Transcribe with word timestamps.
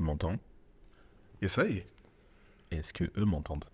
tu 0.00 0.04
m'entends. 0.04 0.36
Et 1.42 1.48
ça 1.48 1.66
y 1.66 1.76
est, 1.76 1.86
Et 2.70 2.76
est-ce 2.76 2.94
que 2.94 3.04
eux 3.18 3.24
m'entendent? 3.26 3.66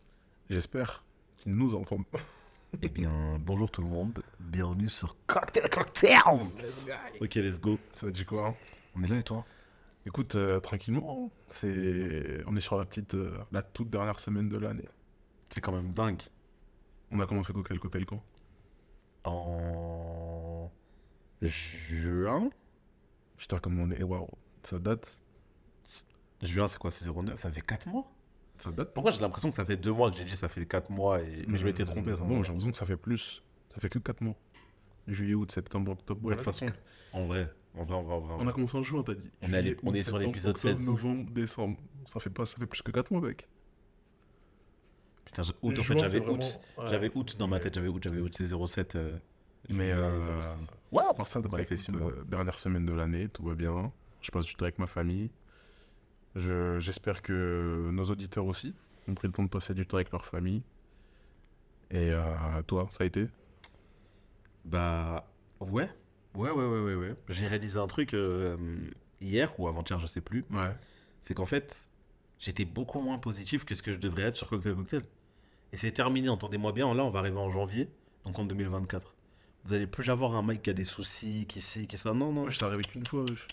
J'espère 0.51 1.05
qu'ils 1.37 1.55
nous 1.55 1.77
entendent. 1.77 2.05
Eh 2.83 2.89
bien, 2.89 3.39
bonjour 3.39 3.71
tout 3.71 3.81
le 3.81 3.87
monde. 3.87 4.23
Bienvenue 4.41 4.89
sur 4.89 5.17
Cocktail 5.29 5.71
Cocktails. 5.71 6.19
Ok, 7.21 7.37
let's 7.37 7.61
go. 7.61 7.79
Ça 7.93 8.11
dit 8.11 8.25
quoi 8.25 8.49
hein? 8.49 8.55
On 8.97 9.05
est 9.05 9.07
là 9.07 9.19
et 9.19 9.23
toi? 9.23 9.47
Écoute, 10.05 10.35
euh, 10.35 10.59
tranquillement, 10.59 11.31
c'est... 11.47 12.43
on 12.47 12.57
est 12.57 12.61
sur 12.61 12.77
la 12.77 12.85
petite, 12.85 13.15
euh, 13.15 13.39
la 13.53 13.63
toute 13.63 13.89
dernière 13.89 14.19
semaine 14.19 14.49
de 14.49 14.59
l'année. 14.59 14.89
C'est 15.49 15.61
quand 15.61 15.73
même 15.73 15.95
dingue. 15.95 16.21
On 17.13 17.21
a 17.21 17.27
commencé 17.27 17.53
Cocktail 17.53 17.79
Cocktail 17.79 18.05
quand? 18.05 18.23
En 19.25 20.71
juin? 21.41 22.51
Putain, 23.39 23.59
comme 23.61 23.79
on 23.79 23.91
est... 23.93 24.03
Waouh, 24.03 24.29
ça 24.65 24.81
date 24.81 25.21
Juin, 26.43 26.69
c'est 26.69 26.79
quoi 26.79 26.91
C'est 26.91 27.09
09 27.11 27.39
Ça 27.39 27.51
fait 27.51 27.61
4 27.61 27.87
mois? 27.89 28.11
Ça 28.59 28.71
date 28.71 28.93
Pourquoi 28.95 29.11
j'ai 29.13 29.21
l'impression 29.21 29.51
que 29.51 29.57
ça 29.57 29.65
fait 29.65 29.77
2 29.77 29.93
mois 29.93 30.11
que 30.11 30.17
j'ai 30.17 30.25
dit 30.25 30.37
ça 30.37 30.49
fait 30.49 30.65
4 30.67 30.91
mois 30.91 31.21
et... 31.23 31.45
Mais 31.49 31.59
je 31.59 31.65
m'étais 31.67 31.85
trompé. 31.85 32.13
Bon, 32.15 32.43
j'ai 32.43 32.49
l'impression 32.49 32.71
que 32.71 32.77
ça 32.77 32.87
fait 32.87 32.97
plus. 32.97 33.43
Ça 33.75 33.81
fait 33.81 33.89
que 33.89 33.99
4 33.99 34.21
mois. 34.23 34.35
Juillet, 35.07 35.35
août, 35.35 35.51
septembre, 35.53 35.93
octobre. 35.93 36.25
Ouais, 36.25 36.33
de 36.33 36.37
toute 36.39 36.45
façon, 36.45 36.67
en 37.13 37.25
vrai, 37.25 37.53
en 37.77 37.85
vrai, 37.85 37.95
en 37.97 38.03
vrai, 38.03 38.15
en 38.15 38.21
vrai. 38.21 38.37
On 38.41 38.49
a 38.49 38.53
commencé 38.53 38.77
en 38.77 38.83
juin, 38.83 39.03
t'as 39.05 39.15
dit. 39.15 39.31
On 39.43 39.53
est 39.53 39.57
allé- 39.57 39.63
Juillet, 39.71 39.81
on 39.85 39.91
août, 39.91 39.97
est 39.97 40.03
sur 40.03 40.19
l'épisode 40.19 40.57
octobre, 40.57 40.77
16. 40.77 40.87
novembre, 40.87 41.31
décembre. 41.31 41.77
Ça 42.07 42.19
fait, 42.21 42.31
pas, 42.31 42.45
ça 42.47 42.57
fait 42.59 42.67
plus 42.67 42.83
que 42.83 42.91
4 42.91 43.11
mois, 43.13 43.21
mec. 43.21 43.47
Putain, 45.27 45.43
août, 45.63 45.79
en 45.79 45.83
fait, 45.83 45.99
j'avais 45.99 46.21
août. 46.27 46.61
ouais. 46.79 46.85
J'avais 46.91 47.11
août 47.15 47.37
dans 47.39 47.47
ma 47.47 47.61
tête, 47.61 47.75
j'avais 47.75 47.89
août, 47.89 48.03
j'avais 48.03 48.21
août, 48.21 48.35
c'est 48.37 48.47
07. 48.67 48.97
euh, 48.97 49.17
Mais 49.69 49.93
euh, 49.93 50.41
06. 50.43 50.67
ouais, 50.93 51.03
à 51.09 51.15
part 51.15 51.27
ça, 51.29 51.41
Ça 51.43 51.49
fait 51.65 51.75
écoute, 51.75 51.91
euh, 52.01 52.25
dernière 52.25 52.59
semaine 52.59 52.87
de 52.87 52.93
l'année, 52.93 53.29
tout 53.29 53.45
va 53.45 53.55
bien. 53.55 53.93
Je 54.23 54.31
passe 54.31 54.47
du 54.47 54.55
temps 54.55 54.65
avec 54.65 54.79
ma 54.79 54.87
famille. 54.87 55.31
Je- 56.37 56.79
J'espère 56.79 57.23
que 57.23 57.89
nos 57.93 58.05
auditeurs 58.05 58.47
aussi 58.47 58.75
ont 59.09 59.15
pris 59.15 59.27
le 59.27 59.33
temps 59.33 59.43
de 59.43 59.49
passer 59.49 59.75
du 59.75 59.85
temps 59.87 59.97
avec 59.97 60.13
leur 60.13 60.25
famille. 60.25 60.63
Et 61.91 62.11
euh, 62.13 62.63
toi, 62.67 62.87
ça 62.91 63.05
a 63.05 63.07
été? 63.07 63.27
Bah 64.65 65.27
ouais, 65.61 65.89
ouais, 66.35 66.51
ouais, 66.51 66.65
ouais, 66.65 66.81
ouais, 66.81 66.95
ouais. 66.95 67.15
J'ai 67.29 67.47
réalisé 67.47 67.79
un 67.79 67.87
truc 67.87 68.15
euh, 68.15 68.57
hier 69.21 69.59
ou 69.59 69.69
avant-hier, 69.69 69.99
je 69.99 70.07
sais 70.07 70.21
plus. 70.21 70.45
Ouais. 70.51 70.71
C'est 71.23 71.35
qu'en 71.35 71.47
fait, 71.47 71.87
j'étais 72.39 72.65
beaucoup 72.65 73.01
moins 73.01 73.19
positif 73.19 73.65
que 73.65 73.75
ce 73.75 73.83
que 73.83 73.93
je 73.93 73.99
devrais 73.99 74.23
être 74.25 74.35
sur 74.35 74.49
Cocktail 74.49 74.75
Cocktail. 74.75 75.03
Et 75.73 75.77
c'est 75.77 75.93
terminé, 75.93 76.29
entendez-moi 76.29 76.73
bien. 76.73 76.93
Là, 76.95 77.05
on 77.05 77.11
va 77.11 77.21
arriver 77.21 77.39
en 77.39 77.51
janvier, 77.51 77.89
donc 78.25 78.39
en 78.39 78.45
2024. 78.45 79.15
Vous 79.65 79.75
allez 79.75 79.87
plus 79.87 80.09
avoir 80.11 80.35
un 80.35 80.43
mec 80.43 80.63
qui 80.63 80.71
a 80.71 80.73
des 80.75 80.85
soucis, 80.85 81.47
qui 81.49 81.61
sait, 81.61 81.87
qui 81.87 81.97
ça. 81.99 82.13
Non, 82.13 82.33
non. 82.33 82.49
je 82.51 82.57
suis 82.57 82.65
arrivé 82.65 82.83
qu'une 82.85 83.07
fois. 83.07 83.23
wesh. 83.29 83.47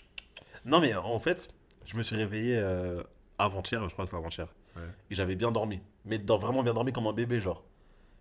Non, 0.64 0.80
mais 0.80 0.94
en 0.94 1.18
fait, 1.18 1.48
je 1.84 1.96
me 1.96 2.02
suis 2.02 2.16
réveillé 2.16 2.56
euh, 2.58 3.02
avant-hier, 3.38 3.82
je 3.88 3.92
crois 3.92 4.04
que 4.04 4.10
c'est 4.10 4.16
avant-hier. 4.16 4.48
Ouais. 4.76 4.82
Et 5.10 5.14
j'avais 5.14 5.36
bien 5.36 5.50
dormi. 5.52 5.80
Mais 6.04 6.18
dans, 6.18 6.36
vraiment 6.38 6.62
bien 6.62 6.74
dormi 6.74 6.92
comme 6.92 7.06
un 7.06 7.12
bébé, 7.12 7.40
genre. 7.40 7.64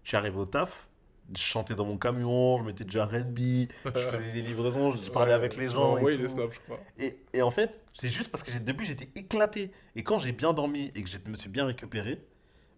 Je 0.03 0.09
suis 0.09 0.17
arrivé 0.17 0.37
au 0.37 0.45
taf, 0.45 0.87
je 1.33 1.41
chantais 1.41 1.75
dans 1.75 1.85
mon 1.85 1.97
camion, 1.97 2.57
je 2.57 2.63
mettais 2.63 2.83
déjà 2.83 3.05
R&B, 3.05 3.37
je 3.39 3.67
faisais 3.91 4.31
des 4.33 4.41
livraisons, 4.41 4.95
je 4.95 5.09
parlais 5.09 5.29
Ouais, 5.31 5.35
avec 5.35 5.55
les 5.55 5.69
gens. 5.69 5.97
et 5.97 6.17
tout. 6.17 6.27
snaps, 6.29 6.55
je 6.55 6.59
crois. 6.59 6.79
Et, 6.99 7.17
et 7.33 7.41
en 7.41 7.51
fait, 7.51 7.81
c'est 7.93 8.09
juste 8.09 8.29
parce 8.29 8.43
que 8.43 8.57
depuis 8.59 8.85
j'étais 8.85 9.09
éclaté. 9.17 9.71
Et 9.95 10.03
quand 10.03 10.17
j'ai 10.19 10.33
bien 10.33 10.51
dormi 10.53 10.91
et 10.93 11.03
que 11.03 11.09
je 11.09 11.17
me 11.25 11.35
suis 11.35 11.49
bien 11.49 11.65
récupéré, 11.65 12.21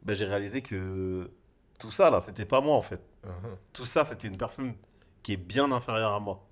ben, 0.03 0.13
j'ai 0.13 0.25
réalisé 0.25 0.61
que 0.61 1.31
tout 1.79 1.91
ça 1.91 2.11
là, 2.11 2.21
c'était 2.21 2.45
pas 2.45 2.61
moi 2.61 2.75
en 2.75 2.81
fait. 2.81 3.01
Tout 3.73 3.85
ça, 3.85 4.05
c'était 4.05 4.27
une 4.27 4.37
personne 4.37 4.75
qui 5.23 5.33
est 5.33 5.37
bien 5.37 5.71
inférieure 5.71 6.13
à 6.13 6.19
moi. 6.19 6.47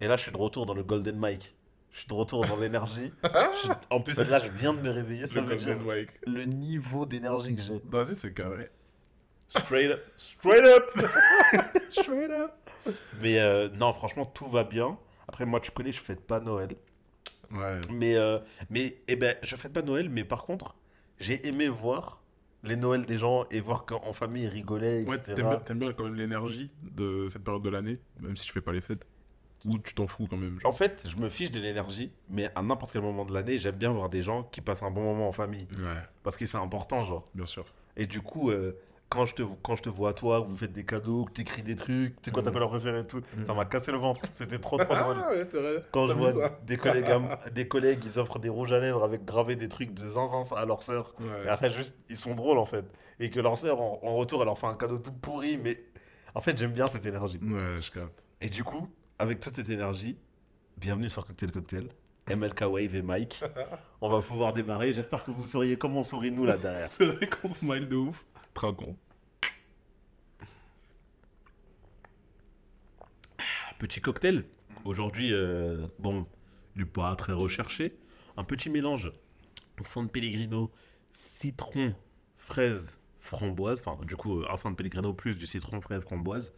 Et 0.00 0.08
là, 0.08 0.16
je 0.16 0.22
suis 0.22 0.32
de 0.32 0.36
retour 0.36 0.66
dans 0.66 0.74
le 0.74 0.82
Golden 0.82 1.16
Mike. 1.16 1.54
Je 1.94 2.00
suis 2.00 2.08
de 2.08 2.14
retour 2.14 2.44
dans 2.44 2.56
l'énergie. 2.56 3.12
Je 3.22 3.70
En 3.88 4.00
plus, 4.00 4.18
là, 4.18 4.40
je 4.40 4.50
viens 4.50 4.74
de 4.74 4.80
me 4.80 4.90
réveiller. 4.90 5.28
Ça 5.28 5.40
Le 5.40 5.46
veut 5.46 5.54
dire 5.56 5.78
le 6.26 6.44
niveau 6.44 7.06
d'énergie 7.06 7.54
que 7.54 7.62
j'ai. 7.62 7.80
Vas-y, 7.84 8.16
c'est 8.16 8.34
carré. 8.34 8.68
Straight 9.48 9.92
up. 9.92 10.02
Straight 10.16 10.64
up. 10.64 10.90
Straight 11.88 12.30
up. 12.32 12.50
Mais 13.22 13.38
euh, 13.38 13.68
non, 13.68 13.92
franchement, 13.92 14.26
tout 14.26 14.48
va 14.48 14.64
bien. 14.64 14.98
Après, 15.28 15.46
moi, 15.46 15.60
tu 15.60 15.70
connais, 15.70 15.92
je 15.92 16.00
fête 16.00 16.26
pas 16.26 16.40
Noël. 16.40 16.74
Ouais. 17.52 17.78
Mais, 17.92 18.16
euh, 18.16 18.40
mais 18.70 19.00
eh 19.06 19.14
ben, 19.14 19.36
je 19.44 19.54
fête 19.54 19.72
pas 19.72 19.82
Noël, 19.82 20.10
mais 20.10 20.24
par 20.24 20.42
contre, 20.42 20.74
j'ai 21.20 21.46
aimé 21.46 21.68
voir 21.68 22.24
les 22.64 22.74
Noëls 22.74 23.06
des 23.06 23.18
gens 23.18 23.46
et 23.52 23.60
voir 23.60 23.86
qu'en 23.86 24.12
famille 24.12 24.44
ils 24.44 24.48
rigolaient, 24.48 25.04
Ouais, 25.04 25.14
etc. 25.16 25.34
t'aimes 25.36 25.48
bien, 25.48 25.58
t'aimes 25.60 25.78
bien 25.78 25.92
quand 25.92 26.04
même 26.04 26.16
l'énergie 26.16 26.72
de 26.82 27.28
cette 27.30 27.44
période 27.44 27.62
de 27.62 27.70
l'année, 27.70 28.00
même 28.20 28.34
si 28.34 28.46
tu 28.46 28.52
fais 28.52 28.62
pas 28.62 28.72
les 28.72 28.80
fêtes. 28.80 29.06
Ou 29.64 29.78
tu 29.78 29.94
t'en 29.94 30.06
fous 30.06 30.26
quand 30.28 30.36
même. 30.36 30.60
genre. 30.60 30.70
En 30.70 30.74
fait, 30.74 31.02
je 31.06 31.16
me 31.16 31.28
fiche 31.28 31.50
de 31.50 31.58
l'énergie, 31.60 32.12
mais 32.28 32.50
à 32.54 32.62
n'importe 32.62 32.92
quel 32.92 33.02
moment 33.02 33.24
de 33.24 33.32
l'année, 33.32 33.56
j'aime 33.58 33.76
bien 33.76 33.90
voir 33.90 34.08
des 34.10 34.20
gens 34.22 34.42
qui 34.42 34.60
passent 34.60 34.82
un 34.82 34.90
bon 34.90 35.02
moment 35.02 35.28
en 35.28 35.32
famille. 35.32 35.66
Ouais, 35.78 36.00
Parce 36.22 36.36
que 36.36 36.44
c'est 36.46 36.58
important, 36.58 37.02
genre. 37.02 37.26
bien 37.34 37.46
sûr. 37.46 37.64
Et 37.96 38.06
du 38.06 38.20
coup, 38.20 38.50
euh, 38.50 38.76
quand, 39.08 39.24
je 39.24 39.34
te, 39.36 39.42
quand 39.62 39.74
je 39.76 39.82
te 39.84 39.88
vois, 39.88 40.12
toi, 40.12 40.42
que 40.42 40.48
vous 40.48 40.56
faites 40.56 40.72
des 40.72 40.84
cadeaux, 40.84 41.24
que 41.24 41.32
t'écris 41.32 41.62
des 41.62 41.76
trucs, 41.76 42.16
tu 42.16 42.24
sais 42.26 42.30
quoi 42.30 42.42
ta 42.42 42.50
couleur 42.50 42.68
préférée 42.68 43.00
et 43.00 43.06
tout, 43.06 43.22
ça 43.46 43.52
Mhm. 43.52 43.56
m'a 43.56 43.64
cassé 43.64 43.90
le 43.92 43.96
ventre. 43.98 44.20
C'était 44.34 44.58
trop, 44.58 44.76
trop 44.76 44.94
drôle. 44.96 45.16
Ah 45.24 45.30
ouais, 45.30 45.44
c'est 45.44 45.60
vrai. 45.62 45.82
Quand 45.92 46.08
je 46.08 46.12
vu 46.12 46.18
vois 46.18 46.32
ça 46.32 46.58
des 46.66 46.76
collègues, 46.76 47.06
à 47.10 47.14
m- 47.16 47.36
des 47.54 47.66
collègues, 47.68 48.00
ils 48.04 48.18
offrent 48.18 48.38
des 48.38 48.48
rouges 48.50 48.72
à 48.72 48.80
lèvres 48.80 49.02
avec 49.02 49.24
gravé 49.24 49.56
des 49.56 49.68
trucs 49.70 49.94
de 49.94 50.06
zinzin 50.08 50.42
à 50.56 50.66
leur 50.66 50.82
sœur. 50.82 51.14
Et 51.20 51.22
Ouais. 51.24 51.48
après, 51.48 51.70
juste, 51.70 51.94
ils 52.10 52.16
sont 52.18 52.34
drôles 52.34 52.58
en 52.58 52.66
fait. 52.66 52.84
Et 53.20 53.30
que 53.30 53.40
leur 53.40 53.56
sœur, 53.56 53.80
en, 53.80 54.00
en 54.02 54.16
retour, 54.16 54.40
elle 54.42 54.46
leur 54.46 54.58
fait 54.58 54.66
un 54.66 54.74
cadeau 54.74 54.98
tout 54.98 55.12
pourri. 55.12 55.56
Mais 55.56 55.78
en 56.34 56.40
fait, 56.42 56.58
j'aime 56.58 56.72
bien 56.72 56.86
cette 56.88 57.06
énergie. 57.06 57.38
Ouais, 57.40 57.80
je 57.80 57.90
capte. 57.90 58.22
Et 58.42 58.50
du 58.50 58.62
coup, 58.64 58.88
avec 59.18 59.40
toute 59.40 59.54
cette 59.54 59.68
énergie, 59.68 60.16
bienvenue 60.76 61.08
sur 61.08 61.26
Cocktail 61.26 61.52
Cocktail. 61.52 61.88
MLK 62.28 62.62
Wave 62.62 62.94
et 62.94 63.02
Mike. 63.02 63.44
On 64.00 64.08
va 64.08 64.20
pouvoir 64.20 64.52
démarrer. 64.52 64.92
J'espère 64.92 65.24
que 65.24 65.30
vous 65.30 65.46
souriez 65.46 65.76
comme 65.76 65.96
on 65.96 66.02
sourit 66.02 66.30
nous 66.30 66.46
là 66.46 66.56
derrière. 66.56 66.90
C'est 66.90 67.04
vrai 67.04 67.26
qu'on 67.26 67.52
smile 67.52 67.86
de 67.86 67.96
ouf. 67.96 68.24
Tragon. 68.54 68.96
Petit 73.78 74.00
cocktail. 74.00 74.44
Aujourd'hui, 74.84 75.34
euh, 75.34 75.86
bon, 75.98 76.26
il 76.76 76.82
n'est 76.82 76.88
pas 76.88 77.14
très 77.16 77.34
recherché. 77.34 77.94
Un 78.38 78.44
petit 78.44 78.70
mélange 78.70 79.12
San 79.82 80.08
Pellegrino, 80.08 80.70
citron, 81.12 81.94
fraise, 82.36 82.98
framboise. 83.20 83.82
Enfin, 83.84 84.02
du 84.06 84.16
coup, 84.16 84.40
euh, 84.40 84.46
un 84.50 84.56
San 84.56 84.74
Pellegrino 84.74 85.12
plus 85.12 85.36
du 85.36 85.46
citron, 85.46 85.80
fraise, 85.82 86.04
framboise. 86.04 86.54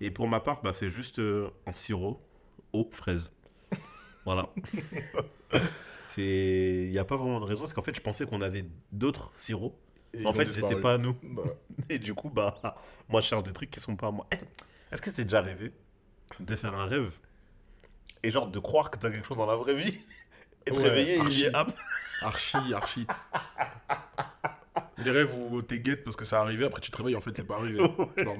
Et 0.00 0.10
pour 0.10 0.28
ma 0.28 0.40
part, 0.40 0.62
bah, 0.62 0.72
c'est 0.72 0.90
juste 0.90 1.18
euh, 1.18 1.50
un 1.66 1.72
sirop, 1.72 2.20
eau, 2.72 2.88
fraise. 2.92 3.32
Voilà. 4.24 4.50
C'est... 6.14 6.84
Il 6.86 6.90
n'y 6.90 6.98
a 6.98 7.04
pas 7.04 7.16
vraiment 7.16 7.40
de 7.40 7.44
raison, 7.44 7.62
parce 7.62 7.72
qu'en 7.72 7.82
fait, 7.82 7.94
je 7.94 8.00
pensais 8.00 8.26
qu'on 8.26 8.42
avait 8.42 8.64
d'autres 8.92 9.30
sirops. 9.34 9.74
Et 10.14 10.26
En 10.26 10.32
fait, 10.32 10.46
c'était 10.46 10.76
pas 10.80 10.94
à 10.94 10.98
nous. 10.98 11.16
Bah, 11.22 11.42
Et 11.88 11.98
du 11.98 12.14
coup, 12.14 12.28
bah, 12.28 12.60
moi, 13.08 13.20
je 13.20 13.26
cherche 13.26 13.42
des 13.42 13.52
trucs 13.52 13.70
qui 13.70 13.80
sont 13.80 13.96
pas 13.96 14.08
à 14.08 14.10
moi. 14.10 14.26
Est-ce 14.90 15.00
que 15.02 15.10
c'est 15.10 15.24
déjà 15.24 15.38
arrivé 15.38 15.72
de 16.40 16.56
faire 16.56 16.74
un 16.74 16.86
rêve 16.86 17.12
et 18.22 18.30
genre 18.30 18.48
de 18.48 18.58
croire 18.58 18.90
que 18.90 18.98
t'as 18.98 19.10
quelque 19.10 19.26
chose 19.26 19.36
dans 19.36 19.46
la 19.46 19.54
vraie 19.56 19.74
vie 19.74 19.98
et 20.66 20.72
te 20.72 20.76
Ouais, 20.76 20.82
réveiller 20.88 21.16
et 21.16 21.20
archi. 21.20 21.44
est 21.44 21.54
hop 21.56 21.72
archi, 22.20 22.74
archi. 22.74 23.06
Les 24.98 25.10
rêves 25.10 25.32
où 25.34 25.62
t'es 25.62 25.78
guette 25.78 26.02
parce 26.04 26.16
que 26.16 26.24
ça 26.24 26.40
arrivait, 26.40 26.64
après 26.66 26.80
tu 26.80 26.90
te 26.90 26.96
réveilles, 26.96 27.16
en 27.16 27.20
fait, 27.20 27.30
c'est 27.36 27.46
pas 27.46 27.56
arrivé. 27.56 27.78
Non, 27.78 27.94
non, 28.24 28.36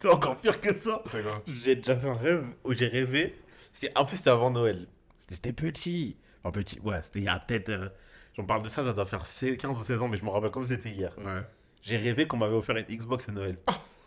c'est 0.00 0.08
encore 0.08 0.36
pire 0.36 0.60
que 0.60 0.74
ça. 0.74 1.02
J'ai 1.46 1.76
déjà 1.76 1.96
fait 1.96 2.08
un 2.08 2.14
rêve 2.14 2.44
où 2.64 2.72
j'ai 2.72 2.86
rêvé. 2.88 3.38
C'est... 3.72 3.96
En 3.96 4.04
plus, 4.04 4.16
c'était 4.16 4.30
avant 4.30 4.50
Noël. 4.50 4.86
C'était 5.28 5.52
petit. 5.52 6.16
Enfin, 6.42 6.50
petit, 6.52 6.80
ouais, 6.80 7.00
c'était 7.02 7.20
il 7.20 7.24
y 7.24 7.28
a 7.28 7.38
peut-être. 7.38 7.68
euh, 7.70 7.88
J'en 8.36 8.44
parle 8.44 8.62
de 8.62 8.68
ça, 8.68 8.82
ça 8.84 8.92
doit 8.92 9.06
faire 9.06 9.26
16 9.26 9.58
15 9.58 9.76
ou 9.76 9.82
16 9.82 10.02
ans, 10.02 10.08
mais 10.08 10.16
je 10.16 10.24
me 10.24 10.30
rappelle 10.30 10.50
comme 10.50 10.64
c'était 10.64 10.90
hier. 10.90 11.12
Ouais. 11.18 11.40
J'ai 11.82 11.96
rêvé 11.96 12.26
qu'on 12.26 12.36
m'avait 12.36 12.54
offert 12.54 12.76
une 12.76 12.84
Xbox 12.86 13.28
à 13.28 13.32
Noël. 13.32 13.56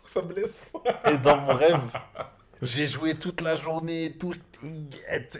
Ça 0.06 0.20
blesse. 0.22 0.72
Et 1.10 1.16
dans 1.18 1.38
mon 1.40 1.54
rêve, 1.54 1.80
j'ai 2.62 2.86
joué 2.86 3.14
toute 3.18 3.40
la 3.40 3.56
journée, 3.56 4.16
tout. 4.18 4.34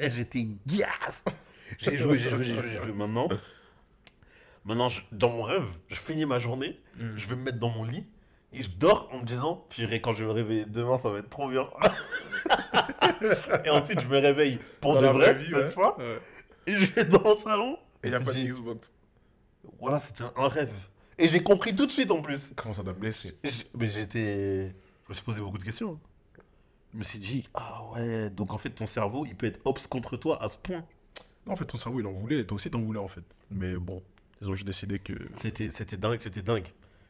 J'étais 0.00 0.46
gasse. 0.66 1.24
J'ai 1.78 1.96
joué, 1.98 2.18
j'ai 2.18 2.30
joué, 2.30 2.44
j'ai 2.44 2.54
joué, 2.54 2.68
j'ai 2.70 2.78
joué. 2.78 2.92
Maintenant, 2.92 3.28
maintenant 4.64 4.88
je- 4.88 5.02
dans 5.12 5.30
mon 5.30 5.42
rêve, 5.42 5.66
je 5.88 5.96
finis 5.96 6.26
ma 6.26 6.38
journée, 6.38 6.80
Mm. 6.98 7.16
je 7.16 7.26
vais 7.26 7.36
me 7.36 7.42
mettre 7.42 7.58
dans 7.58 7.70
mon 7.70 7.84
lit 7.84 8.06
et 8.54 8.62
je 8.62 8.70
dors 8.70 9.08
en 9.12 9.18
me 9.18 9.24
disant, 9.24 9.66
purée, 9.70 10.00
quand 10.00 10.12
je 10.12 10.20
vais 10.24 10.28
me 10.28 10.32
réveiller 10.34 10.64
demain, 10.64 10.98
ça 10.98 11.10
va 11.10 11.18
être 11.18 11.30
trop 11.30 11.48
bien. 11.48 11.66
et 13.64 13.70
ensuite, 13.70 14.00
je 14.00 14.06
me 14.08 14.18
réveille 14.18 14.58
pour 14.80 14.94
Dans 14.94 15.00
de 15.02 15.06
vrai, 15.18 15.34
vie, 15.34 15.46
cette 15.46 15.54
ouais. 15.56 15.66
fois, 15.70 15.96
Ouais. 15.98 16.18
et 16.66 16.72
je 16.78 16.92
vais 16.92 17.04
dans 17.04 17.22
le 17.28 17.36
salon. 17.36 17.78
Et 18.02 18.10
y 18.10 18.14
a 18.14 18.20
je 18.20 18.24
pas 18.24 18.32
de 18.32 18.38
Xbox. 18.38 18.92
Voilà, 19.80 20.00
c'était 20.00 20.24
un 20.36 20.48
rêve. 20.48 20.72
Et 21.18 21.28
j'ai 21.28 21.42
compris 21.42 21.74
tout 21.74 21.86
de 21.86 21.90
suite 21.92 22.10
en 22.10 22.20
plus. 22.20 22.52
Comment 22.56 22.74
ça 22.74 22.82
t'a 22.82 22.92
blessé? 22.92 23.36
Mais 23.78 23.86
j'étais. 23.88 24.68
Je 25.04 25.08
me 25.10 25.14
suis 25.14 25.22
posé 25.24 25.40
beaucoup 25.40 25.58
de 25.58 25.64
questions. 25.64 25.92
hein. 25.92 26.42
Je 26.92 26.98
me 26.98 27.04
suis 27.04 27.18
dit, 27.18 27.48
ah 27.54 27.82
ouais, 27.92 28.30
donc 28.30 28.52
en 28.52 28.58
fait 28.58 28.70
ton 28.70 28.86
cerveau 28.86 29.24
il 29.26 29.34
peut 29.34 29.46
être 29.46 29.60
ops 29.64 29.86
contre 29.88 30.16
toi 30.16 30.40
à 30.42 30.48
ce 30.48 30.56
point. 30.56 30.84
Non, 31.46 31.52
en 31.52 31.56
fait, 31.56 31.64
ton 31.66 31.76
cerveau, 31.76 32.00
il 32.00 32.06
en 32.06 32.12
voulait. 32.12 32.44
Toi 32.44 32.54
aussi, 32.56 32.70
t'en 32.70 32.80
voulais, 32.80 32.98
en 33.00 33.08
fait. 33.08 33.24
Mais 33.50 33.74
bon, 33.74 34.02
ils 34.40 34.48
ont 34.48 34.54
juste 34.54 34.66
décidé 34.66 34.98
que. 34.98 35.12
C'était 35.42 35.96
dingue, 35.98 36.18
c'était 36.20 36.40
dingue. 36.40 36.66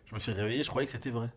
Je 0.07 0.15
me 0.15 0.19
suis 0.21 0.33
réveillé, 0.33 0.63
je 0.63 0.69
croyais 0.69 0.87
que 0.87 0.93
c'était 0.93 1.11
vrai. 1.11 1.31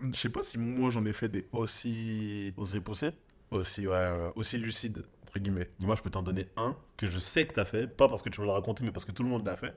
Je 0.00 0.12
sais 0.18 0.28
pas 0.30 0.42
si 0.42 0.58
moi, 0.58 0.90
j'en 0.90 1.04
ai 1.04 1.12
fait 1.12 1.28
des 1.28 1.46
aussi. 1.52 2.52
Osez 2.56 2.80
pousser 2.80 3.10
Aussi, 3.50 3.86
ouais, 3.86 3.92
ouais, 3.94 4.32
aussi 4.34 4.58
lucides. 4.58 5.04
entre 5.22 5.38
guillemets. 5.38 5.70
Moi, 5.80 5.94
je 5.96 6.02
peux 6.02 6.10
t'en 6.10 6.22
donner 6.22 6.48
un 6.56 6.76
que 6.96 7.06
je 7.06 7.18
sais 7.18 7.46
que 7.46 7.54
t'as 7.54 7.64
fait, 7.64 7.86
pas 7.86 8.08
parce 8.08 8.22
que 8.22 8.28
tu 8.30 8.40
me 8.40 8.46
l'as 8.46 8.54
raconté, 8.54 8.82
mais 8.84 8.90
parce 8.92 9.04
que 9.04 9.12
tout 9.12 9.22
le 9.22 9.28
monde 9.28 9.44
l'a 9.46 9.56
fait, 9.56 9.74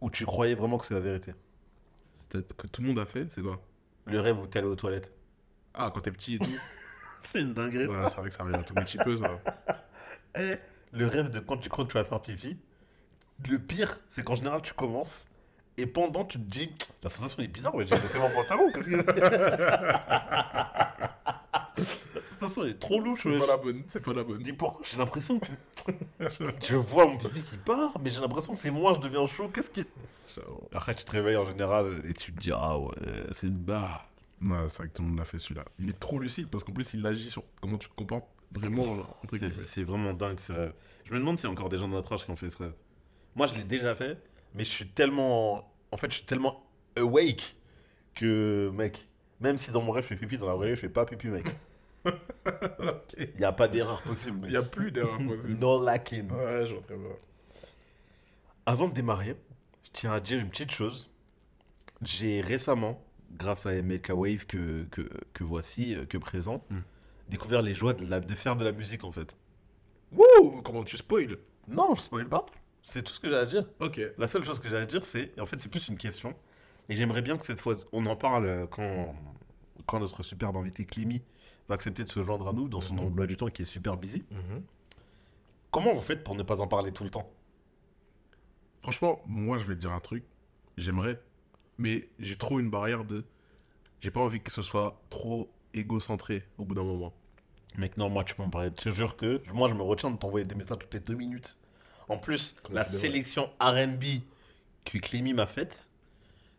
où 0.00 0.10
tu 0.10 0.24
croyais 0.24 0.54
vraiment 0.54 0.78
que 0.78 0.86
c'est 0.86 0.94
la 0.94 1.00
vérité. 1.00 1.34
Peut-être 2.30 2.56
que 2.56 2.66
tout 2.66 2.82
le 2.82 2.88
monde 2.88 2.98
a 2.98 3.06
fait, 3.06 3.30
c'est 3.30 3.42
quoi? 3.42 3.60
Le 4.06 4.20
rêve 4.20 4.38
où 4.38 4.46
t'es 4.46 4.58
allé 4.58 4.68
aux 4.68 4.76
toilettes. 4.76 5.12
Ah, 5.74 5.90
quand 5.94 6.00
t'es 6.00 6.10
petit 6.12 6.34
et 6.34 6.38
tout. 6.38 6.50
C'est 7.24 7.40
une 7.40 7.52
dinguerie. 7.52 7.86
ouais, 7.88 8.06
c'est 8.06 8.16
vrai 8.16 8.28
que 8.30 8.34
ça 8.34 8.44
à 8.44 8.62
tout 8.62 8.74
petit 8.74 8.96
peu, 8.98 9.16
ça. 9.16 9.40
Eh, 10.38 10.54
le 10.92 11.06
rêve 11.06 11.30
de 11.30 11.40
quand 11.40 11.56
tu 11.58 11.68
crois 11.68 11.84
que 11.84 11.90
tu 11.90 11.98
vas 11.98 12.04
faire 12.04 12.22
pipi, 12.22 12.56
le 13.50 13.58
pire, 13.58 13.98
c'est 14.08 14.22
qu'en 14.22 14.36
général, 14.36 14.62
tu 14.62 14.72
commences 14.72 15.26
et 15.78 15.86
pendant, 15.86 16.24
tu 16.24 16.38
te 16.38 16.44
dis 16.50 16.70
La 17.02 17.08
sensation 17.10 17.42
est 17.42 17.48
bizarre, 17.48 17.74
ouais, 17.74 17.86
j'ai 17.86 17.96
fait 17.96 18.18
mon 18.18 18.30
pantalon, 18.30 18.70
qu'est-ce 18.72 18.88
que. 18.90 18.96
La 21.76 21.88
sensation 22.24 22.64
est 22.66 22.78
trop 22.78 23.00
louche, 23.00 23.20
C'est 23.22 23.30
ouais. 23.30 23.38
pas 23.38 23.46
la 23.46 23.56
bonne, 23.56 23.82
c'est 23.86 24.02
pas 24.02 24.12
la 24.12 24.22
Je 24.22 24.26
bonne. 24.26 24.42
dis 24.42 24.52
pourquoi 24.52 24.80
J'ai 24.84 24.98
l'impression 24.98 25.38
que. 25.38 25.48
je 26.66 26.76
vois 26.76 27.06
mon 27.06 27.16
pipi 27.16 27.42
qui 27.42 27.56
part, 27.56 27.92
mais 28.02 28.10
j'ai 28.10 28.20
l'impression 28.20 28.52
que 28.52 28.58
c'est 28.58 28.70
moi, 28.70 28.92
je 28.94 29.00
deviens 29.00 29.24
chaud, 29.26 29.48
qu'est-ce 29.48 29.70
qui. 29.70 29.86
Après, 30.74 30.94
tu 30.94 31.04
te 31.04 31.10
réveilles 31.12 31.36
en 31.36 31.46
général 31.48 32.02
et 32.08 32.12
tu 32.14 32.32
te 32.32 32.40
dis 32.40 32.50
Ah 32.54 32.78
ouais, 32.78 32.94
c'est 33.32 33.46
une 33.46 33.56
barre. 33.56 34.06
Ouais, 34.42 34.56
c'est 34.68 34.78
vrai 34.78 34.88
que 34.88 34.92
tout 34.92 35.02
le 35.02 35.08
monde 35.08 35.18
l'a 35.18 35.24
fait 35.24 35.38
celui-là. 35.38 35.64
Il 35.80 35.88
est 35.88 35.98
trop 35.98 36.18
lucide 36.20 36.48
parce 36.48 36.62
qu'en 36.62 36.72
plus 36.72 36.94
il 36.94 37.04
agit 37.06 37.28
sur 37.30 37.42
comment 37.60 37.76
tu 37.78 37.88
te 37.88 37.94
comportes 37.94 38.28
vraiment. 38.52 38.98
c'est 39.50 39.82
vraiment 39.82 40.12
dingue 40.12 40.38
ce 40.38 40.52
rêve. 40.52 40.74
Je 41.04 41.12
me 41.14 41.18
demande 41.18 41.38
s'il 41.38 41.46
y 41.48 41.50
a 41.50 41.52
encore 41.52 41.68
des 41.70 41.78
gens 41.78 41.88
de 41.88 41.94
notre 41.94 42.12
âge 42.12 42.24
qui 42.24 42.30
ont 42.30 42.36
fait 42.36 42.50
ce 42.50 42.58
rêve. 42.58 42.72
Moi, 43.34 43.46
je 43.46 43.54
l'ai 43.56 43.64
déjà 43.64 43.94
fait, 43.94 44.20
mais 44.54 44.64
je 44.64 44.70
suis 44.70 44.88
tellement. 44.88 45.72
En 45.92 45.96
fait, 45.96 46.10
je 46.10 46.16
suis 46.18 46.26
tellement 46.26 46.64
awake 46.96 47.56
que, 48.14 48.70
mec, 48.74 49.08
même 49.40 49.58
si 49.58 49.70
dans 49.70 49.82
mon 49.82 49.92
rêve 49.92 50.02
je 50.04 50.08
fais 50.08 50.16
pipi, 50.16 50.38
dans 50.38 50.46
la 50.48 50.54
vraie 50.54 50.68
vie 50.70 50.74
je 50.76 50.80
fais 50.80 50.88
pas 50.88 51.04
pipi, 51.06 51.28
mec. 51.28 51.46
Il 53.18 53.38
n'y 53.38 53.44
a 53.44 53.52
pas 53.52 53.68
d'erreur 53.68 54.02
possible, 54.02 54.40
Il 54.46 54.52
y 54.52 54.56
a 54.56 54.62
plus 54.62 54.90
d'erreur 54.92 55.18
possible. 55.18 55.58
No 55.58 55.84
lacking. 55.84 56.30
Ouais, 56.30 56.66
je 56.66 56.74
vois 56.74 56.82
très 56.82 56.96
bien. 56.96 57.08
Avant 58.66 58.88
de 58.88 58.94
démarrer, 58.94 59.36
je 59.84 59.90
tiens 59.92 60.12
à 60.12 60.20
dire 60.20 60.38
une 60.38 60.48
petite 60.50 60.70
chose. 60.72 61.10
J'ai 62.02 62.40
récemment, 62.40 63.02
grâce 63.32 63.66
à 63.66 63.72
MLK 63.82 64.10
Wave 64.14 64.46
que, 64.46 64.84
que, 64.90 65.02
que 65.32 65.44
voici, 65.44 65.94
euh, 65.94 66.04
que 66.06 66.18
présent, 66.18 66.56
Hmm. 66.70 66.80
découvert 67.28 67.62
les 67.62 67.74
joies 67.74 67.94
de, 67.94 68.04
la- 68.06 68.20
de 68.20 68.34
faire 68.34 68.56
de 68.56 68.64
la 68.64 68.72
musique 68.72 69.04
en 69.04 69.12
fait. 69.12 69.36
Wouh 70.12 70.62
Comment 70.62 70.84
tu 70.84 70.96
spoil? 70.96 71.36
Non, 71.66 71.94
je 71.94 72.02
spoil 72.02 72.28
pas. 72.28 72.46
C'est 72.82 73.02
tout 73.02 73.12
ce 73.12 73.20
que 73.20 73.28
j'ai 73.28 73.36
à 73.36 73.44
dire. 73.44 73.66
Ok. 73.80 74.00
La 74.18 74.28
seule 74.28 74.44
chose 74.44 74.58
que 74.60 74.68
j'ai 74.68 74.76
à 74.76 74.86
dire, 74.86 75.04
c'est, 75.04 75.38
en 75.40 75.46
fait, 75.46 75.60
c'est 75.60 75.68
plus 75.68 75.88
une 75.88 75.96
question. 75.98 76.34
Et 76.88 76.96
j'aimerais 76.96 77.20
bien 77.22 77.36
que 77.36 77.44
cette 77.44 77.60
fois, 77.60 77.74
on 77.92 78.06
en 78.06 78.16
parle 78.16 78.46
euh, 78.46 78.66
quand, 78.66 79.14
quand 79.86 80.00
notre 80.00 80.22
superbe 80.22 80.56
invité 80.56 80.84
Clémy 80.86 81.22
va 81.68 81.74
accepter 81.74 82.02
de 82.04 82.08
se 82.08 82.22
joindre 82.22 82.48
à 82.48 82.52
nous 82.52 82.68
dans 82.68 82.80
son 82.80 82.94
Mhm. 82.94 83.00
emploi 83.04 83.26
du 83.26 83.36
temps 83.36 83.48
qui 83.48 83.62
est 83.62 83.66
super 83.66 83.96
busy. 83.98 84.24
Comment 85.70 85.92
vous 85.92 86.00
faites 86.00 86.24
pour 86.24 86.34
ne 86.34 86.42
pas 86.42 86.60
en 86.62 86.66
parler 86.66 86.92
tout 86.92 87.04
le 87.04 87.10
temps? 87.10 87.30
Franchement, 88.80 89.20
moi 89.26 89.58
je 89.58 89.64
vais 89.64 89.74
te 89.74 89.80
dire 89.80 89.92
un 89.92 90.00
truc. 90.00 90.24
J'aimerais, 90.78 91.20
mais 91.76 92.08
j'ai 92.18 92.36
trop 92.36 92.58
une 92.60 92.70
barrière 92.70 93.04
de. 93.04 93.24
J'ai 94.00 94.10
pas 94.10 94.20
envie 94.20 94.40
que 94.40 94.50
ce 94.52 94.62
soit 94.62 94.98
trop 95.10 95.50
égocentré 95.74 96.44
au 96.56 96.64
bout 96.64 96.74
d'un 96.74 96.84
moment. 96.84 97.12
Mec, 97.76 97.96
non, 97.98 98.08
moi, 98.08 98.24
tu 98.24 98.34
peux 98.34 98.42
en 98.42 98.48
parler. 98.50 98.70
Je 98.78 98.84
te 98.84 98.88
jure 98.90 99.16
que 99.16 99.42
moi, 99.52 99.68
je 99.68 99.74
me 99.74 99.82
retiens 99.82 100.10
de 100.10 100.16
t'envoyer 100.16 100.46
des 100.46 100.54
messages 100.54 100.78
toutes 100.78 100.94
les 100.94 101.00
deux 101.00 101.14
minutes. 101.16 101.58
En 102.08 102.18
plus, 102.18 102.54
Comme 102.62 102.74
la 102.74 102.84
sélection 102.84 103.50
RB 103.60 104.04
que 104.84 104.98
Clémy 104.98 105.34
m'a 105.34 105.46
faite, 105.46 105.88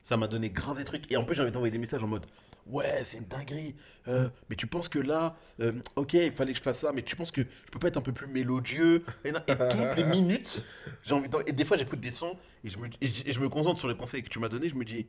ça 0.03 0.17
m'a 0.17 0.27
donné 0.27 0.49
grave 0.49 0.77
des 0.77 0.83
trucs. 0.83 1.11
Et 1.11 1.17
en 1.17 1.23
plus, 1.23 1.35
j'ai 1.35 1.41
envie 1.41 1.51
d'envoyer 1.51 1.71
des 1.71 1.77
messages 1.79 2.03
en 2.03 2.07
mode 2.07 2.25
Ouais, 2.67 3.01
c'est 3.03 3.17
une 3.17 3.25
dinguerie. 3.25 3.75
euh, 4.07 4.29
mais 4.47 4.55
tu 4.55 4.67
penses 4.67 4.89
que 4.89 4.99
là, 4.99 5.35
euh, 5.59 5.71
ok, 5.95 6.13
il 6.13 6.31
fallait 6.31 6.51
que 6.51 6.59
je 6.59 6.63
fasse 6.63 6.77
ça, 6.79 6.91
mais 6.93 7.01
tu 7.01 7.15
penses 7.15 7.31
que 7.31 7.41
je 7.41 7.71
peux 7.71 7.79
pas 7.79 7.87
être 7.87 7.97
un 7.97 8.01
peu 8.01 8.11
plus 8.11 8.27
mélodieux? 8.27 9.03
Et, 9.25 9.31
non, 9.31 9.39
et 9.47 9.55
toutes 9.55 9.95
les 9.97 10.03
minutes, 10.03 10.67
j'ai 11.03 11.15
envie 11.15 11.29
d'en- 11.29 11.39
Et 11.47 11.51
des 11.51 11.65
fois, 11.65 11.77
j'écoute 11.77 11.99
des 11.99 12.11
sons 12.11 12.37
et 12.63 12.69
je, 12.69 12.77
me, 12.77 12.85
et 13.01 13.07
je, 13.07 13.23
et 13.27 13.31
je 13.31 13.39
me 13.39 13.49
concentre 13.49 13.79
sur 13.79 13.87
les 13.89 13.95
conseils 13.97 14.21
que 14.21 14.29
tu 14.29 14.37
m'as 14.37 14.49
donné. 14.49 14.69
Je 14.69 14.75
me 14.75 14.85
dis 14.85 15.07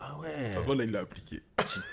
Ah 0.00 0.18
ouais. 0.18 0.48
Ça 0.52 0.60
se 0.60 0.66
voit 0.66 0.74
là, 0.76 0.84
il 0.84 0.90
l'a 0.90 1.00
appliqué. 1.00 1.40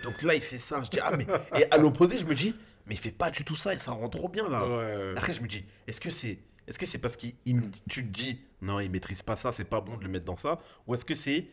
Donc 0.03 0.21
là, 0.21 0.35
il 0.35 0.41
fait 0.41 0.59
ça. 0.59 0.83
Je 0.83 0.89
dis 0.89 0.99
Ah, 1.01 1.15
mais. 1.15 1.25
Et 1.57 1.71
à 1.71 1.77
l'opposé, 1.77 2.17
je 2.17 2.25
me 2.25 2.35
dis 2.35 2.53
Mais 2.85 2.95
il 2.95 2.99
fait 2.99 3.11
pas 3.11 3.31
du 3.31 3.45
tout 3.45 3.55
ça 3.55 3.73
et 3.73 3.77
ça 3.77 3.91
rend 3.91 4.09
trop 4.09 4.27
bien 4.27 4.49
là. 4.49 4.67
Ouais. 4.67 5.13
Après, 5.15 5.31
je 5.31 5.39
me 5.41 5.47
dis, 5.47 5.63
est-ce 5.87 6.01
que 6.01 6.09
c'est 6.09 6.39
est-ce 6.67 6.79
que 6.79 6.85
c'est 6.85 6.97
parce 6.97 7.17
que 7.17 7.27
tu 7.89 8.05
te 8.05 8.11
dis, 8.11 8.39
non, 8.61 8.79
il 8.79 8.89
maîtrise 8.89 9.21
pas 9.21 9.35
ça, 9.35 9.51
c'est 9.51 9.65
pas 9.65 9.81
bon 9.81 9.97
de 9.97 10.03
le 10.03 10.09
mettre 10.09 10.25
dans 10.25 10.37
ça 10.37 10.59
Ou 10.87 10.95
est-ce 10.95 11.05
que 11.05 11.15
c'est, 11.15 11.47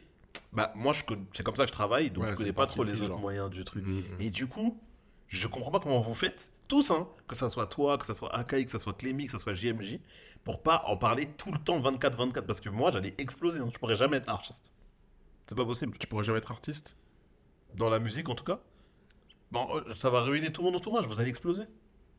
bah, 0.53 0.73
moi, 0.75 0.93
je 0.93 1.03
c'est 1.32 1.43
comme 1.43 1.56
ça 1.56 1.64
que 1.64 1.69
je 1.69 1.75
travaille, 1.75 2.11
donc 2.11 2.25
Ouais, 2.25 2.31
je 2.31 2.37
connais 2.37 2.53
pas 2.53 2.67
trop 2.67 2.85
les 2.85 3.00
autres 3.03 3.19
moyens 3.19 3.50
du 3.50 3.64
truc. 3.64 3.85
Mhm. 3.85 4.05
Et 4.20 4.31
du 4.31 4.47
coup, 4.47 4.81
je 5.29 5.47
comprends 5.49 5.70
pas 5.70 5.81
comment 5.81 6.00
vous 6.00 6.14
faites, 6.14 6.53
tous, 6.69 6.91
hein, 6.91 7.09
que 7.26 7.35
ça 7.35 7.50
soit 7.50 7.67
toi, 7.67 7.99
que 7.99 8.06
ça 8.06 8.14
soit 8.14 8.35
Akai, 8.35 8.64
que 8.64 8.70
ça 8.70 8.79
soit 8.79 8.94
Clémy, 8.94 9.26
que 9.26 9.32
ça 9.32 9.38
soit 9.38 9.53
JMJ, 9.53 9.99
pour 10.44 10.62
pas 10.62 10.85
en 10.87 10.97
parler 10.97 11.29
tout 11.37 11.53
le 11.53 11.58
temps 11.58 11.81
24-24, 11.81 12.43
parce 12.43 12.61
que 12.61 12.70
moi, 12.70 12.91
j'allais 12.91 13.12
exploser, 13.19 13.61
hein. 13.61 13.69
je 13.73 13.79
pourrais 13.79 13.97
jamais 13.97 14.19
être 14.19 14.29
artiste. 14.31 14.73
C'est 15.47 15.55
pas 15.55 15.67
possible. 15.67 15.99
Tu 15.99 16.06
pourrais 16.06 16.25
jamais 16.25 16.38
être 16.38 16.50
artiste? 16.50 16.97
Dans 17.75 17.91
la 17.91 17.99
musique, 17.99 18.29
en 18.29 18.35
tout 18.35 18.44
cas. 18.44 18.61
Bon, 19.50 19.69
euh, 19.76 19.94
ça 19.94 20.08
va 20.08 20.23
ruiner 20.23 20.50
tout 20.50 20.62
mon 20.62 20.75
entourage, 20.75 21.06
vous 21.06 21.20
allez 21.20 21.29
exploser. 21.29 21.65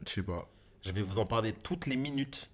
Je 0.06 0.12
sais 0.12 0.24
pas. 0.24 0.48
Je 0.84 0.92
vais 0.92 1.02
vous 1.02 1.18
en 1.18 1.26
parler 1.26 1.54
toutes 1.54 1.88
les 1.88 1.96
minutes 1.96 2.52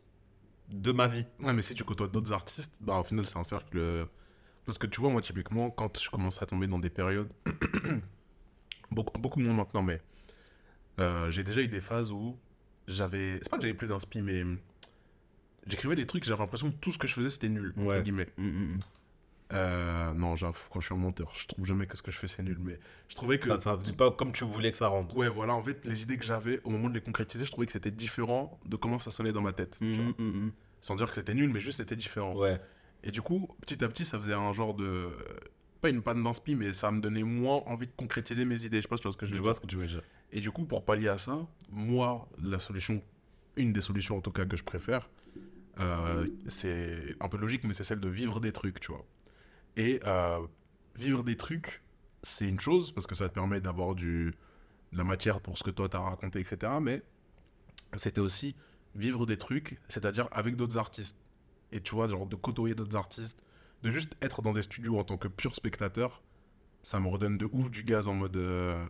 de 0.70 0.92
ma 0.92 1.08
vie. 1.08 1.26
Ouais, 1.42 1.54
mais 1.54 1.62
si 1.62 1.74
tu 1.74 1.84
côtoies 1.84 2.08
d'autres 2.08 2.32
artistes, 2.34 2.78
bah 2.82 3.00
au 3.00 3.04
final 3.04 3.26
c'est 3.26 3.38
un 3.38 3.44
cercle. 3.44 3.78
euh, 3.78 4.06
Parce 4.66 4.78
que 4.78 4.88
tu 4.88 5.00
vois, 5.02 5.10
moi 5.10 5.22
typiquement, 5.22 5.70
quand 5.72 6.00
je 6.00 6.10
commence 6.10 6.42
à 6.42 6.46
tomber 6.46 6.68
dans 6.68 6.80
des 6.80 6.90
périodes, 6.90 7.30
beaucoup, 8.92 9.20
beaucoup 9.20 9.40
moins 9.40 9.54
maintenant, 9.54 9.82
mais 9.84 10.02
euh, 11.00 11.30
j'ai 11.32 11.44
déjà 11.44 11.62
eu 11.62 11.68
des 11.68 11.82
phases 11.82 12.12
où 12.12 12.38
j'avais. 12.88 13.40
C'est 13.42 13.50
pas 13.50 13.58
que 13.58 13.64
j'avais 13.64 13.74
plus 13.74 13.88
d'inspi, 13.88 14.22
mais 14.22 14.44
j'écrivais 15.68 15.96
des 15.96 16.06
trucs, 16.08 16.24
j'avais 16.24 16.40
l'impression 16.40 16.72
que 16.72 16.78
tout 16.78 16.92
ce 16.92 16.98
que 16.98 17.08
je 17.08 17.14
faisais 17.14 17.30
c'était 17.30 17.50
nul. 17.50 17.74
entre 17.78 17.88
Ouais. 17.88 18.02
Euh, 19.52 20.14
non, 20.14 20.36
j'avoue, 20.36 20.60
quand 20.72 20.80
je 20.80 20.86
suis 20.86 20.94
un 20.94 20.98
monteur, 21.00 21.32
je 21.36 21.48
trouve 21.48 21.66
jamais 21.66 21.88
que 21.88 21.98
ce 21.98 22.04
que 22.04 22.12
je 22.12 22.18
fais 22.18 22.28
c'est 22.28 22.44
nul, 22.44 22.58
mais 22.60 22.80
je 23.08 23.16
trouvais 23.16 23.40
que. 23.40 23.50
Ça, 23.50 23.60
ça 23.60 23.76
venait 23.76 23.94
pas 23.94 24.12
comme 24.12 24.32
tu 24.32 24.44
voulais 24.44 24.72
que 24.72 24.78
ça 24.78 24.88
rentre. 24.88 25.16
Ouais, 25.18 25.28
voilà, 25.28 25.56
en 25.56 25.64
fait, 25.64 25.84
les 25.86 26.04
idées 26.04 26.18
que 26.18 26.26
j'avais, 26.26 26.60
au 26.64 26.70
moment 26.70 26.88
de 26.90 26.94
les 26.94 27.02
concrétiser, 27.02 27.46
je 27.46 27.52
trouvais 27.52 27.66
que 27.66 27.72
c'était 27.74 27.90
différent 27.92 28.60
de 28.66 28.76
comment 28.76 29.00
ça 29.00 29.10
sonnait 29.12 29.32
dans 29.32 29.42
ma 29.42 29.54
tête. 29.54 29.78
tu 29.80 29.94
vois. 29.94 30.14
Sans 30.82 30.96
dire 30.96 31.08
que 31.10 31.16
c'était 31.16 31.34
nul, 31.34 31.50
mais 31.52 31.60
juste 31.60 31.78
c'était 31.80 31.96
différent. 31.96 32.36
Ouais. 32.36 32.62
Et 33.04 33.12
du 33.12 33.22
coup, 33.22 33.50
petit 33.62 33.84
à 33.84 33.88
petit, 33.88 34.06
ça 34.06 34.20
faisait 34.20 34.34
un 34.34 34.54
genre 34.54 34.74
de. 34.76 35.10
Pas 35.82 35.90
une 35.90 36.02
panne 36.02 36.22
d'inspi, 36.24 36.56
mais 36.56 36.74
ça 36.74 36.92
me 36.92 37.00
donnait 37.02 37.24
moins 37.24 37.64
envie 37.66 37.88
de 37.88 37.92
concrétiser 37.96 38.44
mes 38.46 38.66
idées. 38.66 38.78
Je 38.78 38.82
sais 38.84 38.88
pas 38.90 38.98
si 38.98 39.02
tu 39.02 39.08
vois 39.08 39.14
ce 39.14 39.18
que 39.18 39.26
je 39.26 39.32
Je 39.32 39.36
veux 39.38 39.42
vois 39.42 39.52
dire. 39.54 39.56
ce 39.58 39.62
que 39.62 39.68
tu 39.68 39.78
veux 39.78 39.88
dire. 39.88 40.02
Et 40.32 40.42
du 40.42 40.52
coup, 40.52 40.66
pour 40.66 40.84
pallier 40.86 41.08
à 41.08 41.18
ça, 41.18 41.38
moi, 41.72 42.28
la 42.44 42.60
solution, 42.60 43.02
une 43.56 43.74
des 43.74 43.82
solutions 43.82 44.18
en 44.18 44.22
tout 44.22 44.32
cas 44.32 44.46
que 44.46 44.58
je 44.58 44.64
préfère, 44.64 45.10
euh, 45.80 46.28
c'est 46.48 47.16
un 47.22 47.30
peu 47.30 47.38
logique, 47.38 47.64
mais 47.64 47.74
c'est 47.74 47.86
celle 47.86 48.02
de 48.02 48.10
vivre 48.10 48.40
des 48.42 48.52
trucs, 48.52 48.80
tu 48.82 48.92
vois. 48.92 49.06
Et 49.80 50.00
euh, 50.06 50.40
vivre 50.96 51.24
des 51.24 51.36
trucs, 51.38 51.82
c'est 52.22 52.48
une 52.48 52.60
chose, 52.60 52.92
parce 52.92 53.08
que 53.08 53.16
ça 53.16 53.30
te 53.30 53.34
permet 53.34 53.62
d'avoir 53.62 53.96
de 53.96 54.32
la 54.92 55.04
matière 55.04 55.40
pour 55.42 55.58
ce 55.58 55.64
que 55.64 55.72
toi 55.72 55.88
t'as 55.90 56.00
raconté, 56.00 56.40
etc. 56.40 56.74
Mais 56.82 57.02
c'était 57.96 58.22
aussi 58.22 58.56
vivre 58.96 59.26
des 59.26 59.38
trucs, 59.38 59.80
c'est-à-dire 59.88 60.28
avec 60.32 60.56
d'autres 60.56 60.78
artistes. 60.78 61.18
Et 61.72 61.80
tu 61.82 61.96
vois, 61.96 62.08
genre 62.08 62.26
de 62.26 62.36
côtoyer 62.36 62.76
d'autres 62.76 62.96
artistes, 62.96 63.40
de 63.84 63.92
juste 63.92 64.16
être 64.22 64.42
dans 64.42 64.54
des 64.54 64.64
studios 64.64 64.98
en 64.98 65.04
tant 65.04 65.18
que 65.18 65.28
pur 65.28 65.56
spectateur, 65.56 66.22
ça 66.84 67.00
me 67.00 67.08
redonne 67.08 67.38
de 67.38 67.48
ouf 67.52 67.70
du 67.72 67.84
gaz 67.84 68.08
en 68.08 68.14
mode. 68.16 68.36
euh, 68.38 68.86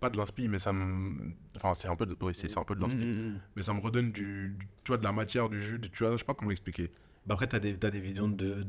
pas 0.00 0.10
de 0.10 0.16
l'inspi, 0.18 0.48
mais 0.48 0.58
ça 0.58 0.72
me. 0.74 1.32
Enfin, 1.56 1.72
c'est 1.74 1.88
un 1.88 1.96
peu 1.96 2.04
de. 2.06 2.16
Oui, 2.20 2.34
c'est 2.34 2.58
un 2.58 2.64
peu 2.64 2.74
de 2.74 2.80
l'inspi. 2.82 2.98
Mais 3.56 3.62
ça 3.62 3.72
me 3.72 3.80
redonne 3.80 4.12
du, 4.12 4.54
du- 4.58 4.66
Tu 4.84 4.88
vois, 4.88 4.98
de 4.98 5.04
la 5.04 5.12
matière, 5.12 5.48
du 5.48 5.62
jus, 5.62 5.78
du- 5.78 5.90
tu 5.90 6.02
vois, 6.04 6.12
je 6.12 6.18
sais 6.18 6.24
pas 6.24 6.34
comment 6.34 6.50
l'expliquer. 6.50 6.90
Bah 7.26 7.34
après, 7.34 7.46
t'as 7.46 7.58
des, 7.60 7.74
t'as 7.76 7.90
des 7.90 8.00
visions 8.00 8.28
de. 8.28 8.64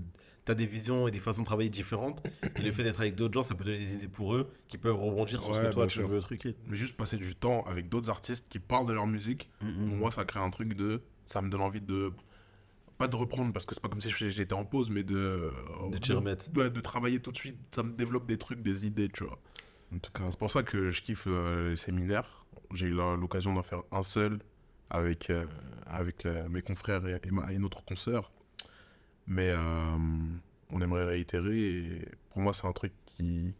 T'as 0.48 0.56
des 0.56 0.66
visions 0.66 1.08
et 1.08 1.12
des 1.12 1.20
façons 1.20 1.42
de 1.42 1.46
travailler 1.46 1.70
différentes. 1.70 2.25
et 2.56 2.62
le 2.62 2.72
fait 2.72 2.84
d'être 2.84 3.01
avec 3.01 3.16
d'autres 3.16 3.34
gens, 3.34 3.44
ça 3.44 3.54
peut 3.54 3.66
donner 3.66 3.80
des 3.80 3.94
idées 3.96 4.08
pour 4.08 4.34
eux 4.34 4.50
qui 4.70 4.77
peuvent 4.77 4.96
rebondir 4.96 5.42
sur 5.44 5.54
ce 5.54 5.60
que 5.60 5.72
toi 5.74 5.88
tu 5.88 6.00
sûr. 6.00 6.08
veux 6.08 6.22
truquer. 6.22 6.56
Mais 6.68 6.77
juste 6.77 6.96
passer 6.96 7.18
du 7.18 7.36
temps 7.36 7.63
avec 7.63 7.89
d'autres 7.89 8.10
artistes 8.10 8.48
qui 8.50 8.60
parlent 8.60 8.88
de 8.88 8.94
leur 8.94 9.08
musique, 9.08 9.50
moi, 9.62 10.10
ça 10.10 10.24
crée 10.25 10.39
un 10.39 10.50
truc 10.50 10.74
de. 10.74 11.01
Ça 11.25 11.42
me 11.42 11.50
donne 11.50 11.62
envie 11.62 11.82
de. 11.82 12.13
Pas 12.98 13.08
de 13.10 13.16
reprendre, 13.16 13.51
parce 13.54 13.66
que 13.66 13.75
c'est 13.75 13.82
pas 13.82 13.89
comme 13.89 14.00
si 14.01 14.10
j'étais 14.10 14.54
en 14.54 14.63
pause, 14.66 14.89
mais 14.89 15.04
de. 15.04 15.51
De 15.92 15.98
t'y 15.98 16.13
remettre. 16.13 16.46
ouais, 16.56 16.70
de 16.72 16.80
travailler 16.80 17.20
tout 17.20 17.32
de 17.32 17.38
suite. 17.38 17.58
Ça 17.75 17.84
me 17.84 17.92
développe 17.92 18.25
des 18.25 18.38
trucs, 18.38 18.62
des 18.62 18.88
idées, 18.88 19.10
tu 19.10 19.24
vois. 19.25 19.38
En 19.94 20.00
tout 20.00 20.12
cas, 20.12 20.24
C'est 20.32 20.39
pour 20.39 20.50
ça 20.50 20.63
que 20.63 20.89
je 20.92 21.01
kiffe 21.01 21.25
euh, 21.27 21.70
les 21.72 21.75
séminaires. 21.75 22.46
J'ai 22.74 22.88
eu 22.88 22.92
l'occasion 22.94 23.54
d'en 23.54 23.63
faire 23.63 23.84
un 23.92 24.01
seul 24.04 24.39
avec, 24.89 25.30
euh, 25.30 25.46
avec 25.86 26.25
mes 26.50 26.62
confrères 26.62 27.06
et, 27.06 27.20
et, 27.24 27.32
ma- 27.32 27.51
et 27.54 27.58
notre 27.60 27.84
consoeur. 27.86 28.32
Mais 29.27 29.50
euh, 29.51 29.98
on 30.72 30.81
aimerait 30.81 31.05
réitérer. 31.05 31.60
Et 31.60 32.05
pour 32.31 32.41
moi, 32.41 32.53
c'est 32.53 32.65
un 32.67 32.72
truc 32.74 32.93
qui. 33.05 33.53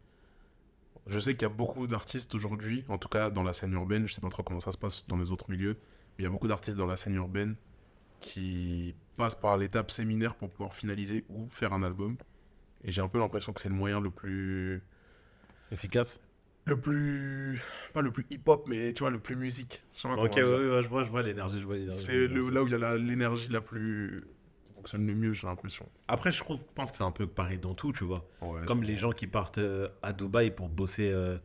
Je 1.08 1.20
sais 1.20 1.34
qu'il 1.34 1.44
y 1.44 1.46
a 1.46 1.50
beaucoup 1.54 1.88
d'artistes 1.88 2.36
aujourd'hui, 2.36 2.84
en 2.90 2.98
tout 2.98 3.08
cas 3.08 3.30
dans 3.30 3.44
la 3.44 3.54
scène 3.54 3.74
urbaine. 3.74 4.08
Je 4.08 4.14
sais 4.14 4.22
pas 4.22 4.30
trop 4.30 4.44
comment 4.44 4.60
ça 4.60 4.72
se 4.72 4.78
passe 4.78 5.06
dans 5.08 5.18
les 5.18 5.32
autres 5.32 5.50
milieux. 5.50 5.74
Mais 6.18 6.20
il 6.20 6.24
y 6.24 6.28
a 6.28 6.30
beaucoup 6.30 6.48
d'artistes 6.48 6.78
dans 6.78 6.86
la 6.88 6.98
scène 6.98 7.16
urbaine 7.16 7.56
qui 8.20 8.96
passent 9.16 9.36
par 9.36 9.58
l'étape 9.58 9.90
séminaire 9.92 10.36
pour 10.36 10.50
pouvoir 10.50 10.74
finaliser 10.74 11.24
ou 11.30 11.48
faire 11.50 11.72
un 11.74 11.84
album. 11.84 12.18
Et 12.84 12.92
j'ai 12.92 13.02
un 13.02 13.08
peu 13.08 13.20
l'impression 13.20 13.54
que 13.54 13.62
c'est 13.62 13.70
le 13.70 13.76
moyen 13.76 14.02
le 14.02 14.10
plus 14.10 14.82
efficace. 15.72 16.20
le 16.66 16.80
plus. 16.80 17.62
Pas 17.94 18.02
le 18.02 18.12
plus 18.12 18.26
hip-hop, 18.30 18.68
mais 18.68 18.92
tu 18.94 19.00
vois, 19.00 19.10
le 19.10 19.20
plus 19.20 19.36
musique. 19.38 19.84
Je 19.96 20.08
Ok, 20.08 20.36
ouais, 20.36 20.44
ouais, 20.44 20.84
je 20.84 20.90
vois, 20.90 21.04
je 21.04 21.10
vois 21.10 21.24
l'énergie, 21.24 21.60
je 21.60 21.66
vois 21.66 21.78
l'énergie. 21.78 22.02
C'est 22.06 22.28
là 22.28 22.62
où 22.62 22.68
il 22.68 22.72
y 22.72 22.76
a 22.76 22.78
la- 22.78 22.98
l'énergie 22.98 23.50
la 23.50 23.62
plus. 23.62 24.26
Fonctionne 24.88 25.06
le 25.08 25.16
mieux, 25.16 25.34
j'ai 25.34 25.48
l'impression. 25.48 25.88
Après, 26.08 26.32
je 26.32 26.40
trouve, 26.40 26.64
pense 26.76 26.92
que 26.92 26.98
c'est 26.98 27.04
un 27.04 27.12
peu 27.12 27.28
pareil 27.28 27.60
dans 27.60 27.74
tout, 27.74 27.92
tu 27.92 28.04
vois. 28.06 28.26
Ouais. 28.42 28.66
Comme 28.66 28.84
les 28.84 28.96
gens 28.96 29.12
qui 29.12 29.28
partent 29.28 29.58
euh, 29.58 29.90
à 30.02 30.14
Dubaï 30.14 30.52
pour 30.52 30.70
bosser 30.70 31.12
euh, 31.12 31.38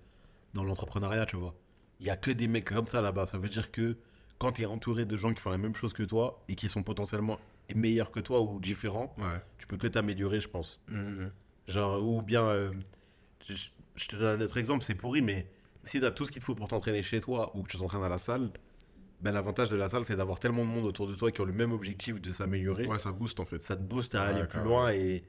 dans 0.55 0.63
l'entrepreneuriat, 0.65 1.27
tu 1.27 1.37
vois. 1.37 1.55
Il 2.01 2.07
y 2.07 2.11
a 2.11 2.17
que 2.17 2.31
des 2.31 2.47
mecs 2.49 2.65
comme 2.67 2.87
ça 2.87 3.01
là-bas. 3.01 3.27
Ça 3.27 3.39
veut 3.39 3.49
dire 3.49 3.71
que 3.73 3.97
quand 4.39 4.53
tu 4.53 4.63
es 4.63 4.67
entouré 4.67 5.05
de 5.05 5.17
gens 5.17 5.33
qui 5.35 5.41
font 5.41 5.51
la 5.51 5.59
même 5.59 5.75
chose 5.75 5.93
que 5.93 6.03
toi 6.05 6.43
et 6.49 6.55
qui 6.55 6.69
sont 6.69 6.83
potentiellement 6.83 7.39
meilleurs 7.75 8.11
que 8.11 8.21
toi 8.21 8.41
ou 8.43 8.61
différents, 8.61 9.15
Ouais. 9.19 9.41
tu 9.59 9.67
peux 9.67 9.77
que 9.77 9.87
t'améliorer, 9.87 10.41
je 10.41 10.49
pense. 10.49 10.81
Mhm. 10.89 11.31
Genre, 11.69 12.03
ou 12.03 12.23
bien, 12.23 12.45
euh, 12.45 12.73
je, 13.45 13.55
je 13.97 14.09
te 14.09 14.17
donne 14.17 14.41
un 14.41 14.45
autre 14.45 14.57
exemple, 14.59 14.85
c'est 14.85 14.95
pourri, 14.97 15.23
mais 15.23 15.49
si 15.85 16.01
tu 16.01 16.07
as 16.07 16.11
tout 16.11 16.25
ce 16.25 16.33
qu'il 16.33 16.41
te 16.41 16.45
faut 16.47 16.55
pour 16.55 16.69
t'entraîner 16.69 17.03
chez 17.03 17.21
toi 17.21 17.57
ou 17.57 17.63
que 17.63 17.69
tu 17.71 17.77
t'entraînes 17.79 18.03
à 18.05 18.09
la 18.09 18.19
salle, 18.19 18.51
ben, 19.23 19.33
l'avantage 19.33 19.71
de 19.71 19.77
la 19.77 19.89
salle, 19.89 20.05
c'est 20.05 20.17
d'avoir 20.17 20.39
tellement 20.41 20.65
de 20.65 20.71
monde 20.71 20.85
autour 20.85 21.07
de 21.07 21.15
toi 21.15 21.31
qui 21.31 21.41
ont 21.41 21.45
le 21.45 21.53
même 21.53 21.73
objectif 21.73 22.21
de 22.21 22.33
s'améliorer. 22.33 22.87
Ouais, 22.87 22.99
ça 22.99 23.13
booste 23.13 23.41
en 23.41 23.47
fait. 23.47 23.61
Ça 23.61 23.77
te 23.77 23.83
booste 23.83 24.15
à 24.15 24.25
Ouais, 24.25 24.31
aller 24.35 24.45
plus 24.45 24.61
loin 24.63 24.93
et, 24.93 25.23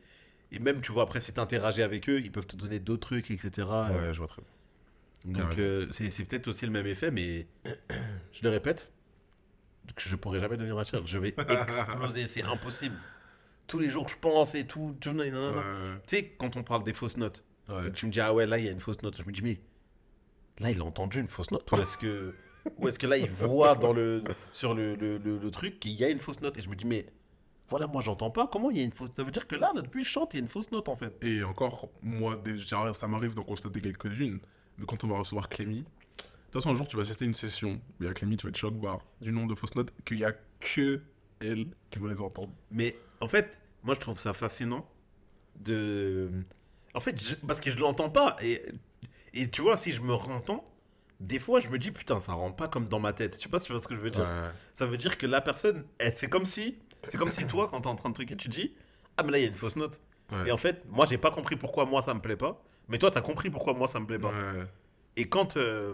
et 0.52 0.60
même, 0.60 0.82
tu 0.82 0.92
vois, 0.92 1.04
après, 1.04 1.20
si 1.20 1.34
tu 1.34 1.40
interagis 1.40 1.82
avec 1.84 2.10
eux, 2.10 2.20
ils 2.20 2.32
peuvent 2.32 2.48
te 2.48 2.56
donner 2.56 2.80
d'autres 2.80 3.08
trucs, 3.08 3.32
etc. 3.32 3.68
Ouais, 3.68 4.14
je 4.14 4.18
vois 4.18 4.28
très 4.28 4.42
bien. 4.42 5.44
Donc, 5.46 5.58
euh, 5.58 5.88
c'est 5.92 6.10
peut-être 6.26 6.48
aussi 6.48 6.66
le 6.66 6.72
même 6.72 6.86
effet, 6.86 7.10
mais 7.12 7.48
je 8.34 8.44
le 8.44 8.50
répète, 8.50 8.92
je 9.98 10.16
pourrai 10.16 10.40
jamais 10.40 10.58
devenir 10.58 10.78
un. 10.78 10.84
Je 11.06 11.20
vais 11.20 11.30
exploser, 11.50 12.28
c'est 12.28 12.44
impossible. 12.44 12.96
Tous 13.68 13.80
les 13.80 13.90
jours, 13.90 14.10
je 14.10 14.18
pense 14.20 14.56
et 14.56 14.68
tout. 14.68 14.96
Tu 15.00 15.10
sais, 16.08 16.36
quand 16.38 16.58
on 16.58 16.64
parle 16.64 16.84
des 16.84 16.94
fausses 16.94 17.18
notes, 17.18 17.44
tu 17.96 18.08
me 18.08 18.12
dis, 18.12 18.20
ah 18.20 18.34
ouais, 18.34 18.46
là, 18.46 18.58
il 18.58 18.66
y 18.66 18.68
a 18.68 18.72
une 18.72 18.82
fausse 18.82 19.02
note. 19.02 19.18
Je 19.18 19.24
me 19.24 19.32
dis, 19.32 19.42
mais 19.42 19.60
là, 20.60 20.72
il 20.72 20.82
a 20.82 20.84
entendu 20.84 21.20
une 21.20 21.30
fausse 21.30 21.52
note. 21.52 21.72
Est-ce 21.74 21.98
que, 21.98 22.36
ou 22.78 22.88
est-ce 22.88 23.00
que 23.00 23.08
là, 23.08 23.18
il 23.18 23.30
voit 23.30 23.76
dans 23.76 23.94
le, 23.94 24.24
sur 24.52 24.74
le, 24.74 24.96
le, 24.96 25.18
le- 25.18 25.38
le 25.38 25.52
truc 25.52 25.80
qu'il 25.80 25.92
y 25.94 26.04
a 26.04 26.10
une 26.10 26.20
fausse 26.20 26.42
note 26.42 26.58
Et 26.58 26.62
je 26.62 26.70
me 26.70 26.76
dis, 26.76 26.86
mais 26.86 27.06
voilà, 27.70 27.88
moi, 27.88 28.02
j'entends 28.02 28.30
pas. 28.32 28.48
Comment 28.48 28.70
il 28.72 28.78
y 28.78 28.82
a 28.82 28.84
une 28.84 28.92
fausse 28.92 29.10
Ça 29.16 29.24
veut 29.24 29.32
dire 29.32 29.48
que 29.48 29.56
là, 29.56 29.72
depuis, 29.76 30.04
je 30.04 30.10
chante, 30.10 30.34
il 30.34 30.38
y 30.38 30.40
a 30.40 30.44
une 30.44 30.48
fausse 30.50 30.72
note, 30.72 30.90
en 30.90 30.96
fait. 30.96 31.16
Et 31.24 31.44
encore, 31.44 31.90
moi, 32.02 32.36
déjà, 32.36 32.94
ça 32.94 33.08
m'arrive 33.08 33.34
d'en 33.34 33.44
constater 33.44 33.82
quelques-unes. 33.82 34.40
Mais 34.78 34.86
quand 34.86 35.04
on 35.04 35.08
va 35.08 35.18
recevoir 35.20 35.50
Clémy, 35.50 35.78
de 35.80 35.84
toute 36.52 36.54
façon, 36.54 36.70
un 36.72 36.76
jour, 36.76 36.88
tu 36.88 36.96
vas 36.96 37.02
assister 37.02 37.26
à 37.26 37.28
une 37.28 37.34
session 37.34 37.82
il 38.00 38.06
y 38.06 38.10
a 38.10 38.14
Clémy, 38.14 38.38
tu 38.38 38.46
vas 38.46 38.50
être 38.50 38.58
choc 38.58 38.76
bar 38.76 39.00
du 39.22 39.32
nombre 39.32 39.50
de 39.50 39.56
fausses 39.56 39.76
notes 39.76 39.92
qu'il 40.06 40.20
y 40.20 40.26
a 40.26 40.34
que 40.60 41.02
elle 41.42 41.68
qui 41.90 42.00
va 42.00 42.10
les 42.10 42.22
entendre. 42.22 42.54
Mais 42.72 42.96
en 43.22 43.28
fait, 43.28 43.60
moi, 43.84 43.96
je 43.96 44.00
trouve 44.00 44.20
ça 44.20 44.34
fascinant 44.34 44.88
de. 45.60 46.30
En 46.94 47.00
fait, 47.00 47.22
je- 47.24 47.36
parce 47.36 47.60
que 47.60 47.72
je 47.72 47.78
l'entends 47.80 48.10
pas. 48.10 48.36
Et, 48.42 48.62
et 49.34 49.50
tu 49.50 49.62
vois, 49.62 49.78
si 49.78 49.92
je 49.92 50.02
me 50.02 50.14
rentends, 50.14 50.64
des 51.20 51.40
fois, 51.40 51.60
je 51.60 51.70
me 51.70 51.78
dis, 51.78 51.92
putain, 51.92 52.20
ça 52.20 52.34
rentre 52.34 52.56
pas 52.56 52.68
comme 52.68 52.88
dans 52.88 53.00
ma 53.00 53.14
tête. 53.14 53.38
Tu 53.38 53.44
sais 53.44 53.50
pas 53.50 53.60
si 53.60 53.66
tu 53.68 53.72
vois 53.72 53.82
ce 53.82 53.88
que 53.88 53.96
je 53.96 54.00
veux 54.02 54.10
dire 54.10 54.28
Ça 54.74 54.86
veut 54.86 54.98
dire 54.98 55.18
que 55.18 55.26
la 55.28 55.42
personne, 55.42 55.86
c'est 56.16 56.30
comme 56.30 56.46
si, 56.46 56.80
c'est 57.08 57.18
comme 57.18 57.32
si 57.32 57.46
toi, 57.48 57.68
quand 57.70 57.82
t'es 57.82 57.88
en 57.88 57.96
train 57.96 58.10
de 58.10 58.14
truquer, 58.16 58.36
tu 58.36 58.50
te 58.50 58.54
dis, 58.54 58.74
ah 59.18 59.24
mais 59.24 59.32
là 59.32 59.38
il 59.38 59.42
y 59.42 59.46
a 59.46 59.48
une 59.48 59.54
fausse 59.54 59.76
note. 59.76 60.02
Ouais. 60.32 60.48
Et 60.48 60.52
en 60.52 60.58
fait, 60.58 60.84
moi 60.90 61.06
j'ai 61.06 61.18
pas 61.18 61.32
compris 61.32 61.56
pourquoi 61.56 61.86
moi 61.86 62.02
ça 62.02 62.14
me 62.14 62.20
plaît 62.22 62.38
pas, 62.38 62.64
mais 62.88 62.98
toi 62.98 63.12
t'as 63.12 63.22
compris 63.22 63.50
pourquoi 63.50 63.74
moi 63.74 63.88
ça 63.88 64.00
me 64.00 64.06
plaît 64.08 64.18
pas. 64.20 64.30
Ouais. 64.30 64.66
Et 65.16 65.30
quand, 65.30 65.58
euh, 65.58 65.94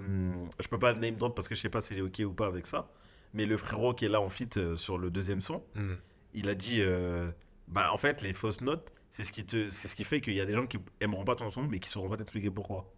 je 0.60 0.68
peux 0.70 0.80
pas 0.80 0.94
le 0.94 1.00
name 1.00 1.16
drop 1.16 1.36
parce 1.36 1.48
que 1.50 1.56
je 1.56 1.60
sais 1.62 1.70
pas 1.70 1.82
s'il 1.82 1.98
est 1.98 2.02
ok 2.02 2.22
ou 2.26 2.32
pas 2.34 2.46
avec 2.48 2.66
ça, 2.66 2.90
mais 3.34 3.46
le 3.46 3.58
frérot 3.58 3.94
qui 3.94 4.06
est 4.06 4.10
là 4.10 4.22
en 4.22 4.30
fit 4.30 4.48
euh, 4.58 4.76
sur 4.78 4.98
le 4.98 5.10
deuxième 5.12 5.42
son, 5.42 5.62
Mm. 5.76 5.94
il 6.36 6.48
a 6.50 6.56
dit, 6.56 6.78
euh, 6.82 7.30
bah 7.68 7.92
en 7.92 7.98
fait 7.98 8.22
les 8.22 8.34
fausses 8.34 8.62
notes, 8.62 8.94
c'est 9.12 9.24
ce 9.26 9.32
qui 9.34 9.46
te, 9.46 9.70
c'est 9.70 9.88
ce 9.90 9.96
qui 9.96 10.04
fait 10.06 10.22
qu'il 10.22 10.36
y 10.36 10.42
a 10.42 10.46
des 10.46 10.54
gens 10.54 10.68
qui 10.68 10.78
aimeront 11.02 11.26
pas 11.26 11.36
ton 11.36 11.50
son, 11.50 11.64
mais 11.64 11.80
qui 11.80 11.90
sauront 11.90 12.08
pas 12.10 12.18
t'expliquer 12.18 12.50
pourquoi. 12.52 12.90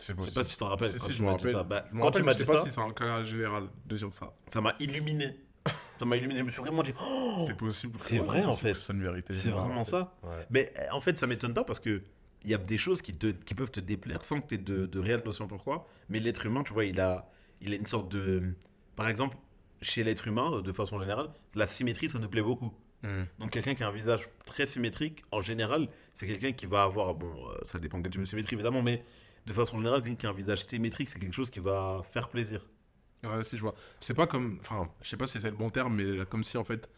Je 0.00 0.04
sais 0.04 0.14
pas 0.14 0.44
si 0.44 0.50
tu 0.50 0.56
t'en 0.56 0.68
rappelles. 0.68 0.88
Si, 0.90 0.98
quand 0.98 1.06
si, 1.06 1.10
tu 1.12 1.16
je 1.18 1.22
me 1.22 1.30
m'as 1.30 1.36
dit 1.36 1.52
rappelle. 1.52 1.52
ça. 1.60 1.62
Bah, 1.64 1.84
Je 1.92 1.98
quand 1.98 2.10
tu 2.10 2.22
m'as 2.22 2.32
dit 2.32 2.38
sais 2.40 2.46
pas 2.46 2.56
ça, 2.56 2.64
si 2.64 2.70
c'est 2.70 2.80
un 2.80 2.92
cas 2.92 3.24
général 3.24 3.64
de 3.86 3.96
dire 3.96 4.08
ça. 4.12 4.32
ça 4.48 4.60
m'a 4.60 4.74
illuminé. 4.80 5.36
ça 5.98 6.04
m'a 6.04 6.16
illuminé. 6.16 6.40
Je 6.40 6.44
me 6.44 6.50
suis 6.50 6.60
vraiment 6.62 6.82
dit, 6.82 6.94
oh, 7.02 7.42
C'est 7.46 7.56
possible. 7.56 7.98
c'est 8.00 8.18
vrai, 8.18 8.44
en 8.44 8.54
fait. 8.54 8.74
C'est 8.74 8.92
une 8.92 9.02
vérité. 9.02 9.34
C'est 9.34 9.50
vraiment 9.50 9.84
ça. 9.84 10.14
Ouais. 10.22 10.46
Mais 10.50 10.72
euh, 10.78 10.86
en 10.92 11.00
fait, 11.00 11.18
ça 11.18 11.26
m'étonne 11.26 11.54
pas 11.54 11.64
parce 11.64 11.80
que 11.80 12.02
il 12.44 12.50
y 12.50 12.54
a 12.54 12.58
des 12.58 12.78
choses 12.78 13.02
qui, 13.02 13.12
te, 13.14 13.26
qui 13.28 13.54
peuvent 13.54 13.70
te 13.70 13.80
déplaire 13.80 14.24
sans 14.24 14.40
que 14.40 14.46
tu 14.46 14.54
aies 14.54 14.58
de, 14.58 14.86
de 14.86 14.98
réelle 15.00 15.22
notion 15.24 15.48
pourquoi. 15.48 15.86
Mais 16.08 16.20
l'être 16.20 16.46
humain, 16.46 16.62
tu 16.62 16.72
vois, 16.72 16.84
il 16.84 17.00
a, 17.00 17.28
il 17.60 17.72
a 17.72 17.76
une 17.76 17.86
sorte 17.86 18.10
de. 18.12 18.54
Par 18.94 19.08
exemple, 19.08 19.36
chez 19.82 20.04
l'être 20.04 20.28
humain, 20.28 20.60
de 20.62 20.72
façon 20.72 20.98
générale, 20.98 21.28
la 21.54 21.66
symétrie, 21.66 22.08
ça 22.08 22.18
nous 22.20 22.28
plaît 22.28 22.42
beaucoup. 22.42 22.72
Mm. 23.02 23.22
Donc, 23.40 23.50
quelqu'un 23.50 23.74
qui 23.74 23.82
a 23.82 23.88
un 23.88 23.92
visage 23.92 24.28
très 24.46 24.66
symétrique, 24.66 25.22
en 25.32 25.40
général, 25.40 25.88
c'est 26.14 26.26
quelqu'un 26.26 26.52
qui 26.52 26.66
va 26.66 26.84
avoir. 26.84 27.14
Bon, 27.14 27.26
euh, 27.26 27.58
ça 27.64 27.78
dépend 27.80 27.98
de 27.98 28.04
quel 28.04 28.12
type 28.12 28.20
de 28.20 28.26
symétrie, 28.26 28.54
évidemment, 28.54 28.82
mais 28.82 29.04
de 29.46 29.52
façon 29.52 29.78
générale, 29.78 30.02
quelqu'un 30.02 30.16
qui 30.16 30.26
a 30.26 30.30
un 30.30 30.34
visage 30.34 30.64
symétrique, 30.66 31.08
c'est 31.08 31.18
quelque 31.18 31.34
chose 31.34 31.50
qui 31.50 31.60
va 31.60 32.02
faire 32.10 32.28
plaisir. 32.28 32.66
Ouais, 33.24 33.42
si 33.42 33.56
je 33.56 33.62
vois. 33.62 33.74
C'est 34.00 34.14
pas 34.14 34.26
comme. 34.26 34.58
Enfin, 34.60 34.84
je 35.02 35.08
sais 35.08 35.16
pas 35.16 35.26
si 35.26 35.40
c'est 35.40 35.50
le 35.50 35.56
bon 35.56 35.70
terme, 35.70 35.96
mais 35.96 36.24
comme 36.26 36.44
si 36.44 36.56
en 36.56 36.64
fait, 36.64 36.88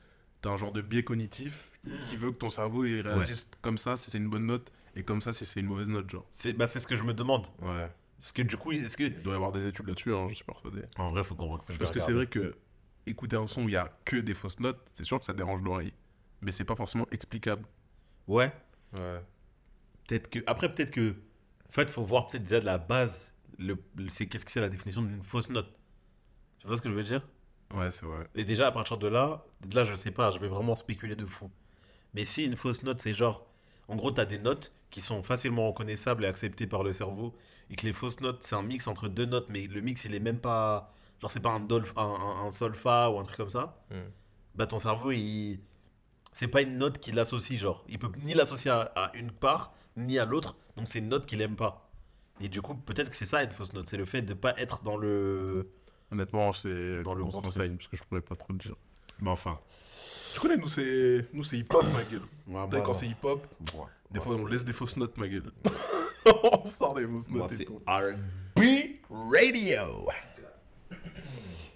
t'as 0.43 0.51
un 0.51 0.57
genre 0.57 0.73
de 0.73 0.83
biais 0.83 1.03
cognitif 1.03 1.71
qui 2.09 2.17
veut 2.17 2.31
que 2.31 2.37
ton 2.37 2.51
cerveau 2.51 2.85
il 2.85 3.01
réagisse 3.01 3.49
comme 3.63 3.79
ça 3.79 3.97
si 3.97 4.11
c'est 4.11 4.19
une 4.19 4.29
bonne 4.29 4.47
note 4.47 4.71
et 4.97 5.03
comme 5.03 5.23
ça 5.23 5.33
si 5.33 5.47
c'est 5.47 5.61
une 5.61 5.67
mauvaise 5.67 5.89
note, 5.89 6.11
genre. 6.11 6.27
C'est 6.31 6.53
bah, 6.53 6.67
ce 6.67 6.87
que 6.87 6.97
je 6.97 7.05
me 7.05 7.15
demande. 7.15 7.47
Ouais. 7.63 7.89
Parce 8.19 8.33
que 8.33 8.43
du 8.43 8.57
coup, 8.57 8.73
est-ce 8.73 8.97
que. 8.97 9.05
Il 9.05 9.23
doit 9.23 9.33
y 9.33 9.37
avoir 9.37 9.53
des 9.53 9.67
études 9.67 9.87
là-dessus, 9.87 10.15
hein, 10.15 10.27
je 10.29 10.35
suis 10.35 10.45
persuadé. 10.45 10.83
En 10.99 11.11
vrai, 11.11 11.25
faut 11.25 11.35
qu'on. 11.35 11.59
Parce 11.59 11.91
que 11.91 12.01
c'est 12.01 12.13
vrai 12.13 12.27
que 12.27 12.55
écouter 13.07 13.37
un 13.37 13.47
son 13.47 13.65
où 13.65 13.69
il 13.69 13.73
y 13.73 13.77
a 13.77 13.91
que 14.05 14.17
des 14.17 14.35
fausses 14.35 14.61
notes, 14.61 14.81
c'est 14.93 15.05
sûr 15.05 15.19
que 15.19 15.25
ça 15.25 15.33
dérange 15.33 15.63
l'oreille. 15.63 15.93
Mais 16.43 16.53
c'est 16.53 16.65
pas 16.65 16.77
forcément 16.77 17.07
explicable. 17.11 17.65
Ouais. 18.27 18.53
Ouais. 18.95 19.21
Peut-être 20.07 20.29
que. 20.29 20.41
Après, 20.47 20.73
peut-être 20.73 20.91
que. 20.91 21.17
En 21.71 21.73
fait, 21.73 21.89
faut 21.89 22.05
voir 22.05 22.27
peut-être 22.27 22.43
déjà 22.45 22.61
de 22.61 22.67
la 22.67 22.79
base. 22.79 23.33
Le, 23.59 23.77
le- 23.97 24.09
c'est 24.11 24.27
qu'est-ce 24.27 24.45
que 24.45 24.51
c'est 24.51 24.61
la 24.61 24.69
définition 24.69 25.03
d'une 25.03 25.23
fausse 25.23 25.49
note. 25.49 25.73
Tu 26.59 26.67
vois 26.67 26.77
ce 26.77 26.83
que 26.83 26.91
je 26.91 26.95
veux 26.95 27.03
dire? 27.03 27.27
Ouais, 27.75 27.91
c'est 27.91 28.05
vrai. 28.05 28.27
Et 28.35 28.45
déjà, 28.45 28.67
à 28.67 28.73
partir 28.73 28.99
de 28.99 29.07
là, 29.07 29.45
de 29.65 29.75
là, 29.77 29.85
je 29.85 29.95
sais 29.95 30.11
pas, 30.11 30.31
je 30.33 30.39
vais 30.41 30.49
vraiment 30.49 30.75
spéculer 30.75 31.15
de 31.15 31.25
fou. 31.25 31.51
Mais 32.15 32.25
si 32.25 32.45
une 32.45 32.57
fausse 32.57 32.83
note, 32.83 33.01
c'est 33.01 33.15
genre. 33.15 33.47
En 33.89 33.97
gros, 33.97 34.11
tu 34.13 34.21
as 34.21 34.25
des 34.25 34.39
notes 34.39 34.73
qui 34.91 35.01
sont 35.01 35.23
facilement 35.23 35.69
reconnaissables 35.69 36.25
et 36.25 36.29
acceptées 36.29 36.67
par 36.67 36.83
le 36.83 36.93
cerveau. 36.93 37.35
Et 37.71 37.77
que 37.77 37.87
les 37.87 37.93
fausses 37.93 38.21
notes, 38.21 38.43
c'est 38.43 38.57
un 38.57 38.63
mix 38.63 38.89
entre 38.89 39.07
deux 39.09 39.27
notes, 39.27 39.47
mais 39.49 39.67
le 39.69 39.81
mix, 39.81 40.05
il 40.05 40.15
est 40.15 40.21
même 40.21 40.39
pas. 40.41 40.93
Genre, 41.21 41.31
c'est 41.31 41.41
pas 41.41 41.51
un, 41.51 41.61
dolf, 41.61 41.93
un, 41.97 42.03
un, 42.03 42.47
un 42.47 42.51
sol 42.51 42.75
fa 42.75 43.11
ou 43.11 43.19
un 43.19 43.23
truc 43.23 43.37
comme 43.37 43.51
ça. 43.51 43.85
Mm. 43.91 43.95
Bah, 44.57 44.67
ton 44.67 44.81
cerveau, 44.81 45.13
il. 45.13 45.61
C'est 46.33 46.49
pas 46.49 46.63
une 46.63 46.79
note 46.79 46.99
qui 46.99 47.13
l'associe, 47.13 47.59
genre. 47.61 47.85
Il 47.89 47.99
peut 47.99 48.11
ni 48.25 48.35
l'associer 48.35 48.71
à, 48.71 48.81
à 48.97 49.17
une 49.17 49.31
part, 49.33 49.73
ni 50.07 50.19
à 50.19 50.25
l'autre. 50.25 50.57
Donc, 50.77 50.89
c'est 50.89 50.99
une 51.01 51.09
note 51.09 51.27
qu'il 51.27 51.41
aime 51.43 51.57
pas. 51.57 51.91
Et 52.41 52.49
du 52.49 52.63
coup, 52.63 52.75
peut-être 52.75 53.11
que 53.11 53.17
c'est 53.17 53.27
ça 53.27 53.43
une 53.43 53.51
fausse 53.51 53.73
note. 53.75 53.89
C'est 53.89 53.97
le 53.99 54.05
fait 54.07 54.23
de 54.23 54.35
pas 54.35 54.55
être 54.59 54.83
dans 54.83 54.97
le. 54.97 55.69
Honnêtement, 56.11 56.53
c'est. 56.53 57.03
Dans 57.03 57.15
le 57.15 57.23
on 57.23 57.27
bon 57.27 57.31
se 57.31 57.37
renseigne, 57.39 57.77
parce 57.77 57.89
que 57.89 57.97
je 57.97 58.03
pourrais 58.05 58.21
pas 58.23 58.35
trop 58.37 58.53
le 58.53 58.59
dire. 58.59 58.75
Mais 59.21 59.31
enfin. 59.31 59.59
Tu 60.35 60.41
connais, 60.41 60.57
nous, 60.57 60.69
c'est. 60.69 61.27
Nous, 61.33 61.45
c'est 61.45 61.59
hip-hop, 61.59 61.85
ma 61.93 62.03
gueule. 62.05 62.23
Ouais, 62.47 62.67
vu, 62.79 62.83
Quand 62.85 62.93
c'est 62.93 63.07
hip-hop, 63.09 63.47
Ouais. 63.75 63.85
des 64.11 64.21
fois, 64.21 64.35
on 64.37 64.47
laisse 64.47 64.65
des 64.65 64.73
fausses 64.73 64.97
notes, 64.97 65.17
ma 65.19 65.29
gueule. 65.29 65.53
on 66.45 66.65
sort 66.65 66.95
des 66.95 67.07
fausses 67.07 67.29
notes 67.31 67.53
et 67.53 67.57
c'est 67.59 67.65
tout. 67.65 67.81
R&B 67.87 68.61
Radio. 69.11 70.09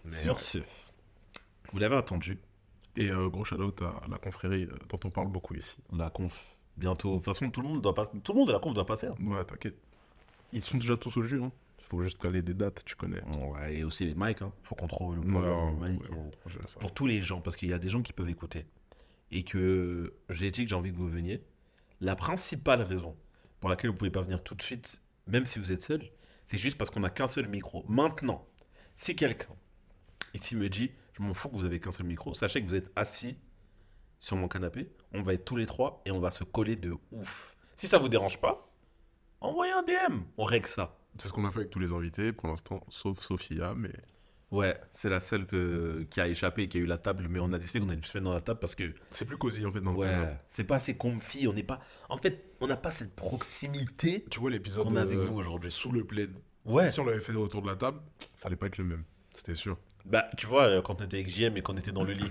Sur 0.09 0.39
ce, 0.41 0.59
vous 1.73 1.79
l'avez 1.79 1.97
entendu, 1.97 2.39
Et 2.97 3.11
euh, 3.11 3.29
gros 3.29 3.45
shout-out 3.45 3.81
à 3.83 4.03
la 4.09 4.19
confrérie 4.19 4.65
euh, 4.65 4.77
dont 4.89 5.01
on 5.05 5.11
parle 5.11 5.29
beaucoup 5.29 5.55
ici. 5.55 5.79
la 5.93 6.11
conf, 6.11 6.54
bientôt. 6.77 7.11
De 7.13 7.17
toute 7.17 7.25
façon, 7.27 7.51
tout 7.51 7.61
le 7.63 7.69
monde 7.69 7.83
doit 7.83 7.95
passer. 7.95 8.11
Tout 8.23 8.33
le 8.33 8.39
monde 8.39 8.49
de 8.49 8.53
la 8.53 8.59
conf 8.59 8.75
doit 8.75 8.87
passer. 8.87 9.07
hein. 9.09 9.15
Ouais, 9.21 9.45
t'inquiète. 9.45 9.77
Ils 10.53 10.63
sont 10.63 10.77
déjà 10.79 10.97
tous 10.97 11.17
au 11.17 11.23
jus, 11.23 11.43
hein. 11.43 11.53
Faut 11.79 12.01
juste 12.03 12.19
caler 12.19 12.41
des 12.43 12.55
dates, 12.55 12.83
tu 12.85 12.95
connais. 12.97 13.23
Ouais, 13.25 13.77
et 13.79 13.85
aussi 13.85 14.07
les 14.07 14.15
mics. 14.15 14.41
Hein. 14.41 14.53
Faut 14.63 14.75
qu'on 14.75 14.87
trouve 14.87 15.15
le 15.17 15.21
Ouais, 15.21 15.27
bon 15.33 15.81
ouais, 15.83 15.91
mic, 15.91 16.01
ouais, 16.03 16.17
euh, 16.47 16.67
ça. 16.67 16.81
pour 16.81 16.95
tous 16.95 17.07
les 17.07 17.21
gens, 17.21 17.41
parce 17.41 17.57
qu'il 17.57 17.69
y 17.69 17.73
a 17.75 17.79
des 17.79 17.89
gens 17.91 18.01
qui 18.03 18.13
peuvent 18.15 18.31
écouter. 18.31 18.65
Et 19.31 19.43
que 19.43 20.15
j'ai 20.31 20.51
dit 20.51 20.65
que 20.65 20.71
j'ai 20.71 20.77
envie 20.77 20.93
que 20.93 20.97
vous 20.97 21.09
veniez. 21.09 21.43
La 22.01 22.17
principale 22.17 22.83
raison 22.83 23.17
pour 23.61 23.69
laquelle 23.69 23.91
vous 23.91 23.97
pouvez 23.97 24.11
pas 24.11 24.23
venir 24.23 24.43
tout 24.43 24.55
de 24.55 24.63
suite, 24.63 25.03
même 25.27 25.45
si 25.47 25.59
vous 25.59 25.73
êtes 25.73 25.83
seul, 25.83 26.03
c'est 26.47 26.59
juste 26.59 26.79
parce 26.79 26.91
qu'on 26.91 27.01
n'a 27.01 27.11
qu'un 27.11 27.27
seul 27.29 27.49
micro. 27.49 27.85
Maintenant, 27.89 28.47
si 28.97 29.15
quelqu'un 29.15 29.55
ici 30.35 30.57
me 30.57 30.69
dit, 30.69 30.91
je 31.13 31.23
m'en 31.23 31.35
fous 31.35 31.49
que 31.49 31.57
vous 31.57 31.65
avez 31.67 31.81
qu'un 31.81 31.93
seul 31.93 32.07
micro, 32.07 32.33
sachez 32.35 32.63
que 32.63 32.67
vous 32.69 32.75
êtes 32.75 32.91
assis 32.97 33.37
sur 34.25 34.37
mon 34.37 34.49
canapé, 34.49 34.89
on 35.13 35.23
va 35.23 35.35
être 35.35 35.45
tous 35.45 35.57
les 35.57 35.67
trois 35.67 36.01
et 36.07 36.11
on 36.11 36.19
va 36.21 36.31
se 36.31 36.45
coller 36.45 36.77
de 36.77 36.95
ouf. 37.13 37.55
Si 37.77 37.87
ça 37.87 37.99
vous 37.99 38.09
dérange 38.09 38.41
pas, 38.41 38.71
envoyez 39.41 39.73
un 39.73 39.83
DM, 39.83 40.21
on 40.39 40.45
règle 40.45 40.67
ça. 40.67 40.97
C'est 41.19 41.29
ce 41.29 41.33
qu'on 41.33 41.45
a 41.45 41.51
fait 41.51 41.59
avec 41.61 41.71
tous 41.71 41.79
les 41.79 41.93
invités, 41.93 42.33
pour 42.33 42.49
l'instant, 42.49 42.81
sauf 42.89 43.21
Sophia, 43.23 43.75
mais 43.77 43.93
Ouais, 44.51 44.79
c'est 44.93 45.11
la 45.11 45.21
seule 45.21 45.47
que- 45.47 46.07
qui 46.11 46.21
a 46.21 46.29
échappé 46.29 46.63
et 46.63 46.69
qui 46.69 46.79
a 46.79 46.81
eu 46.81 46.87
la 46.87 46.97
table, 46.99 47.27
mais 47.29 47.41
on 47.41 47.53
a 47.53 47.59
décidé 47.59 47.81
qu'on 47.81 47.89
allait 47.89 48.01
se 48.05 48.17
mettre 48.17 48.25
dans 48.25 48.33
la 48.35 48.41
table 48.41 48.61
parce 48.61 48.75
que 48.77 48.85
c'est 49.11 49.25
plus 49.25 49.37
cosy 49.37 49.67
en 49.67 49.73
fait 49.73 49.81
dans 49.81 49.91
le 49.93 49.99
Ouais, 49.99 50.37
c'est 50.49 50.63
pas 50.65 50.77
assez 50.77 50.97
comfy, 50.97 51.49
on 51.49 51.53
n'est 51.53 51.63
pas... 51.65 51.81
En 52.09 52.19
fait, 52.19 52.55
on 52.61 52.67
n'a 52.69 52.77
pas 52.77 52.93
cette 52.93 53.15
proximité 53.17 54.25
Tu 54.31 54.39
vois 54.41 54.51
l'épisode 54.51 54.85
qu'on 54.87 54.97
a 54.97 55.03
avec 55.03 55.19
euh, 55.19 55.23
vous 55.23 55.37
aujourd'hui. 55.37 55.73
sous 55.73 55.91
le 55.93 56.05
plaid. 56.05 56.31
Ouais. 56.65 56.91
Si 56.91 57.01
on 57.01 57.05
l'avait 57.05 57.21
fait 57.21 57.35
autour 57.35 57.63
de 57.63 57.67
la 57.67 57.75
table, 57.77 58.01
ça 58.37 58.47
allait 58.47 58.57
pas 58.57 58.67
être 58.67 58.79
le 58.79 58.85
même. 58.85 59.05
C'était 59.33 59.55
sûr. 59.57 59.77
Bah, 60.05 60.27
tu 60.37 60.47
vois, 60.47 60.65
euh, 60.69 60.83
quand 60.83 61.01
on 61.01 61.05
était 61.05 61.17
avec 61.19 61.29
JM 61.29 61.57
et 61.57 61.63
qu'on 61.63 61.77
était 61.77 61.93
dans 61.93 62.05
le 62.05 62.13
lit, 62.13 62.31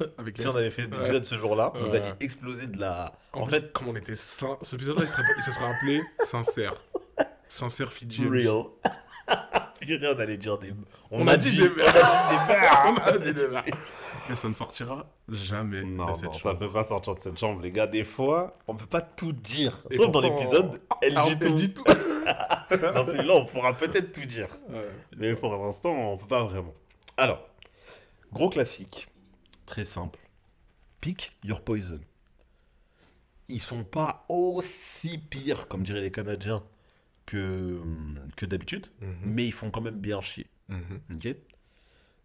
Avec 0.18 0.36
si 0.38 0.46
on 0.46 0.56
avait 0.56 0.70
fait 0.70 0.82
cet 0.82 0.94
épisode 0.94 1.24
ce 1.24 1.34
jour-là, 1.36 1.72
vous 1.74 1.90
Ouais. 1.90 1.96
alliez 1.98 2.12
exploser 2.20 2.66
de 2.66 2.78
la... 2.78 3.12
En, 3.32 3.42
En 3.42 3.46
fait, 3.46 3.60
fait, 3.60 3.72
comme 3.72 3.88
on 3.88 3.96
était 3.96 4.14
sin... 4.14 4.56
cet 4.62 4.74
épisode-là, 4.74 5.04
il, 5.04 5.42
se 5.42 5.50
serait 5.52 5.66
appelé 5.66 6.02
sincère. 6.20 6.74
Sincère 7.48 7.92
Fidji. 7.92 8.26
Real. 8.28 8.64
Je 9.82 9.94
on 10.14 10.18
allait 10.20 10.36
dire 10.36 10.58
des. 10.58 10.74
On 11.10 11.26
a 11.26 11.36
dit 11.38 11.56
des 11.56 11.62
on 11.68 11.72
a 11.78 11.92
dit 11.92 11.92
des. 12.28 12.60
On 12.86 12.96
a 12.96 13.18
dit 13.18 13.32
des 13.34 13.48
mères. 13.48 13.64
Mais 14.28 14.36
ça 14.36 14.48
ne 14.48 14.54
sortira 14.54 15.06
jamais 15.28 15.82
Non, 15.82 16.04
de 16.04 16.10
non, 16.10 16.14
cette 16.14 16.28
on 16.28 16.32
chambre. 16.34 16.54
ne 16.54 16.58
peut 16.66 16.72
pas 16.72 16.84
sortir 16.84 17.14
de 17.14 17.20
cette 17.20 17.38
chambre, 17.38 17.62
les 17.62 17.70
gars. 17.70 17.86
Des 17.86 18.04
fois, 18.04 18.52
on 18.68 18.74
peut 18.76 18.86
pas 18.86 19.00
tout 19.00 19.32
dire. 19.32 19.76
Et 19.90 19.96
Sauf 19.96 20.10
dans 20.10 20.20
l'épisode, 20.20 20.80
elle 21.02 21.14
Ah, 21.16 21.22
dit 21.24 21.30
elle 21.32 21.38
tout. 21.48 21.54
dit 21.54 21.72
tout. 21.74 21.82
Dans 21.84 23.04
celui-là, 23.06 23.34
on 23.34 23.44
pourra 23.46 23.72
peut-être 23.72 24.12
tout 24.12 24.24
dire. 24.26 24.48
Ouais. 24.68 24.86
Mais 25.16 25.34
pour 25.34 25.56
l'instant, 25.56 25.90
on 25.90 26.16
peut 26.18 26.26
pas 26.28 26.44
vraiment. 26.44 26.74
Alors, 27.16 27.40
gros 28.32 28.50
classique, 28.50 29.08
très 29.70 29.84
simple. 29.84 30.18
Pick 31.00 31.32
your 31.44 31.62
poison. 31.62 32.00
Ils 33.48 33.60
sont 33.60 33.84
pas 33.84 34.24
aussi 34.28 35.16
pires, 35.18 35.68
comme 35.68 35.82
diraient 35.84 36.00
les 36.02 36.10
Canadiens, 36.10 36.62
que, 37.26 37.80
que 38.36 38.46
d'habitude, 38.46 38.86
Mhm. 39.00 39.16
mais 39.24 39.46
ils 39.46 39.52
font 39.52 39.70
quand 39.70 39.80
même 39.80 39.98
bien 40.00 40.20
chier. 40.20 40.46
Ok 41.12 41.28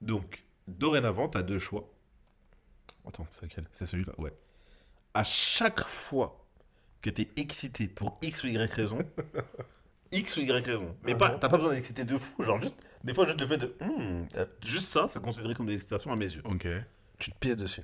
Donc, 0.01 0.43
dorénavant, 0.67 1.29
tu 1.29 1.37
as 1.37 1.43
deux 1.43 1.59
choix. 1.59 1.87
Attends, 3.07 3.27
c'est 3.29 3.43
lequel? 3.43 3.65
C'est 3.71 3.85
celui-là, 3.85 4.13
ouais. 4.19 4.33
À 5.13 5.23
chaque 5.23 5.81
fois 5.87 6.43
que 7.01 7.09
tu 7.11 7.21
es 7.23 7.29
excité 7.37 7.87
pour 7.87 8.17
X 8.23 8.43
ou 8.43 8.47
Y 8.47 8.71
raison, 8.71 8.97
X 10.11 10.37
ou 10.37 10.41
Y 10.41 10.51
raison, 10.65 10.95
mais 11.03 11.15
pas, 11.15 11.33
Mhm. 11.33 11.39
t'as 11.39 11.49
pas 11.49 11.57
besoin 11.57 11.73
d'exciter 11.75 12.03
de 12.05 12.17
fou, 12.17 12.41
genre 12.43 12.59
juste, 12.61 12.77
des 13.03 13.13
fois 13.13 13.25
juste 13.27 13.39
le 13.41 13.47
fait 13.47 13.57
de, 13.57 13.75
Hmm, 13.79 14.25
euh, 14.35 14.45
juste 14.63 14.89
ça, 14.89 15.07
c'est 15.07 15.21
considéré 15.21 15.53
comme 15.53 15.65
de 15.67 15.71
l'excitation 15.71 16.11
à 16.11 16.15
mes 16.15 16.25
yeux. 16.33 16.41
Ok. 16.45 16.67
Tu 17.19 17.31
te 17.31 17.37
pisses 17.37 17.57
dessus. 17.57 17.83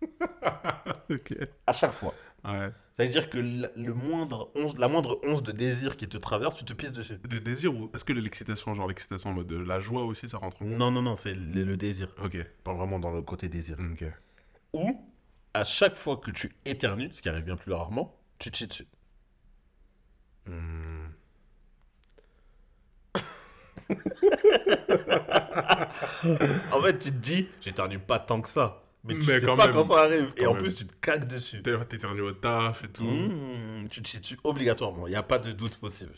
Ok. 1.10 1.34
À 1.66 1.72
chaque 1.72 1.92
fois. 1.92 2.14
Ouais. 2.44 2.70
Ça 2.96 3.04
veut 3.04 3.08
dire 3.08 3.30
que 3.30 3.38
la, 3.38 3.68
le 3.76 3.94
moindre 3.94 4.50
once, 4.54 4.76
la 4.78 4.88
moindre 4.88 5.20
once 5.24 5.42
de 5.42 5.52
désir 5.52 5.96
qui 5.96 6.08
te 6.08 6.16
traverse, 6.16 6.56
tu 6.56 6.64
te 6.64 6.72
pisses 6.72 6.92
dessus. 6.92 7.18
De 7.18 7.38
désir 7.38 7.74
ou 7.74 7.90
est-ce 7.94 8.04
que 8.04 8.12
l'excitation, 8.12 8.74
genre 8.74 8.88
l'excitation 8.88 9.30
en 9.30 9.34
mode 9.34 9.46
de 9.46 9.56
la 9.56 9.80
joie 9.80 10.04
aussi, 10.04 10.28
ça 10.28 10.38
rentre 10.38 10.62
en 10.62 10.66
compte? 10.66 10.78
Non, 10.78 10.90
non, 10.90 11.02
non, 11.02 11.16
c'est 11.16 11.34
le, 11.34 11.64
le 11.64 11.76
désir. 11.76 12.08
Ok. 12.22 12.36
Pas 12.64 12.74
vraiment 12.74 12.98
dans 12.98 13.10
le 13.12 13.22
côté 13.22 13.48
désir. 13.48 13.78
Ok. 13.92 14.04
Ou, 14.72 15.00
à 15.54 15.64
chaque 15.64 15.94
fois 15.94 16.16
que 16.16 16.30
tu 16.30 16.54
éternues, 16.64 17.10
ce 17.12 17.22
qui 17.22 17.28
arrive 17.28 17.44
bien 17.44 17.56
plus 17.56 17.72
rarement, 17.72 18.16
tu 18.38 18.50
te 18.50 18.56
chies 18.56 18.66
dessus. 18.66 18.86
Hmm. 20.46 21.12
En 26.72 26.82
fait, 26.82 26.98
tu 26.98 27.10
te 27.10 27.16
dis, 27.16 27.48
j'éternue 27.60 27.98
pas 27.98 28.18
tant 28.18 28.40
que 28.40 28.48
ça. 28.48 28.82
Mais 29.04 29.14
tu 29.14 29.20
Mais 29.26 29.40
sais 29.40 29.46
quand 29.46 29.56
pas 29.56 29.66
même. 29.66 29.74
quand 29.74 29.84
ça 29.84 30.00
arrive. 30.02 30.28
Et 30.36 30.46
en 30.46 30.52
même. 30.52 30.62
plus, 30.62 30.74
tu 30.74 30.86
te 30.86 30.92
caques 31.00 31.26
dessus. 31.26 31.62
T'éternues 31.62 32.22
au 32.22 32.32
taf 32.32 32.84
et 32.84 32.88
tout. 32.88 33.04
Mmh, 33.04 33.88
tu 33.90 34.02
te 34.02 34.18
dessus 34.18 34.38
obligatoirement. 34.44 35.06
Il 35.06 35.10
n'y 35.10 35.16
a 35.16 35.22
pas 35.22 35.38
de 35.38 35.52
doute 35.52 35.76
possible. 35.76 36.12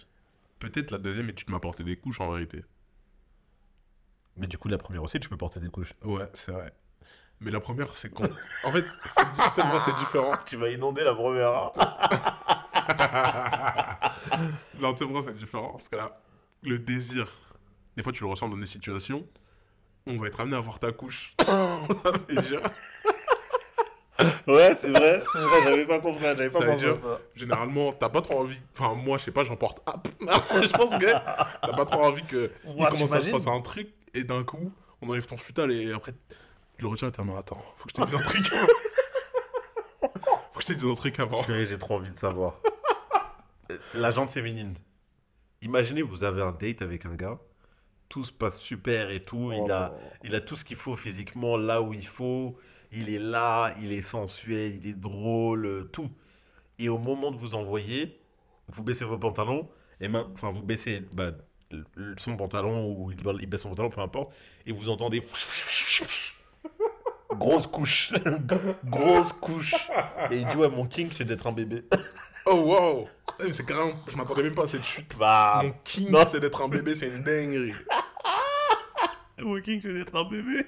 Peut-être 0.58 0.90
la 0.90 0.98
deuxième, 0.98 1.26
mais 1.26 1.34
tu 1.34 1.44
m'as 1.48 1.60
porté 1.60 1.84
des 1.84 1.96
couches 1.96 2.20
en 2.20 2.30
vérité. 2.32 2.64
Mais 4.36 4.46
du 4.46 4.58
coup, 4.58 4.68
la 4.68 4.78
première 4.78 5.02
aussi, 5.02 5.20
tu 5.20 5.28
peux 5.28 5.36
porter 5.36 5.60
des 5.60 5.68
couches. 5.68 5.92
Ouais, 6.04 6.28
c'est 6.32 6.52
vrai. 6.52 6.72
Mais 7.40 7.50
la 7.50 7.60
première, 7.60 7.94
c'est 7.96 8.10
con. 8.10 8.28
en 8.64 8.72
fait, 8.72 8.84
c'est 9.04 9.94
différent. 9.96 10.34
Tu 10.46 10.56
vas 10.56 10.70
inonder 10.70 11.04
la 11.04 11.14
première. 11.14 11.70
moi, 14.80 15.22
c'est 15.22 15.36
différent. 15.36 15.72
Parce 15.72 15.88
que 15.88 15.96
là, 15.96 16.20
le 16.62 16.78
désir, 16.78 17.28
des 18.00 18.04
fois, 18.04 18.12
tu 18.12 18.25
le 18.25 18.30
ressens 18.30 18.49
dans 18.49 18.57
des 18.57 18.64
situations. 18.66 19.26
On 20.07 20.16
va 20.16 20.28
être 20.28 20.40
amené 20.40 20.57
à 20.57 20.61
voir 20.61 20.78
ta 20.78 20.90
couche. 20.90 21.37
Ouais, 24.47 24.76
c'est 24.78 24.90
vrai, 24.90 25.19
c'est 25.33 25.38
vrai, 25.38 25.62
j'avais 25.64 25.87
pas 25.87 25.99
compris, 25.99 26.23
j'avais 26.23 26.50
pas 26.50 26.61
Ça 26.61 26.66
veut 26.66 26.73
pensé 26.73 26.85
dire- 26.85 26.92
à 26.92 27.02
ça. 27.16 27.21
Généralement, 27.35 27.92
t'as 27.92 28.09
pas 28.11 28.21
trop 28.21 28.40
envie. 28.40 28.59
Enfin, 28.78 28.95
moi, 28.95 29.16
je 29.16 29.25
sais 29.25 29.30
pas, 29.30 29.45
j'en 29.45 29.57
porte. 29.57 29.80
Ah, 29.87 29.95
je 30.62 30.69
pense 30.69 30.90
que 30.90 31.07
t'as 31.07 31.73
pas 31.75 31.85
trop 31.87 32.02
envie 32.04 32.23
que. 32.25 32.50
il 32.66 32.71
Ouah, 32.75 32.88
commence 32.90 33.12
à 33.12 33.21
se 33.23 33.30
passer 33.30 33.49
un 33.49 33.61
truc 33.62 33.88
et 34.12 34.25
d'un 34.25 34.45
coup, 34.45 34.73
on 35.00 35.09
enlève 35.09 35.25
ton 35.26 35.38
futal 35.38 35.71
et 35.73 35.92
après, 35.92 36.12
tu 36.76 36.83
le 36.83 36.88
retiens 36.88 37.09
et 37.09 37.12
t'es 37.12 37.23
attends, 37.23 37.62
faut 37.76 37.85
que 37.85 37.90
je 37.90 37.95
te 37.95 38.04
dise 38.04 38.14
un 38.14 38.21
truc. 38.21 38.45
faut 40.02 40.09
que 40.59 40.62
je 40.62 40.66
te 40.66 40.73
dise 40.75 40.85
un 40.85 40.95
truc 40.95 41.19
avant. 41.21 41.42
J'ai 41.49 41.78
trop 41.78 41.95
envie 41.97 42.13
de 42.13 42.19
savoir. 42.19 42.60
La 43.95 44.10
jante 44.10 44.30
féminine. 44.30 44.75
Imaginez, 45.63 46.02
vous 46.02 46.25
avez 46.25 46.43
un 46.43 46.52
date 46.52 46.82
avec 46.82 47.06
un 47.06 47.15
gars, 47.15 47.39
tout 48.10 48.25
se 48.25 48.32
passe 48.32 48.58
super 48.58 49.10
et 49.10 49.20
tout, 49.20 49.52
il, 49.52 49.70
a, 49.70 49.94
il 50.25 50.34
a 50.34 50.40
tout 50.40 50.56
ce 50.56 50.64
qu'il 50.64 50.76
faut 50.76 50.96
physiquement 50.96 51.56
là 51.56 51.80
où 51.80 51.94
il 51.94 52.06
faut, 52.06 52.58
il 52.92 53.08
est 53.08 53.20
là, 53.20 53.73
il 53.80 53.92
est 53.92 54.02
sensuel, 54.02 54.80
il 54.82 54.90
est 54.90 54.99
drôle, 54.99 55.64
euh, 55.64 55.84
tout. 55.84 56.10
Et 56.80 56.88
au 56.88 56.99
moment 56.99 57.30
de 57.30 57.36
vous 57.36 57.54
envoyer, 57.54 58.20
vous 58.68 58.82
baissez 58.82 59.04
vos 59.04 59.16
pantalons, 59.16 59.68
et 60.00 60.08
main, 60.08 60.28
enfin 60.34 60.50
vous 60.50 60.62
baissez 60.62 61.04
bah, 61.14 61.30
son 62.16 62.36
pantalon 62.36 62.92
ou 62.92 63.12
il, 63.12 63.46
baisse 63.46 63.62
son 63.62 63.68
pantalon, 63.70 63.90
peu 63.90 64.00
importe, 64.00 64.34
et 64.66 64.73
vous 64.73 64.88
entendez 64.88 65.20
grosse 67.32 67.68
couche, 67.68 68.12
grosse 68.86 69.32
couche. 69.34 69.88
Et 70.32 70.38
il 70.38 70.46
dit 70.46 70.56
ouais 70.56 70.68
mon 70.68 70.86
king 70.86 71.10
c'est 71.12 71.25
d'être 71.25 71.46
un 71.46 71.52
bébé. 71.52 71.84
Oh 72.46 72.54
wow! 72.54 73.08
Eh, 73.44 73.52
C'est 73.52 73.66
carrément. 73.66 73.92
Je 74.08 74.16
m'attendais 74.16 74.42
même 74.42 74.54
pas 74.54 74.64
à 74.64 74.66
cette 74.66 74.84
chute. 74.84 75.16
Bah 75.18 75.60
Mon 75.62 75.73
king, 75.84 76.10
non. 76.10 76.25
c'est 76.25 76.40
d'être 76.40 76.62
un 76.62 76.68
bébé, 76.68 76.94
c'est 76.94 77.08
une 77.08 77.23
dinguerie. 77.23 77.75
Mon 79.42 79.60
king 79.60 79.80
c'est 79.80 79.92
d'être 79.92 80.14
un 80.16 80.24
bébé. 80.28 80.64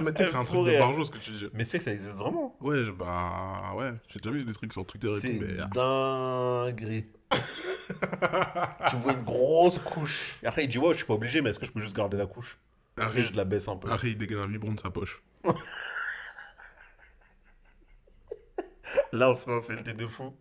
Mais 0.00 0.12
tu 0.12 0.18
sais 0.18 0.24
que 0.24 0.30
c'est 0.30 0.36
un 0.36 0.44
truc 0.44 0.66
de 0.66 0.78
barjo 0.78 1.04
ce 1.04 1.10
que 1.12 1.18
tu 1.18 1.30
dis. 1.30 1.46
Mais 1.52 1.64
c'est 1.64 1.78
que 1.78 1.84
ça 1.84 1.92
existe 1.92 2.16
vraiment. 2.16 2.56
Ouais, 2.60 2.84
je- 2.84 2.90
bah 2.90 3.72
ouais, 3.76 3.92
j'ai 4.08 4.18
déjà 4.18 4.30
vu 4.34 4.44
des 4.44 4.52
trucs 4.52 4.72
sur 4.72 4.84
Twitter 4.84 5.08
et 5.16 5.20
C'est 5.20 5.38
tout, 5.38 5.44
mais. 5.44 5.56
ah, 5.60 5.68
dinguerie. 5.72 7.06
tu 8.90 8.96
vois 8.96 9.12
une 9.12 9.22
grosse 9.22 9.78
couche. 9.78 10.36
Et 10.42 10.46
après 10.46 10.64
il 10.64 10.68
dit 10.68 10.78
ouais 10.78 10.92
je 10.92 10.98
suis 10.98 11.06
pas 11.06 11.14
obligé 11.14 11.40
mais 11.42 11.50
est-ce 11.50 11.58
que 11.60 11.66
je 11.66 11.70
peux 11.72 11.80
juste 11.80 11.94
garder 11.94 12.16
la 12.16 12.26
couche? 12.26 12.58
Après 12.96 13.20
je 13.20 13.32
la 13.34 13.44
baisse 13.44 13.68
un 13.68 13.76
peu. 13.76 13.88
Harry, 13.90 14.10
il 14.10 14.18
dégaine 14.18 14.38
un 14.38 14.46
vibron 14.48 14.72
de 14.72 14.80
sa 14.80 14.90
poche. 14.90 15.22
Là 19.12 19.30
on 19.30 19.34
se 19.34 19.44
fait 19.44 19.52
insulter 19.52 19.92
de 19.92 20.06
fou. 20.06 20.34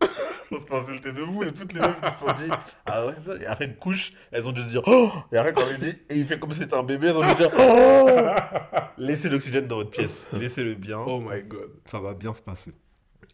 On 0.52 0.60
se 0.60 0.66
fait 0.66 0.74
insulter 0.76 1.12
de 1.12 1.26
fou 1.26 1.44
et 1.44 1.52
toutes 1.52 1.74
les 1.74 1.80
meufs 1.80 2.02
qui 2.02 2.12
se 2.12 2.18
sont 2.20 2.34
dit 2.34 2.50
ah 2.86 3.06
ouais 3.08 3.14
et 3.42 3.46
après 3.46 3.66
une 3.66 3.76
couche 3.76 4.14
elles 4.32 4.48
ont 4.48 4.52
dû 4.52 4.62
se 4.62 4.68
dire 4.68 4.82
oh 4.88 5.12
et 5.32 5.38
après 5.38 5.54
quand 5.54 5.64
il 5.72 5.80
dit 5.80 5.98
et 6.10 6.16
il 6.16 6.26
fait 6.26 6.40
comme 6.40 6.52
si 6.52 6.60
c'était 6.60 6.76
un 6.76 6.84
bébé 6.84 7.08
elles 7.08 7.18
ont 7.18 7.28
dû 7.28 7.36
dire 7.36 7.52
oh 7.58 8.10
laissez 8.98 9.30
l'oxygène 9.30 9.68
dans 9.68 9.78
votre 9.78 9.92
pièce 9.92 10.28
laissez-le 10.34 10.74
bien 10.76 11.00
Oh 11.00 11.20
my 11.20 11.42
god. 11.44 11.70
ça 11.86 12.00
va 12.00 12.14
bien 12.14 12.34
se 12.34 12.42
passer. 12.42 12.72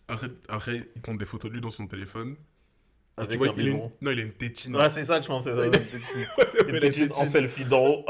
Après, 0.08 0.28
après, 0.50 0.84
il 0.96 1.02
compte 1.02 1.18
des 1.18 1.26
photos 1.26 1.50
de 1.50 1.56
lui 1.56 1.62
dans 1.62 1.72
son 1.72 1.88
téléphone. 1.88 2.36
Et 3.18 3.22
Avec 3.22 3.32
tu 3.32 3.38
vois, 3.38 3.48
un 3.48 3.54
il 3.58 3.60
a 3.60 3.64
une... 3.64 3.74
biberon. 3.74 3.92
Non, 4.02 4.12
il 4.12 4.20
a 4.20 4.22
une 4.22 4.34
tétine. 4.34 4.76
Ouais, 4.76 4.90
c'est 4.92 5.04
ça 5.06 5.18
que 5.18 5.24
je 5.24 5.28
pensais. 5.30 5.50
ça, 5.56 5.66
Une 5.66 5.72
tétine, 5.72 6.28
une 6.68 6.80
tétine 6.80 7.10
en 7.16 7.26
selfie 7.26 7.66
d'en 7.66 7.84
haut. 7.88 8.06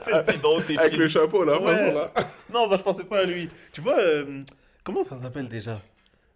selfie 0.00 0.38
d'en 0.38 0.52
haut, 0.54 0.60
tétine. 0.60 0.78
Avec 0.78 0.96
le 0.96 1.08
chapeau, 1.08 1.44
là, 1.44 1.60
Ouais. 1.60 1.72
façon, 1.76 1.92
là. 1.92 2.10
Non, 2.54 2.68
bah, 2.68 2.76
je 2.78 2.82
pensais 2.82 3.04
pas 3.04 3.18
à 3.18 3.24
lui. 3.24 3.50
Tu 3.72 3.82
vois, 3.82 3.98
euh, 3.98 4.42
comment 4.82 5.04
ça 5.04 5.20
s'appelle 5.20 5.48
déjà? 5.48 5.78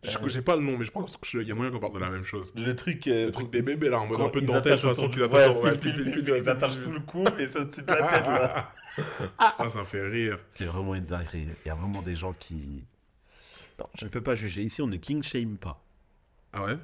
Je 0.02 0.28
j'ai 0.28 0.42
pas 0.42 0.56
le 0.56 0.62
nom, 0.62 0.76
mais 0.76 0.84
je 0.84 0.90
pense 0.90 1.16
qu'il 1.16 1.42
y 1.46 1.50
a 1.52 1.54
moyen 1.54 1.70
qu'on 1.70 1.78
parle 1.78 1.94
de 1.94 1.98
la 2.00 2.10
même 2.10 2.24
chose. 2.24 2.52
Le 2.56 2.74
truc. 2.74 3.06
euh, 3.06 3.26
Le 3.26 3.30
truc 3.32 3.50
des 3.50 3.62
bébés, 3.62 3.88
là, 3.88 4.00
en 4.00 4.06
mode 4.06 4.20
un 4.20 4.28
peu 4.30 4.40
de 4.40 4.46
dentelle, 4.46 4.72
de 4.72 4.80
toute 4.80 4.88
façon, 4.88 5.08
qu'ils 5.08 5.22
attachent. 5.22 5.56
Ouais, 5.56 5.78
Ils 6.40 6.48
attachent 6.48 6.72
sous 6.76 6.90
le 6.90 7.00
cou 7.00 7.24
et 7.38 7.46
ça 7.46 7.60
au-dessus 7.60 7.82
de 7.82 7.86
la 7.86 8.02
tête, 8.08 8.26
là. 8.26 8.72
Ah, 9.38 9.68
ça 9.68 9.84
fait 9.84 10.02
rire. 10.02 10.38
C'est 10.52 10.64
vraiment 10.64 10.94
une 10.96 11.04
dinguerie. 11.04 11.46
Il 11.64 11.68
y 11.68 11.70
a 11.70 11.74
vraiment 11.76 12.02
des 12.02 12.16
gens 12.16 12.32
qui. 12.32 12.84
Non, 13.78 13.86
je 13.94 14.04
ne 14.04 14.10
peux 14.10 14.20
pas 14.20 14.34
juger. 14.34 14.62
Ici, 14.62 14.82
on 14.82 14.86
ne 14.88 14.96
king 14.96 15.22
shame 15.22 15.56
pas. 15.56 15.80
Ah 16.52 16.64
ouais? 16.64 16.76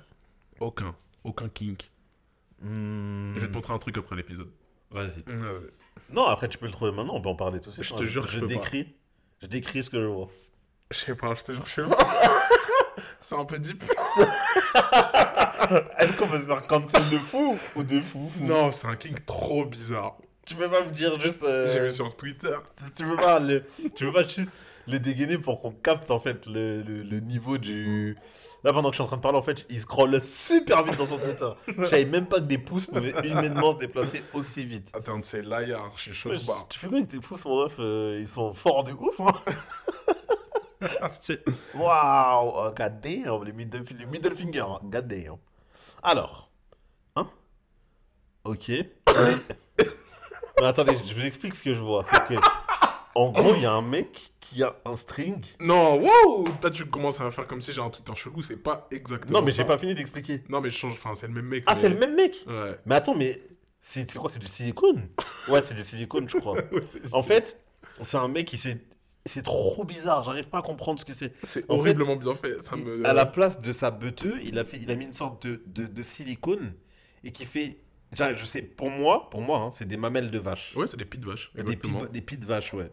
Aucun. 0.60 0.94
Aucun 1.24 1.48
kink. 1.48 1.90
Hmm, 2.62 3.32
Je 3.34 3.40
vais 3.40 3.48
te 3.48 3.52
montrer 3.52 3.72
un 3.74 3.78
truc 3.78 3.98
après 3.98 4.14
l'épisode. 4.16 4.50
Vas-y. 4.92 5.24
Non, 6.10 6.24
après, 6.26 6.48
tu 6.48 6.56
peux 6.56 6.66
le 6.66 6.72
trouver 6.72 6.92
maintenant. 6.92 7.14
On 7.16 7.20
peut 7.20 7.28
en 7.28 7.34
parler 7.34 7.60
tout 7.60 7.68
de 7.70 7.74
suite. 7.74 7.84
Je 7.84 7.94
te 7.94 8.04
jure 8.04 8.24
que 8.26 8.30
je 8.32 8.38
peux 8.40 8.46
pas. 8.46 8.54
décris. 8.54 8.94
Je 9.42 9.46
décris 9.48 9.82
ce 9.82 9.90
que 9.90 10.00
je 10.00 10.06
vois. 10.06 10.28
Je 10.90 10.96
sais 10.98 11.14
pas, 11.14 11.34
je 11.34 11.42
te 11.42 11.52
jure, 11.52 11.66
je 11.66 11.72
sais 11.74 11.84
pas. 11.84 11.98
C'est 13.20 13.34
un 13.34 13.44
peu 13.44 13.58
deep. 13.58 13.82
Est-ce 15.98 16.12
qu'on 16.16 16.26
peut 16.28 16.38
se 16.38 16.46
faire 16.46 16.66
cancel 16.66 17.02
de 17.10 17.18
fou 17.18 17.58
ou 17.76 17.82
de 17.82 18.00
fou? 18.00 18.30
Non, 18.40 18.72
c'est 18.72 18.86
un 18.86 18.96
kink 18.96 19.24
trop 19.26 19.64
bizarre. 19.64 20.16
Tu 20.46 20.54
peux 20.54 20.68
pas 20.70 20.82
me 20.82 20.90
dire 20.90 21.20
juste. 21.20 21.42
euh, 21.42 21.70
J'ai 21.72 21.80
vu 21.80 21.90
sur 21.90 22.16
Twitter. 22.16 22.56
Tu 22.96 23.04
peux 23.04 23.16
pas 23.16 23.38
le, 23.38 23.64
tu 23.94 24.06
peux 24.06 24.12
pas 24.12 24.22
juste 24.26 24.52
le 24.86 24.98
dégainer 24.98 25.36
pour 25.36 25.60
qu'on 25.60 25.72
capte 25.72 26.10
en 26.10 26.18
fait 26.18 26.46
le, 26.46 26.82
le, 26.82 27.02
le 27.02 27.20
niveau 27.20 27.58
du. 27.58 28.16
Là 28.64 28.72
pendant 28.72 28.88
que 28.88 28.94
je 28.94 28.96
suis 28.96 29.04
en 29.04 29.06
train 29.06 29.18
de 29.18 29.22
parler 29.22 29.38
en 29.38 29.42
fait, 29.42 29.66
il 29.70 29.80
scrolle 29.80 30.20
super 30.22 30.82
vite 30.82 30.96
dans 30.96 31.06
son 31.06 31.18
Twitter. 31.18 31.48
Je 31.78 31.84
savais 31.84 32.06
même 32.06 32.26
pas 32.26 32.36
que 32.36 32.44
des 32.46 32.58
pouces 32.58 32.86
pouvaient 32.86 33.14
humainement 33.22 33.72
se 33.74 33.78
déplacer 33.78 34.24
aussi 34.32 34.64
vite. 34.64 34.90
Attends, 34.94 35.20
c'est 35.22 35.42
Layard, 35.42 35.92
je 35.96 36.02
suis 36.02 36.12
chaud. 36.14 36.30
Tu 36.68 36.78
fais 36.78 36.88
quoi 36.88 36.96
avec 36.96 37.08
tes 37.08 37.18
pouces 37.18 37.44
mon 37.44 37.64
ref 37.64 37.74
euh, 37.78 38.16
Ils 38.18 38.26
sont 38.26 38.52
forts 38.54 38.82
de 38.84 38.92
ouf. 38.92 39.20
Hein 39.20 39.32
Waouh, 41.74 42.52
oh, 42.54 42.70
god 42.76 43.00
damn, 43.00 43.44
les 43.44 43.52
middle, 43.52 43.82
middle 44.10 44.34
finger, 44.34 44.60
hein, 44.60 44.78
god 44.84 45.06
damn. 45.08 45.36
Alors, 46.02 46.50
hein? 47.16 47.28
Ok. 48.44 48.68
Mais 48.68 48.86
attendez, 50.66 50.94
je 50.94 51.14
vous 51.14 51.24
explique 51.26 51.54
ce 51.56 51.64
que 51.64 51.74
je 51.74 51.80
vois. 51.80 52.04
C'est 52.04 52.22
que 52.24 52.34
En 53.14 53.30
gros, 53.32 53.54
il 53.56 53.62
y 53.62 53.66
a 53.66 53.72
un 53.72 53.82
mec 53.82 54.32
qui 54.40 54.62
a 54.62 54.76
un 54.84 54.96
string. 54.96 55.44
Non, 55.60 56.00
wow 56.00 56.48
Toi, 56.60 56.70
tu 56.70 56.86
commences 56.86 57.20
à 57.20 57.30
faire 57.30 57.46
comme 57.46 57.60
si 57.60 57.72
j'ai 57.72 57.80
un 57.80 57.90
Twitter 57.90 58.12
chelou, 58.14 58.42
c'est 58.42 58.56
pas 58.56 58.86
exactement 58.90 59.40
Non, 59.40 59.44
mais 59.44 59.50
j'ai 59.50 59.58
ça. 59.58 59.64
pas 59.64 59.78
fini 59.78 59.94
d'expliquer. 59.94 60.44
Non, 60.48 60.60
mais 60.60 60.70
je 60.70 60.76
change, 60.78 60.92
enfin, 60.94 61.14
c'est 61.14 61.26
le 61.26 61.34
même 61.34 61.46
mec. 61.46 61.64
Ah, 61.66 61.74
mais- 61.74 61.80
c'est 61.80 61.88
le 61.88 61.96
même 61.98 62.14
mec? 62.14 62.44
Ouais. 62.46 62.78
Mais 62.86 62.94
attends, 62.94 63.14
mais 63.16 63.40
c'est 63.80 64.08
c'est 64.10 64.18
quoi 64.18 64.30
C'est 64.30 64.38
du 64.38 64.46
silicone? 64.46 65.08
Ouais, 65.48 65.60
c'est 65.62 65.74
du 65.74 65.82
silicone, 65.82 66.28
je 66.28 66.38
crois. 66.38 66.54
Ouais, 66.72 66.82
c'est- 66.88 67.12
En 67.12 67.22
fait, 67.22 67.60
c'est 68.02 68.16
un 68.16 68.28
mec 68.28 68.46
qui 68.46 68.56
s'est. 68.58 68.78
C'est 69.26 69.42
trop 69.42 69.84
bizarre, 69.84 70.24
j'arrive 70.24 70.48
pas 70.48 70.58
à 70.58 70.62
comprendre 70.62 70.98
ce 71.00 71.04
que 71.04 71.12
c'est. 71.12 71.32
c'est 71.44 71.60
fait, 71.60 71.66
horriblement 71.68 72.16
bien 72.16 72.34
fait. 72.34 72.60
Ça 72.62 72.76
me... 72.76 73.04
À 73.06 73.12
la 73.12 73.26
place 73.26 73.60
de 73.60 73.72
sa 73.72 73.90
beuteux, 73.90 74.38
il 74.42 74.58
a, 74.58 74.64
fait, 74.64 74.78
il 74.78 74.90
a 74.90 74.94
mis 74.96 75.04
une 75.04 75.12
sorte 75.12 75.46
de, 75.46 75.62
de, 75.66 75.86
de 75.86 76.02
silicone 76.02 76.72
et 77.24 77.30
qui 77.32 77.44
fait. 77.44 77.78
Je 78.12 78.44
sais, 78.46 78.62
pour 78.62 78.88
moi, 78.90 79.28
pour 79.28 79.42
moi, 79.42 79.58
hein, 79.58 79.70
c'est 79.70 79.86
des 79.86 79.98
mamelles 79.98 80.30
de 80.30 80.38
vache. 80.38 80.74
Ouais, 80.76 80.86
c'est 80.86 80.96
des 80.96 81.04
pieds 81.04 81.20
de 81.20 81.26
vache. 81.26 81.50
Des 81.54 81.60
Exactement. 81.60 82.02
de- 82.02 82.06
des 82.06 82.22
pieds 82.22 82.38
de 82.38 82.46
vache, 82.46 82.72
ouais. 82.72 82.90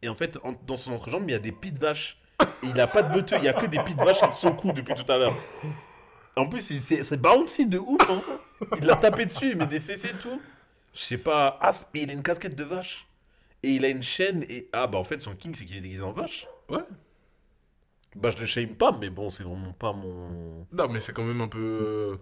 Et 0.00 0.08
en 0.08 0.14
fait, 0.14 0.38
en- 0.44 0.54
dans 0.66 0.76
son 0.76 0.92
entrejambe, 0.92 1.24
il 1.28 1.32
y 1.32 1.34
a 1.34 1.38
des 1.38 1.52
pieds 1.52 1.72
de 1.72 1.78
vache. 1.78 2.18
Et 2.62 2.68
il 2.68 2.80
a 2.80 2.86
pas 2.86 3.02
de 3.02 3.12
beuteux, 3.12 3.36
il 3.38 3.44
y 3.44 3.48
a 3.48 3.52
que 3.52 3.66
des 3.66 3.78
pieds 3.80 3.94
de 3.94 4.02
vache 4.02 4.22
avec 4.22 4.34
son 4.34 4.52
cou 4.52 4.72
depuis 4.72 4.94
tout 4.94 5.10
à 5.12 5.18
l'heure. 5.18 5.34
En 6.36 6.46
plus, 6.48 6.60
c'est 6.60 7.16
bouncy 7.20 7.66
de 7.66 7.78
ouf. 7.78 8.00
Hein. 8.10 8.22
Il 8.78 8.86
l'a 8.86 8.96
tapé 8.96 9.26
dessus, 9.26 9.50
il 9.50 9.56
met 9.58 9.66
des 9.66 9.80
fessées 9.80 10.08
et 10.08 10.18
tout. 10.18 10.40
Je 10.94 11.00
sais 11.00 11.18
pas. 11.18 11.58
Ah, 11.60 11.70
mais 11.92 12.02
il 12.02 12.10
a 12.10 12.12
une 12.14 12.22
casquette 12.22 12.54
de 12.56 12.64
vache. 12.64 13.05
Et 13.66 13.70
il 13.74 13.84
a 13.84 13.88
une 13.88 14.02
chaîne. 14.02 14.44
Et 14.48 14.68
ah, 14.72 14.86
bah 14.86 14.98
en 14.98 15.04
fait, 15.04 15.20
son 15.20 15.34
king, 15.34 15.54
c'est 15.54 15.64
qu'il 15.64 15.76
est 15.76 15.80
déguisé 15.80 16.02
en 16.02 16.12
vache. 16.12 16.46
Ouais. 16.68 16.78
Bah, 18.14 18.30
je 18.30 18.38
le 18.40 18.46
shame 18.46 18.74
pas, 18.74 18.96
mais 18.98 19.10
bon, 19.10 19.28
c'est 19.28 19.42
vraiment 19.44 19.72
pas 19.72 19.92
mon. 19.92 20.66
Non, 20.72 20.88
mais 20.88 21.00
c'est 21.00 21.12
quand 21.12 21.24
même 21.24 21.40
un 21.40 21.48
peu. 21.48 21.58
euh, 21.60 22.16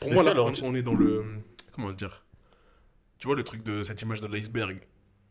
Pour 0.00 0.12
moi, 0.12 0.22
là, 0.24 0.32
alors, 0.32 0.50
on, 0.62 0.70
on 0.70 0.74
est 0.74 0.82
dans 0.82 0.94
le. 0.94 1.24
Comment 1.72 1.92
dire 1.92 2.24
Tu 3.18 3.26
vois 3.28 3.36
le 3.36 3.44
truc 3.44 3.62
de 3.62 3.84
cette 3.84 4.02
image 4.02 4.20
de 4.20 4.26
l'iceberg 4.26 4.80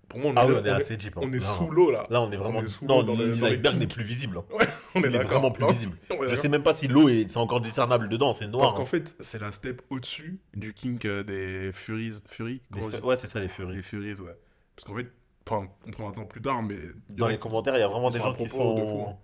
Pour 0.08 0.20
moi, 0.20 0.32
on 0.32 0.36
est, 0.36 0.40
Ah 0.40 0.48
oui, 0.48 0.54
là- 0.54 0.60
on 0.62 0.66
est 0.66 0.70
assez 0.70 0.96
deep. 0.96 1.18
hein. 1.18 1.22
on 1.24 1.34
est 1.34 1.42
sous 1.42 1.70
l'eau, 1.70 1.92
là. 1.92 2.08
Là, 2.10 2.22
on 2.22 2.32
est 2.32 2.38
vraiment. 2.38 2.60
On 2.60 2.64
est 2.64 2.68
sous 2.68 2.86
non, 2.86 3.04
l'iceberg 3.04 3.78
n'est 3.78 3.88
plus 3.88 4.06
visible. 4.06 4.38
hein. 4.38 4.46
Ouais, 4.58 4.66
on 4.96 5.04
est 5.04 5.08
Il 5.10 5.16
est 5.16 5.24
vraiment 5.24 5.52
plus 5.52 5.64
Non, 5.64 5.72
visible. 5.72 5.98
est 6.10 6.28
Je 6.30 6.36
sais 6.38 6.48
même 6.50 6.64
pas 6.64 6.74
si 6.74 6.88
l'eau 6.88 7.10
est, 7.10 7.30
c'est 7.30 7.38
encore 7.38 7.60
discernable 7.60 8.08
dedans, 8.08 8.32
c'est 8.32 8.48
noir. 8.48 8.68
Parce 8.68 8.76
qu'en 8.78 8.84
hein. 8.84 8.86
fait, 8.86 9.14
c'est 9.20 9.42
la 9.42 9.52
step 9.52 9.82
au-dessus 9.90 10.40
du 10.54 10.74
kink 10.74 11.04
euh, 11.04 11.24
des 11.24 11.72
Furies. 11.74 12.22
Fury 12.30 12.54
Des 12.54 12.62
Comment 12.72 12.86
on 12.86 12.90
fu- 12.92 12.96
dit? 12.98 13.04
Ouais, 13.04 13.18
c'est 13.18 13.28
ça, 13.28 13.40
les 13.42 13.50
furies. 13.50 13.76
Les 13.76 13.82
Furies, 13.82 14.14
ouais. 14.22 14.38
Parce 14.78 14.86
qu'en 14.88 14.96
fait, 14.96 15.12
enfin, 15.50 15.68
on 15.86 15.92
prendra 15.92 16.12
un 16.12 16.16
temps 16.16 16.26
plus 16.26 16.42
tard, 16.42 16.62
mais. 16.64 16.78
Dans 17.10 17.28
les 17.28 17.40
commentaires, 17.40 17.76
il 17.76 17.80
y 17.80 17.84
a 17.84 17.88
vraiment 17.88 18.10
des 18.10 18.20
sont 18.20 18.26
gens 18.26 18.34
qui 18.34 18.48
propos 18.48 18.76
de 18.76 18.82
fou, 18.82 18.88
sont. 18.88 19.10
hein. 19.10 19.18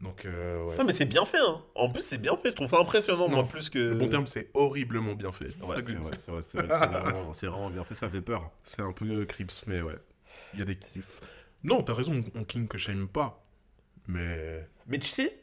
Donc, 0.00 0.24
euh, 0.24 0.64
ouais. 0.64 0.76
Non, 0.76 0.84
mais 0.84 0.92
c'est 0.92 1.04
bien 1.04 1.24
fait, 1.24 1.38
hein. 1.38 1.62
En 1.76 1.88
plus, 1.88 2.02
c'est 2.02 2.18
bien 2.18 2.36
fait. 2.36 2.50
Je 2.50 2.56
trouve 2.56 2.68
ça 2.68 2.78
impressionnant, 2.78 3.28
Non, 3.28 3.36
moi, 3.36 3.44
plus 3.46 3.70
que. 3.70 3.78
Le 3.78 3.94
bon 3.94 4.08
terme, 4.08 4.26
c'est 4.26 4.50
horriblement 4.54 5.14
bien 5.14 5.30
fait. 5.32 5.50
C'est 5.50 5.64
Ouais, 5.66 5.76
c'est 5.82 5.92
vrai, 5.94 6.10
c'est 6.18 6.30
vrai, 6.32 6.42
c'est 6.42 6.58
vrai, 6.58 6.68
c'est 6.68 6.86
vraiment, 6.88 7.30
vraiment 7.32 7.70
bien 7.70 7.84
fait, 7.84 7.94
ça 7.94 8.08
fait 8.08 8.20
peur. 8.20 8.50
C'est 8.64 8.82
un 8.82 8.92
peu 8.92 9.04
euh, 9.06 9.24
Crips, 9.24 9.64
mais 9.66 9.82
ouais. 9.82 9.94
Il 10.52 10.58
y 10.58 10.62
a 10.62 10.64
des 10.64 10.76
kiffs. 10.78 11.20
Non, 11.62 11.82
t'as 11.82 11.94
raison, 11.94 12.22
on 12.34 12.44
king 12.44 12.66
que 12.68 12.76
j'aime 12.78 13.06
pas. 13.08 13.40
Mais. 14.08 14.68
Mais 14.86 14.98
tu 14.98 15.08
sais, 15.08 15.38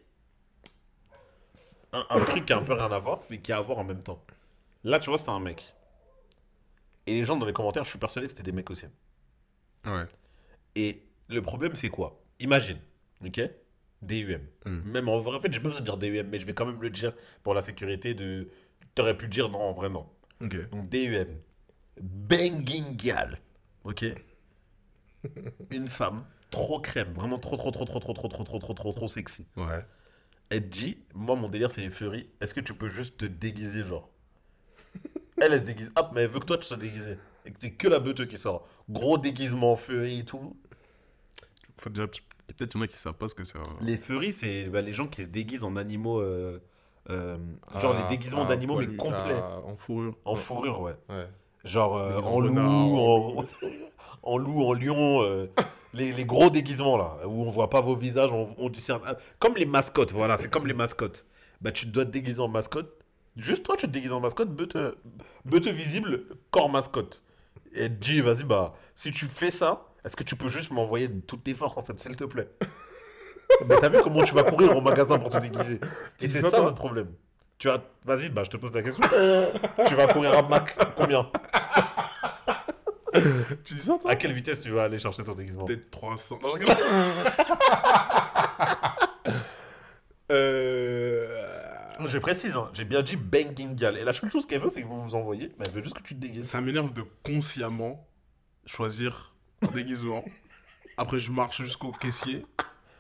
un, 1.94 2.06
un 2.10 2.20
truc 2.20 2.46
qui 2.46 2.54
a 2.54 2.58
un 2.58 2.62
peu 2.64 2.74
rien 2.74 2.92
à 2.92 3.00
voir, 3.00 3.22
mais 3.30 3.40
qui 3.40 3.52
a 3.52 3.58
à 3.58 3.62
voir 3.62 3.80
en 3.80 3.84
même 3.84 4.04
temps. 4.04 4.24
Là, 4.84 5.00
tu 5.00 5.10
vois, 5.10 5.18
c'était 5.18 5.32
un 5.32 5.40
mec. 5.40 5.74
Et 7.08 7.14
les 7.16 7.26
gens 7.26 7.38
dans 7.38 7.46
les 7.46 7.54
commentaires, 7.54 7.84
je 7.84 7.90
suis 7.90 8.00
persuadé 8.00 8.28
que 8.28 8.32
c'était 8.32 8.44
des 8.44 8.52
mecs 8.52 8.70
aussi. 8.70 8.86
Ouais. 9.86 10.06
Et 10.76 11.04
le 11.30 11.42
problème, 11.42 11.74
c'est 11.76 11.90
quoi 11.90 12.22
Imagine, 12.40 12.80
ok 13.26 13.42
DUM. 14.02 14.42
Mm. 14.66 14.92
Même 14.92 15.10
en 15.10 15.20
vrai, 15.20 15.38
en 15.38 15.42
fait, 15.42 15.54
j'ai 15.54 15.60
pas 15.60 15.70
besoin 15.70 15.82
de 15.82 15.86
dire 15.86 15.98
DUM, 15.98 16.28
mais 16.30 16.40
je 16.40 16.46
vais 16.46 16.54
quand 16.54 16.66
même 16.66 16.82
le 16.82 16.90
dire 16.90 17.14
pour 17.44 17.54
la 17.54 17.62
sécurité 17.62 18.14
de. 18.14 18.50
T'aurais 18.96 19.16
pu 19.16 19.28
dire 19.28 19.50
non, 19.50 19.60
en 19.60 19.74
vrai, 19.74 19.90
non. 19.90 20.08
Ok. 20.42 20.70
Donc 20.70 20.90
DUM. 20.90 21.38
Banging 22.02 22.96
gal. 22.96 23.40
Ok 23.84 24.06
Une 25.70 25.88
femme, 25.88 26.26
trop 26.50 26.80
crème, 26.80 27.14
vraiment 27.14 27.38
trop, 27.38 27.58
trop, 27.58 27.72
trop, 27.72 27.86
trop, 27.86 28.00
trop, 28.00 28.14
trop, 28.14 28.28
trop, 28.28 28.44
trop, 28.44 28.60
trop, 28.60 28.74
trop, 28.74 28.94
trop 28.94 29.08
sexy. 29.08 29.46
Ouais. 29.56 29.86
Elle 30.50 30.68
dit, 30.68 30.98
moi, 31.14 31.36
mon 31.36 31.48
délire, 31.48 31.72
c'est 31.72 31.82
les 31.82 31.90
furies. 31.90 32.28
Est-ce 32.42 32.54
que 32.54 32.60
tu 32.60 32.74
peux 32.74 32.90
juste 32.90 33.18
te 33.18 33.26
déguiser, 33.26 33.84
genre 33.84 34.10
Elle, 35.42 35.54
elle 35.54 35.60
se 35.60 35.64
déguise. 35.64 35.92
Hop, 35.96 36.12
mais 36.14 36.22
elle 36.22 36.30
veut 36.30 36.40
que 36.40 36.46
toi, 36.46 36.58
tu 36.58 36.66
sois 36.66 36.78
déguisé. 36.78 37.18
Et 37.46 37.52
que 37.52 37.58
t'es 37.60 37.72
que 37.72 37.88
la 37.88 38.00
beute 38.00 38.28
qui 38.28 38.38
sort. 38.38 38.68
Gros 38.90 39.18
déguisement, 39.18 39.76
furie 39.76 40.20
et 40.20 40.26
tout. 40.26 40.56
Faut 41.78 41.90
déjà. 41.90 42.08
Peut-être 42.08 42.72
qu'il 42.72 42.80
y 42.80 42.84
en 42.84 42.86
a 42.86 42.88
qui 42.88 42.98
savent 42.98 43.14
pas 43.14 43.28
ce 43.30 43.36
que 43.36 43.44
c'est. 43.44 43.58
un- 43.58 43.64
Les 43.86 43.98
furies, 43.98 44.34
c'est 44.34 44.66
bah, 44.66 44.82
les 44.82 44.94
gens 44.94 45.08
qui 45.08 45.24
se 45.24 45.30
déguisent 45.30 45.64
en 45.64 45.76
animaux. 45.78 46.20
euh, 46.20 46.62
euh, 47.10 47.38
genre 47.80 47.96
Ah, 47.98 48.02
les 48.04 48.16
déguisements 48.16 48.44
ah, 48.44 48.50
d'animaux, 48.50 48.76
mais 48.78 48.86
poilu, 48.86 48.98
complets. 48.98 49.40
ah, 49.42 49.62
en 49.66 49.76
fourrure. 49.76 50.16
En 50.26 50.34
Ouais. 50.34 50.40
fourrure, 50.40 50.82
ouais. 50.82 50.96
Ouais. 51.10 51.28
Genre 51.64 51.98
euh, 51.98 52.20
en 52.22 52.26
en 52.34 52.40
loup, 52.40 52.50
renard, 52.50 52.70
en... 52.94 53.46
en 54.24 54.38
loup, 54.38 54.64
en 54.66 54.74
lion. 54.74 55.22
euh, 55.24 55.48
les, 55.94 56.12
les 56.14 56.26
gros 56.26 56.50
déguisements, 56.50 56.98
là, 56.98 57.18
où 57.28 57.42
on 57.44 57.50
voit 57.50 57.70
pas 57.70 57.82
vos 57.82 57.96
visages, 57.96 58.32
on, 58.32 58.54
on 58.58 58.70
discerne. 58.70 59.02
ah, 59.06 59.16
Comme 59.40 59.56
les 59.56 59.66
mascottes, 59.66 60.12
voilà, 60.14 60.38
c'est 60.38 60.50
comme 60.52 60.68
les 60.68 60.74
mascottes. 60.74 61.26
Bah, 61.62 61.72
tu 61.72 61.86
dois 61.88 62.06
te 62.06 62.12
déguiser 62.12 62.40
en 62.40 62.48
mascotte. 62.50 62.92
Juste 63.38 63.64
toi, 63.66 63.76
tu 63.78 63.88
te 63.88 63.92
déguises 63.92 64.12
en 64.12 64.20
mascotte, 64.20 64.50
beute, 64.50 64.78
beute 65.46 65.68
visible, 65.70 66.26
corps 66.52 66.70
mascotte. 66.70 67.24
Et 67.74 67.86
elle 67.86 68.00
dit, 68.00 68.22
vas-y, 68.22 68.44
bah, 68.44 68.74
si 68.96 69.12
tu 69.12 69.26
fais 69.26 69.52
ça, 69.52 69.86
est-ce 70.04 70.16
que 70.16 70.24
tu 70.24 70.36
peux 70.36 70.48
juste 70.48 70.72
m'envoyer 70.72 71.10
toutes 71.28 71.44
tes 71.44 71.54
forces, 71.54 71.78
en 71.78 71.84
fait, 71.84 72.00
s'il 72.00 72.16
te 72.16 72.24
plaît? 72.24 72.50
Mais 73.68 73.76
t'as 73.78 73.90
vu 73.90 74.00
comment 74.02 74.24
tu 74.24 74.34
vas 74.34 74.44
courir 74.44 74.76
au 74.76 74.82
magasin 74.82 75.18
pour 75.18 75.30
te 75.30 75.38
déguiser? 75.38 75.80
Et 76.22 76.30
c'est 76.30 76.42
ça, 76.42 76.62
notre 76.62 76.76
problème. 76.76 77.12
Tu 77.58 77.68
vas, 77.68 77.84
vas-y, 78.06 78.30
bah, 78.30 78.44
je 78.44 78.50
te 78.50 78.58
pose 78.58 78.74
la 78.74 78.82
question. 78.82 79.04
tu 79.86 79.96
vas 79.96 80.08
courir 80.08 80.38
à 80.38 80.42
Mac, 80.42 80.76
combien? 80.96 81.30
Tu 83.66 83.74
dis 83.74 83.82
ça, 83.82 83.98
toi? 84.02 84.10
À 84.10 84.16
quelle 84.16 84.32
vitesse 84.32 84.62
tu 84.62 84.70
vas 84.72 84.84
aller 84.84 84.98
chercher 84.98 85.22
ton 85.24 85.34
déguisement? 85.34 85.66
Peut-être 85.66 85.92
300. 85.92 86.40
Non, 86.42 86.48
je 86.48 86.54
rigole. 86.54 86.76
euh... 90.32 91.31
Je 92.08 92.18
précise, 92.18 92.56
hein, 92.56 92.70
j'ai 92.74 92.86
bien 92.86 93.02
dit 93.02 93.16
banging 93.16 93.76
gal. 93.76 93.98
Et 93.98 94.04
la 94.04 94.14
seule 94.14 94.32
chose 94.32 94.46
qu'elle 94.46 94.62
veut, 94.62 94.70
c'est 94.70 94.82
que 94.82 94.88
vous 94.88 95.04
vous 95.04 95.16
envoyez, 95.16 95.52
mais 95.60 95.66
elle 95.68 95.74
veut 95.74 95.84
juste 95.84 95.96
que 95.98 96.04
tu 96.04 96.16
te 96.16 96.20
déguises. 96.20 96.48
Ça 96.48 96.62
m'énerve 96.62 96.94
de 96.94 97.04
consciemment 97.24 98.08
choisir 98.66 99.34
un 99.64 99.68
déguisement. 99.72 100.24
Après, 100.98 101.20
je 101.20 101.32
marche 101.32 101.62
jusqu'au 101.62 101.92
caissier. 101.92 102.46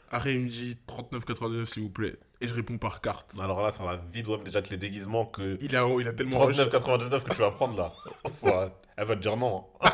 Après, 0.09 0.33
il 0.33 0.41
me 0.41 0.49
dit 0.49 0.77
39,99 0.87 1.65
s'il 1.65 1.83
vous 1.83 1.89
plaît. 1.89 2.17
Et 2.41 2.47
je 2.47 2.53
réponds 2.53 2.77
par 2.79 3.01
carte. 3.01 3.35
Alors 3.39 3.61
là, 3.61 3.71
ça 3.71 3.83
va 3.83 3.97
vite 4.11 4.27
ouais, 4.27 4.39
déjà 4.43 4.61
que 4.63 4.69
les 4.71 4.77
déguisements 4.77 5.25
que 5.25 5.57
Il 5.61 5.75
a, 5.75 5.87
il 5.99 6.07
a 6.07 6.13
tellement 6.13 6.39
rush. 6.39 6.57
39,99 6.57 7.21
que 7.21 7.33
tu 7.35 7.41
vas 7.41 7.51
prendre 7.51 7.77
là, 7.77 7.93
ouais, 8.41 8.71
elle 8.97 9.05
va 9.05 9.15
te 9.15 9.21
dire 9.21 9.37
non. 9.37 9.65
hein. 9.81 9.91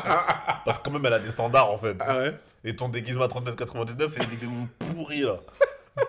Parce 0.64 0.78
que 0.78 0.84
quand 0.84 0.90
même, 0.92 1.04
elle 1.04 1.12
a 1.12 1.18
des 1.18 1.30
standards 1.30 1.70
en 1.70 1.76
fait. 1.78 1.96
Ah 2.00 2.16
ouais? 2.16 2.34
Et 2.64 2.74
ton 2.74 2.88
déguisement 2.88 3.24
à 3.24 3.28
39,99, 3.28 4.08
c'est 4.08 4.20
des 4.20 4.26
déguisements 4.36 4.66
pourris 4.78 5.20
là. 5.22 5.36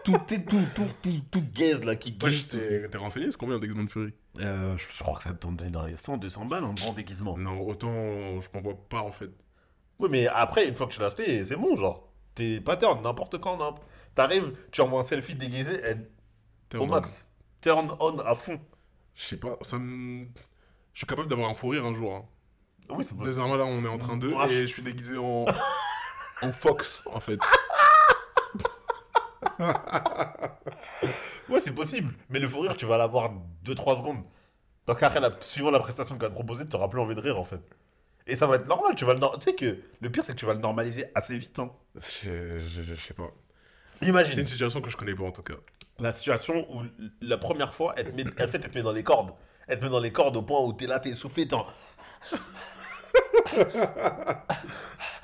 Tout 0.04 0.34
est 0.34 0.46
tout, 0.46 0.62
tout, 0.76 0.88
tout, 1.02 1.22
tout 1.32 1.44
gaze 1.54 1.84
là 1.84 1.96
qui 1.96 2.12
glisse. 2.14 2.50
t'es 2.50 2.88
renseigné 2.98 3.32
C'est 3.32 3.38
combien 3.38 3.60
déguisement 3.60 3.84
de 3.84 3.90
Fury? 3.90 4.14
Euh, 4.40 4.78
je 4.78 5.04
crois 5.04 5.18
que 5.18 5.24
ça 5.24 5.34
tourne 5.34 5.56
dans 5.58 5.86
les 5.86 5.96
100, 5.96 6.18
200 6.18 6.46
balles 6.46 6.64
un 6.64 6.74
grand 6.74 6.94
déguisement. 6.94 7.38
Non, 7.38 7.60
autant 7.62 8.40
je 8.40 8.48
m'en 8.54 8.62
vois 8.62 8.76
pas 8.90 9.02
en 9.02 9.12
fait. 9.12 9.32
Oui, 10.00 10.08
mais 10.10 10.28
après, 10.28 10.68
une 10.68 10.76
fois 10.76 10.88
que 10.88 10.94
tu 10.94 11.00
l'as 11.00 11.08
acheté, 11.08 11.44
c'est 11.46 11.56
bon, 11.58 11.76
genre. 11.76 12.08
T'es 12.36 12.62
pas 12.62 12.78
turn, 12.78 13.02
n'importe 13.02 13.40
quand, 13.40 13.58
n'importe. 13.58 13.84
T'arrives, 14.16 14.54
tu 14.72 14.82
envoies 14.82 15.02
un 15.02 15.04
selfie 15.04 15.36
déguisé, 15.36 15.80
elle- 15.84 16.10
au 16.76 16.84
en 16.84 16.88
max. 16.88 17.30
Turn 17.62 17.96
on 18.00 18.18
à 18.20 18.36
fond. 18.36 18.60
Je 19.16 19.24
sais 19.26 19.38
pas, 19.38 19.58
ça 19.62 19.78
me. 19.78 20.26
Je 20.94 21.00
suis 21.00 21.08
capable 21.08 21.28
d'avoir 21.28 21.50
un 21.50 21.54
fou 21.54 21.70
rire 21.70 21.86
un 21.86 21.94
jour. 21.94 22.16
Hein. 22.16 22.26
Oui, 22.90 23.06
c'est 23.08 23.18
Désormais, 23.18 23.58
là, 23.58 23.66
on 23.66 23.84
est 23.84 23.88
en 23.90 23.98
train 23.98 24.16
de. 24.18 24.30
Et 24.50 24.62
je 24.62 24.74
suis 24.74 24.84
déguisé 24.84 25.18
en. 25.18 25.46
en 26.42 26.52
Fox, 26.52 27.04
en 27.08 27.20
fait. 27.20 27.40
Ouais, 31.50 31.60
c'est 31.60 31.74
possible. 31.74 32.14
Mais 32.30 32.40
le 32.40 32.48
fou 32.48 32.60
rire, 32.62 32.78
tu 32.78 32.86
vas 32.86 32.98
l'avoir 32.98 33.32
2-3 33.66 33.98
secondes. 33.98 34.24
Donc 34.88 35.02
après, 35.04 35.20
la... 35.20 35.32
suivant 35.42 35.72
la 35.72 35.80
prestation 35.80 36.16
qu'elle 36.16 36.28
va 36.28 36.30
te 36.30 36.36
proposer, 36.36 36.68
tu 36.68 36.76
n'auras 36.76 36.88
plus 36.88 37.00
envie 37.00 37.16
de 37.16 37.20
rire 37.22 37.40
en 37.40 37.44
fait. 37.44 37.62
Et 38.28 38.36
ça 38.36 38.46
va 38.48 38.56
être 38.58 38.68
normal. 38.68 38.96
Tu 38.96 39.06
vas 39.06 39.14
le. 39.16 39.20
Tu 39.20 39.42
sais 39.42 39.56
que 39.56 39.80
le 40.00 40.12
pire, 40.12 40.24
c'est 40.24 40.34
que 40.34 40.38
tu 40.40 40.46
vas 40.46 40.54
le 40.54 40.60
normaliser 40.60 41.06
assez 41.16 41.38
vite. 41.38 41.58
Hein. 41.60 41.72
Je, 41.96 42.60
je- 42.60 42.84
je 42.84 42.94
sais 42.96 43.14
pas. 43.16 43.32
C'est 44.00 44.08
Imagine 44.08 44.40
une 44.40 44.48
situation 44.48 44.82
que 44.82 44.90
je 44.90 44.98
connais 44.98 45.16
pas 45.16 45.24
en 45.24 45.32
tout 45.32 45.42
cas. 45.44 45.56
la 46.00 46.14
situation 46.14 46.66
où 46.74 46.84
la 47.22 47.38
première 47.38 47.74
fois, 47.74 47.94
elle 47.98 48.12
te 48.12 48.16
met, 48.16 48.26
en 48.28 48.48
fait, 48.48 48.64
elle 48.64 48.70
te 48.70 48.78
met 48.78 48.84
dans 48.84 48.92
les 48.94 49.04
cordes. 49.04 49.32
Elle 49.68 49.80
te 49.80 49.84
met 49.86 49.90
dans 49.92 50.00
les 50.00 50.12
cordes 50.12 50.38
au 50.38 50.42
point 50.44 50.62
où 50.62 50.72
t'es 50.74 50.88
là, 50.88 51.00
t'es 51.00 51.10
essoufflé, 51.10 51.48
t'es 51.48 51.56
en- 51.56 51.66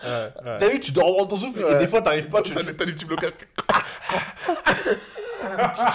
T'as 0.01 0.69
vu, 0.69 0.79
tu 0.79 0.91
dois 0.91 1.03
reprendre 1.03 1.29
ton 1.29 1.37
souffle 1.37 1.65
et 1.69 1.75
des 1.75 1.87
fois 1.87 2.01
t'arrives 2.01 2.29
pas, 2.29 2.41
tu, 2.41 2.53
T'as 2.53 2.59
tu, 2.61 2.65
des 2.67 2.75
t'as 2.75 2.85
des 2.85 2.91
petits 2.93 3.05
blocages. 3.05 3.31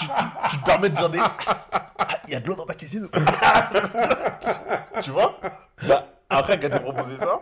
tu- 0.01 0.09
tu 0.51 0.59
te 0.59 0.65
permets 0.65 0.89
de 0.91 0.95
dire 0.95 1.09
des. 1.11 1.19
Ah, 1.21 2.19
il 2.27 2.33
y 2.33 2.37
a 2.37 2.41
de 2.41 2.47
l'eau 2.49 2.55
dans 2.55 2.67
ta 2.67 2.75
cuisine. 2.75 3.09
tu 5.03 5.11
vois? 5.11 5.39
Bah, 5.87 6.07
Après 6.29 6.59
qu'elle 6.59 6.71
t'ait 6.71 6.81
proposé 6.81 7.17
ça, 7.19 7.39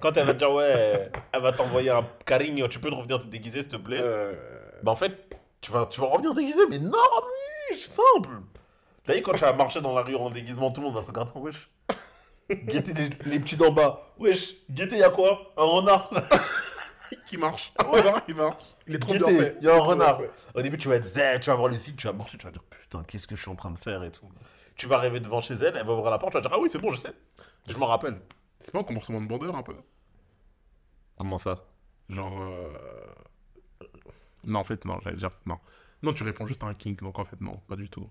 quand 0.00 0.16
elle 0.16 0.26
va 0.26 0.32
te 0.34 0.38
dire 0.38 0.50
ouais, 0.52 1.10
elle 1.32 1.42
va 1.42 1.52
t'envoyer 1.52 1.90
un 1.90 2.04
carigno, 2.26 2.68
tu 2.68 2.78
peux 2.78 2.90
te 2.90 2.94
revenir 2.94 3.20
te 3.20 3.26
déguiser 3.26 3.60
s'il 3.62 3.68
te 3.70 3.76
plaît? 3.76 4.00
Euh, 4.00 4.32
Bah 4.82 4.92
en 4.92 4.96
fait, 4.96 5.12
tu 5.60 5.70
vas, 5.72 5.86
tu 5.86 6.00
vas 6.00 6.08
revenir 6.08 6.34
déguisé, 6.34 6.60
mais 6.70 6.78
non, 6.78 6.90
mais 7.70 7.76
c'est 7.76 7.90
simple. 7.90 8.30
T'as 9.04 9.14
vu 9.14 9.22
quand 9.22 9.32
tu 9.32 9.38
vas 9.40 9.52
marcher 9.52 9.80
dans 9.80 9.94
la 9.94 10.02
rue 10.02 10.16
en 10.16 10.30
déguisement, 10.30 10.70
tout 10.70 10.80
le 10.80 10.86
monde 10.88 10.96
va 10.96 11.02
te 11.02 11.06
regarder, 11.08 11.32
wesh. 11.36 11.68
Guetter 12.50 12.92
les, 12.94 13.08
les 13.30 13.40
petits 13.40 13.56
d'en 13.56 13.72
bas. 13.72 14.14
Wesh, 14.18 14.54
guetter, 14.70 14.98
y'a 14.98 15.10
quoi? 15.10 15.52
Un 15.56 15.64
renard 15.64 16.10
qui 17.26 17.36
marche. 17.38 17.72
Un 17.78 17.84
renard 17.84 18.24
qui 18.24 18.34
marche. 18.34 18.62
Il 18.86 18.94
est 18.94 18.98
trop 18.98 19.14
bien 19.14 19.26
fait. 19.28 19.56
Il 19.60 19.66
y 19.66 19.70
a 19.70 19.76
un 19.76 19.80
renard. 19.80 20.20
Au 20.54 20.62
début, 20.62 20.76
tu 20.78 20.88
vas 20.88 20.96
être 20.96 21.06
zen, 21.06 21.40
tu 21.40 21.50
vas 21.50 21.56
voir 21.56 21.68
le 21.68 21.76
site, 21.76 21.96
tu 21.96 22.06
vas 22.06 22.12
marcher, 22.12 22.36
tu 22.38 22.44
vas 22.46 22.52
dire 22.52 22.62
putain, 22.64 23.02
qu'est-ce 23.04 23.26
que 23.26 23.36
je 23.36 23.40
suis 23.42 23.50
en 23.50 23.56
train 23.56 23.70
de 23.70 23.78
faire 23.78 24.02
et 24.04 24.10
tout. 24.12 24.28
Tu 24.76 24.86
vas 24.86 24.96
arriver 24.96 25.20
devant 25.20 25.40
chez 25.40 25.54
elle, 25.54 25.76
elle 25.76 25.86
va 25.86 25.92
ouvrir 25.92 26.10
la 26.10 26.18
porte, 26.18 26.32
tu 26.32 26.38
vas 26.38 26.42
dire 26.42 26.50
ah 26.52 26.58
oui, 26.60 26.68
c'est 26.68 26.78
bon, 26.78 26.90
je 26.90 26.98
sais. 26.98 27.12
Je 27.68 27.76
m'en 27.78 27.86
rappelle. 27.86 28.20
C'est 28.58 28.72
pas 28.72 28.80
un 28.80 28.84
comportement 28.84 29.20
de 29.20 29.26
bandeur 29.26 29.54
un 29.56 29.62
peu? 29.62 29.74
Comment 31.16 31.38
ça? 31.38 31.64
Genre. 32.08 32.40
euh, 32.40 32.72
Non, 34.44 34.60
en 34.60 34.64
fait, 34.64 34.84
non, 34.84 34.98
j'allais 35.02 35.16
dire. 35.16 35.30
Non. 35.46 35.58
Non, 36.02 36.12
tu 36.12 36.24
réponds 36.24 36.46
juste 36.46 36.62
à 36.64 36.66
un 36.66 36.74
kink, 36.74 37.00
donc 37.00 37.18
en 37.18 37.24
fait, 37.24 37.40
non, 37.40 37.56
pas 37.68 37.76
du 37.76 37.88
tout. 37.88 38.08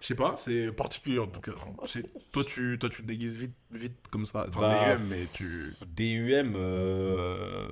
Je 0.00 0.06
sais 0.06 0.14
pas, 0.14 0.34
c'est 0.36 0.72
particulier 0.72 1.18
en 1.18 1.26
tout 1.26 1.40
cas. 1.40 1.52
C'est- 1.84 2.06
Toi, 2.32 2.42
tu, 2.44 2.78
toi, 2.78 2.88
tu 2.88 3.02
te 3.02 3.06
déguises 3.06 3.36
vite, 3.36 3.54
vite 3.70 3.96
comme 4.10 4.26
ça. 4.26 4.46
Enfin, 4.48 4.60
Bah, 4.60 4.96
DUM, 4.96 5.06
mais 5.08 5.26
tu. 5.34 5.74
DUM, 5.86 6.54
euh, 6.56 7.68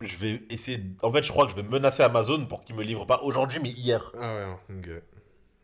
je 0.00 0.16
vais 0.16 0.42
essayer. 0.50 0.82
En 1.02 1.12
fait, 1.12 1.22
je 1.22 1.30
crois 1.30 1.44
que 1.46 1.50
je 1.52 1.56
vais 1.56 1.62
menacer 1.62 2.02
Amazon 2.02 2.44
pour 2.46 2.64
qu'ils 2.64 2.74
me 2.76 2.82
livrent 2.82 3.06
pas 3.06 3.20
aujourd'hui, 3.22 3.60
mais 3.62 3.70
hier. 3.70 4.12
Ah 4.18 4.56
ouais, 4.68 4.76
ok. 4.78 4.90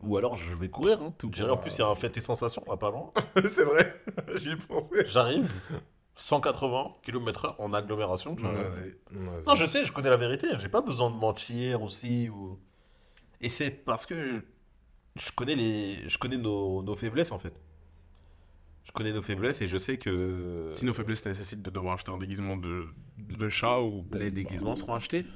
Ou 0.01 0.15
alors 0.17 0.37
je 0.37 0.55
vais 0.55 0.69
courir. 0.69 1.01
Hein. 1.01 1.13
Tout 1.17 1.29
J'irai, 1.33 1.49
pour- 1.49 1.57
en 1.57 1.61
plus, 1.61 1.75
il 1.75 1.79
y 1.79 1.81
a 1.83 1.87
un 1.87 1.95
fête 1.95 2.15
et 2.17 2.21
sensation, 2.21 2.63
là, 2.67 2.77
pas 2.77 2.89
loin. 2.89 3.11
c'est 3.43 3.63
vrai, 3.65 4.01
j'y 4.35 4.51
ai 4.51 4.55
pensé. 4.55 5.05
J'arrive, 5.05 5.51
180 6.15 6.95
km/h 7.03 7.55
en 7.59 7.73
agglomération. 7.73 8.35
Non, 9.11 9.55
je 9.55 9.65
sais, 9.65 9.83
je 9.83 9.91
connais 9.91 10.09
la 10.09 10.17
vérité. 10.17 10.47
J'ai 10.57 10.69
pas 10.69 10.81
besoin 10.81 11.09
de 11.11 11.15
mentir 11.15 11.81
aussi. 11.83 12.29
Ou... 12.29 12.57
Et 13.41 13.49
c'est 13.49 13.71
parce 13.71 14.05
que 14.05 14.41
je 15.19 15.31
connais, 15.31 15.55
les... 15.55 16.07
je 16.07 16.17
connais 16.17 16.37
nos... 16.37 16.81
nos 16.83 16.95
faiblesses, 16.95 17.31
en 17.31 17.39
fait. 17.39 17.53
Je 18.89 18.91
connais 18.91 19.13
nos 19.13 19.21
faiblesses 19.21 19.61
et 19.61 19.67
je 19.67 19.77
sais 19.77 19.97
que 19.97 20.69
Si 20.71 20.83
nos 20.83 20.95
faiblesses 20.95 21.23
nécessitent 21.23 21.61
de 21.61 21.69
devoir 21.69 21.93
acheter 21.93 22.11
un 22.11 22.17
déguisement 22.17 22.57
de, 22.57 22.85
de 23.19 23.47
chat 23.47 23.79
ou. 23.81 24.03
les 24.13 24.31
déguisements 24.31 24.75
seront 24.75 24.95
achetés. 24.95 25.27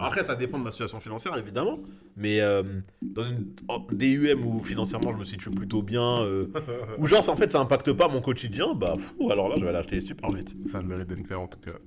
Après, 0.00 0.24
ça 0.24 0.34
dépend 0.34 0.58
de 0.58 0.64
ma 0.64 0.72
situation 0.72 0.98
financière, 0.98 1.36
évidemment. 1.36 1.78
Mais 2.16 2.40
euh, 2.40 2.64
dans 3.02 3.22
une 3.22 3.54
DUM 3.92 4.44
où 4.44 4.60
financièrement 4.64 5.12
je 5.12 5.18
me 5.18 5.22
situe 5.22 5.50
plutôt 5.50 5.82
bien, 5.82 6.22
euh, 6.22 6.48
ou 6.98 7.06
genre, 7.06 7.22
ça, 7.22 7.30
en 7.30 7.36
fait, 7.36 7.52
ça 7.52 7.60
impacte 7.60 7.92
pas 7.92 8.08
mon 8.08 8.20
quotidien, 8.20 8.74
bah, 8.74 8.96
fou, 8.98 9.30
alors 9.30 9.48
là, 9.48 9.54
je 9.56 9.64
vais 9.64 9.70
l'acheter 9.70 10.00
super 10.00 10.32
vite. 10.32 10.56
Ça 10.72 10.82
mérite 10.82 11.06
d'être 11.06 11.22
clair 11.22 11.40
en 11.40 11.46
tout 11.46 11.60
cas. 11.60 11.78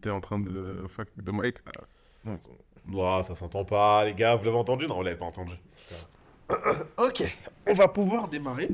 T'es 0.00 0.10
en 0.10 0.20
train 0.20 0.40
de 0.40 0.84
fuck 0.88 1.08
de 1.16 1.30
Mike 1.30 1.58
Ouah, 2.92 3.22
ça 3.22 3.36
s'entend 3.36 3.64
pas, 3.64 4.04
les 4.04 4.14
gars, 4.14 4.34
vous 4.34 4.44
l'avez 4.44 4.56
entendu? 4.56 4.86
Non, 4.88 4.96
vous 4.96 5.02
l'avez 5.04 5.16
pas 5.16 5.26
entendu. 5.26 5.52
ok, 6.98 7.36
on 7.66 7.72
va 7.72 7.88
pouvoir 7.88 8.28
démarrer. 8.28 8.68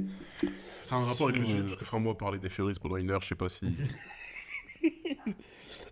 C'est 0.81 0.95
un 0.95 1.05
rapport 1.05 1.29
avec 1.29 1.41
le 1.41 1.45
Euh, 1.45 1.47
sujet, 1.47 1.63
parce 1.63 1.77
que 1.77 1.85
enfin, 1.85 1.99
moi, 1.99 2.17
parler 2.17 2.39
des 2.39 2.49
Furies 2.51 2.75
pendant 2.81 2.97
une 2.97 3.11
heure, 3.11 3.23
je 3.23 3.29
sais 3.29 3.35
pas 3.35 3.49
si. 3.49 3.67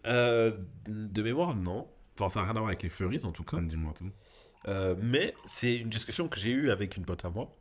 Euh, 0.06 0.52
de 0.86 1.22
mémoire, 1.22 1.54
non. 1.54 1.88
Enfin, 2.18 2.28
ça 2.28 2.40
n'a 2.40 2.44
rien 2.46 2.56
à 2.56 2.58
voir 2.58 2.66
avec 2.68 2.82
les 2.82 2.90
Furries, 2.90 3.24
en 3.24 3.32
tout 3.32 3.44
cas. 3.44 3.58
Dis-moi 3.60 3.94
tout. 3.96 4.10
Euh, 4.68 4.94
mais 5.00 5.34
c'est 5.44 5.76
une 5.76 5.88
discussion 5.88 6.28
que 6.28 6.38
j'ai 6.38 6.50
eue 6.50 6.70
avec 6.70 6.96
une 6.96 7.04
pote 7.04 7.24
à 7.24 7.30
moi. 7.30 7.56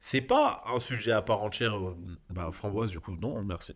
C'est 0.00 0.20
pas 0.20 0.62
un 0.66 0.78
sujet 0.78 1.12
à 1.12 1.22
part 1.22 1.42
entière. 1.42 1.76
euh, 1.76 1.96
Bah, 2.30 2.50
framboise, 2.52 2.90
du 2.90 3.00
coup, 3.00 3.16
non, 3.16 3.42
merci. 3.42 3.74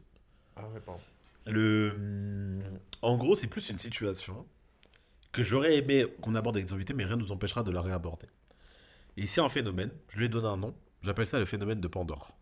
Ah 0.57 0.69
ouais, 0.69 0.81
pardon. 0.81 1.01
Le... 1.47 2.61
En 3.03 3.17
gros, 3.17 3.35
c'est 3.35 3.47
plus 3.47 3.69
une 3.71 3.79
situation 3.79 4.47
que 5.33 5.43
j'aurais 5.43 5.77
aimé 5.77 6.07
qu'on 6.23 6.35
aborde 6.35 6.57
avec 6.57 6.67
des 6.69 6.73
invités, 6.73 6.95
mais 6.95 7.05
rien 7.05 7.17
ne 7.17 7.23
nous 7.23 7.33
empêchera 7.33 7.63
de 7.63 7.71
la 7.71 7.81
réaborder. 7.83 8.27
Et 9.17 9.27
c'est 9.27 9.41
un 9.41 9.49
phénomène, 9.49 9.91
je 10.09 10.19
lui 10.19 10.27
ai 10.27 10.29
donné 10.29 10.47
un 10.47 10.57
nom, 10.57 10.75
j'appelle 11.03 11.27
ça 11.27 11.39
le 11.39 11.45
phénomène 11.45 11.81
de 11.81 11.89
Pandore. 11.89 12.37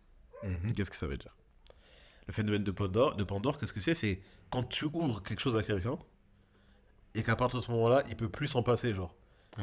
Qu'est-ce 0.76 0.90
que 0.90 0.96
ça 0.96 1.06
veut 1.06 1.16
dire? 1.16 1.34
Le 2.26 2.32
phénomène 2.32 2.64
de 2.64 2.70
Pandore, 2.70 3.16
de 3.16 3.24
Pandore 3.24 3.58
qu'est-ce 3.58 3.72
que 3.72 3.80
c'est? 3.80 3.94
C'est 3.94 4.20
quand 4.50 4.64
tu 4.64 4.86
ouvres 4.86 5.22
quelque 5.22 5.40
chose 5.40 5.56
à 5.56 5.62
quelqu'un, 5.62 5.98
et 7.14 7.22
qu'à 7.22 7.36
partir 7.36 7.60
de 7.60 7.64
ce 7.64 7.70
moment-là, 7.70 8.02
il 8.08 8.16
peut 8.16 8.28
plus 8.28 8.48
s'en 8.48 8.62
passer, 8.62 8.92
genre. 8.92 9.14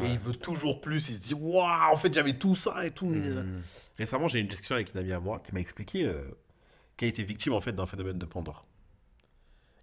Et 0.02 0.10
il 0.10 0.20
veut 0.20 0.36
toujours 0.36 0.80
plus, 0.80 1.10
il 1.10 1.16
se 1.16 1.22
dit, 1.22 1.34
waouh, 1.34 1.94
en 1.94 1.98
fait, 1.98 2.14
j'avais 2.14 2.38
tout 2.38 2.56
ça 2.56 2.86
et 2.86 2.92
tout. 2.92 3.08
Mhm. 3.08 3.62
Récemment, 3.98 4.30
j'ai 4.30 4.40
eu 4.40 4.42
une 4.42 4.48
discussion 4.48 4.76
avec 4.76 4.94
une 4.94 5.00
amie 5.02 5.12
à 5.12 5.20
moi 5.20 5.40
qui 5.40 5.54
m'a 5.54 5.60
expliqué 5.60 6.06
euh, 6.06 6.24
qu'elle 6.96 7.08
a 7.08 7.10
été 7.10 7.24
victime 7.24 7.54
en 7.54 7.60
fait 7.60 7.74
d'un 7.74 7.86
phénomène 7.86 8.18
de 8.18 8.26
Pandore. 8.26 8.66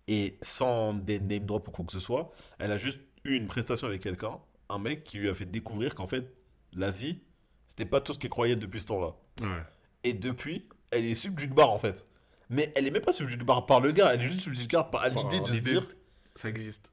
Et 0.06 0.38
sans 0.40 0.94
des 0.94 1.20
name 1.20 1.44
drop 1.44 1.68
ou 1.68 1.70
quoi 1.70 1.84
que 1.84 1.92
ce 1.92 2.00
soit, 2.00 2.32
elle 2.58 2.72
a 2.72 2.78
juste 2.78 3.00
eu 3.24 3.34
une 3.34 3.46
prestation 3.46 3.86
avec 3.86 4.00
quelqu'un, 4.00 4.38
un 4.70 4.78
mec 4.78 5.04
qui 5.04 5.18
lui 5.18 5.28
a 5.28 5.34
fait 5.34 5.44
découvrir 5.44 5.94
qu'en 5.94 6.06
fait, 6.06 6.32
la 6.78 6.90
vie, 6.90 7.20
c'était 7.66 7.84
pas 7.84 8.00
tout 8.00 8.14
ce 8.14 8.18
qu'elle 8.18 8.30
croyait 8.30 8.56
depuis 8.56 8.80
ce 8.80 8.86
temps-là. 8.86 9.14
Ouais. 9.40 9.62
Et 10.04 10.12
depuis, 10.14 10.68
elle 10.90 11.04
est 11.04 11.14
subjuguée 11.14 11.54
bar 11.54 11.70
en 11.70 11.78
fait. 11.78 12.06
Mais 12.50 12.72
elle 12.76 12.86
est 12.86 12.90
même 12.90 13.02
pas 13.02 13.12
subjuguée 13.12 13.44
bar 13.44 13.66
par 13.66 13.80
le 13.80 13.92
gars, 13.92 14.14
elle 14.14 14.20
est 14.20 14.24
juste 14.24 14.40
subjuguée 14.40 14.80
par 14.90 15.02
à 15.02 15.10
Par 15.10 15.10
l'idée 15.10 15.40
de 15.40 15.52
se 15.52 15.60
dire 15.60 15.86
Ça 16.34 16.48
existe. 16.48 16.90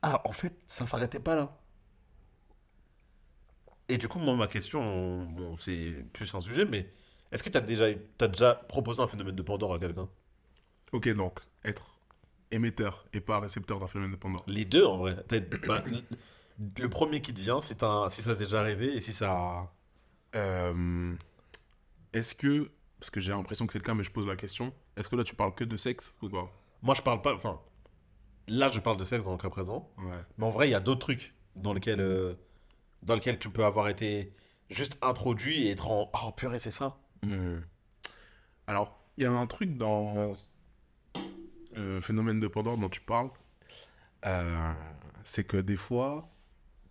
Ah, 0.00 0.22
en 0.24 0.32
fait, 0.32 0.54
ça 0.66 0.86
s'arrêtait 0.86 1.20
pas 1.20 1.36
là. 1.36 1.58
Et 3.88 3.98
du 3.98 4.08
coup, 4.08 4.18
moi, 4.18 4.34
ma 4.34 4.46
question, 4.46 5.24
bon, 5.24 5.56
c'est 5.56 5.92
plus 6.12 6.34
un 6.34 6.40
sujet, 6.40 6.64
mais 6.64 6.88
est-ce 7.30 7.42
que 7.42 7.50
tu 7.50 7.58
as 7.58 7.60
déjà, 7.60 7.86
déjà 8.20 8.54
proposé 8.54 9.02
un 9.02 9.06
phénomène 9.06 9.34
de 9.34 9.42
Pandore 9.42 9.74
à 9.74 9.78
quelqu'un? 9.78 10.08
Ok, 10.92 11.08
donc, 11.14 11.40
être 11.64 11.98
émetteur 12.50 13.04
et 13.12 13.20
pas 13.20 13.40
récepteur 13.40 13.80
d'un 13.80 13.86
phénomène 13.86 14.12
de 14.12 14.16
Pandore. 14.16 14.44
Les 14.46 14.64
deux, 14.64 14.84
en 14.84 14.98
vrai. 14.98 15.16
Bah, 15.66 15.82
le- 16.78 16.88
premier 16.88 17.20
qui 17.20 17.32
te 17.34 17.40
vient, 17.40 17.60
si, 17.60 17.74
si 17.74 18.22
ça 18.22 18.34
t'est 18.34 18.44
déjà 18.44 18.60
arrivé 18.60 18.96
et 18.96 19.00
si 19.00 19.12
ça. 19.12 19.70
Euh, 20.34 21.14
est-ce 22.12 22.34
que, 22.34 22.70
parce 22.98 23.10
que 23.10 23.20
j'ai 23.20 23.32
l'impression 23.32 23.66
que 23.66 23.72
c'est 23.72 23.78
le 23.78 23.84
cas, 23.84 23.94
mais 23.94 24.04
je 24.04 24.10
pose 24.10 24.26
la 24.26 24.36
question, 24.36 24.72
est-ce 24.96 25.08
que 25.08 25.16
là 25.16 25.24
tu 25.24 25.34
parles 25.34 25.54
que 25.54 25.64
de 25.64 25.76
sexe 25.76 26.12
ou 26.22 26.28
quoi 26.28 26.50
Moi, 26.82 26.94
je 26.94 27.02
parle 27.02 27.20
pas. 27.22 27.34
Enfin, 27.34 27.60
là, 28.48 28.68
je 28.68 28.80
parle 28.80 28.96
de 28.96 29.04
sexe 29.04 29.24
dans 29.24 29.32
le 29.32 29.38
cas 29.38 29.50
présent. 29.50 29.90
Ouais. 29.98 30.18
Mais 30.38 30.46
en 30.46 30.50
vrai, 30.50 30.68
il 30.68 30.72
y 30.72 30.74
a 30.74 30.80
d'autres 30.80 31.00
trucs 31.00 31.34
dans 31.56 31.72
lesquels, 31.74 32.00
euh, 32.00 32.34
dans 33.02 33.14
lesquels 33.14 33.38
tu 33.38 33.50
peux 33.50 33.64
avoir 33.64 33.88
été 33.88 34.32
juste 34.70 34.96
introduit 35.02 35.66
et 35.66 35.70
être 35.72 35.90
en. 35.90 36.10
Oh 36.24 36.32
purée, 36.32 36.58
c'est 36.58 36.70
ça 36.70 36.96
Hmm. 37.24 37.60
Alors, 38.66 38.98
il 39.16 39.22
y 39.24 39.26
a 39.26 39.30
un 39.32 39.46
truc 39.46 39.76
dans 39.76 40.34
le 41.74 42.00
phénomène 42.00 42.40
de 42.40 42.48
Pandore 42.48 42.76
dont 42.78 42.88
tu 42.88 43.00
parles, 43.00 43.30
euh, 44.26 44.72
c'est 45.24 45.44
que 45.44 45.56
des 45.56 45.76
fois, 45.76 46.28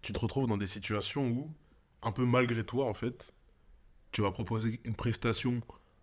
tu 0.01 0.13
te 0.13 0.19
retrouves 0.19 0.47
dans 0.47 0.57
des 0.57 0.67
situations 0.67 1.27
où, 1.29 1.51
un 2.03 2.11
peu 2.11 2.25
malgré 2.25 2.63
toi, 2.65 2.87
en 2.87 2.93
fait, 2.93 3.33
tu 4.11 4.21
vas 4.21 4.31
proposer 4.31 4.81
une 4.85 4.95
prestation 4.95 5.61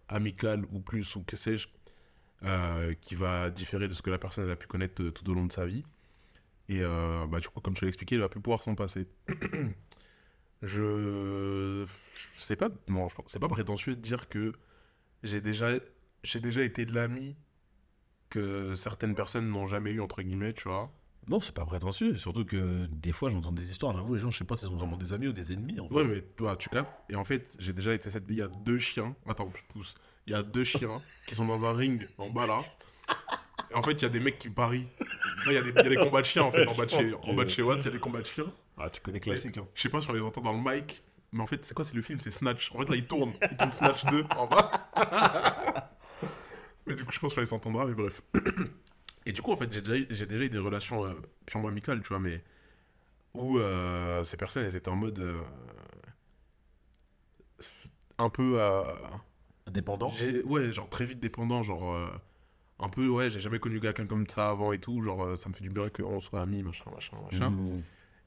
amicale 0.08 0.64
ou 0.72 0.80
plus, 0.80 1.16
ou 1.16 1.22
que 1.24 1.36
sais-je, 1.36 1.68
euh, 2.44 2.94
qui 3.02 3.14
va 3.16 3.50
différer 3.50 3.88
de 3.88 3.94
ce 3.94 4.02
que 4.02 4.10
la 4.10 4.18
personne 4.18 4.44
elle 4.46 4.52
a 4.52 4.56
pu 4.56 4.66
connaître 4.68 5.02
euh, 5.02 5.10
tout 5.12 5.28
au 5.30 5.34
long 5.34 5.46
de 5.46 5.52
sa 5.52 5.66
vie. 5.66 5.84
Et 6.68 6.82
euh, 6.82 7.26
bah, 7.28 7.40
comme 7.62 7.76
je 7.76 7.82
l'ai 7.82 7.88
expliqué, 7.88 8.16
il 8.16 8.20
va 8.20 8.28
plus 8.28 8.40
pouvoir 8.40 8.62
s'en 8.62 8.74
passer. 8.74 9.08
je 10.62 11.86
sais 12.36 12.56
pas, 12.56 12.68
pense- 12.70 13.12
c'est 13.26 13.38
pas 13.38 13.48
prétentieux 13.48 13.94
de 13.96 14.00
dire 14.00 14.28
que 14.28 14.52
j'ai 15.22 15.40
déjà, 15.40 15.70
j'ai 16.24 16.40
déjà 16.40 16.62
été 16.62 16.84
l'ami 16.86 17.36
que 18.30 18.74
certaines 18.74 19.14
personnes 19.14 19.48
n'ont 19.50 19.66
jamais 19.66 19.92
eu, 19.92 20.00
entre 20.00 20.22
guillemets, 20.22 20.52
tu 20.54 20.68
vois. 20.68 20.92
Non, 21.28 21.40
c'est 21.40 21.54
pas 21.54 21.64
prétentieux. 21.66 22.16
Surtout 22.16 22.44
que 22.44 22.86
des 22.86 23.12
fois, 23.12 23.28
j'entends 23.30 23.52
des 23.52 23.70
histoires. 23.70 23.94
J'avoue, 23.94 24.14
les 24.14 24.20
gens, 24.20 24.30
je 24.30 24.38
sais 24.38 24.44
pas 24.44 24.56
s'ils 24.56 24.68
sont 24.68 24.76
vraiment 24.76 24.96
des 24.96 25.12
amis 25.12 25.28
ou 25.28 25.32
des 25.32 25.52
ennemis. 25.52 25.78
En 25.78 25.88
fait. 25.88 25.94
Ouais, 25.94 26.04
mais 26.04 26.20
toi, 26.36 26.56
tu 26.56 26.68
captes. 26.70 26.94
Et 27.10 27.16
en 27.16 27.24
fait, 27.24 27.54
j'ai 27.58 27.72
déjà 27.72 27.92
été 27.92 28.08
cette. 28.10 28.24
Il 28.28 28.36
y 28.36 28.42
a 28.42 28.48
deux 28.48 28.78
chiens. 28.78 29.14
Attends, 29.28 29.52
je 29.54 29.62
pousse. 29.72 29.94
Il 30.26 30.32
y 30.32 30.34
a 30.34 30.42
deux 30.42 30.64
chiens 30.64 31.00
qui 31.26 31.34
sont 31.34 31.46
dans 31.46 31.64
un 31.64 31.72
ring 31.74 32.08
en 32.18 32.30
bas 32.30 32.46
là. 32.46 32.62
Et 33.70 33.74
en 33.74 33.82
fait, 33.82 33.92
il 33.92 34.02
y 34.02 34.04
a 34.06 34.08
des 34.08 34.20
mecs 34.20 34.38
qui 34.38 34.48
parient. 34.50 34.86
Il 35.46 35.52
y, 35.52 35.56
a 35.56 35.62
des- 35.62 35.70
il 35.70 35.74
y 35.76 35.78
a 35.78 35.82
des 35.88 35.96
combats 35.96 36.20
de 36.20 36.26
chiens 36.26 36.42
en 36.44 36.50
fait. 36.50 36.66
En 36.66 36.74
bas 36.74 36.84
de 36.86 36.90
chez, 36.90 37.10
que- 37.10 37.14
en 37.30 37.34
bas 37.34 37.44
de 37.44 37.50
chez 37.50 37.62
Watt, 37.62 37.78
il 37.80 37.84
y 37.84 37.88
a 37.88 37.90
des 37.92 37.98
combats 37.98 38.20
de 38.20 38.26
chiens. 38.26 38.52
Ah, 38.78 38.88
tu 38.90 39.00
connais 39.00 39.20
classique. 39.20 39.58
Hein. 39.58 39.66
Je 39.74 39.82
sais 39.82 39.88
pas 39.88 40.00
si 40.00 40.08
on 40.10 40.12
les 40.14 40.22
entend 40.22 40.40
dans 40.40 40.52
le 40.52 40.58
mic. 40.58 41.02
Mais 41.32 41.42
en 41.42 41.46
fait, 41.46 41.62
c'est 41.64 41.74
quoi 41.74 41.84
C'est 41.84 41.94
le 41.96 42.00
film? 42.02 42.20
C'est 42.22 42.30
Snatch. 42.30 42.72
En 42.74 42.78
fait, 42.78 42.88
là, 42.88 42.96
il 42.96 43.06
tourne. 43.06 43.32
Il 43.50 43.56
tourne 43.56 43.72
Snatch 43.72 44.04
2 44.06 44.24
en 44.36 44.46
bas. 44.46 44.70
mais 46.86 46.94
du 46.94 47.04
coup, 47.04 47.12
je 47.12 47.18
pense 47.18 47.34
qu'on 47.34 47.40
les 47.42 47.52
entendra. 47.52 47.84
Mais 47.86 47.92
bref. 47.94 48.22
Et 49.28 49.32
du 49.32 49.42
coup, 49.42 49.52
en 49.52 49.56
fait, 49.56 49.70
j'ai 49.70 49.82
déjà, 49.82 50.06
j'ai 50.08 50.26
déjà 50.26 50.44
eu 50.44 50.48
des 50.48 50.58
relations 50.58 51.04
euh, 51.04 51.12
purement 51.44 51.68
amicales, 51.68 52.00
tu 52.02 52.08
vois, 52.08 52.18
mais 52.18 52.42
où 53.34 53.58
euh, 53.58 54.24
ces 54.24 54.38
personnes, 54.38 54.64
elles 54.64 54.74
étaient 54.74 54.88
en 54.88 54.96
mode 54.96 55.18
euh, 55.18 55.38
un 58.16 58.30
peu, 58.30 58.58
Dépendant. 59.70 60.08
j'ai- 60.10 60.42
ouais, 60.44 60.72
genre 60.72 60.88
très 60.88 61.04
vite 61.04 61.20
dépendant, 61.20 61.62
genre 61.62 61.94
euh, 61.94 62.08
un 62.78 62.88
peu, 62.88 63.06
ouais, 63.08 63.28
j'ai 63.28 63.38
jamais 63.38 63.58
connu 63.58 63.80
quelqu'un 63.80 64.06
comme 64.06 64.26
ça 64.26 64.48
avant 64.48 64.72
et 64.72 64.78
tout, 64.78 65.02
genre 65.02 65.22
euh, 65.22 65.36
ça 65.36 65.50
me 65.50 65.54
fait 65.54 65.62
du 65.62 65.70
bien 65.70 65.90
qu'on 65.90 66.20
soit 66.20 66.40
amis, 66.40 66.62
machin, 66.62 66.90
machin, 66.94 67.18
machin. 67.30 67.50
Mmh. 67.50 67.82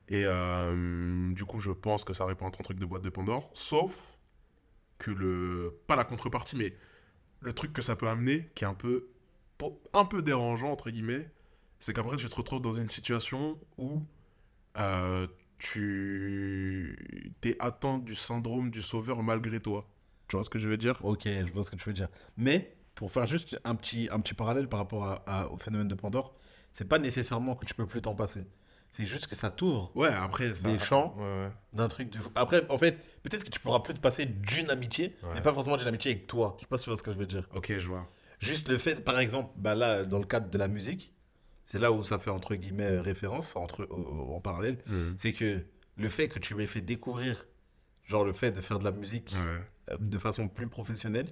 Et 0.09 0.23
euh, 0.25 1.33
du 1.33 1.45
coup, 1.45 1.59
je 1.59 1.71
pense 1.71 2.03
que 2.03 2.13
ça 2.13 2.25
répond 2.25 2.47
à 2.47 2.51
ton 2.51 2.61
truc 2.63 2.77
de 2.77 2.85
boîte 2.85 3.01
de 3.01 3.09
Pandore, 3.09 3.49
sauf 3.55 4.17
que 4.99 5.09
le, 5.11 5.79
pas 5.87 5.95
la 5.95 6.03
contrepartie, 6.03 6.55
mais 6.55 6.75
le 7.39 7.53
truc 7.53 7.73
que 7.73 7.81
ça 7.81 7.95
peut 7.95 8.07
amener, 8.07 8.49
qui 8.53 8.65
est 8.65 8.67
un 8.67 8.75
peu, 8.75 9.07
un 9.93 10.05
peu 10.05 10.21
dérangeant 10.21 10.69
entre 10.71 10.89
guillemets, 10.89 11.29
c'est 11.79 11.93
qu'après 11.93 12.17
tu 12.17 12.27
te 12.29 12.35
retrouves 12.35 12.61
dans 12.61 12.73
une 12.73 12.89
situation 12.89 13.59
où 13.77 14.01
euh, 14.77 15.27
tu 15.57 17.33
t'es 17.41 17.55
atteint 17.59 17.97
du 17.99 18.15
syndrome 18.15 18.69
du 18.71 18.81
sauveur 18.81 19.21
malgré 19.23 19.59
toi. 19.59 19.87
Tu 20.27 20.35
vois 20.37 20.43
ce 20.43 20.49
que 20.49 20.59
je 20.59 20.67
veux 20.69 20.77
dire? 20.77 20.99
Ok, 21.03 21.23
je 21.25 21.51
vois 21.51 21.63
ce 21.63 21.71
que 21.71 21.75
tu 21.75 21.83
veux 21.85 21.93
dire. 21.93 22.07
Mais, 22.37 22.75
pour 22.95 23.11
faire 23.11 23.25
juste 23.25 23.59
un 23.63 23.75
petit, 23.75 24.07
un 24.11 24.19
petit 24.19 24.33
parallèle 24.33 24.67
par 24.69 24.79
rapport 24.79 25.05
à- 25.05 25.23
à- 25.27 25.47
au 25.47 25.57
phénomène 25.57 25.87
de 25.87 25.95
Pandore, 25.95 26.33
c'est 26.71 26.87
pas 26.87 26.99
nécessairement 26.99 27.55
que 27.55 27.65
tu 27.65 27.73
peux 27.73 27.85
plus 27.85 28.01
t'en 28.01 28.15
passer. 28.15 28.45
C'est 28.91 29.05
juste 29.05 29.27
que 29.27 29.35
ça 29.35 29.49
t'ouvre 29.51 29.91
Ouais, 29.95 30.09
après, 30.09 30.53
ça. 30.53 30.67
Des 30.69 30.77
champs. 30.79 31.15
Ouais, 31.17 31.23
ouais. 31.23 31.49
d'un 31.73 31.87
truc 31.87 32.09
de 32.09 32.19
fou. 32.19 32.29
Après, 32.35 32.69
en 32.69 32.77
fait, 32.77 32.99
peut-être 33.23 33.43
que 33.45 33.49
tu 33.49 33.59
pourras 33.61 33.79
plus 33.79 33.93
te 33.93 33.99
passer 34.01 34.25
d'une 34.25 34.69
amitié, 34.69 35.15
mais 35.33 35.41
pas 35.41 35.53
forcément 35.53 35.77
d'une 35.77 35.87
amitié 35.87 36.11
avec 36.11 36.27
toi. 36.27 36.55
Je 36.57 36.61
sais 36.63 36.67
pas 36.67 36.77
si 36.77 36.83
tu 36.85 36.89
vois 36.89 36.97
ce 36.97 37.03
que 37.03 37.11
je 37.11 37.17
veux 37.17 37.25
dire. 37.25 37.47
Ok, 37.55 37.73
je 37.77 37.87
vois. 37.87 38.05
Juste 38.41 38.67
le 38.67 38.77
fait, 38.77 39.03
par 39.03 39.19
exemple, 39.19 39.51
bah 39.55 39.75
là, 39.75 40.03
dans 40.03 40.19
le 40.19 40.25
cadre 40.25 40.49
de 40.49 40.57
la 40.57 40.67
musique, 40.67 41.13
c'est 41.63 41.79
là 41.79 41.91
où 41.91 42.03
ça 42.03 42.19
fait 42.19 42.31
entre 42.31 42.55
guillemets 42.55 42.99
référence, 42.99 43.55
entre, 43.55 43.87
en 43.91 44.41
parallèle, 44.41 44.77
c'est 45.17 45.31
que 45.33 45.63
le 45.95 46.09
fait 46.09 46.27
que 46.27 46.39
tu 46.39 46.55
m'aies 46.55 46.67
fait 46.67 46.81
découvrir, 46.81 47.45
genre 48.05 48.25
le 48.25 48.33
fait 48.33 48.51
de 48.51 48.59
faire 48.61 48.79
de 48.79 48.83
la 48.83 48.91
musique 48.91 49.33
Ouais. 49.33 49.93
euh, 49.93 49.97
de 49.99 50.17
façon 50.17 50.47
plus 50.47 50.67
professionnelle, 50.67 51.27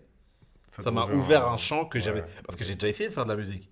ça 0.68 0.92
m'a 0.92 1.08
ouvert 1.08 1.48
un- 1.50 1.58
champ 1.58 1.86
que 1.86 2.00
j'avais. 2.00 2.24
Parce 2.46 2.56
que 2.56 2.64
j'ai 2.64 2.76
déjà 2.76 2.88
essayé 2.88 3.10
de 3.10 3.14
faire 3.14 3.24
de 3.26 3.30
la 3.30 3.36
musique. 3.36 3.70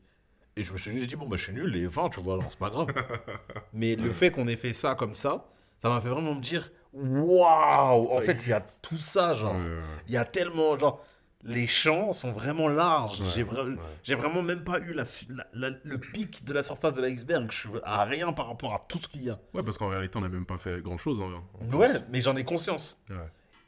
Et 0.56 0.64
je 0.64 0.74
me 0.74 0.80
suis 0.80 0.92
juste 0.92 1.08
dit, 1.08 1.16
bon, 1.16 1.28
bah, 1.28 1.38
je 1.38 1.44
suis 1.44 1.54
nul, 1.54 1.76
et 1.76 1.86
enfin, 1.86 2.10
tu 2.10 2.20
vois, 2.20 2.34
alors 2.34 2.48
c'est 2.50 2.58
pas 2.58 2.72
grave. 2.72 2.88
Mais 3.74 3.96
le 3.96 4.12
fait 4.12 4.32
qu'on 4.32 4.48
ait 4.48 4.56
fait 4.58 4.74
ça 4.74 4.96
comme 4.96 5.14
ça, 5.14 5.46
ça 5.84 5.90
m'a 5.90 6.02
fait 6.02 6.10
vraiment 6.10 6.34
me 6.34 6.42
dire, 6.42 6.68
waouh, 6.94 8.12
en 8.12 8.22
fait, 8.22 8.40
il 8.46 8.50
y 8.50 8.54
a 8.54 8.62
tout 8.82 8.98
ça, 8.98 9.36
genre. 9.36 9.56
Ouais. 9.56 9.80
Il 10.08 10.14
y 10.14 10.18
a 10.18 10.26
tellement, 10.26 10.78
genre, 10.80 11.04
les 11.44 11.68
champs 11.68 12.14
sont 12.14 12.32
vraiment 12.32 12.68
larges. 12.68 13.22
Ouais, 13.22 13.28
J'ai 13.36 13.44
vra- 13.44 13.70
ouais. 13.70 13.78
j'ai 14.04 14.16
vraiment 14.16 14.42
même 14.42 14.64
pas 14.64 14.80
eu 14.80 14.94
la, 14.94 15.06
su- 15.06 15.28
la- 15.30 15.48
la- 15.54 15.78
le 15.84 15.98
pic 16.00 16.44
de 16.44 16.52
la 16.54 16.64
surface 16.64 16.94
de 16.94 17.02
l'iceberg. 17.02 17.50
Je 17.52 17.58
suis 17.58 17.70
à 17.84 18.04
rien 18.06 18.34
par 18.34 18.48
rapport 18.48 18.74
à 18.74 18.86
tout 18.90 18.98
ce 19.02 19.08
qu'il 19.08 19.24
y 19.24 19.30
a. 19.30 19.40
Ouais, 19.54 19.64
parce 19.64 19.78
qu'en 19.78 19.88
réalité, 19.88 20.18
on 20.18 20.22
n'a 20.22 20.30
même 20.30 20.46
pas 20.46 20.58
fait 20.58 20.82
grand 20.82 20.98
chose. 20.98 21.22
Hein, 21.22 21.44
Ouais, 21.74 21.92
mais 22.10 22.22
j'en 22.22 22.36
ai 22.36 22.44
conscience. 22.44 22.98
Ouais. 23.10 23.16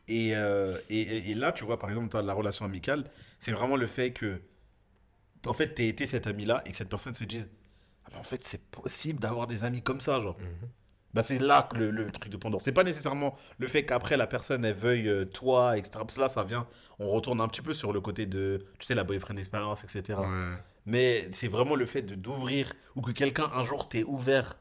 Et, 0.08 0.36
euh, 0.36 0.77
et, 0.89 1.36
là, 1.36 1.51
tu 1.51 1.63
vois, 1.65 1.77
par 1.77 1.89
exemple, 1.91 2.19
la 2.19 2.34
relation 2.34 2.65
amicale, 2.65 3.03
c'est 3.38 3.51
vraiment 3.51 3.75
le 3.75 3.86
fait 3.86 4.12
que, 4.12 4.41
en 5.45 5.53
fait, 5.53 5.75
t'aies 5.75 5.88
été 5.88 6.08
cet 6.08 6.25
ami-là 6.25 6.63
et 6.65 6.71
que 6.71 6.75
cette 6.77 6.89
personne 6.89 7.13
se 7.13 7.23
dise, 7.25 7.47
ah, 8.12 8.17
en 8.17 8.23
fait, 8.23 8.43
c'est 8.43 8.63
possible 8.71 9.19
d'avoir 9.19 9.45
des 9.45 9.63
amis 9.63 9.84
comme 9.84 9.99
ça, 10.01 10.19
genre. 10.19 10.36
Bah, 11.13 11.24
c'est 11.24 11.39
là 11.39 11.67
que 11.72 11.78
le, 11.78 11.89
le 11.91 12.12
truc 12.12 12.32
de 12.32 12.38
Pandore. 12.38 12.62
C'est 12.62 12.72
pas 12.72 12.84
nécessairement 12.84 13.36
le 13.58 13.67
fait 13.67 13.84
qu'après 13.84 14.15
la 14.15 14.28
personne 14.28 14.63
elle 14.63 14.76
veuille 14.76 15.10
euh, 15.10 15.26
toi, 15.26 15.78
etc. 15.78 15.91
Parce 16.00 16.15
que 16.15 16.22
là, 16.22 16.30
ça 16.30 16.43
vient, 16.43 16.67
on 17.00 17.10
retourne 17.10 17.41
un 17.41 17.48
petit 17.48 17.62
peu 17.62 17.74
sur 17.74 17.91
le 17.93 18.00
côté 18.02 18.26
de, 18.28 18.63
tu 18.78 18.86
sais, 18.86 18.95
la 18.95 19.04
boyfriend 19.04 19.38
expérience, 19.38 19.84
etc. 19.84 20.19
Ouais. 20.19 20.28
Mais 20.86 21.28
c'est 21.32 21.48
vraiment 21.48 21.76
le 21.76 21.86
fait 21.86 22.04
de 22.04 22.15
d'ouvrir 22.15 22.72
ou 22.95 23.02
que 23.02 23.12
quelqu'un 23.12 23.50
un 23.54 23.63
jour 23.63 23.89
t'ait 23.89 24.04
ouvert 24.04 24.56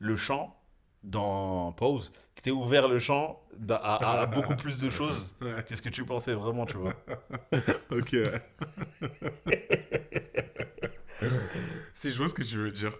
le 0.00 0.16
champ 0.16 0.56
dans 1.04 1.72
pause, 1.72 2.12
que 2.34 2.42
t'ait 2.42 2.50
ouvert 2.50 2.88
le 2.88 2.98
champ 2.98 3.40
d'a- 3.56 3.76
à, 3.76 3.94
à- 3.94 4.20
à 4.22 4.26
beaucoup 4.36 4.56
plus 4.56 4.78
de 4.78 4.90
choses 4.90 5.36
Ouais. 5.42 5.62
que 5.68 5.76
ce 5.76 5.82
que 5.82 5.88
tu 5.90 6.04
pensais 6.04 6.34
vraiment, 6.34 6.66
tu 6.66 6.76
vois. 6.76 6.94
Ok. 7.90 8.16
si 11.92 12.12
je 12.12 12.18
vois 12.18 12.28
ce 12.28 12.34
que 12.34 12.42
tu 12.42 12.56
veux 12.56 12.70
dire. 12.70 12.92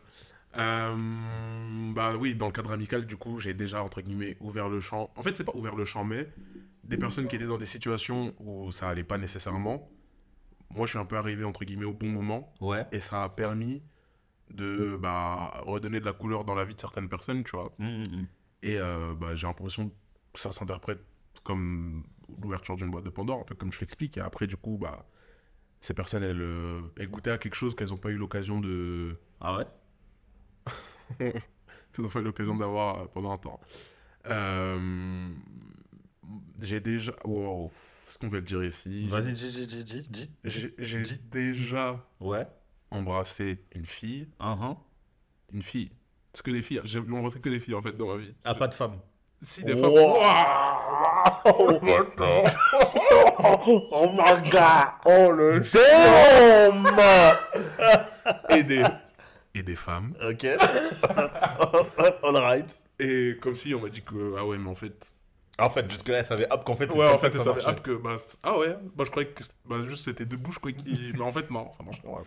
Euh, 0.56 1.92
bah 1.92 2.16
oui, 2.16 2.34
dans 2.34 2.46
le 2.46 2.52
cadre 2.52 2.72
amical, 2.72 3.06
du 3.06 3.16
coup, 3.16 3.40
j'ai 3.40 3.54
déjà, 3.54 3.82
entre 3.82 4.00
guillemets, 4.00 4.36
ouvert 4.40 4.68
le 4.68 4.80
champ. 4.80 5.10
En 5.16 5.22
fait, 5.22 5.36
c'est 5.36 5.44
pas 5.44 5.54
ouvert 5.54 5.74
le 5.74 5.84
champ, 5.84 6.04
mais 6.04 6.28
des 6.84 6.98
personnes 6.98 7.28
qui 7.28 7.36
étaient 7.36 7.46
dans 7.46 7.58
des 7.58 7.66
situations 7.66 8.34
où 8.38 8.70
ça 8.70 8.88
allait 8.88 9.04
pas 9.04 9.18
nécessairement. 9.18 9.90
Moi, 10.70 10.86
je 10.86 10.90
suis 10.90 10.98
un 10.98 11.04
peu 11.04 11.16
arrivé, 11.16 11.44
entre 11.44 11.64
guillemets, 11.64 11.84
au 11.84 11.92
bon 11.92 12.08
moment. 12.08 12.52
Ouais. 12.60 12.86
Et 12.92 13.00
ça 13.00 13.24
a 13.24 13.28
permis 13.28 13.82
de 14.50 14.96
bah, 15.00 15.62
redonner 15.66 16.00
de 16.00 16.04
la 16.04 16.12
couleur 16.12 16.44
dans 16.44 16.54
la 16.54 16.64
vie 16.64 16.74
de 16.74 16.80
certaines 16.80 17.08
personnes, 17.08 17.44
tu 17.44 17.56
vois. 17.56 17.74
Et 18.62 18.78
euh, 18.78 19.14
bah, 19.14 19.34
j'ai 19.34 19.46
l'impression 19.46 19.90
que 20.32 20.40
ça 20.40 20.52
s'interprète 20.52 21.00
comme 21.42 22.04
l'ouverture 22.42 22.76
d'une 22.76 22.90
boîte 22.90 23.04
de 23.04 23.10
Pandore, 23.10 23.40
un 23.40 23.44
peu 23.44 23.54
comme 23.54 23.72
je 23.72 23.80
l'explique. 23.80 24.16
Et 24.16 24.20
après, 24.20 24.46
du 24.46 24.56
coup, 24.56 24.78
bah, 24.80 25.06
ces 25.80 25.94
personnes, 25.94 26.22
elles, 26.22 26.40
euh, 26.40 26.80
elles 26.96 27.08
goûtaient 27.10 27.30
à 27.30 27.38
quelque 27.38 27.54
chose 27.56 27.74
qu'elles 27.74 27.90
n'ont 27.90 27.96
pas 27.96 28.10
eu 28.10 28.16
l'occasion 28.16 28.60
de... 28.60 29.18
Ah 29.40 29.58
ouais? 29.58 29.66
N'ont 31.98 32.08
pas 32.08 32.20
eu 32.20 32.22
l'occasion 32.22 32.56
d'avoir 32.56 33.00
euh, 33.00 33.04
pendant 33.12 33.32
un 33.32 33.38
temps. 33.38 33.60
Euh, 34.26 35.28
j'ai 36.62 36.80
déjà... 36.80 37.12
Wow. 37.24 37.70
Est-ce 38.08 38.18
qu'on 38.18 38.28
va 38.28 38.36
le 38.36 38.42
dire 38.42 38.62
ici 38.62 39.08
Vas-y, 39.08 39.32
dis, 39.32 39.50
dis, 39.50 39.66
dis, 39.66 39.84
dis, 39.84 40.02
dis. 40.08 40.30
J'ai 40.44 41.16
déjà 41.30 41.98
Ouais. 42.20 42.46
embrassé 42.90 43.64
une 43.74 43.86
fille. 43.86 44.28
Uh-huh. 44.40 44.76
Une 45.52 45.62
fille. 45.62 45.90
C'est 46.32 46.44
que 46.44 46.50
des 46.50 46.62
filles. 46.62 46.80
J'ai 46.84 46.98
embrassé 47.00 47.40
que 47.40 47.48
des 47.48 47.60
filles, 47.60 47.74
en 47.74 47.82
fait, 47.82 47.96
dans 47.96 48.08
ma 48.08 48.16
vie. 48.18 48.34
Ah, 48.44 48.54
pas 48.54 48.68
de 48.68 48.74
femme. 48.74 48.98
Si, 49.40 49.64
des 49.64 49.74
Wow. 49.74 50.20
femmes... 50.20 50.44
Oh 51.46 51.78
my 51.82 51.96
god. 52.16 52.54
Oh 53.92 54.08
my 54.12 54.50
god. 54.50 54.86
Oh, 55.04 55.30
le 55.32 55.60
Damn. 55.60 56.86
des, 58.64 58.82
et 59.54 59.62
des 59.62 59.76
femmes. 59.76 60.14
Ok. 60.28 60.44
All 62.22 62.36
right. 62.36 62.82
Et 62.98 63.36
comme 63.40 63.54
si 63.54 63.74
on 63.74 63.80
m'a 63.80 63.88
dit 63.88 64.02
que, 64.02 64.34
ah 64.38 64.46
ouais, 64.46 64.58
mais 64.58 64.70
en 64.70 64.74
fait. 64.74 65.12
En 65.58 65.70
fait, 65.70 65.88
jusque-là, 65.90 66.18
elle 66.18 66.26
savait 66.26 66.48
hop 66.50 66.64
qu'en 66.64 66.74
fait, 66.74 66.90
Ouais, 66.92 67.08
en 67.08 67.18
fait, 67.18 67.32
ça 67.32 67.40
savait 67.40 67.64
hop 67.64 67.80
que. 67.82 67.92
Bah, 67.96 68.16
ah 68.42 68.58
ouais, 68.58 68.76
bah, 68.96 69.04
je 69.04 69.10
croyais 69.10 69.28
que 69.28 69.42
c'était- 69.42 69.54
bah, 69.64 69.76
juste 69.84 70.04
c'était 70.04 70.24
deux 70.26 70.36
bouches, 70.36 70.58
quoi. 70.58 70.72
Qui... 70.72 71.12
mais 71.14 71.20
en 71.22 71.32
fait, 71.32 71.50
non, 71.50 71.70
ça 71.72 71.82
marche 71.84 72.02
pas. 72.02 72.22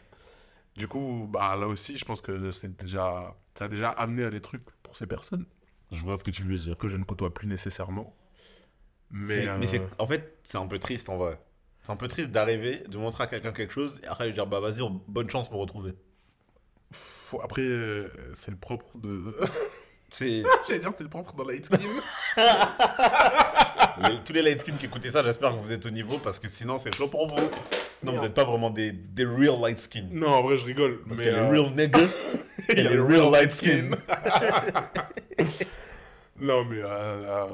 Du 0.76 0.88
coup, 0.88 1.28
bah, 1.30 1.56
là 1.58 1.68
aussi, 1.68 1.98
je 1.98 2.06
pense 2.06 2.22
que 2.22 2.52
c'est 2.52 2.78
déjà, 2.78 3.36
ça 3.58 3.66
a 3.66 3.68
déjà 3.68 3.90
amené 3.90 4.24
à 4.24 4.30
des 4.30 4.42
trucs 4.42 4.64
pour 4.84 4.96
ces 4.96 5.08
personnes 5.08 5.46
Je 5.92 6.00
vois 6.02 6.18
ce 6.18 6.24
que 6.24 6.32
tu 6.32 6.44
veux 6.44 6.56
dire. 6.58 6.78
que 6.78 6.88
je 6.88 6.98
ne 6.98 7.04
côtoie 7.04 7.34
plus 7.34 7.48
nécessairement. 7.48 8.16
Mais, 9.10 9.40
Mais, 9.46 9.48
euh, 9.48 9.58
mais 9.60 9.82
en 10.00 10.08
fait, 10.08 10.38
c'est 10.44 10.58
un 10.58 10.68
peu 10.68 10.80
triste 10.80 11.10
en 11.10 11.18
vrai. 11.18 11.40
C'est 11.84 11.92
un 11.92 11.96
peu 11.96 12.08
triste 12.10 12.32
d'arriver, 12.32 12.84
de 12.88 12.98
montrer 12.98 13.24
à 13.24 13.28
quelqu'un 13.28 13.54
quelque 13.54 13.72
chose 13.74 14.00
et 14.04 14.08
après 14.08 14.26
lui 14.28 14.34
dire 14.34 14.46
bah 14.46 14.60
vas-y, 14.60 14.82
on- 14.82 15.02
bonne 15.08 15.30
chance 15.30 15.50
pour 15.50 15.60
retrouver. 15.62 15.94
Faut- 16.92 17.42
après, 17.42 17.62
euh, 17.64 18.10
c'est 18.34 18.52
le 18.52 18.58
propre 18.58 18.98
de. 18.98 19.22
C'est 20.10 20.42
J'allais 20.68 20.80
dire, 20.80 20.92
c'est 20.96 21.04
le 21.04 21.10
propre 21.10 21.34
dans 21.36 21.44
Light 21.44 21.66
Skin. 21.66 21.78
tous 24.24 24.32
les 24.32 24.42
light 24.42 24.62
skins 24.62 24.78
qui 24.78 24.86
écoutez 24.86 25.12
ça, 25.12 25.22
j'espère 25.22 25.52
que 25.52 25.58
vous 25.60 25.72
êtes 25.74 25.86
au 25.86 25.90
niveau 25.90 26.18
parce 26.20 26.40
que 26.40 26.48
sinon 26.48 26.78
c'est 26.78 26.96
chaud 26.96 27.10
pour 27.10 27.28
vous. 27.28 27.50
Sinon 27.94 28.14
vous 28.14 28.22
n'êtes 28.22 28.34
pas 28.34 28.46
vraiment 28.46 28.70
des, 28.70 28.94
des 28.94 29.26
real 29.26 29.60
light 29.60 29.78
skins. 29.80 30.08
non, 30.14 30.30
en 30.30 30.44
vrai, 30.44 30.58
je 30.58 30.64
rigole. 30.64 31.02
Parce 31.06 31.18
mais, 31.20 31.26
qu'il 31.26 31.34
y 31.34 31.36
a 31.36 31.40
euh, 31.44 31.52
les 31.52 31.60
real 31.60 31.72
niggas 31.76 32.46
et 32.70 32.76
les 32.84 33.00
real 33.00 33.30
light 33.34 33.52
skins. 33.52 33.98
Non, 36.40 36.64
mais. 36.66 36.78
euh, 36.82 36.86
euh, 36.86 37.48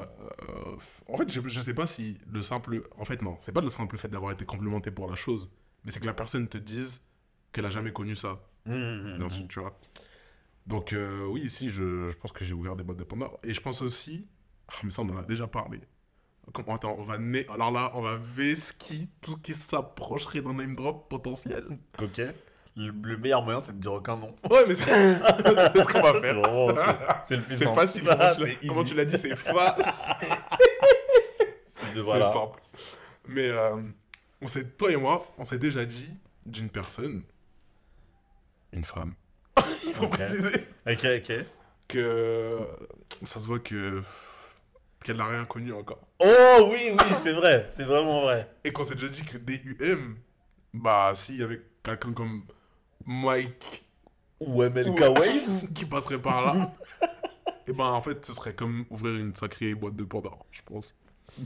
euh, 0.48 0.76
en 1.08 1.16
fait, 1.16 1.30
je, 1.32 1.40
je 1.46 1.60
sais 1.60 1.74
pas 1.74 1.86
si 1.86 2.18
le 2.30 2.42
simple. 2.42 2.82
En 2.98 3.04
fait, 3.04 3.20
non, 3.22 3.36
c'est 3.40 3.52
pas 3.52 3.62
le 3.62 3.70
simple 3.70 3.96
fait 3.96 4.08
d'avoir 4.08 4.32
été 4.32 4.44
complimenté 4.44 4.90
pour 4.90 5.08
la 5.08 5.16
chose, 5.16 5.50
mais 5.84 5.90
c'est 5.90 6.00
que 6.00 6.06
la 6.06 6.14
personne 6.14 6.46
te 6.48 6.58
dise 6.58 7.02
qu'elle 7.52 7.66
a 7.66 7.70
jamais 7.70 7.92
connu 7.92 8.14
ça. 8.14 8.38
Mhm. 8.66 9.18
Bien 9.18 9.28
sûr, 9.28 9.44
tu 9.48 9.60
vois. 9.60 9.78
Donc, 10.66 10.92
euh, 10.92 11.26
oui, 11.26 11.42
ici, 11.42 11.68
je, 11.68 12.08
je 12.10 12.16
pense 12.16 12.32
que 12.32 12.44
j'ai 12.44 12.54
ouvert 12.54 12.74
des 12.76 12.84
boîtes 12.84 12.98
de 12.98 13.04
Pandore. 13.04 13.38
Et 13.44 13.52
je 13.52 13.60
pense 13.60 13.82
aussi. 13.82 14.26
Ah, 14.68 14.72
mais 14.82 14.90
ça, 14.90 15.02
on 15.02 15.08
en 15.10 15.18
a 15.18 15.22
déjà 15.22 15.46
parlé. 15.46 15.80
Comme- 16.52 16.68
Attends, 16.70 16.96
on 16.98 17.02
va. 17.04 17.18
né- 17.18 17.46
Alors 17.52 17.70
là, 17.70 17.92
on 17.94 18.00
va 18.02 18.16
vesquiller 18.16 19.08
tout 19.20 19.32
ce 19.32 19.36
qui 19.38 19.54
s'approcherait 19.54 20.40
d'un 20.40 20.54
name 20.54 20.74
drop 20.74 21.08
potentiel. 21.10 21.64
Ok. 22.02 22.20
Le, 22.76 22.90
le 23.02 23.16
meilleur 23.18 23.42
moyen 23.42 23.60
c'est 23.60 23.72
de 23.72 23.80
dire 23.80 23.92
aucun 23.92 24.16
nom. 24.16 24.34
Ouais, 24.50 24.64
mais 24.66 24.74
c'est 24.74 24.84
ce 25.14 25.92
qu'on 25.92 26.00
va 26.02 26.20
faire. 26.20 27.22
C'est- 27.26 27.36
le 27.36 27.42
plus 27.42 27.56
C'est 27.56 27.72
facile. 27.74 28.02
Ah, 28.10 28.34
Comment 28.66 28.82
tu 28.84 28.94
l'as- 28.94 29.04
dit, 29.04 29.16
c'est 29.16 29.36
facile. 29.36 29.84
C'est 31.68 31.94
de- 31.94 32.00
voilà. 32.00 32.26
C'est 32.26 32.32
simple. 32.38 32.60
Mais 33.28 33.48
euh, 33.48 33.76
on 34.42 34.46
s'est, 34.46 34.64
toi 34.64 34.90
et 34.90 34.96
moi, 34.96 35.26
on 35.38 35.44
s'est 35.44 35.58
déjà 35.58 35.84
dit 35.84 36.08
d'une 36.46 36.68
personne, 36.68 37.22
une 38.74 38.84
femme, 38.84 39.14
il 39.86 39.94
faut 39.94 40.04
Ok. 40.04 40.10
préciser, 40.12 40.66
Ok, 40.86 41.04
ok. 41.04 41.32
que 41.88 42.58
ça 43.24 43.40
se 43.40 43.46
voit 43.46 43.58
que 43.60 44.02
qu'elle 45.04 45.16
n'a 45.18 45.26
rien 45.26 45.44
connu 45.44 45.72
encore. 45.72 46.00
Oh 46.18 46.70
oui, 46.72 46.90
oui, 46.92 47.04
c'est 47.22 47.32
vrai, 47.32 47.66
c'est 47.70 47.84
vraiment 47.84 48.22
vrai. 48.22 48.50
Et 48.64 48.72
qu'on 48.72 48.84
s'est 48.84 48.94
déjà 48.94 49.08
dit 49.08 49.22
que 49.22 49.36
DUM, 49.36 50.16
bah 50.72 51.12
s'il 51.14 51.36
y 51.38 51.42
avait 51.42 51.60
quelqu'un 51.82 52.12
comme 52.12 52.42
Mike 53.04 53.84
Ou 54.40 54.62
MLK 54.62 55.00
ou- 55.00 55.20
Wave. 55.20 55.72
qui 55.74 55.84
passerait 55.84 56.18
par 56.20 56.42
là, 56.54 56.72
et 57.66 57.72
ben 57.72 57.84
en 57.84 58.00
fait 58.00 58.24
ce 58.24 58.32
serait 58.34 58.54
comme 58.54 58.86
ouvrir 58.90 59.16
une 59.16 59.34
sacrée 59.34 59.74
boîte 59.74 59.96
de 59.96 60.04
Pandore, 60.04 60.46
je 60.50 60.62
pense. 60.64 60.94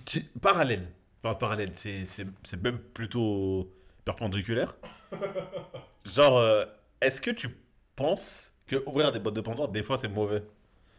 Tu- 0.04 0.22
Parallèle. 0.40 0.88
Enfin, 1.24 1.34
parallèle, 1.34 1.72
c'est 1.74 2.06
c'est- 2.06 2.26
c'est 2.44 2.62
même 2.62 2.78
plutôt 2.78 3.68
perpendiculaire. 4.04 4.76
Genre, 6.04 6.38
euh, 6.38 6.64
est-ce 7.00 7.20
que 7.20 7.30
tu 7.30 7.48
penses 7.96 8.54
que 8.66 8.76
ouvrir 8.86 9.12
des 9.12 9.18
boîtes 9.20 9.34
de 9.34 9.40
Pandore, 9.40 9.68
des 9.70 9.82
fois, 9.82 9.98
c'est 9.98 10.08
mauvais? 10.08 10.42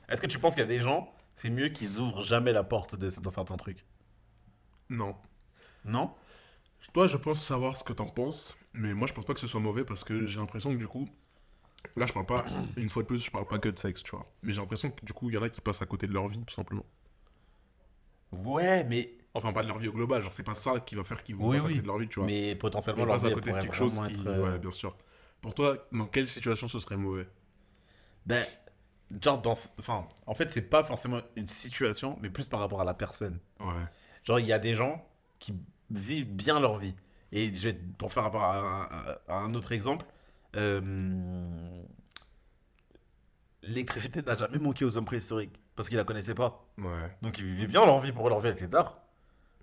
Est-ce 0.09 0.21
que 0.21 0.27
tu 0.27 0.39
penses 0.39 0.53
qu'il 0.55 0.61
y 0.61 0.65
a 0.65 0.67
des 0.67 0.79
gens, 0.79 1.13
c'est 1.35 1.49
mieux 1.49 1.69
qu'ils 1.69 1.99
ouvrent 1.99 2.21
jamais 2.23 2.51
la 2.53 2.63
porte 2.63 2.95
de, 2.95 3.09
dans 3.21 3.29
certains 3.31 3.57
trucs? 3.57 3.85
Non. 4.89 5.15
Non? 5.85 6.11
Toi, 6.93 7.07
je 7.07 7.17
pense 7.17 7.41
savoir 7.43 7.77
ce 7.77 7.83
que 7.83 7.93
t'en 7.93 8.07
penses, 8.07 8.57
mais 8.73 8.93
moi, 8.93 9.07
je 9.07 9.13
pense 9.13 9.25
pas 9.25 9.33
que 9.33 9.39
ce 9.39 9.47
soit 9.47 9.59
mauvais 9.59 9.85
parce 9.85 10.03
que 10.03 10.25
j'ai 10.25 10.39
l'impression 10.39 10.71
que 10.71 10.77
du 10.77 10.87
coup, 10.87 11.07
là, 11.97 12.05
je 12.07 12.13
parle 12.13 12.25
pas, 12.27 12.45
une 12.77 12.89
fois 12.89 13.03
de 13.03 13.07
plus, 13.07 13.23
je 13.25 13.31
parle 13.31 13.47
pas 13.47 13.59
que 13.59 13.69
de 13.69 13.79
sexe, 13.79 14.03
tu 14.03 14.11
vois. 14.11 14.25
Mais 14.43 14.53
j'ai 14.53 14.61
l'impression 14.61 14.91
que 14.91 15.05
du 15.05 15.13
coup, 15.13 15.29
il 15.29 15.35
y 15.35 15.37
en 15.37 15.43
a 15.43 15.49
qui 15.49 15.61
passent 15.61 15.81
à 15.81 15.87
côté 15.87 16.07
de 16.07 16.13
leur 16.13 16.27
vie, 16.27 16.43
tout 16.45 16.55
simplement. 16.55 16.85
Ouais, 18.31 18.83
mais, 18.85 19.15
Enfin, 19.33 19.53
pas 19.53 19.61
de 19.63 19.67
leur 19.67 19.77
vie 19.77 19.87
au 19.87 19.93
global, 19.93 20.21
genre, 20.23 20.33
c'est 20.33 20.43
pas 20.43 20.55
ça 20.55 20.79
qui 20.79 20.95
va 20.95 21.03
faire 21.03 21.23
qu'ils 21.23 21.35
vont 21.35 21.47
Oui, 21.49 21.57
passer 21.57 21.65
à 21.65 21.69
côté 21.69 21.81
de 21.81 21.87
leur 21.87 21.97
vie, 21.99 22.07
tu 22.09 22.19
vois. 22.19 22.27
mais 22.27 22.55
potentiellement, 22.55 23.03
Ils 23.03 23.07
leur 23.07 23.15
passent 23.15 23.25
à 23.25 23.27
vie 23.29 23.33
côté 23.35 23.51
de 23.53 23.59
quelque 23.59 23.75
chose 23.75 23.93
qui. 24.05 24.13
être, 24.13 24.27
euh, 24.27 24.53
Ouais, 24.53 24.59
bien 24.59 24.71
sûr. 24.71 24.95
Pour 25.41 25.53
toi, 25.53 25.77
dans 25.91 26.05
quelle 26.07 26.27
situation 26.27 26.67
ce 26.67 26.79
serait 26.79 26.97
mauvais? 26.97 27.27
Ben, 28.25 28.45
genre, 29.21 29.41
dans. 29.41 29.55
Enfin, 29.79 30.07
en 30.25 30.33
fait, 30.33 30.51
c'est 30.51 30.61
pas 30.61 30.83
forcément 30.83 31.21
une 31.35 31.47
situation, 31.47 32.17
mais 32.21 32.29
plus 32.29 32.45
par 32.45 32.59
rapport 32.59 32.81
à 32.81 32.83
la 32.83 32.93
personne. 32.93 33.39
Ouais. 33.59 33.67
Genre, 34.23 34.39
il 34.39 34.45
y 34.45 34.53
a 34.53 34.59
des 34.59 34.75
gens 34.75 35.07
qui 35.39 35.53
vivent 35.89 36.29
bien 36.31 36.59
leur 36.59 36.77
vie. 36.77 36.95
Et 37.31 37.53
je 37.53 37.69
vais- 37.69 37.73
pour 37.97 38.11
faire 38.11 38.23
rapport 38.23 38.43
à, 38.43 38.83
à- 38.83 39.19
à 39.27 39.35
un 39.37 39.53
autre 39.53 39.71
exemple, 39.71 40.05
euh, 40.55 41.81
l'électricité 43.63 44.21
n'a 44.21 44.35
jamais 44.35 44.57
manqué 44.59 44.85
aux 44.85 44.97
hommes 44.97 45.05
préhistoriques 45.05 45.55
parce 45.75 45.87
qu'ils 45.89 45.97
la 45.97 46.03
connaissaient 46.03 46.33
pas. 46.35 46.65
Ouais. 46.77 47.15
Donc 47.21 47.37
ils 47.39 47.45
vivaient 47.45 47.67
bien 47.67 47.85
leur 47.85 47.99
vie 47.99 48.11
pour 48.11 48.29
leur 48.29 48.39
vie 48.39 48.47
avec 48.49 48.61
les 48.61 48.67
dards. 48.67 48.99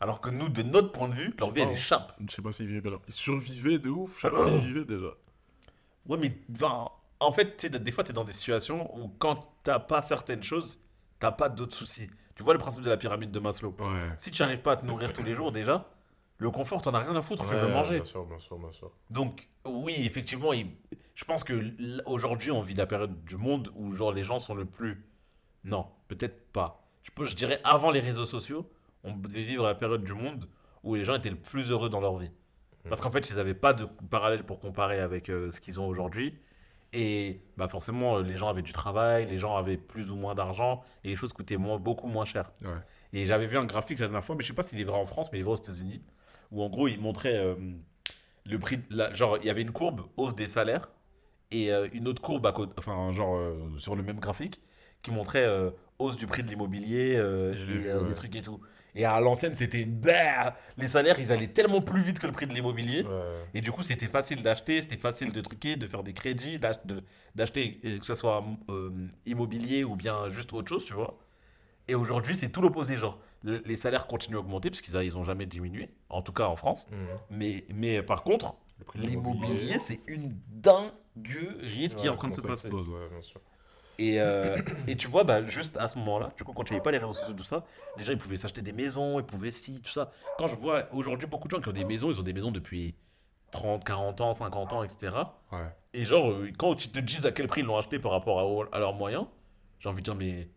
Alors 0.00 0.20
que 0.20 0.28
nous, 0.30 0.48
de 0.48 0.62
notre 0.62 0.92
point 0.92 1.08
de 1.08 1.14
vue, 1.14 1.34
leur 1.38 1.50
vie 1.52 1.62
elle 1.62 1.70
échappe. 1.70 2.14
Je 2.28 2.34
sais 2.34 2.42
pas 2.42 2.52
s'ils 2.52 2.66
vivaient 2.68 2.82
bien. 2.90 2.98
Ils 3.08 3.12
survivaient 3.14 3.78
de 3.78 3.88
ouf. 3.90 4.16
Je 4.22 4.28
sais 4.28 4.30
pas 4.34 4.48
s'ils 4.48 4.58
vivaient 4.60 4.84
déjà. 4.84 5.08
Ouais, 6.08 6.16
mais 6.18 6.36
enfin, 6.54 6.88
en 7.20 7.32
fait, 7.32 7.66
des 7.66 7.90
fois, 7.92 8.04
tu 8.04 8.10
es 8.10 8.14
dans 8.14 8.24
des 8.24 8.32
situations 8.32 8.94
où 8.98 9.08
quand 9.18 9.48
t'as 9.62 9.78
pas 9.78 10.02
certaines 10.02 10.42
choses, 10.42 10.80
t'as 11.18 11.32
pas 11.32 11.48
d'autres 11.48 11.74
soucis. 11.76 12.08
Tu 12.34 12.42
vois 12.42 12.52
le 12.52 12.58
principe 12.58 12.82
de 12.82 12.90
la 12.90 12.96
pyramide 12.96 13.30
de 13.30 13.38
Maslow. 13.40 13.74
Ouais. 13.78 13.86
Si 14.18 14.30
tu 14.30 14.42
n'arrives 14.42 14.60
pas 14.60 14.72
à 14.72 14.76
te 14.76 14.84
nourrir 14.84 15.12
tous 15.12 15.22
les 15.22 15.34
jours, 15.34 15.52
déjà, 15.52 15.88
le 16.38 16.50
confort, 16.50 16.82
t'en 16.82 16.92
as 16.92 16.98
rien 17.00 17.16
à 17.16 17.22
foutre, 17.22 17.44
tu 17.44 17.54
veux 17.54 17.72
manger. 17.72 17.94
Bien 17.96 18.04
sûr, 18.04 18.26
bien 18.26 18.38
sûr, 18.38 18.58
bien 18.58 18.72
sûr. 18.72 18.90
Donc, 19.10 19.48
oui, 19.64 19.94
effectivement, 19.98 20.52
il- 20.52 20.70
je 21.14 21.24
pense 21.24 21.42
que 21.44 21.72
aujourd'hui, 22.04 22.50
on 22.50 22.60
vit 22.60 22.74
la 22.74 22.84
période 22.86 23.24
du 23.24 23.36
monde 23.38 23.70
où 23.74 23.94
genre 23.94 24.12
les 24.12 24.22
gens 24.22 24.38
sont 24.38 24.54
le 24.54 24.66
plus. 24.66 25.02
Non, 25.64 25.86
peut-être 26.08 26.52
pas. 26.52 26.86
Je, 27.02 27.10
peux, 27.10 27.24
je 27.24 27.34
dirais 27.34 27.58
avant 27.64 27.90
les 27.90 28.00
réseaux 28.00 28.26
sociaux, 28.26 28.68
on 29.02 29.16
devait 29.16 29.44
vivre 29.44 29.64
la 29.64 29.74
période 29.74 30.04
du 30.04 30.12
monde 30.12 30.46
où 30.82 30.94
les 30.94 31.04
gens 31.04 31.14
étaient 31.14 31.30
le 31.30 31.36
plus 31.40 31.70
heureux 31.70 31.88
dans 31.88 32.00
leur 32.00 32.18
vie. 32.18 32.30
Parce 32.88 33.00
qu'en 33.00 33.10
fait, 33.10 33.30
ils 33.30 33.36
n'avaient 33.36 33.54
pas 33.54 33.72
de 33.72 33.84
parallèle 34.10 34.44
pour 34.44 34.60
comparer 34.60 35.00
avec 35.00 35.28
euh, 35.28 35.50
ce 35.50 35.60
qu'ils 35.60 35.80
ont 35.80 35.86
aujourd'hui. 35.86 36.38
Et 36.92 37.40
bah 37.56 37.68
forcément, 37.68 38.16
euh, 38.18 38.22
les 38.22 38.36
gens 38.36 38.48
avaient 38.48 38.62
du 38.62 38.72
travail, 38.72 39.26
les 39.26 39.38
gens 39.38 39.56
avaient 39.56 39.76
plus 39.76 40.10
ou 40.10 40.16
moins 40.16 40.34
d'argent, 40.34 40.82
et 41.04 41.08
les 41.08 41.16
choses 41.16 41.32
coûtaient 41.32 41.56
moins, 41.56 41.78
beaucoup 41.78 42.06
moins 42.06 42.24
cher. 42.24 42.52
Ouais. 42.62 42.70
Et 43.12 43.26
j'avais 43.26 43.46
vu 43.46 43.58
un 43.58 43.64
graphique 43.64 43.98
la 43.98 44.06
dernière 44.06 44.24
fois, 44.24 44.36
mais 44.36 44.42
je 44.42 44.48
sais 44.48 44.54
pas 44.54 44.62
s'il 44.62 44.80
est 44.80 44.84
vrai 44.84 44.96
en 44.98 45.04
France, 45.04 45.30
mais 45.32 45.38
il 45.38 45.40
est 45.40 45.44
vrai 45.44 45.54
aux 45.54 45.56
États-Unis, 45.62 46.00
où 46.52 46.62
en 46.62 46.70
gros 46.70 46.86
il 46.88 47.00
montrait 47.00 47.36
euh, 47.36 47.54
le 48.44 48.58
prix, 48.58 48.78
de 48.78 48.84
la- 48.90 49.12
genre 49.12 49.36
il 49.38 49.44
y 49.46 49.50
avait 49.50 49.62
une 49.62 49.72
courbe 49.72 50.02
hausse 50.16 50.36
des 50.36 50.48
salaires 50.48 50.88
et 51.50 51.72
euh, 51.72 51.88
une 51.92 52.06
autre 52.08 52.22
courbe 52.22 52.46
à 52.46 52.52
côté, 52.52 52.72
enfin 52.78 53.10
genre 53.10 53.36
euh, 53.36 53.54
sur 53.78 53.96
le 53.96 54.02
même 54.02 54.20
graphique 54.20 54.60
qui 55.02 55.10
montrait 55.10 55.46
hausse 55.98 56.16
du 56.16 56.26
prix 56.26 56.42
de 56.42 56.48
l'immobilier 56.48 57.16
Je 57.16 57.64
l'ai 57.66 57.74
et 57.74 57.78
vu, 57.78 57.92
ouais. 57.92 58.08
des 58.08 58.14
trucs 58.14 58.34
et 58.34 58.42
tout. 58.42 58.60
Et 58.98 59.04
à 59.04 59.20
l'ancienne 59.20 59.54
c'était 59.54 59.84
bah, 59.84 60.56
les 60.78 60.88
salaires 60.88 61.20
ils 61.20 61.30
allaient 61.30 61.46
tellement 61.48 61.80
plus 61.82 62.02
vite 62.02 62.18
que 62.18 62.26
le 62.26 62.32
prix 62.32 62.46
de 62.46 62.52
l'immobilier. 62.54 63.02
Ouais. 63.04 63.44
Et 63.54 63.60
du 63.60 63.70
coup, 63.70 63.82
c'était 63.82 64.06
facile 64.08 64.42
d'acheter, 64.42 64.80
c'était 64.82 64.96
facile 64.96 65.32
de 65.32 65.40
truquer, 65.42 65.76
de 65.76 65.86
faire 65.86 66.02
des 66.02 66.14
crédits, 66.14 66.58
d'acheter, 67.34 67.78
euh, 67.84 67.98
que 67.98 68.06
ce 68.06 68.14
soit 68.14 68.42
euh, 68.70 68.90
immobilier 69.26 69.84
ou 69.84 69.96
bien 69.96 70.28
juste 70.30 70.52
autre 70.54 70.68
chose, 70.68 70.84
tu 70.84 70.94
vois. 70.94 71.18
Et 71.88 71.94
aujourd'hui, 71.94 72.36
c'est 72.36 72.48
tout 72.48 72.62
l'opposé. 72.62 72.96
Genre, 72.96 73.18
le- 73.44 73.62
les 73.64 73.76
salaires 73.76 74.06
continuent 74.08 74.36
à 74.36 74.40
augmenter 74.40 74.70
parce 74.70 74.80
qu'ils 74.80 74.94
n'ont 75.14 75.22
jamais 75.22 75.46
diminué, 75.46 75.90
en 76.08 76.20
tout 76.22 76.32
cas 76.32 76.46
en 76.46 76.56
France. 76.56 76.88
Mhm. 76.90 76.98
Mais, 77.30 77.64
mais 77.74 78.02
par 78.02 78.22
contre, 78.24 78.56
l'immobilier, 78.94 79.78
c'est 79.78 80.00
une 80.08 80.36
dinguerie 80.48 81.90
ce 81.90 81.96
qui 81.96 82.06
est 82.06 82.10
en 82.10 82.16
train 82.16 82.28
de 82.28 82.34
se 82.34 82.40
passer. 82.40 82.66
explose, 82.68 82.88
ouais, 82.88 83.08
bien 83.10 83.22
sûr. 83.22 83.40
Et, 83.98 84.20
euh, 84.20 84.58
et 84.86 84.96
tu 84.96 85.08
vois, 85.08 85.24
bah, 85.24 85.44
juste 85.44 85.76
à 85.78 85.88
ce 85.88 85.98
moment-là, 85.98 86.30
du 86.36 86.44
coup, 86.44 86.52
quand 86.52 86.68
il 86.68 86.72
n'y 86.72 86.76
avait 86.76 86.82
pas 86.82 86.90
les 86.90 86.98
réseaux 86.98 87.14
sociaux, 87.14 87.34
tout 87.34 87.44
ça, 87.44 87.64
les 87.96 88.04
gens, 88.04 88.12
ils 88.12 88.18
pouvaient 88.18 88.36
s'acheter 88.36 88.62
des 88.62 88.72
maisons, 88.72 89.18
ils 89.18 89.24
pouvaient 89.24 89.50
ci, 89.50 89.80
tout 89.80 89.90
ça. 89.90 90.10
Quand 90.38 90.46
je 90.46 90.56
vois 90.56 90.88
aujourd'hui 90.92 91.26
beaucoup 91.26 91.48
de 91.48 91.52
gens 91.52 91.60
qui 91.62 91.68
ont 91.68 91.72
des 91.72 91.84
maisons, 91.84 92.10
ils 92.10 92.20
ont 92.20 92.24
des 92.24 92.32
maisons 92.34 92.50
depuis 92.50 92.94
30, 93.52 93.84
40 93.84 94.20
ans, 94.20 94.32
50 94.34 94.72
ans, 94.72 94.82
etc. 94.82 95.16
Ouais. 95.52 95.58
Et 95.94 96.04
genre, 96.04 96.30
euh, 96.30 96.50
quand 96.58 96.74
tu 96.74 96.88
te 96.88 96.98
dis 96.98 97.26
à 97.26 97.32
quel 97.32 97.46
prix 97.46 97.62
ils 97.62 97.66
l'ont 97.66 97.78
acheté 97.78 97.98
par 97.98 98.12
rapport 98.12 98.38
à, 98.38 98.76
à 98.76 98.80
leurs 98.80 98.94
moyens, 98.94 99.24
j'ai 99.78 99.88
envie 99.88 100.02
de 100.02 100.04
dire, 100.04 100.14
mais 100.14 100.50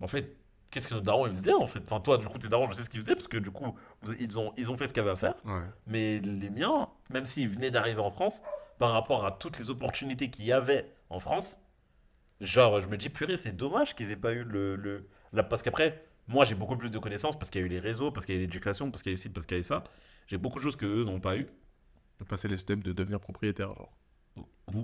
en 0.00 0.06
fait, 0.06 0.36
qu'est-ce 0.70 0.88
que 0.88 0.94
nos 0.94 1.00
darons 1.00 1.26
ils 1.26 1.32
faisaient 1.32 1.52
en 1.52 1.66
fait? 1.66 1.80
Enfin, 1.84 2.00
toi, 2.00 2.18
du 2.18 2.26
coup, 2.26 2.38
tes 2.38 2.48
darons, 2.48 2.70
je 2.70 2.76
sais 2.76 2.82
ce 2.82 2.90
qu'ils 2.90 3.00
faisaient 3.00 3.14
parce 3.14 3.28
que 3.28 3.38
du 3.38 3.50
coup, 3.50 3.74
ils 4.20 4.38
ont, 4.38 4.52
ils 4.56 4.70
ont 4.70 4.76
fait 4.76 4.86
ce 4.86 4.92
qu'il 4.92 5.02
y 5.02 5.06
avait 5.06 5.14
à 5.14 5.16
faire. 5.16 5.34
Ouais. 5.44 5.62
Mais 5.86 6.20
les 6.20 6.50
miens, 6.50 6.88
même 7.10 7.26
s'ils 7.26 7.48
venaient 7.48 7.70
d'arriver 7.70 8.00
en 8.00 8.10
France, 8.10 8.42
par 8.78 8.92
rapport 8.92 9.24
à 9.24 9.32
toutes 9.32 9.58
les 9.58 9.70
opportunités 9.70 10.30
qu'il 10.30 10.44
y 10.44 10.52
avait 10.52 10.92
en 11.08 11.18
France, 11.18 11.58
genre, 12.40 12.80
je 12.80 12.88
me 12.88 12.96
dis, 12.96 13.08
purée, 13.08 13.36
c'est 13.36 13.52
dommage 13.56 13.94
qu'ils 13.94 14.10
aient 14.10 14.16
pas 14.16 14.32
eu 14.32 14.44
le. 14.44 14.76
le 14.76 15.08
la- 15.32 15.42
Parce 15.42 15.62
qu'après, 15.62 16.04
moi, 16.28 16.44
j'ai 16.44 16.54
beaucoup 16.54 16.76
plus 16.76 16.90
de 16.90 16.98
connaissances 16.98 17.38
parce 17.38 17.50
qu'il 17.50 17.60
y 17.60 17.64
a 17.64 17.66
eu 17.66 17.70
les 17.70 17.78
réseaux, 17.80 18.10
parce 18.10 18.26
qu'il 18.26 18.34
y 18.34 18.38
a 18.38 18.40
eu 18.40 18.44
l'éducation, 18.44 18.90
parce 18.90 19.02
qu'il 19.02 19.12
y 19.12 19.14
a 19.14 19.16
eu 19.16 19.18
ci, 19.18 19.28
parce 19.30 19.46
qu'il 19.46 19.56
y 19.56 19.58
a 19.58 19.60
eu 19.60 19.64
ça. 19.64 19.84
J'ai 20.26 20.38
beaucoup 20.38 20.58
de 20.58 20.64
choses 20.64 20.76
que 20.76 20.86
eux 20.86 21.04
n'ont 21.04 21.20
pas 21.20 21.36
eu. 21.36 21.46
De 22.20 22.24
passer 22.24 22.48
les 22.48 22.58
steps 22.58 22.82
de 22.82 22.92
devenir 22.92 23.20
propriétaire, 23.20 23.68
genre. 23.74 23.92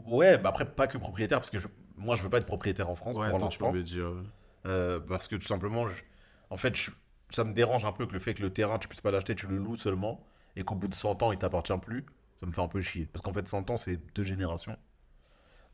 Ouais, 0.06 0.38
bah 0.38 0.50
après, 0.50 0.64
pas 0.64 0.86
que 0.86 0.98
propriétaire, 0.98 1.38
parce 1.40 1.50
que 1.50 1.58
je- 1.58 1.68
moi, 1.96 2.14
je 2.14 2.22
veux 2.22 2.30
pas 2.30 2.38
être 2.38 2.46
propriétaire 2.46 2.88
en 2.88 2.94
France 2.94 3.16
Ouais, 3.16 3.28
pour 3.30 3.38
l'instant. 3.46 3.66
euh, 3.96 4.22
Euh, 4.64 5.00
parce 5.00 5.26
que 5.26 5.34
tout 5.36 5.46
simplement, 5.46 5.86
je- 5.86 6.02
en 6.50 6.56
fait, 6.56 6.76
je- 6.76 6.92
ça 7.30 7.42
me 7.42 7.52
dérange 7.52 7.84
un 7.84 7.90
peu 7.92 8.06
que 8.06 8.12
le 8.12 8.20
fait 8.20 8.34
que 8.34 8.42
le 8.42 8.52
terrain, 8.52 8.78
tu 8.78 8.86
puisses 8.86 9.00
pas 9.00 9.10
l'acheter, 9.10 9.34
tu 9.34 9.46
le 9.48 9.56
loues 9.56 9.76
seulement, 9.76 10.24
et 10.54 10.62
qu'au 10.62 10.76
bout 10.76 10.86
de 10.88 10.94
100 10.94 11.20
ans, 11.22 11.32
il 11.32 11.38
t'appartient 11.38 11.76
plus. 11.82 12.06
Ça 12.38 12.46
me 12.46 12.52
fait 12.52 12.60
un 12.60 12.68
peu 12.68 12.80
chier. 12.80 13.06
Parce 13.12 13.22
qu'en 13.22 13.32
fait, 13.32 13.48
100 13.48 13.68
ans, 13.70 13.76
c'est 13.76 13.98
deux 14.14 14.22
générations. 14.22 14.76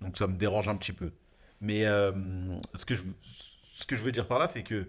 Donc 0.01 0.17
ça 0.17 0.27
me 0.27 0.37
dérange 0.37 0.69
un 0.69 0.77
petit 0.77 0.93
peu. 0.93 1.13
Mais 1.61 1.87
euh, 1.87 2.13
ce, 2.75 2.85
que 2.85 2.95
je, 2.95 3.03
ce 3.75 3.87
que 3.87 3.97
je 3.97 4.03
veux 4.03 4.13
dire 4.13 4.27
par 4.27 4.39
là, 4.39 4.49
c'est 4.49 4.63
que 4.63 4.89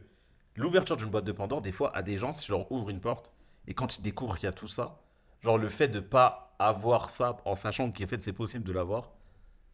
l'ouverture 0.55 0.97
d'une 0.97 1.09
boîte 1.09 1.25
de 1.25 1.31
Pandore, 1.31 1.61
des 1.61 1.71
fois, 1.71 1.95
à 1.95 2.01
des 2.01 2.17
gens, 2.17 2.33
si 2.33 2.45
je 2.45 2.51
leur 2.51 2.71
ouvre 2.71 2.89
une 2.89 2.99
porte, 2.99 3.33
et 3.67 3.73
quand 3.73 3.97
ils 3.97 4.01
découvrent 4.01 4.35
qu'il 4.35 4.45
y 4.45 4.49
a 4.49 4.53
tout 4.53 4.67
ça, 4.67 5.01
genre 5.41 5.57
le 5.57 5.69
fait 5.69 5.87
de 5.87 5.99
pas 5.99 6.55
avoir 6.59 7.09
ça 7.09 7.37
en 7.45 7.55
sachant 7.55 7.91
qu'en 7.91 8.07
fait 8.07 8.21
c'est 8.21 8.33
possible 8.33 8.63
de 8.63 8.73
l'avoir, 8.73 9.11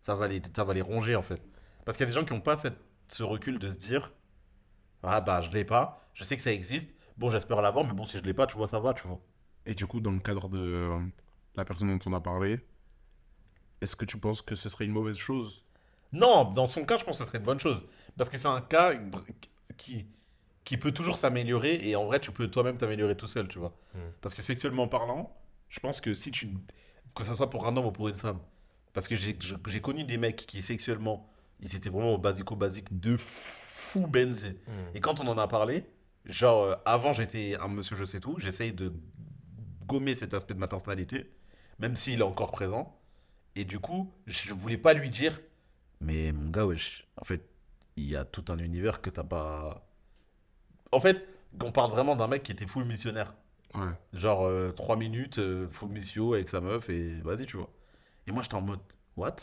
ça 0.01 0.15
va 0.15 0.27
les, 0.27 0.41
ça 0.55 0.63
va 0.63 0.73
les 0.73 0.81
ronger 0.81 1.15
en 1.15 1.23
fait. 1.23 1.41
Parce 1.83 1.97
qu'il 1.97 2.05
y 2.05 2.07
a 2.07 2.11
des 2.11 2.15
gens 2.15 2.25
qui 2.25 2.33
n'ont 2.33 2.41
pas 2.41 2.55
cette, 2.55 2.77
ce 3.07 3.23
recul 3.23 3.57
de 3.59 3.69
se 3.69 3.77
dire 3.77 4.13
Ah 5.03 5.21
bah 5.21 5.41
je 5.41 5.49
l'ai 5.51 5.65
pas, 5.65 6.07
je 6.13 6.23
sais 6.23 6.35
que 6.35 6.41
ça 6.41 6.51
existe, 6.51 6.95
bon 7.17 7.29
j'espère 7.29 7.61
l'avoir, 7.61 7.85
mais 7.85 7.93
bon 7.93 8.05
si 8.05 8.17
je 8.17 8.23
l'ai 8.23 8.33
pas, 8.33 8.45
tu 8.47 8.55
vois, 8.57 8.67
ça 8.67 8.79
va, 8.79 8.93
tu 8.93 9.07
vois. 9.07 9.19
Et 9.65 9.73
du 9.73 9.87
coup, 9.87 9.99
dans 9.99 10.11
le 10.11 10.19
cadre 10.19 10.47
de 10.47 10.91
la 11.55 11.65
personne 11.65 11.97
dont 11.97 12.11
on 12.11 12.13
a 12.13 12.21
parlé, 12.21 12.59
est-ce 13.81 13.95
que 13.95 14.05
tu 14.05 14.17
penses 14.17 14.41
que 14.41 14.55
ce 14.55 14.69
serait 14.69 14.85
une 14.85 14.91
mauvaise 14.91 15.17
chose 15.17 15.64
Non, 16.15 16.45
dans 16.45 16.65
son 16.65 16.85
cas, 16.85 16.97
je 16.97 17.03
pense 17.03 17.17
que 17.17 17.23
ce 17.23 17.27
serait 17.27 17.39
une 17.39 17.43
bonne 17.43 17.59
chose. 17.59 17.83
Parce 18.17 18.29
que 18.29 18.37
c'est 18.37 18.47
un 18.47 18.61
cas 18.61 18.93
qui, 19.77 20.05
qui 20.63 20.77
peut 20.77 20.91
toujours 20.91 21.17
s'améliorer 21.17 21.79
et 21.87 21.95
en 21.95 22.05
vrai, 22.05 22.19
tu 22.19 22.31
peux 22.31 22.49
toi-même 22.49 22.77
t'améliorer 22.77 23.15
tout 23.15 23.27
seul, 23.27 23.47
tu 23.47 23.59
vois. 23.59 23.75
Hmm. 23.93 24.11
Parce 24.21 24.33
que 24.33 24.41
sexuellement 24.41 24.87
parlant, 24.87 25.35
je 25.69 25.79
pense 25.79 26.01
que 26.01 26.13
si 26.13 26.31
tu. 26.31 26.49
Que 27.13 27.23
ça 27.23 27.33
soit 27.33 27.49
pour 27.49 27.65
un 27.67 27.77
homme 27.77 27.85
ou 27.85 27.91
pour 27.91 28.09
une 28.09 28.15
femme. 28.15 28.39
Parce 28.93 29.07
que 29.07 29.15
j'ai 29.15 29.81
connu 29.81 30.03
des 30.05 30.17
mecs 30.17 30.37
qui 30.37 30.61
sexuellement, 30.61 31.29
ils 31.59 31.75
étaient 31.75 31.89
vraiment 31.89 32.13
au 32.13 32.17
basico-basique 32.17 32.99
de 32.99 33.17
fou 33.17 34.07
benzé. 34.07 34.57
Et 34.93 35.01
quand 35.01 35.19
on 35.19 35.27
en 35.27 35.37
a 35.37 35.47
parlé, 35.47 35.85
genre, 36.25 36.63
euh, 36.63 36.75
avant 36.85 37.13
j'étais 37.13 37.57
un 37.59 37.67
monsieur 37.67 37.95
je 37.95 38.05
sais 38.05 38.19
tout, 38.19 38.35
j'essaye 38.39 38.73
de 38.73 38.93
gommer 39.85 40.15
cet 40.15 40.33
aspect 40.33 40.53
de 40.53 40.59
ma 40.59 40.67
personnalité, 40.67 41.29
même 41.79 41.95
s'il 41.95 42.19
est 42.19 42.23
encore 42.23 42.51
présent. 42.51 42.97
Et 43.55 43.63
du 43.63 43.79
coup, 43.79 44.11
je 44.27 44.53
voulais 44.53 44.77
pas 44.77 44.93
lui 44.93 45.09
dire, 45.09 45.39
mais 46.01 46.31
mon 46.31 46.49
gars, 46.49 46.65
wesh, 46.65 47.07
en 47.17 47.23
fait, 47.25 47.47
il 47.95 48.05
y 48.05 48.15
a 48.15 48.25
tout 48.25 48.45
un 48.49 48.57
univers 48.59 49.01
que 49.01 49.09
t'as 49.09 49.23
pas. 49.23 49.87
En 50.91 50.99
fait, 50.99 51.27
on 51.63 51.71
parle 51.71 51.91
vraiment 51.91 52.15
d'un 52.15 52.27
mec 52.27 52.43
qui 52.43 52.51
était 52.51 52.67
full 52.67 52.85
missionnaire. 52.85 53.35
Ouais. 53.73 53.91
Genre 54.13 54.73
3 54.75 54.95
minutes, 54.95 55.39
euh, 55.39 55.67
full 55.69 55.89
mission 55.89 56.33
avec 56.33 56.47
sa 56.49 56.61
meuf 56.61 56.89
et 56.89 57.19
vas-y, 57.21 57.45
tu 57.45 57.57
vois. 57.57 57.69
Et 58.27 58.31
moi, 58.31 58.41
j'étais 58.43 58.55
en 58.55 58.61
mode, 58.61 58.79
what? 59.17 59.35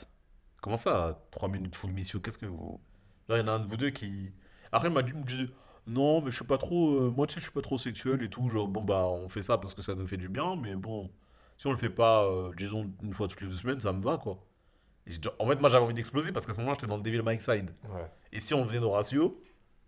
Comment 0.63 0.77
ça, 0.77 1.23
3 1.33 1.49
minutes 1.49 1.75
full 1.77 1.93
mission 1.93 2.21
Qu'est-ce 2.21 2.39
que 2.39 2.47
vous. 2.47 2.81
Genre, 3.29 3.39
il 3.39 3.41
y 3.41 3.43
en 3.43 3.49
a 3.49 3.53
un 3.53 3.59
de 3.61 3.67
vous 3.67 3.77
deux 3.77 3.91
qui. 3.91 4.33
Après, 4.73 4.89
il 4.89 4.95
m'a 4.95 5.03
dit, 5.03 5.13
il 5.15 5.19
me 5.19 5.25
disait, 5.25 5.49
non, 5.87 6.23
mais 6.23 6.31
je 6.31 6.37
suis 6.37 6.45
pas 6.47 6.59
trop. 6.59 6.95
euh, 6.97 7.11
moi, 7.11 7.27
tu 7.27 7.35
sais, 7.35 7.41
je 7.41 7.45
suis 7.45 7.53
pas 7.53 7.61
trop 7.63 7.79
sexuel 7.79 8.23
et 8.23 8.31
tout. 8.31 8.49
Genre, 8.49 8.69
bon, 8.69 8.83
bah, 8.83 9.07
on 9.07 9.29
fait 9.29 9.43
ça 9.43 9.59
parce 9.59 9.75
que 9.75 9.83
ça 9.83 9.95
nous 9.95 10.07
fait 10.07 10.17
du 10.17 10.29
bien, 10.29 10.57
mais 10.57 10.75
bon, 10.77 11.11
si 11.59 11.67
on 11.67 11.73
le 11.73 11.77
fait 11.79 11.91
pas, 11.91 12.25
euh, 12.25 12.53
disons, 12.57 12.91
une 13.03 13.13
fois 13.15 13.29
toutes 13.29 13.41
les 13.43 13.49
deux 13.49 13.57
semaines, 13.57 13.81
ça 13.81 13.93
me 13.93 14.03
va, 14.03 14.19
quoi. 14.19 14.39
Et 15.07 15.13
en 15.39 15.49
fait, 15.49 15.61
moi, 15.61 15.69
j'avais 15.71 15.85
envie 15.85 15.95
d'exploser 15.95 16.31
parce 16.33 16.47
qu'à 16.47 16.53
ce 16.53 16.59
moment-là, 16.59 16.75
j'étais 16.79 16.87
dans 16.87 16.97
le 16.97 17.03
Devil 17.03 17.23
May 17.23 17.39
Side. 17.39 17.75
Ouais. 17.89 18.11
Et 18.33 18.41
si 18.41 18.55
on 18.55 18.65
faisait 18.65 18.81
nos 18.81 18.91
ratios, 18.91 19.33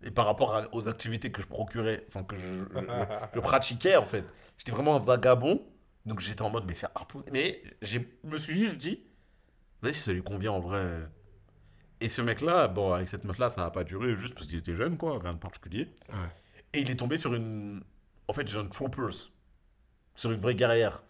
et 0.03 0.11
par 0.11 0.27
rapport 0.27 0.55
à- 0.57 0.75
aux 0.75 0.89
activités 0.89 1.31
que 1.33 1.41
je 1.41 1.47
procurais, 1.47 2.05
enfin 2.09 2.25
que 2.25 2.37
je, 2.37 2.43
je- 2.43 3.25
je 3.35 3.41
pratiquais 3.41 3.97
en 3.97 4.05
fait, 4.07 4.25
j'étais 4.59 4.73
vraiment 4.73 4.97
un 4.97 4.99
vagabond. 4.99 5.63
Donc 6.05 6.21
j'étais 6.21 6.43
en 6.43 6.51
mode, 6.51 6.65
mais 6.67 6.75
c'est 6.75 6.89
impossible. 6.95 7.31
Mais 7.33 7.63
je 7.81 7.99
me 8.25 8.37
suis 8.37 8.55
juste 8.59 8.77
dit, 8.77 9.03
vas-y, 9.81 9.95
si 9.95 10.01
ça 10.01 10.13
lui 10.13 10.23
convient 10.23 10.53
en 10.53 10.61
vrai. 10.61 10.85
Et 12.01 12.09
ce 12.11 12.21
mec-là, 12.21 12.69
bon, 12.69 12.93
avec 12.93 13.09
cette 13.09 13.25
meuf-là, 13.25 13.49
ça 13.49 13.63
n'a 13.63 13.71
pas 13.71 13.85
duré 13.85 14.15
juste 14.15 14.35
parce 14.35 14.47
qu'il 14.47 14.59
était 14.59 14.75
jeune, 14.75 14.99
quoi, 14.99 15.19
rien 15.19 15.33
de 15.33 15.39
particulier. 15.39 15.89
Ouais. 16.11 16.17
Et 16.75 16.81
il 16.81 16.91
est 16.91 16.97
tombé 16.97 17.17
sur 17.17 17.33
une. 17.35 17.83
En 18.29 18.33
fait, 18.35 18.47
sur 18.49 18.61
une 18.61 18.69
troopers. 18.69 19.31
Sur 20.17 20.33
une 20.33 20.41
vraie 20.41 20.55
guerrière. 20.55 21.03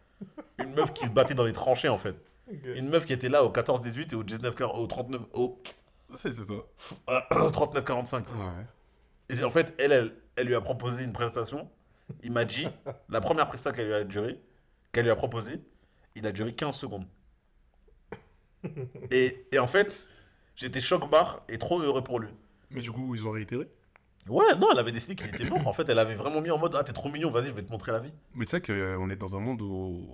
Une 0.58 0.74
meuf 0.74 0.92
qui 0.92 1.04
se 1.06 1.10
battait 1.10 1.34
dans 1.34 1.44
les 1.44 1.52
tranchées, 1.52 1.88
en 1.88 1.98
fait. 1.98 2.14
Une 2.64 2.88
meuf 2.88 3.06
qui 3.06 3.12
était 3.12 3.28
là 3.28 3.44
au 3.44 3.50
14-18 3.50 4.12
et 4.12 4.14
au 4.16 4.22
19 4.22 4.54
au 4.74 4.86
39 4.86 5.22
au 5.32 5.60
C'est 6.14 6.32
ça. 6.32 6.42
euh, 7.08 7.20
39-45. 7.30 8.14
Ouais. 8.14 8.26
Et 9.30 9.42
en 9.42 9.50
fait, 9.50 9.74
elle, 9.78 9.92
elle, 9.92 10.14
elle 10.36 10.46
lui 10.46 10.54
a 10.54 10.60
proposé 10.60 11.04
une 11.04 11.12
prestation. 11.12 11.68
Il 12.22 12.32
m'a 12.32 12.44
dit, 12.44 12.68
la 13.08 13.20
première 13.20 13.48
prestation 13.48 13.76
qu'elle 13.76 13.86
lui 13.86 13.94
a 13.94 14.04
duré, 14.04 14.38
qu'elle 14.92 15.04
lui 15.04 15.10
a 15.10 15.16
proposé, 15.16 15.60
il 16.14 16.26
a 16.26 16.32
duré 16.32 16.52
15 16.52 16.76
secondes. 16.76 17.06
Et, 19.10 19.44
et 19.52 19.58
en 19.58 19.66
fait, 19.66 20.08
J'étais 20.56 20.80
choc 20.80 21.10
barre 21.10 21.40
et 21.48 21.58
trop 21.58 21.80
heureux 21.80 22.04
pour 22.04 22.20
lui. 22.20 22.28
Mais 22.70 22.80
du 22.80 22.90
coup, 22.92 23.14
ils 23.14 23.26
ont 23.26 23.32
réitéré. 23.32 23.68
Ouais, 24.28 24.54
non, 24.58 24.68
elle 24.72 24.78
avait 24.78 24.92
décidé 24.92 25.16
qu'il 25.16 25.26
était 25.28 25.44
mort. 25.44 25.66
En 25.66 25.72
fait, 25.72 25.88
elle 25.88 25.98
avait 25.98 26.14
vraiment 26.14 26.40
mis 26.40 26.50
en 26.50 26.58
mode 26.58 26.74
Ah, 26.78 26.84
t'es 26.84 26.92
trop 26.92 27.10
mignon, 27.10 27.30
vas-y, 27.30 27.48
je 27.48 27.52
vais 27.52 27.62
te 27.62 27.70
montrer 27.70 27.92
la 27.92 28.00
vie. 28.00 28.12
Mais 28.34 28.44
tu 28.44 28.52
sais 28.52 28.60
qu'on 28.60 29.10
est 29.10 29.16
dans 29.16 29.36
un 29.36 29.40
monde 29.40 29.60
où, 29.60 30.06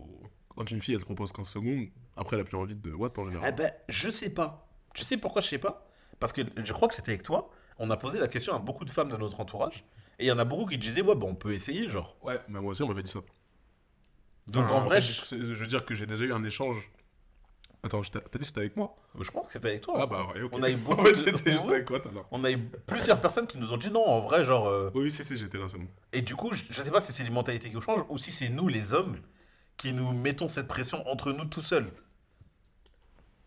quand 0.57 0.71
une 0.71 0.81
fille 0.81 0.95
elle 0.95 1.01
te 1.01 1.05
propose 1.07 1.33
15 1.33 1.49
secondes, 1.49 1.87
après 2.17 2.37
elle 2.37 2.43
a 2.43 2.45
plus 2.45 2.57
envie 2.57 2.75
de 2.77 2.93
what 2.93 3.11
en 3.19 3.23
Eh 3.23 3.33
général. 3.33 3.55
ben, 3.55 3.73
je 3.89 4.11
sais 4.11 4.31
pas. 4.31 4.69
Tu 4.95 5.05
sais 5.05 5.17
pourquoi 5.17 5.41
je 5.43 5.49
sais 5.49 5.59
pas? 5.59 5.87
Parce 6.19 6.33
que 6.33 6.43
je 6.63 6.73
crois 6.73 6.89
que 6.89 6.95
c'était 6.95 7.13
avec 7.13 7.23
toi. 7.23 7.51
On 7.79 7.91
a 7.91 7.97
posé 7.97 8.19
la 8.19 8.29
question 8.29 8.55
à 8.55 8.59
beaucoup 8.59 8.85
de 8.85 8.91
femmes 8.91 9.09
de 9.11 9.17
notre 9.17 9.41
entourage. 9.41 9.85
Et 10.19 10.25
il 10.25 10.29
y 10.29 10.33
en 10.33 10.39
a 10.39 10.45
beaucoup 10.45 10.67
qui 10.67 10.77
disaient 10.77 11.01
Ouais, 11.03 11.15
bon, 11.15 11.31
on 11.31 11.35
peut 11.35 11.53
essayer, 11.53 11.89
genre. 11.89 12.17
Ouais, 12.23 12.39
mais 12.49 12.61
moi 12.61 12.73
aussi 12.73 12.83
on 12.83 12.89
m'avait 12.89 13.03
dit 13.03 13.11
ça. 13.11 13.21
Donc 14.49 14.65
Enfin, 14.65 14.75
en 14.75 14.81
vrai, 14.81 15.01
je, 15.01 15.35
veux 15.35 15.67
dire 15.67 15.85
que 15.85 15.95
j'ai 15.95 16.07
déjà 16.07 16.25
eu 16.25 16.33
un 16.33 16.45
échange. 16.45 16.91
Attends, 17.83 18.03
t'as 18.03 18.19
dit 18.21 18.39
que 18.41 18.45
c'était 18.45 18.61
avec 18.61 18.77
moi? 18.77 18.95
Je 19.19 19.31
pense 19.31 19.47
que 19.47 19.53
c'était 19.55 19.69
avec 19.69 19.81
toi. 19.81 19.95
Ah 20.03 20.07
bah 20.07 20.27
ouais, 20.35 20.43
ok. 20.43 20.51
On 20.55 20.63
a 20.63 20.71
eu 20.71 20.77
beaucoup 20.77 21.01
En 21.01 21.05
fait, 21.05 21.17
c'était 21.17 21.53
juste 21.53 21.65
avec 21.69 21.89
l'heure. 21.89 22.03
On 22.31 22.45
a 22.45 22.51
eu 22.51 22.59
plusieurs 22.87 23.21
personnes 23.23 23.47
qui 23.47 23.57
nous 23.57 23.73
ont 23.73 23.79
dit 23.79 23.91
non, 23.91 24.05
en 24.07 24.21
vrai, 24.21 24.45
genre. 24.45 24.67
euh, 24.67 24.91
Oui, 24.95 25.11
si, 25.11 25.25
si, 25.25 25.37
j'étais 25.39 25.57
là, 25.57 25.67
c'est 25.71 25.79
bon. 25.79 25.89
Et 26.13 26.21
du 26.21 26.35
coup, 26.37 26.53
je, 26.53 26.63
je 26.69 26.83
sais 26.83 26.91
pas 26.91 27.01
si 27.01 27.13
c'est 27.13 27.25
les 27.25 27.31
mentalités 27.31 27.71
qui 27.71 27.81
changent 27.81 28.05
ou 28.11 28.19
si 28.19 28.33
c'est 28.33 28.51
nous, 28.51 28.69
les 28.69 28.93
hommes, 28.93 29.17
qui 29.81 29.95
nous 29.95 30.13
mettons 30.13 30.47
cette 30.47 30.69
pression 30.69 31.09
entre 31.09 31.33
nous 31.33 31.47
tout 31.47 31.63
seuls. 31.63 31.91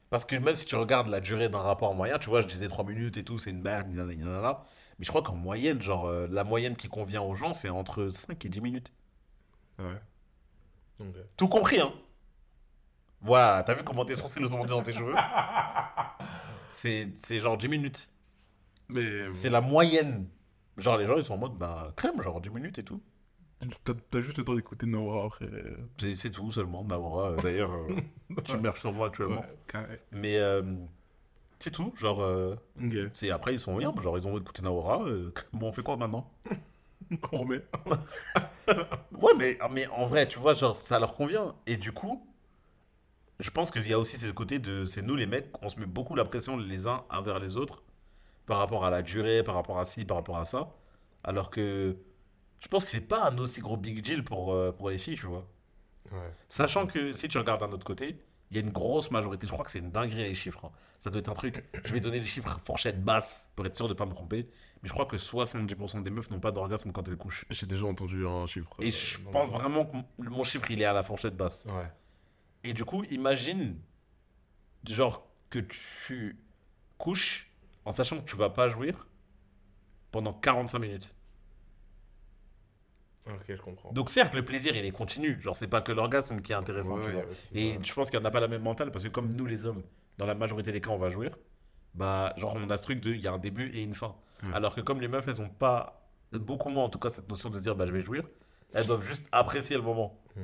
Parce 0.10 0.26
que 0.26 0.36
même 0.36 0.56
si 0.56 0.66
tu 0.66 0.76
regardes 0.76 1.08
la 1.08 1.20
durée 1.20 1.48
d'un 1.48 1.60
rapport 1.60 1.94
moyen, 1.94 2.18
tu 2.18 2.30
vois, 2.30 2.42
je 2.42 2.48
disais 2.48 2.68
3 2.68 2.84
minutes 2.86 3.18
et 3.18 3.24
tout, 3.24 3.38
c'est 3.38 3.52
une 3.52 3.62
merde, 3.62 3.88
mais 3.90 5.06
je 5.06 5.10
crois 5.10 5.22
qu'en 5.22 5.36
moyenne, 5.36 5.80
genre, 5.80 6.08
euh, 6.08 6.28
la 6.32 6.44
moyenne 6.44 6.76
qui 6.76 6.88
convient 6.88 7.22
aux 7.22 7.36
gens, 7.36 7.54
c'est 7.54 7.70
entre 7.70 8.10
5 8.10 8.44
et 8.46 8.50
10 8.50 8.62
minutes. 8.62 8.92
Ouais. 9.78 10.02
Tout 11.38 11.48
compris, 11.48 11.80
hein. 11.80 11.94
Voilà, 13.22 13.64
t'as 13.64 13.76
vu 13.76 13.84
comment 13.84 14.04
tes 14.04 14.16
sourcils 14.16 14.44
ont 14.44 14.66
dans 14.66 14.82
tes 14.82 14.94
cheveux? 14.94 15.16
C'est 16.70 17.10
c'est 17.18 17.38
genre 17.38 17.56
10 17.56 17.68
minutes. 17.68 18.10
Mais 18.90 19.32
C'est 19.34 19.52
la 19.52 19.62
moyenne. 19.62 20.28
Genre, 20.78 20.98
les 20.98 21.06
gens, 21.06 21.18
ils 21.18 21.24
sont 21.24 21.36
en 21.36 21.38
mode, 21.38 21.54
bah, 21.56 21.94
crème, 21.96 22.20
genre 22.22 22.42
10 22.42 22.50
minutes 22.50 22.80
et 22.80 22.84
tout. 22.84 23.00
T'as 24.10 24.22
juste 24.22 24.38
le 24.38 24.44
temps 24.44 24.56
d'écouter 24.56 24.86
Nora 24.86 25.26
après. 25.26 25.48
C'est 26.16 26.32
tout 26.32 26.52
seulement, 26.52 26.84
Naora. 26.84 27.32
euh, 27.32 27.36
D'ailleurs, 27.42 27.72
euh, 27.74 27.96
tu 28.44 28.58
mères 28.58 28.78
sur 28.78 28.92
moi 28.94 29.08
actuellement. 29.08 29.44
Ouais. 29.74 30.02
Mais 30.12 30.38
euh, 30.38 30.62
c'est 31.60 31.72
tout. 31.72 31.94
Genre, 31.98 32.24
c'est 33.14 33.32
après, 33.32 33.54
ils 33.54 33.60
sont 33.60 33.76
rien. 33.76 33.94
Genre, 34.02 34.18
ils 34.18 34.28
ont 34.28 34.38
écouté 34.38 34.62
Naora. 34.62 35.04
euh, 35.04 35.34
bon, 35.54 35.70
on 35.70 35.74
fait 35.74 35.84
quoi 35.84 35.98
maintenant? 35.98 36.30
On 37.32 37.40
remet. 37.40 37.62
Ouais, 39.12 39.34
mais, 39.38 39.58
mais 39.72 39.88
en 39.88 40.06
vrai, 40.08 40.28
tu 40.28 40.40
vois, 40.40 40.54
genre, 40.54 40.76
ça 40.76 41.00
leur 41.00 41.16
convient. 41.16 41.54
Et 41.68 41.78
du 41.78 41.92
coup, 41.92 42.26
je 43.40 43.50
pense 43.50 43.72
qu'il 43.72 43.88
y 43.88 43.94
a 43.94 44.00
aussi 44.00 44.18
ce 44.18 44.32
côté 44.32 44.60
de. 44.60 44.86
C'est 44.86 45.02
nous, 45.02 45.16
les 45.16 45.26
mecs, 45.28 45.48
on 45.62 45.70
se 45.70 45.80
met 45.80 45.86
beaucoup 45.86 46.16
la 46.16 46.26
pression 46.26 46.58
les 46.58 46.88
uns 46.88 47.04
envers 47.10 47.40
les 47.40 47.58
autres 47.58 47.84
par 48.46 48.58
rapport 48.60 48.86
à 48.86 48.90
la 48.92 49.02
durée, 49.02 49.44
par 49.44 49.56
rapport 49.56 49.80
à 49.80 49.86
ci, 49.86 50.06
par 50.06 50.18
rapport 50.18 50.38
à 50.38 50.46
ça. 50.46 50.70
Alors 51.24 51.50
que 51.50 51.98
je 52.64 52.68
pense 52.70 52.86
que 52.86 52.90
c'est 52.92 53.02
pas 53.02 53.30
un 53.30 53.38
aussi 53.38 53.60
gros 53.62 53.78
big 53.78 54.02
deal 54.02 54.24
pour, 54.24 54.54
euh, 54.54 54.72
pour 54.72 54.90
les 54.90 54.98
filles, 54.98 55.18
tu 55.18 55.28
vois. 55.28 55.46
Ouais. 56.12 56.32
Sachant 56.50 56.88
que 56.88 57.12
si 57.14 57.28
tu 57.28 57.38
regardes 57.38 57.60
d'un 57.60 57.72
autre 57.72 57.86
côté, 57.86 58.18
il 58.50 58.58
y 58.58 58.60
a 58.60 58.64
une 58.64 58.72
grosse 58.72 59.12
majorité, 59.12 59.46
je 59.48 59.52
crois 59.52 59.66
que 59.66 59.72
c'est 59.72 59.80
une 59.80 59.92
dinguerie 59.92 60.24
les 60.24 60.34
chiffres. 60.36 60.64
hein. 60.66 60.72
Ça 61.00 61.10
doit 61.10 61.20
être 61.20 61.28
un 61.30 61.34
truc, 61.34 61.66
je 61.84 61.92
vais 61.94 62.00
donner 62.00 62.20
les 62.20 62.26
chiffres 62.26 62.58
fourchette 62.66 63.04
basse 63.04 63.52
pour 63.56 63.66
être 63.66 63.76
sûr 63.76 63.88
de 63.88 63.94
ne 63.94 63.98
pas 63.98 64.06
me 64.06 64.12
tromper, 64.12 64.48
mais 64.82 64.88
je 64.88 64.94
crois 64.94 65.06
que 65.06 65.18
70% 65.18 66.02
des 66.02 66.10
meufs 66.12 66.30
n'ont 66.30 66.40
pas 66.40 66.52
d'orgasme 66.52 66.92
quand 66.94 67.06
elles 67.10 67.18
couchent. 67.18 67.44
J'ai 67.50 67.66
déjà 67.66 67.86
entendu 67.86 68.26
un 68.26 68.48
chiffre. 68.48 68.70
Et 68.80 68.88
euh, 68.88 68.92
je 68.92 69.18
pense 69.32 69.52
le- 69.52 69.58
vraiment 69.58 69.86
que 69.86 69.98
mon- 69.98 70.06
mon 70.20 70.44
chiffre 70.44 70.72
il 70.72 70.82
est 70.82 70.86
à 70.86 70.94
la 70.94 71.04
fourchette 71.04 71.36
basse. 71.36 71.66
Ouais. 71.66 71.92
Et 72.64 72.72
du 72.74 72.86
coup, 72.86 73.04
imagine, 73.06 73.76
genre, 74.88 75.28
que 75.50 75.60
tu 75.60 76.38
couches 76.98 77.50
en 77.86 77.92
sachant 77.92 78.18
que 78.20 78.24
tu 78.30 78.38
vas 78.38 78.50
pas 78.50 78.68
jouir 78.70 79.08
pendant 80.12 80.32
45 80.34 80.80
minutes. 80.80 81.14
Ok, 83.28 83.46
je 83.48 83.62
comprends. 83.62 83.92
Donc 83.94 84.10
certes, 84.10 84.34
le 84.36 84.44
plaisir 84.44 84.76
il 84.76 84.86
est 84.86 84.92
continu, 84.92 85.40
genre 85.42 85.56
c'est 85.56 85.68
pas 85.68 85.82
que 85.82 85.92
l'orgasme 85.92 86.42
qui 86.42 86.52
est 86.52 86.56
intéressant. 86.56 86.98
Ouais, 86.98 87.06
tu 87.06 87.12
vois. 87.12 87.22
ouais, 87.22 87.28
c'est 87.52 87.58
Et 87.58 87.80
je 87.82 87.94
pense 87.94 88.10
qu'il 88.10 88.20
n'y 88.20 88.26
en 88.26 88.28
a 88.28 88.32
pas 88.32 88.42
la 88.42 88.48
même 88.50 88.64
mentale 88.64 88.92
parce 88.92 89.04
que 89.04 89.10
comme 89.10 89.34
nous 89.34 89.46
les 89.46 89.66
hommes, 89.66 89.82
dans 90.18 90.26
la 90.26 90.36
majorité 90.36 90.72
des 90.72 90.82
cas 90.82 90.90
on 90.90 90.98
va 90.98 91.10
jouir, 91.10 91.38
bah 91.94 92.34
genre 92.38 92.58
on 92.58 92.70
a 92.70 92.78
ce 92.78 92.84
truc 92.84 93.00
de 93.00 93.12
il 93.14 93.22
y 93.22 93.28
a 93.28 93.32
un 93.34 93.38
début 93.40 93.70
et 93.70 93.82
une 93.82 93.96
fin. 93.96 94.16
Alors 94.54 94.76
que 94.76 94.82
comme 94.82 95.00
les 95.00 95.08
meufs 95.08 95.26
elles 95.28 95.42
ont 95.42 95.48
pas, 95.50 96.06
beaucoup 96.34 96.68
moins 96.70 96.84
en 96.84 96.90
tout 96.90 97.00
cas 97.00 97.10
cette 97.10 97.30
notion 97.30 97.50
de 97.50 97.56
se 97.58 97.62
dire 97.62 97.76
bah 97.76 97.86
je 97.86 97.94
vais 97.94 98.02
jouir, 98.02 98.24
elles 98.74 98.86
doivent 98.88 99.08
juste 99.08 99.26
apprécier 99.32 99.78
le 99.78 99.84
moment. 99.84 100.20
Hmm. 100.36 100.42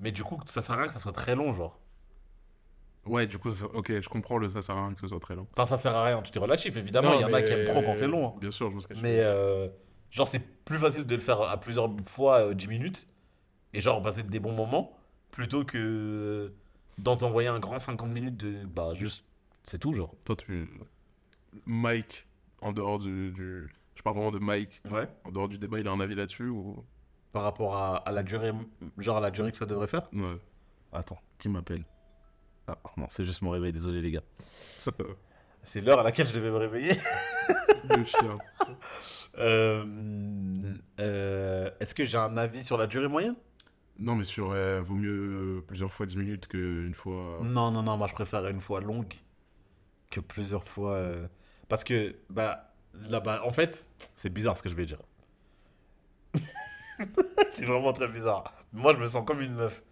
Mais 0.00 0.10
du 0.10 0.24
coup 0.24 0.40
ça 0.46 0.62
sert 0.62 0.74
à 0.74 0.78
rien 0.78 0.86
que 0.86 0.92
ça 0.92 0.98
soit 0.98 1.12
très 1.12 1.34
long 1.34 1.52
genre. 1.52 1.78
Ouais, 3.04 3.26
du 3.28 3.38
coup, 3.38 3.50
ça- 3.50 3.66
ok, 3.66 4.00
je 4.00 4.08
comprends 4.08 4.36
le 4.36 4.48
ça 4.48 4.62
sert 4.62 4.76
à 4.76 4.86
rien 4.86 4.94
que 4.94 5.00
ce 5.00 5.06
soit 5.08 5.20
très 5.20 5.36
long. 5.36 5.46
Enfin 5.52 5.66
ça 5.66 5.76
sert 5.76 5.94
à 5.94 6.04
rien, 6.04 6.20
tout 6.22 6.36
est 6.36 6.40
relatif 6.40 6.76
évidemment, 6.76 7.14
il 7.14 7.20
y 7.20 7.24
en 7.24 7.32
a 7.32 7.42
qui 7.42 7.52
aiment 7.52 7.66
trop 7.66 7.82
quand 7.82 7.94
c'est 7.94 8.08
long. 8.08 8.28
hein. 8.28 8.34
Bien 8.40 8.50
sûr, 8.50 8.72
je 8.80 8.86
tu 8.86 9.00
Mais 9.00 9.20
euh, 9.20 9.68
genre 10.10 10.28
c'est 10.28 10.40
plus 10.64 10.78
facile 10.78 11.04
de 11.06 11.14
le 11.14 11.20
faire 11.20 11.40
à 11.42 11.58
plusieurs 11.60 11.90
fois 12.06 12.48
euh, 12.50 12.54
10 12.54 12.68
minutes 12.68 13.08
et 13.74 13.80
genre 13.80 14.00
passer 14.02 14.22
des 14.22 14.40
bons 14.40 14.52
moments 14.54 14.96
plutôt 15.30 15.64
que 15.64 16.52
d'en 16.98 17.16
t'envoyer 17.16 17.48
un 17.48 17.58
grand 17.58 17.78
50 17.78 18.08
minutes 18.10 18.36
de 18.38 18.64
bah 18.64 18.94
juste 18.94 19.24
c'est 19.62 19.78
tout 19.78 19.92
genre. 19.92 20.14
Toi, 20.24 20.36
tu. 20.36 20.68
Mike, 21.66 22.26
en 22.60 22.72
dehors 22.72 22.98
du, 23.00 23.32
du- 23.32 23.68
Je 23.96 24.02
parle 24.02 24.16
vraiment 24.16 24.30
de 24.30 24.38
Mike. 24.38 24.80
Ouais. 24.90 25.08
En 25.24 25.32
dehors 25.32 25.48
du 25.48 25.58
débat, 25.58 25.80
il 25.80 25.88
a 25.88 25.90
un 25.90 25.98
avis 26.00 26.14
là-dessus 26.14 26.48
ou? 26.48 26.84
Par 27.32 27.42
rapport 27.42 27.76
à, 27.76 27.96
à 27.96 28.12
la 28.12 28.22
durée 28.22 28.52
genre 28.98 29.16
à 29.16 29.20
la 29.20 29.30
durée 29.32 29.50
que 29.50 29.56
ça 29.56 29.66
devrait 29.66 29.88
faire? 29.88 30.08
Ouais. 30.12 30.36
Attends, 30.92 31.18
qui 31.38 31.48
m'appelle? 31.48 31.84
Ah 32.68 32.78
non, 32.96 33.06
c'est 33.10 33.24
juste 33.24 33.42
mon 33.42 33.50
réveil, 33.50 33.72
désolé 33.72 34.00
les 34.00 34.10
gars. 34.12 34.22
C'est 35.66 35.80
l'heure 35.80 35.98
à 35.98 36.02
laquelle 36.04 36.26
je 36.28 36.34
devais 36.34 36.50
me 36.50 36.56
réveiller. 36.56 36.94
le 37.90 38.04
chien. 38.04 38.38
Euh, 39.38 39.84
euh, 41.00 41.70
Est-ce 41.80 41.94
que 41.94 42.04
j'ai 42.04 42.18
un 42.18 42.36
avis 42.36 42.64
sur 42.64 42.78
la 42.78 42.86
durée 42.86 43.08
moyenne? 43.08 43.36
Non, 43.98 44.14
mais 44.14 44.24
sur. 44.24 44.52
euh, 44.52 44.80
vaut 44.80 44.94
mieux 44.94 45.58
euh, 45.58 45.64
plusieurs 45.66 45.92
fois 45.92 46.06
10 46.06 46.16
minutes 46.16 46.46
qu'une 46.48 46.94
fois. 46.94 47.40
Non, 47.42 47.70
non, 47.70 47.82
non, 47.82 47.96
moi 47.96 48.06
je 48.06 48.14
préfère 48.14 48.46
une 48.46 48.60
fois 48.60 48.80
longue 48.80 49.12
que 50.10 50.20
plusieurs 50.20 50.64
fois. 50.64 50.92
euh, 50.94 51.26
Parce 51.68 51.84
que, 51.84 52.16
bah, 52.30 52.72
là-bas, 52.94 53.42
en 53.44 53.52
fait, 53.52 53.86
c'est 54.14 54.30
bizarre 54.30 54.56
ce 54.56 54.62
que 54.62 54.68
je 54.68 54.74
vais 54.76 54.86
dire. 54.86 55.00
c'est 57.50 57.64
vraiment 57.64 57.92
très 57.92 58.08
bizarre. 58.08 58.52
Moi 58.72 58.94
je 58.94 59.00
me 59.00 59.06
sens 59.06 59.24
comme 59.26 59.40
une 59.40 59.54
meuf. 59.54 59.82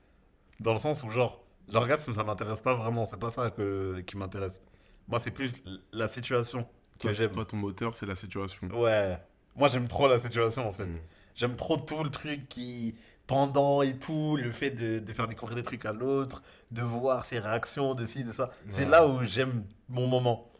Dans 0.61 0.73
le 0.73 0.79
sens 0.79 1.03
où, 1.03 1.11
genre, 1.11 1.45
l'orgasme 1.73 2.13
ça 2.15 2.25
m'intéresse 2.25 2.63
pas 2.63 2.75
vraiment, 2.75 3.07
c'est 3.07 3.19
pas 3.21 3.31
ça 3.31 3.51
que, 3.51 4.01
qui 4.07 4.17
m'intéresse. 4.17 4.61
Moi 5.09 5.21
c'est 5.21 5.31
plus 5.31 5.55
la 5.93 6.09
situation 6.09 6.67
que 6.99 7.13
j'aime. 7.13 7.31
toi, 7.31 7.45
ton 7.45 7.57
moteur, 7.57 7.97
c'est 7.97 8.07
la 8.07 8.17
situation. 8.17 8.69
Ouais. 8.69 9.19
Moi, 9.57 9.69
j'aime 9.69 9.89
trop 9.89 10.09
la 10.09 10.19
situation, 10.19 10.69
en 10.69 10.73
fait. 10.73 10.87
Mm. 10.87 10.99
J'aime 11.35 11.57
trop 11.57 11.77
tout 11.77 12.03
le 12.03 12.11
truc 12.11 12.49
qui... 12.49 12.95
Pendant 13.27 13.81
et 13.81 13.99
tout, 13.99 14.37
le 14.37 14.53
fait 14.53 14.69
de, 14.69 14.99
de 14.99 15.13
faire 15.15 15.27
découvrir 15.27 15.57
des 15.57 15.63
trucs 15.63 15.87
à 15.87 15.95
l'autre, 15.95 16.43
de 16.71 16.83
voir 16.83 17.25
ses 17.25 17.39
réactions, 17.39 17.95
de 17.95 18.05
ci, 18.05 18.23
de 18.23 18.31
ça. 18.31 18.51
C'est 18.69 18.85
là 18.85 19.09
où 19.09 19.25
j'aime 19.25 19.65
mon 19.89 20.07
moment. 20.07 20.53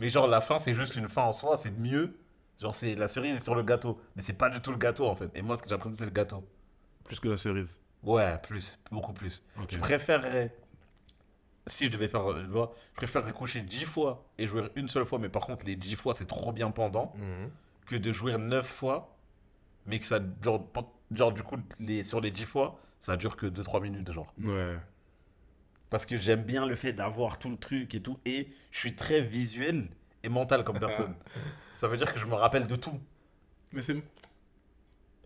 Mais 0.00 0.10
genre, 0.10 0.26
la 0.26 0.40
fin, 0.40 0.58
c'est 0.58 0.74
juste 0.74 0.96
une 0.96 1.08
fin 1.08 1.22
en 1.22 1.32
soi, 1.32 1.56
c'est 1.56 1.70
mieux. 1.70 2.18
Genre, 2.60 2.74
c'est 2.74 2.96
la 2.96 3.06
cerise 3.06 3.40
sur 3.44 3.54
le 3.54 3.62
gâteau. 3.62 4.00
Mais 4.16 4.22
c'est 4.22 4.32
pas 4.32 4.50
du 4.50 4.60
tout 4.60 4.72
le 4.72 4.78
gâteau, 4.78 5.06
en 5.06 5.14
fait. 5.14 5.30
Et 5.36 5.42
moi, 5.42 5.56
ce 5.56 5.62
que 5.62 5.68
j'apprécie, 5.68 5.94
c'est 5.94 6.06
le 6.06 6.10
gâteau. 6.10 6.42
Plus 7.04 7.20
que 7.20 7.28
la 7.28 7.36
cerise. 7.36 7.78
Ouais, 8.02 8.36
plus. 8.42 8.80
Beaucoup 8.90 9.12
plus. 9.12 9.40
Ok. 9.62 9.68
Je 9.70 9.78
préférerais... 9.78 10.52
Si 11.68 11.86
je 11.86 11.92
devais 11.92 12.08
faire... 12.08 12.28
euh, 12.30 12.42
tu 12.42 12.48
vois, 12.50 12.74
je 12.92 12.96
préférerais 12.96 13.32
coucher 13.32 13.60
10 13.60 13.84
fois 13.84 14.24
et 14.38 14.46
jouer 14.46 14.62
une 14.74 14.88
seule 14.88 15.04
fois. 15.06 15.18
Mais 15.18 15.28
par 15.28 15.42
contre, 15.46 15.64
les 15.66 15.76
10 15.76 15.94
fois, 15.96 16.14
c'est 16.14 16.26
trop 16.26 16.52
bien 16.52 16.70
pendant 16.70 17.12
Mhm. 17.16 17.50
que 17.86 17.96
de 17.96 18.12
jouer 18.12 18.36
9 18.36 18.66
fois, 18.66 19.16
mais 19.86 19.98
que 19.98 20.04
ça, 20.04 20.18
genre, 20.42 20.66
pas- 20.66 20.90
genre 21.12 21.32
du 21.32 21.42
coup, 21.42 21.56
les, 21.78 22.04
sur 22.04 22.20
les 22.20 22.30
10 22.30 22.44
fois, 22.44 22.80
ça 23.00 23.16
dure 23.16 23.36
que 23.36 23.46
2-3 23.46 23.80
minutes, 23.80 24.10
genre. 24.12 24.32
Ouais. 24.42 24.76
Parce 25.90 26.04
que 26.04 26.16
j'aime 26.16 26.42
bien 26.42 26.66
le 26.66 26.74
fait 26.76 26.92
d'avoir 26.92 27.38
tout 27.38 27.48
le 27.50 27.56
truc 27.56 27.94
et 27.94 28.02
tout, 28.02 28.18
et 28.26 28.48
je 28.70 28.78
suis 28.78 28.94
très 28.94 29.22
visuel 29.22 29.88
et 30.22 30.28
mental 30.28 30.64
comme 30.64 30.78
personne. 30.78 31.14
ça 31.74 31.88
veut 31.88 31.96
dire 31.96 32.12
que 32.12 32.18
je 32.18 32.26
me 32.26 32.34
rappelle 32.34 32.66
de 32.66 32.76
tout. 32.76 32.98
Mais 33.72 33.80
c'est. 33.82 33.96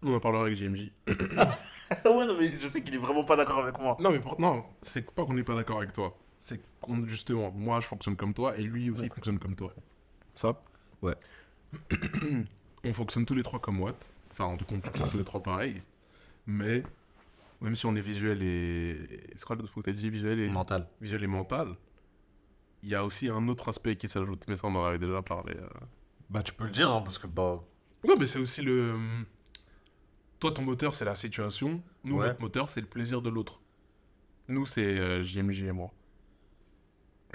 On 0.05 0.15
en 0.15 0.21
parlera 0.21 0.43
avec 0.45 0.57
JMJ. 0.57 0.91
ouais, 1.09 2.27
non, 2.27 2.37
mais 2.39 2.59
je 2.59 2.69
sais 2.69 2.83
qu'il 2.83 2.95
est 2.95 2.99
vraiment 2.99 3.25
pas 3.25 3.37
d'accord 3.37 3.59
avec 3.61 3.79
moi. 3.79 3.97
Non, 4.01 4.11
mais 4.11 4.19
pour- 4.21 4.41
non, 4.41 4.65
c'est 4.83 5.09
pas 5.13 5.25
qu'on 5.25 5.35
n'est 5.35 5.45
pas 5.45 5.55
d'accord 5.55 5.79
avec 5.79 5.93
toi. 5.93 6.17
C'est 6.45 6.61
qu'on, 6.81 7.07
justement, 7.07 7.53
moi 7.53 7.79
je 7.81 7.87
fonctionne 7.87 8.17
comme 8.17 8.35
toi 8.35 8.57
et 8.59 8.63
lui 8.63 8.91
aussi 8.91 9.09
fonctionne 9.09 9.39
comme 9.39 9.55
toi. 9.55 9.73
Ça 10.35 10.61
Ouais. 11.01 11.15
on 12.85 12.93
fonctionne 12.93 13.25
tous 13.25 13.35
les 13.35 13.45
trois 13.45 13.61
comme 13.61 13.81
Watt. 13.81 13.95
Enfin, 14.33 14.47
en 14.47 14.57
tout 14.57 14.65
cas, 14.65 14.75
on 14.77 14.81
fonctionne 14.81 15.09
tous 15.11 15.19
les 15.19 15.25
trois 15.25 15.41
pareil. 15.43 15.81
Mais, 16.47 16.83
même 17.61 17.77
si 17.77 17.87
on 17.87 17.95
est 17.95 18.01
visuel 18.01 18.43
et. 18.43 18.97
C'est 19.37 19.45
quoi 19.45 19.55
l'autre 19.55 19.73
mot 19.77 19.83
que 19.83 19.91
t'as 19.91 19.97
dit 19.97 20.11
Visuel 20.11 20.41
et, 20.41 20.49
Mental. 20.49 20.89
visuel 21.01 21.23
et 21.23 21.27
mental. 21.29 21.77
Il 22.83 22.89
y 22.89 22.95
a 22.97 23.05
aussi 23.05 23.29
un 23.29 23.47
autre 23.47 23.69
aspect 23.69 23.95
qui 23.95 24.09
s'ajoute, 24.09 24.45
mais 24.49 24.57
ça 24.57 24.67
on 24.67 24.75
en 24.75 24.85
avait 24.85 24.99
déjà 24.99 25.23
parlé. 25.23 25.55
euh. 25.57 25.69
Bah, 26.29 26.43
tu 26.43 26.53
peux 26.55 26.65
le 26.65 26.71
dire, 26.71 26.91
hein, 26.91 27.03
parce 27.03 27.19
que, 27.19 27.29
bah. 27.29 27.63
Non, 28.05 28.17
mais 28.19 28.27
c'est 28.27 28.41
aussi 28.41 28.63
le. 28.63 28.99
Toi, 30.41 30.51
ton 30.51 30.63
moteur, 30.63 30.95
c'est 30.97 31.05
la 31.05 31.15
situation. 31.15 31.81
Nous, 32.03 32.17
Ouais. 32.19 32.27
notre 32.27 32.41
moteur, 32.41 32.69
c'est 32.69 32.81
le 32.81 32.89
plaisir 32.89 33.23
de 33.23 33.31
l'autre. 33.31 33.61
Nous, 34.49 34.67
c'est 34.67 34.99
euh, 34.99 35.23
JMJ 35.23 35.63
et 35.63 35.73
moi. 35.73 35.93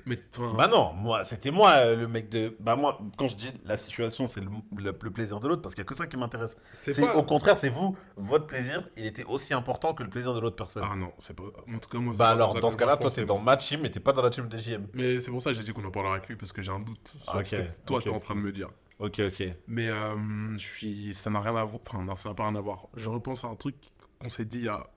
Mais 0.05 0.19
Bah 0.55 0.67
non, 0.67 0.93
moi, 0.93 1.25
c'était 1.25 1.51
moi 1.51 1.71
euh, 1.77 1.95
le 1.95 2.07
mec 2.07 2.29
de. 2.29 2.55
Bah 2.59 2.75
moi, 2.75 2.99
quand 3.17 3.27
je 3.27 3.35
dis 3.35 3.51
la 3.65 3.77
situation, 3.77 4.25
c'est 4.27 4.39
le, 4.41 4.47
le- 4.77 4.95
le 5.01 5.11
plaisir 5.11 5.39
de 5.39 5.47
l'autre, 5.47 5.61
parce 5.61 5.75
qu'il 5.75 5.81
n'y 5.81 5.87
a 5.87 5.89
que 5.89 5.95
ça 5.95 6.07
qui 6.07 6.15
m'intéresse. 6.17 6.55
C'est 6.73 7.01
pas- 7.01 7.15
Au 7.15 7.23
contraire, 7.23 7.57
c'est 7.57 7.69
vous, 7.69 7.97
votre 8.15 8.45
plaisir, 8.47 8.87
il 8.95 9.05
était 9.05 9.23
aussi 9.25 9.53
important 9.53 9.93
que 9.93 10.03
le 10.03 10.09
plaisir 10.09 10.33
de 10.33 10.39
l'autre 10.39 10.55
personne. 10.55 10.83
Ah 10.89 10.95
non, 10.95 11.11
c'est 11.17 11.35
pas. 11.35 11.43
En 11.73 11.79
tout 11.79 11.89
cas, 11.89 11.97
moi. 11.97 12.13
bah 12.17 12.29
alors, 12.29 12.53
dans 12.59 12.71
ce 12.71 12.77
cas-là, 12.77 12.95
toi, 12.97 13.09
t'es 13.09 13.15
c'est 13.21 13.25
dans 13.25 13.39
ma 13.39 13.57
team, 13.57 13.81
mais 13.81 13.89
t'es 13.89 13.99
pas 13.99 14.13
dans 14.13 14.21
la 14.21 14.29
team 14.29 14.47
de 14.47 14.57
JM. 14.57 14.87
Mais 14.93 15.19
c'est 15.19 15.31
pour 15.31 15.41
ça 15.41 15.49
que 15.49 15.57
j'ai 15.57 15.63
dit 15.63 15.73
qu'on 15.73 15.83
en 15.85 15.91
parlera 15.91 16.15
avec 16.15 16.27
lui 16.29 16.35
parce 16.35 16.51
que 16.51 16.61
j'ai 16.61 16.71
un 16.71 16.79
doute 16.79 17.15
sur 17.19 17.45
ce 17.45 17.55
que 17.55 17.61
toi 17.85 17.97
ok, 17.97 18.03
t'es 18.03 18.09
en 18.09 18.19
train 18.19 18.35
de 18.35 18.41
me 18.41 18.51
dire. 18.51 18.69
Ok, 18.99 19.19
ok. 19.19 19.43
Mais 19.67 19.89
euh, 19.89 20.15
je 20.57 20.65
suis, 20.65 21.13
ça 21.13 21.29
n'a 21.29 21.39
rien 21.41 21.55
à 21.55 21.63
voir. 21.65 21.81
Enfin, 21.87 22.03
non, 22.03 22.15
ça 22.15 22.29
n'a 22.29 22.35
pas 22.35 22.43
rien 22.47 22.55
à 22.55 22.61
voir. 22.61 22.87
Je 22.95 23.09
repense 23.09 23.43
à 23.43 23.47
un 23.47 23.55
truc 23.55 23.75
qu'on 24.19 24.29
s'est 24.29 24.45
dit 24.45 24.59
il 24.59 24.65
y 24.65 24.69
a 24.69 24.87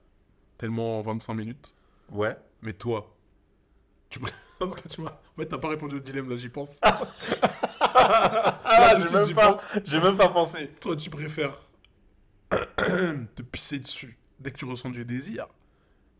tellement 0.57 1.01
25 1.01 1.33
minutes. 1.33 1.73
Ouais. 2.11 2.35
Mais 2.61 2.73
toi, 2.73 3.15
tu 4.11 4.19
parce 4.59 4.75
que 4.75 4.87
tu 4.87 5.01
m'as. 5.01 5.09
En 5.09 5.39
fait, 5.41 5.47
t'as 5.47 5.57
pas 5.57 5.69
répondu 5.69 5.95
au 5.95 5.99
dilemme 5.99 6.29
là, 6.29 6.37
j'y 6.37 6.49
pense. 6.49 6.79
Ah, 7.93 8.93
j'ai 8.95 9.13
même, 9.13 9.33
pas- 9.35 9.57
même 10.01 10.17
pas 10.17 10.29
pensé. 10.29 10.69
Toi, 10.79 10.95
tu 10.95 11.09
préfères 11.09 11.53
te 12.77 13.41
pisser 13.41 13.79
dessus 13.79 14.17
dès 14.39 14.51
que 14.51 14.57
tu 14.57 14.65
ressens 14.65 14.89
du 14.89 15.05
désir 15.05 15.47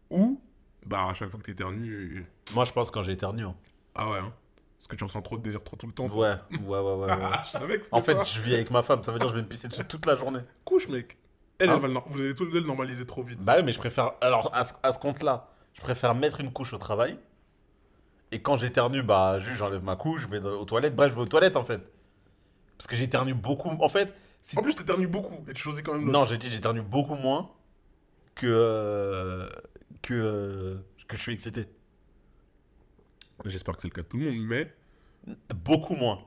ou 0.09 0.39
bah 0.85 1.07
à 1.09 1.13
chaque 1.13 1.29
fois 1.29 1.39
que 1.39 1.45
t'éternues. 1.45 2.25
Moi, 2.53 2.65
je 2.65 2.71
pense 2.71 2.89
quand 2.91 3.03
j'ai 3.03 3.13
éternué. 3.13 3.43
hein. 3.43 3.55
Ah 3.95 4.09
ouais. 4.09 4.19
Hein. 4.19 4.33
Parce 4.77 4.87
que 4.87 4.95
tu 4.95 5.03
ressens 5.03 5.21
trop 5.21 5.37
de 5.37 5.43
désir 5.43 5.63
trop 5.63 5.75
tout 5.75 5.85
le 5.87 5.93
temps. 5.93 6.07
Ouais, 6.07 6.33
ouais, 6.51 6.57
ouais, 6.59 6.79
ouais. 6.79 7.05
ouais. 7.13 7.15
Je 7.45 7.49
savais 7.51 7.77
que 7.77 7.83
c'était 7.85 7.95
en 7.95 8.01
fait, 8.01 8.17
je 8.25 8.41
vis 8.41 8.55
avec 8.55 8.71
ma 8.71 8.81
femme, 8.83 9.03
ça 9.03 9.11
veut 9.11 9.19
dire 9.19 9.27
que 9.27 9.33
je 9.33 9.37
vais 9.37 9.43
me 9.43 9.47
pisser 9.49 9.67
dessus 9.67 9.85
toute 9.85 10.05
la 10.05 10.15
journée. 10.15 10.39
couche, 10.65 10.87
mec. 10.87 11.17
Elle, 11.59 11.69
Hein 11.69 11.73
elle 11.75 11.81
va 11.81 11.87
le 11.87 11.93
nor- 11.93 12.05
vous 12.09 12.19
allez 12.19 12.33
tous 12.33 12.45
les 12.45 12.51
deux 12.51 12.61
le 12.61 12.65
normaliser 12.67 13.05
trop 13.05 13.21
vite. 13.23 13.39
Bah 13.43 13.55
oui, 13.57 13.63
mais 13.63 13.73
je 13.73 13.77
préfère. 13.79 14.13
Alors, 14.21 14.49
à 14.55 14.65
ce, 14.65 14.73
à 14.81 14.91
ce 14.93 14.99
compte-là, 14.99 15.47
je 15.73 15.81
préfère 15.81 16.15
mettre 16.15 16.39
une 16.41 16.51
couche 16.51 16.73
au 16.73 16.77
travail. 16.79 17.19
Et 18.31 18.41
quand 18.41 18.55
j'éternue, 18.55 19.03
bah, 19.03 19.39
juste 19.39 19.57
j'enlève 19.57 19.83
ma 19.83 19.95
couche, 19.95 20.21
je 20.21 20.27
vais 20.27 20.39
aux 20.39 20.65
toilettes. 20.65 20.95
Bref, 20.95 21.09
je 21.11 21.15
vais 21.15 21.21
aux 21.21 21.25
toilettes 21.27 21.55
en 21.57 21.63
fait. 21.63 21.81
Parce 22.77 22.87
que 22.87 22.95
j'éternue 22.95 23.33
beaucoup. 23.33 23.69
En 23.79 23.89
fait, 23.89 24.13
si- 24.41 24.57
En 24.57 24.61
plus, 24.63 24.73
t'éternues 24.75 25.07
beaucoup 25.07 25.43
et 25.47 25.53
tu 25.53 25.61
choisis 25.61 25.81
quand 25.83 25.93
même 25.93 26.09
non, 26.09 26.25
j'ai 26.25 26.37
dit 26.37 26.47
j'éternue 26.49 26.81
beaucoup 26.81 27.15
moins 27.15 27.51
que. 28.35 28.47
euh, 28.47 29.49
que. 30.01 30.13
euh, 30.13 30.75
que 31.07 31.17
je 31.17 31.21
suis 31.21 31.33
excité. 31.33 31.67
J'espère 33.45 33.75
que 33.75 33.81
c'est 33.81 33.87
le 33.89 33.93
cas 33.93 34.01
de 34.03 34.07
tout 34.07 34.17
le 34.17 34.31
monde, 34.31 34.45
mais. 34.47 34.73
Beaucoup 35.53 35.95
moins. 35.95 36.19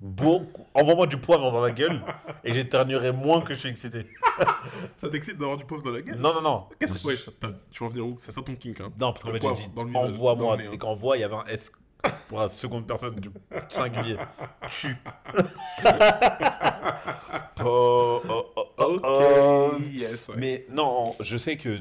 Beaucoup. 0.00 0.66
Envoie-moi 0.74 1.06
du 1.06 1.16
poivre 1.16 1.50
dans 1.50 1.60
la 1.60 1.70
gueule 1.70 2.02
et 2.44 2.52
j'éternuerai 2.52 3.12
moins 3.12 3.40
que 3.40 3.54
je 3.54 3.58
suis 3.60 3.68
excité. 3.68 4.06
Ça 4.96 5.08
t'excite 5.08 5.38
d'avoir 5.38 5.56
du 5.56 5.64
poivre 5.64 5.82
dans 5.82 5.90
la 5.90 6.02
gueule? 6.02 6.16
Non, 6.18 6.34
non, 6.34 6.42
non. 6.42 6.68
Qu'est-ce 6.78 6.94
que. 6.94 7.06
Ouais, 7.06 7.16
tu 7.70 7.80
vas 7.80 7.86
en 7.86 7.88
venir 7.88 8.06
où? 8.06 8.16
C'est 8.18 8.32
ça 8.32 8.42
ton 8.42 8.54
kink, 8.54 8.80
hein 8.80 8.90
Non, 8.98 9.12
parce 9.12 9.22
qu'en 9.24 9.32
fait, 9.32 9.40
j'ai 9.42 9.68
dit 9.68 9.96
envoie-moi. 9.96 10.58
Et 10.72 10.78
quand 10.78 10.88
envoie, 10.88 11.16
il 11.16 11.20
y 11.20 11.24
avait 11.24 11.34
un 11.36 11.44
S 11.46 11.72
pour 12.28 12.38
la 12.40 12.48
seconde 12.48 12.86
personne 12.86 13.14
du 13.16 13.30
singulier. 13.68 14.16
Tu. 14.70 14.96
oh, 17.62 18.22
oh, 18.28 18.46
oh, 18.56 18.66
oh, 18.78 18.84
Ok, 19.02 19.02
oh. 19.04 19.70
yes. 19.92 20.28
ouais. 20.28 20.34
Mais 20.38 20.66
non, 20.70 21.14
je 21.20 21.36
sais 21.36 21.56
que. 21.56 21.78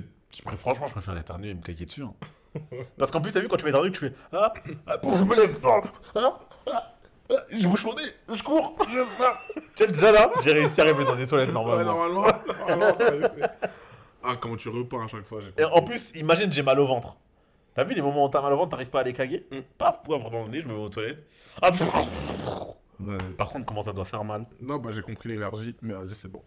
franchement, 0.58 0.88
je 0.88 0.94
préfère 0.94 1.18
éternuer 1.18 1.50
et 1.50 1.54
me 1.54 1.62
claquer 1.62 1.86
dessus. 1.86 2.04
hein. 2.04 2.14
Parce 2.98 3.12
qu'en 3.12 3.22
plus, 3.22 3.32
t'as 3.32 3.40
vu, 3.40 3.48
quand 3.48 3.58
tu 3.58 3.64
fais 3.64 3.70
éternuer, 3.70 3.92
tu 3.92 4.00
fais. 4.00 4.14
Ah, 4.34 4.54
ah, 4.88 4.98
je 5.04 5.24
me 5.24 5.36
lève. 5.36 5.58
Ah, 5.64 5.82
ah, 6.16 6.36
ah, 6.72 6.94
je 7.52 7.68
bouge 7.68 7.86
mon 7.86 7.94
nez, 7.94 8.02
je 8.34 8.44
cours. 8.44 8.76
Je... 8.92 9.00
Ah. 9.22 9.40
Tu 9.76 9.84
es 9.84 9.88
déjà 9.88 10.12
là 10.12 10.32
J'ai 10.42 10.52
réussi 10.54 10.82
à 10.82 10.84
arriver 10.84 11.06
dans 11.06 11.16
des 11.16 11.28
toilettes 11.28 11.50
Ouais, 11.50 11.54
normalement. 11.54 11.84
normalement. 11.94 12.26
normalement, 12.68 12.94
t'as- 12.98 13.52
ah, 14.24 14.36
comment 14.40 14.56
tu 14.58 14.70
repars 14.70 15.04
à 15.04 15.08
chaque 15.08 15.26
fois 15.26 15.42
Et 15.58 15.64
en 15.64 15.82
plus, 15.82 16.12
imagine, 16.16 16.52
j'ai 16.52 16.64
mal 16.64 16.80
au 16.80 16.88
ventre. 16.88 17.16
T'as 17.74 17.84
vu 17.84 17.94
les 17.94 18.02
moments 18.02 18.26
où 18.26 18.30
t'as 18.30 18.42
mal 18.42 18.52
au 18.54 18.58
ventre, 18.58 18.72
t'arrives 18.72 18.90
pas 18.90 19.02
à 19.02 19.04
les 19.04 19.14
caguer 19.14 19.46
Mm. 19.52 19.60
Paf, 19.78 20.04
poivre 20.04 20.30
dans 20.30 20.44
le 20.44 20.50
nez, 20.50 20.62
je 20.62 20.68
me 20.68 20.74
mets 20.74 20.80
aux 20.80 20.90
toilettes. 20.90 21.26
Ah. 21.62 21.72
Ouais. 23.00 23.18
Par 23.38 23.48
contre, 23.50 23.66
comment 23.66 23.82
ça 23.84 23.94
doit 23.94 24.04
faire 24.06 24.24
mal 24.26 24.46
Non, 24.62 24.78
bah 24.78 24.90
j'ai 24.94 25.02
compris 25.02 25.30
l'énergie, 25.30 25.76
mais 25.82 25.94
vas-y, 25.94 26.10
c'est 26.16 26.28
bon. 26.28 26.44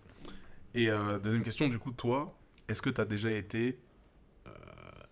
Et 0.74 0.91
euh, 0.91 1.18
deuxième 1.18 1.43
question, 1.43 1.68
du 1.68 1.78
coup, 1.78 1.93
toi, 1.93 2.35
est-ce 2.68 2.83
que 2.83 2.91
t'as 2.91 3.05
déjà 3.07 3.30
été. 3.30 3.78
euh, 4.47 4.51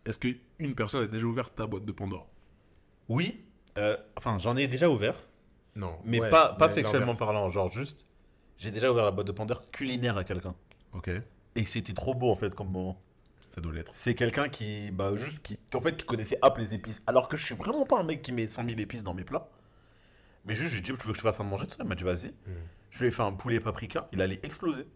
est-ce 0.05 0.19
qu'une 0.19 0.75
personne 0.75 1.05
a 1.05 1.07
déjà 1.07 1.25
ouvert 1.25 1.51
ta 1.55 1.67
boîte 1.67 1.85
de 1.87 1.93
Pandore? 1.93 2.29
Oui. 3.09 3.43
euh, 3.79 3.97
enfin, 4.17 4.37
j'en 4.39 4.57
ai 4.57 4.67
déjà 4.69 4.91
ouvert, 4.91 5.15
Non. 5.77 5.99
mais 6.05 6.19
pas, 6.31 6.55
pas 6.55 6.69
sexuellement 6.69 7.15
parlant. 7.15 7.49
Genre 7.49 7.71
juste, 7.71 8.07
j'ai 8.59 8.71
déjà 8.71 8.91
ouvert 8.91 9.05
la 9.05 9.11
boîte 9.11 9.27
de 9.27 9.33
Pandore 9.33 9.71
culinaire 9.71 10.17
à 10.17 10.25
quelqu'un. 10.25 10.55
Ok, 10.93 11.11
Et 11.55 11.65
c'était 11.67 11.93
trop 11.93 12.15
beau 12.15 12.31
en 12.31 12.37
fait 12.37 12.55
comme 12.55 12.71
moment. 12.71 13.01
ça 13.55 13.61
doit 13.61 13.73
l'être. 13.73 13.95
C'est 13.95 14.15
quelqu'un 14.15 14.49
qui, 14.49 14.91
bah, 14.91 15.15
juste, 15.17 15.41
qui, 15.41 15.59
en 15.75 15.81
fait, 15.81 15.97
qui 15.97 16.05
connaissait 16.05 16.39
hop 16.43 16.59
les 16.59 16.75
épices. 16.75 17.01
Alors 17.07 17.29
que 17.29 17.37
je 17.37 17.45
suis 17.45 17.55
vraiment 17.55 17.87
pas 17.87 18.01
un 18.01 18.03
mec 18.03 18.23
qui 18.23 18.33
met 18.33 18.47
100 18.49 18.65
000 18.67 18.81
épices 18.81 19.03
dans 19.05 19.15
mes 19.15 19.25
plats. 19.25 19.49
Mais 20.45 20.55
juste, 20.55 20.73
j'ai 20.75 20.81
dit, 20.81 20.87
tu 20.87 20.93
veux 20.93 20.99
que 20.99 21.05
je 21.07 21.13
te 21.13 21.21
fasse 21.21 21.39
à 21.39 21.45
manger 21.45 21.67
tout 21.67 21.73
ça? 21.77 21.83
Il 21.83 21.89
m'a 21.89 21.95
dit, 21.95 22.03
vas-y. 22.05 22.33
Je 22.91 22.99
lui 23.01 23.09
ai 23.09 23.11
fait 23.13 23.23
un 23.23 23.33
poulet 23.33 23.61
paprika, 23.61 24.09
il 24.13 24.21
allait 24.21 24.41
exploser. 24.43 24.87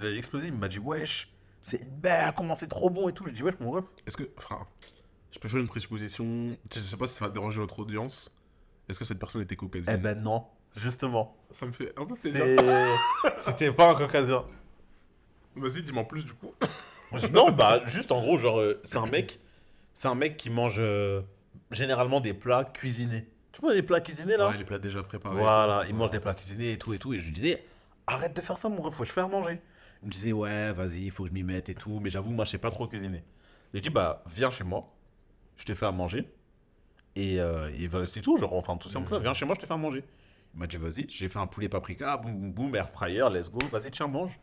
Il 0.00 0.06
allait 0.06 0.18
exploser, 0.18 0.48
il 0.48 0.54
m'a 0.54 0.68
dit, 0.68 0.78
wesh, 0.78 1.32
c'est 1.62 1.90
belle, 2.00 2.32
comment 2.36 2.54
c'est 2.54 2.68
trop 2.68 2.90
bon 2.90 3.08
et 3.08 3.12
tout. 3.14 3.24
J'ai 3.26 3.32
dit, 3.32 3.42
wesh, 3.42 3.58
mon 3.60 3.70
ref. 3.70 3.84
Est-ce 4.06 4.16
que. 4.18 4.28
Enfin, 4.36 4.66
je 5.32 5.38
peux 5.38 5.48
faire 5.48 5.60
une 5.60 5.68
présupposition? 5.68 6.56
Je 6.74 6.78
sais 6.80 6.96
pas 6.96 7.06
si 7.06 7.14
ça 7.14 7.24
va 7.26 7.30
déranger 7.30 7.60
votre 7.60 7.78
audience. 7.78 8.30
Est-ce 8.88 8.98
que 8.98 9.04
cette 9.04 9.18
personne 9.18 9.42
était 9.42 9.56
caucasienne 9.56 9.96
Eh 9.98 10.02
ben 10.02 10.18
non, 10.18 10.46
justement. 10.76 11.36
Ça 11.50 11.66
me 11.66 11.72
fait 11.72 11.92
un 11.98 12.06
peu 12.06 12.14
plaisir. 12.16 12.44
C'était 13.44 13.72
pas 13.72 13.90
un 13.92 13.94
caucasien. 13.94 14.44
Vas-y, 15.56 15.82
dis-moi 15.82 16.02
en 16.02 16.06
plus, 16.06 16.24
du 16.24 16.32
coup. 16.34 16.54
Non, 17.32 17.50
bah, 17.50 17.80
juste 17.86 18.12
en 18.12 18.20
gros, 18.20 18.36
genre, 18.36 18.60
euh, 18.60 18.82
c'est 18.84 18.98
un 18.98 19.06
mec, 19.06 19.40
c'est 19.94 20.08
un 20.08 20.14
mec 20.14 20.36
qui 20.36 20.50
mange 20.50 20.76
euh, 20.78 21.22
généralement 21.70 22.20
des 22.20 22.34
plats 22.34 22.64
cuisinés. 22.64 23.26
Tu 23.52 23.62
vois 23.62 23.72
les 23.72 23.82
plats 23.82 24.02
cuisinés 24.02 24.36
là 24.36 24.50
Ouais, 24.50 24.58
les 24.58 24.64
plats 24.64 24.78
déjà 24.78 25.02
préparés. 25.02 25.36
Voilà, 25.36 25.84
il 25.88 25.94
mange 25.94 26.10
des 26.10 26.20
plats 26.20 26.34
cuisinés 26.34 26.72
et 26.72 26.78
tout 26.78 26.92
et 26.92 26.98
tout. 26.98 27.14
Et 27.14 27.18
je 27.18 27.24
lui 27.24 27.32
disais, 27.32 27.64
arrête 28.06 28.36
de 28.36 28.40
faire 28.42 28.58
ça, 28.58 28.68
mon 28.68 28.82
ref, 28.82 28.94
faut 28.94 29.04
que 29.04 29.08
je 29.08 29.14
fasse 29.14 29.28
manger. 29.28 29.58
Il 30.02 30.08
me 30.08 30.12
disait, 30.12 30.32
ouais, 30.32 30.72
vas-y, 30.74 31.06
il 31.06 31.10
faut 31.10 31.24
que 31.24 31.30
je 31.30 31.34
m'y 31.34 31.42
mette 31.42 31.70
et 31.70 31.74
tout. 31.74 31.98
Mais 32.00 32.10
j'avoue, 32.10 32.30
moi, 32.30 32.44
je 32.44 32.50
sais 32.50 32.58
pas 32.58 32.70
trop 32.70 32.86
cuisiner. 32.86 33.24
J'ai 33.72 33.80
dit, 33.80 33.90
bah, 33.90 34.22
viens 34.26 34.50
chez 34.50 34.64
moi, 34.64 34.94
je 35.56 35.64
te 35.64 35.74
fais 35.74 35.86
à 35.86 35.92
manger. 35.92 36.30
Et, 37.20 37.40
euh, 37.40 37.68
et 37.70 37.88
c'est 38.06 38.20
tout, 38.20 38.36
genre, 38.36 38.52
enfin, 38.54 38.76
tout 38.76 38.88
ça, 38.88 39.00
comme 39.00 39.08
ça, 39.08 39.18
viens 39.18 39.34
chez 39.34 39.44
moi, 39.44 39.54
je 39.56 39.60
te 39.62 39.66
fais 39.66 39.74
à 39.74 39.76
manger. 39.76 40.04
Il 40.54 40.60
m'a 40.60 40.66
dit, 40.66 40.76
vas-y, 40.76 41.06
j'ai 41.08 41.28
fait 41.28 41.38
un 41.38 41.46
poulet 41.46 41.68
paprika, 41.68 42.16
boum, 42.16 42.32
boum, 42.38 42.52
boum, 42.52 42.76
air 42.76 42.88
fryer, 42.90 43.24
let's 43.32 43.50
go, 43.50 43.58
vas-y, 43.72 43.90
tiens, 43.90 44.06
mange. 44.06 44.38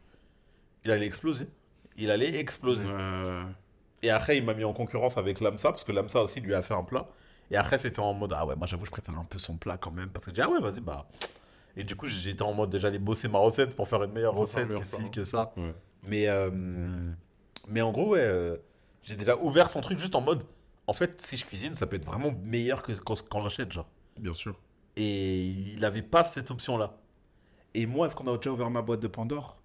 Il 0.84 0.91
allait 0.91 1.05
exploser. 1.05 1.47
Il 1.97 2.11
allait 2.11 2.38
exploser. 2.38 2.86
Euh, 2.86 3.43
Et 4.01 4.09
après, 4.09 4.38
il 4.38 4.43
m'a 4.45 4.53
mis 4.53 4.63
en 4.65 4.73
concurrence 4.73 5.17
avec 5.17 5.39
Lamsa, 5.39 5.69
parce 5.69 5.84
que 5.84 5.91
Lamsa 5.93 6.21
aussi 6.21 6.41
lui 6.41 6.53
a 6.53 6.61
fait 6.61 6.73
un 6.73 6.84
plat. 6.84 7.07
Et 7.51 7.57
après, 7.57 7.78
c'était 7.78 7.99
en 8.01 8.13
mode, 8.13 8.34
ah 8.36 8.45
ouais, 8.45 8.55
moi 8.55 8.67
j'avoue, 8.67 8.86
je 8.86 8.91
préfère 8.91 9.17
un 9.17 9.23
peu 9.23 9.38
son 9.38 9.55
plat 9.57 9.78
quand 9.78 9.91
même. 9.91 10.09
Parce 10.09 10.26
que 10.26 10.32
j'ai 10.32 10.36
dit, 10.36 10.41
ah 10.41 10.49
ouais, 10.49 10.59
vas-y, 10.59 10.82
bah. 10.82 11.07
Et 11.78 11.84
du 11.84 11.95
coup, 11.95 12.07
j'étais 12.07 12.41
en 12.41 12.53
mode 12.53 12.69
déjà 12.71 12.88
aller 12.89 12.99
bosser 12.99 13.28
ma 13.28 13.39
recette 13.39 13.76
pour 13.76 13.88
faire 13.88 14.03
une 14.03 14.11
meilleure 14.11 14.34
recette 14.36 14.67
que 14.67 15.09
que 15.09 15.23
ça. 15.23 15.53
ouais. 15.57 15.73
Mais, 16.03 16.28
euh, 16.28 16.49
mais 17.67 17.82
en 17.82 17.91
gros, 17.91 18.09
ouais, 18.09 18.19
euh, 18.21 18.57
j'ai 19.01 19.15
déjà 19.15 19.38
ouvert 19.38 19.69
son 19.69 19.82
truc 19.82 19.97
juste 19.99 20.15
en 20.15 20.21
mode, 20.21 20.43
en 20.88 20.94
fait, 20.94 21.22
si 21.22 21.38
je 21.38 21.46
cuisine, 21.46 21.76
ça 21.76 21.88
peut 21.88 21.96
être 21.96 22.06
vraiment 22.06 22.34
meilleur 22.44 22.84
que 22.84 22.92
quand, 22.94 23.22
quand 23.28 23.42
j'achète, 23.42 23.72
genre. 23.72 23.88
Bien 24.18 24.34
sûr. 24.34 24.58
Et 24.96 25.46
il 25.48 25.80
n'avait 25.80 26.02
pas 26.02 26.24
cette 26.24 26.52
option-là. 26.52 26.98
Et 27.74 27.86
moi, 27.86 28.08
est-ce 28.08 28.16
qu'on 28.16 28.28
a 28.34 28.38
déjà 28.38 28.52
ouvert 28.52 28.70
ma 28.70 28.82
boîte 28.82 29.02
de 29.02 29.08
Pandore? 29.08 29.58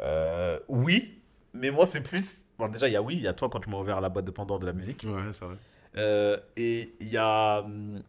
Euh, 0.00 0.58
Oui, 0.68 1.20
mais 1.52 1.70
moi, 1.70 1.86
c'est 1.86 2.00
plus. 2.00 2.42
Bon, 2.58 2.68
déjà, 2.68 2.88
il 2.88 2.92
y 2.92 2.96
a 2.96 3.02
oui, 3.02 3.16
il 3.16 3.22
y 3.22 3.28
a 3.28 3.34
toi 3.34 3.48
quand 3.50 3.60
tu 3.60 3.68
m'as 3.70 3.78
ouvert 3.78 4.00
la 4.00 4.08
boîte 4.08 4.24
de 4.24 4.30
Pandore 4.30 4.58
de 4.58 4.66
la 4.66 4.72
musique. 4.72 5.04
Ouais, 5.06 5.32
c'est 5.32 5.44
vrai. 5.44 5.56
Euh, 5.96 6.38
et 6.56 6.94
il 7.00 7.08
y 7.08 7.16
a. 7.16 7.60
hum, 7.60 8.02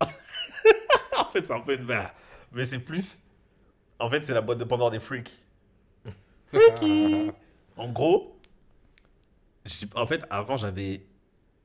en 1.18 1.24
fait, 1.26 1.44
c'est 1.44 1.52
un 1.52 1.60
peu 1.60 1.74
une. 1.74 1.86
Mais 2.52 2.66
c'est 2.66 2.78
plus. 2.78 3.18
En 3.98 4.08
fait, 4.10 4.24
c'est 4.24 4.34
la 4.34 4.40
boîte 4.40 4.58
de 4.58 4.64
Pandore 4.64 4.90
des 4.90 5.00
freaks. 5.00 5.36
Freaky 6.52 7.30
En 7.76 7.88
gros, 7.90 8.38
en 9.94 10.06
fait, 10.06 10.24
avant, 10.30 10.56
j'avais. 10.56 11.02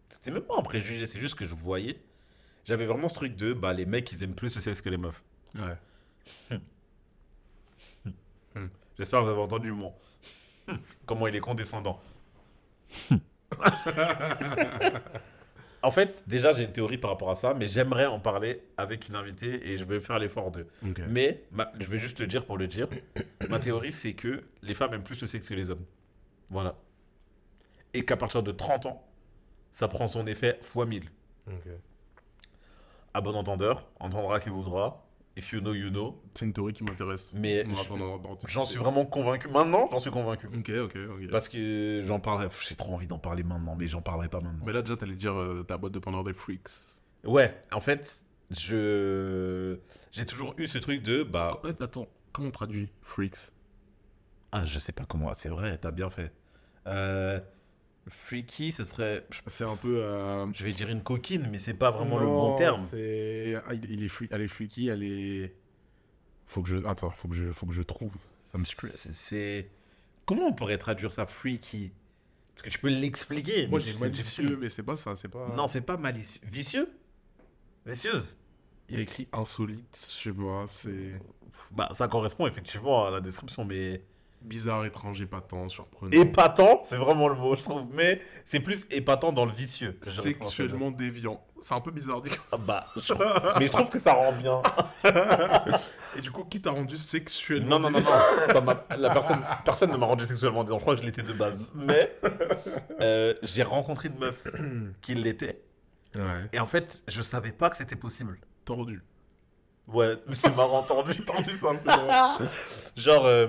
C'était 0.10 0.32
même 0.32 0.44
pas 0.44 0.56
un 0.58 0.62
préjugé, 0.62 1.06
c'est 1.08 1.20
juste 1.20 1.36
que 1.36 1.46
je 1.46 1.54
voyais. 1.56 2.00
J'avais 2.66 2.86
vraiment 2.86 3.08
ce 3.08 3.16
truc 3.16 3.36
de. 3.36 3.54
Bah, 3.54 3.74
les 3.74 3.86
mecs, 3.86 4.12
ils 4.12 4.24
aiment 4.24 4.36
plus 4.36 4.54
le 4.56 4.62
sexe 4.62 4.82
que 4.82 4.90
les 4.90 4.98
meufs. 4.98 5.24
Ouais. 5.56 5.78
J'espère 8.98 9.20
que 9.20 9.26
vous 9.26 9.32
avez 9.32 9.42
entendu 9.42 9.72
mon. 9.72 9.94
Comment 11.06 11.28
il 11.28 11.36
est 11.36 11.40
condescendant. 11.40 12.02
en 15.84 15.92
fait, 15.92 16.24
déjà, 16.28 16.52
j'ai 16.52 16.64
une 16.64 16.72
théorie 16.72 16.98
par 16.98 17.12
rapport 17.12 17.30
à 17.30 17.36
ça, 17.36 17.54
mais 17.54 17.68
j'aimerais 17.68 18.06
en 18.08 18.20
parler 18.20 18.64
avec 18.78 19.08
une 19.08 19.16
invitée 19.16 19.70
et 19.70 19.78
je 19.78 19.84
vais 19.86 20.00
faire 20.00 20.18
l'effort 20.20 20.52
de. 20.52 20.66
Mais 21.10 21.44
ma- 21.52 21.72
je 21.80 21.86
vais 21.88 22.00
juste 22.00 22.20
le 22.20 22.28
dire 22.28 22.46
pour 22.46 22.58
le 22.58 22.68
dire. 22.68 22.88
Ma 23.50 23.60
théorie, 23.60 23.92
c'est 23.92 24.14
que 24.14 24.44
les 24.64 24.74
femmes 24.74 24.94
aiment 24.96 25.04
plus 25.04 25.22
le 25.22 25.28
sexe 25.28 25.48
que 25.50 25.54
les 25.54 25.70
hommes. 25.70 25.86
Voilà. 26.50 26.76
Et 27.94 28.04
qu'à 28.04 28.18
partir 28.18 28.42
de 28.44 28.52
30 28.52 28.88
ans, 28.88 29.07
ça 29.72 29.88
prend 29.88 30.08
son 30.08 30.26
effet 30.28 30.60
x 30.62 30.76
1000. 30.76 31.04
Ok. 31.48 31.68
À 33.14 33.22
bon 33.22 33.36
entendeur, 33.36 33.88
entendra 34.00 34.40
qui 34.40 34.50
voudra. 34.50 35.04
If 35.38 35.52
you 35.54 35.60
know, 35.60 35.74
you 35.74 35.92
know. 35.92 36.20
C'est 36.34 36.46
une 36.46 36.54
théorie 36.54 36.74
qui 36.74 36.84
m'intéresse. 36.84 37.32
Mais. 37.36 37.64
J'en 38.48 38.66
suis 38.66 38.80
vraiment 38.80 39.06
convaincu. 39.06 39.48
Maintenant, 39.50 39.88
j'en 39.92 40.00
suis 40.00 40.10
convaincu. 40.10 40.48
Ok, 40.48 40.70
ok, 40.70 40.98
ok. 41.12 41.30
Parce 41.30 41.48
que 41.48 42.02
j'en 42.04 42.20
parlerai. 42.20 42.48
J'ai 42.68 42.76
trop 42.76 42.94
envie 42.96 43.06
d'en 43.06 43.20
parler 43.20 43.44
maintenant, 43.44 43.76
mais 43.76 43.88
j'en 43.88 44.02
parlerai 44.02 44.30
pas 44.30 44.40
maintenant. 44.40 44.66
Mais 44.66 44.74
là, 44.74 44.82
déjà, 44.82 44.98
t'allais 44.98 45.16
dire 45.16 45.36
euh, 45.36 45.64
ta 45.64 45.78
boîte 45.78 45.94
de 45.94 46.00
Pandore 46.00 46.24
des 46.24 46.34
Freaks. 46.34 46.70
Ouais, 47.24 47.56
en 47.72 47.80
fait, 47.80 48.24
je. 48.50 49.78
J'ai 50.12 50.26
toujours 50.26 50.56
eu 50.58 50.66
ce 50.66 50.80
truc 50.80 51.04
de. 51.04 51.22
Bah. 51.22 51.60
Ouais, 51.64 51.72
Attends, 51.82 52.08
comment 52.32 52.48
on 52.48 52.52
traduit 52.52 52.90
freaks? 53.02 53.52
Ah, 54.52 54.66
je 54.66 54.80
sais 54.80 54.92
pas 54.92 55.06
comment. 55.06 55.32
C'est 55.34 55.50
vrai, 55.50 55.78
t'as 55.78 55.92
bien 55.92 56.10
fait. 56.10 56.32
Euh, 56.88 57.40
freaky, 58.10 58.72
ce 58.72 58.84
serait. 58.84 59.26
je- 59.30 59.40
C'est 59.48 59.64
un 59.64 59.76
peu. 59.78 59.98
euh, 60.04 60.46
Je 60.54 60.64
vais 60.64 60.72
dire 60.72 60.90
une 60.90 61.04
coquine, 61.04 61.48
mais 61.52 61.60
c'est 61.60 61.74
pas 61.74 61.92
vraiment 61.92 62.18
le 62.20 62.26
bon 62.26 62.56
terme. 62.58 62.86
C'est... 62.90 63.56
Ah, 63.68 63.74
il, 63.74 64.04
est. 64.04 64.10
Elle 64.32 64.42
est 64.42 64.48
freaky, 64.48 64.88
elle 64.88 65.04
est. 65.04 65.56
Faut 66.46 66.62
que 66.62 66.70
je. 66.70 66.86
Attends, 66.86 67.10
faut 67.10 67.28
que 67.28 67.36
je, 67.36 67.52
faut 67.52 67.66
que 67.66 67.74
je 67.74 67.82
trouve. 67.82 68.12
Ça 68.46 68.58
me. 68.58 68.64
C'est-. 68.66 69.70
Comment 70.26 70.48
on 70.48 70.54
pourrait 70.54 70.78
traduire 70.78 71.12
ça, 71.14 71.26
freaky? 71.26 71.92
Parce 72.56 72.64
que 72.64 72.70
tu 72.70 72.80
peux 72.80 72.90
l'expliquer. 72.90 73.68
Moi, 73.68 73.80
j'ai 73.80 73.94
malicieux, 73.94 74.58
mais 74.60 74.70
c'est 74.70 74.84
pas 74.84 74.96
ça, 74.96 75.16
c'est 75.16 75.28
pas. 75.28 75.54
Non, 75.56 75.68
c'est 75.68 75.82
pas 75.82 75.98
malicieux. 75.98 76.42
Vicieux? 76.46 76.90
Vicieuse? 77.86 78.38
Il 78.90 78.96
y 78.96 79.00
a 79.00 79.02
écrit 79.02 79.28
insolite, 79.34 79.98
je 80.00 80.24
sais 80.30 80.32
pas, 80.34 80.66
c'est. 80.68 81.20
Bah, 81.72 81.90
ça 81.92 82.08
correspond 82.08 82.48
effectivement 82.48 83.06
à 83.06 83.12
la 83.12 83.22
description, 83.22 83.66
mais. 83.66 84.02
Bizarre, 84.42 84.86
étranger, 84.86 85.26
patent, 85.26 85.68
surprenant. 85.70 86.12
Épatant, 86.12 86.82
c'est 86.86 86.96
vraiment 86.96 87.28
le 87.28 87.36
mot, 87.36 87.56
je 87.56 87.64
trouve. 87.64 87.86
Mais 87.94 88.22
c'est 88.46 88.60
plus 88.60 88.86
épatant 88.92 89.32
dans 89.34 89.46
le 89.46 89.52
vicieux. 89.52 89.98
Sexuellement 90.02 90.92
déviant. 90.92 91.44
C'est 91.60 91.74
un 91.74 91.82
peu 91.82 91.90
bizarre 91.92 92.22
dit 92.22 92.30
comme 92.30 92.40
Ah 92.52 92.56
ça. 92.56 92.58
bah, 92.60 92.86
je 92.96 93.14
trouve- 93.14 93.54
mais 93.60 93.66
je 93.68 93.72
trouve 93.72 93.90
que 93.90 93.98
ça 94.00 94.14
rend 94.14 94.32
bien. 94.32 94.62
Et 96.16 96.22
du 96.22 96.32
coup, 96.32 96.44
qui 96.44 96.62
t'a 96.62 96.70
rendu 96.72 96.98
sexuellement 96.98 97.80
Non, 97.80 97.90
non, 97.90 98.00
non, 98.00 98.00
non. 98.06 98.52
Ça 98.54 98.62
m'a- 98.62 98.86
la 98.98 99.10
personne, 99.10 99.40
personne 99.66 99.92
ne 99.92 99.98
m'a 99.98 100.06
rendu 100.06 100.26
sexuellement 100.26 100.64
disant. 100.64 100.78
Je 100.78 100.84
crois 100.84 100.96
que 100.96 101.02
je 101.02 101.06
l'étais 101.08 101.24
de 101.24 101.34
base. 101.34 101.74
Mais 101.76 102.16
euh, 103.02 103.34
j'ai 103.44 103.64
rencontré 103.64 104.10
une 104.10 104.20
meuf 104.20 104.44
qui 105.02 105.16
l'était. 105.16 105.62
Ouais. 106.16 106.22
Et 106.54 106.60
en 106.60 106.66
fait, 106.68 107.04
je 107.08 107.22
savais 107.22 107.52
pas 107.52 107.70
que 107.70 107.78
c'était 107.78 107.96
possible. 107.96 108.40
Tordu. 108.66 109.02
Ouais, 109.88 110.16
mais 110.28 110.36
c'est 110.36 110.54
marrant 110.56 110.80
entendu. 110.80 111.16
Tordu, 111.26 111.54
c'est 111.54 111.68
un 111.68 111.76
peu 111.76 111.90
drôle. 111.90 112.48
Genre, 112.98 113.26
euh, 113.26 113.48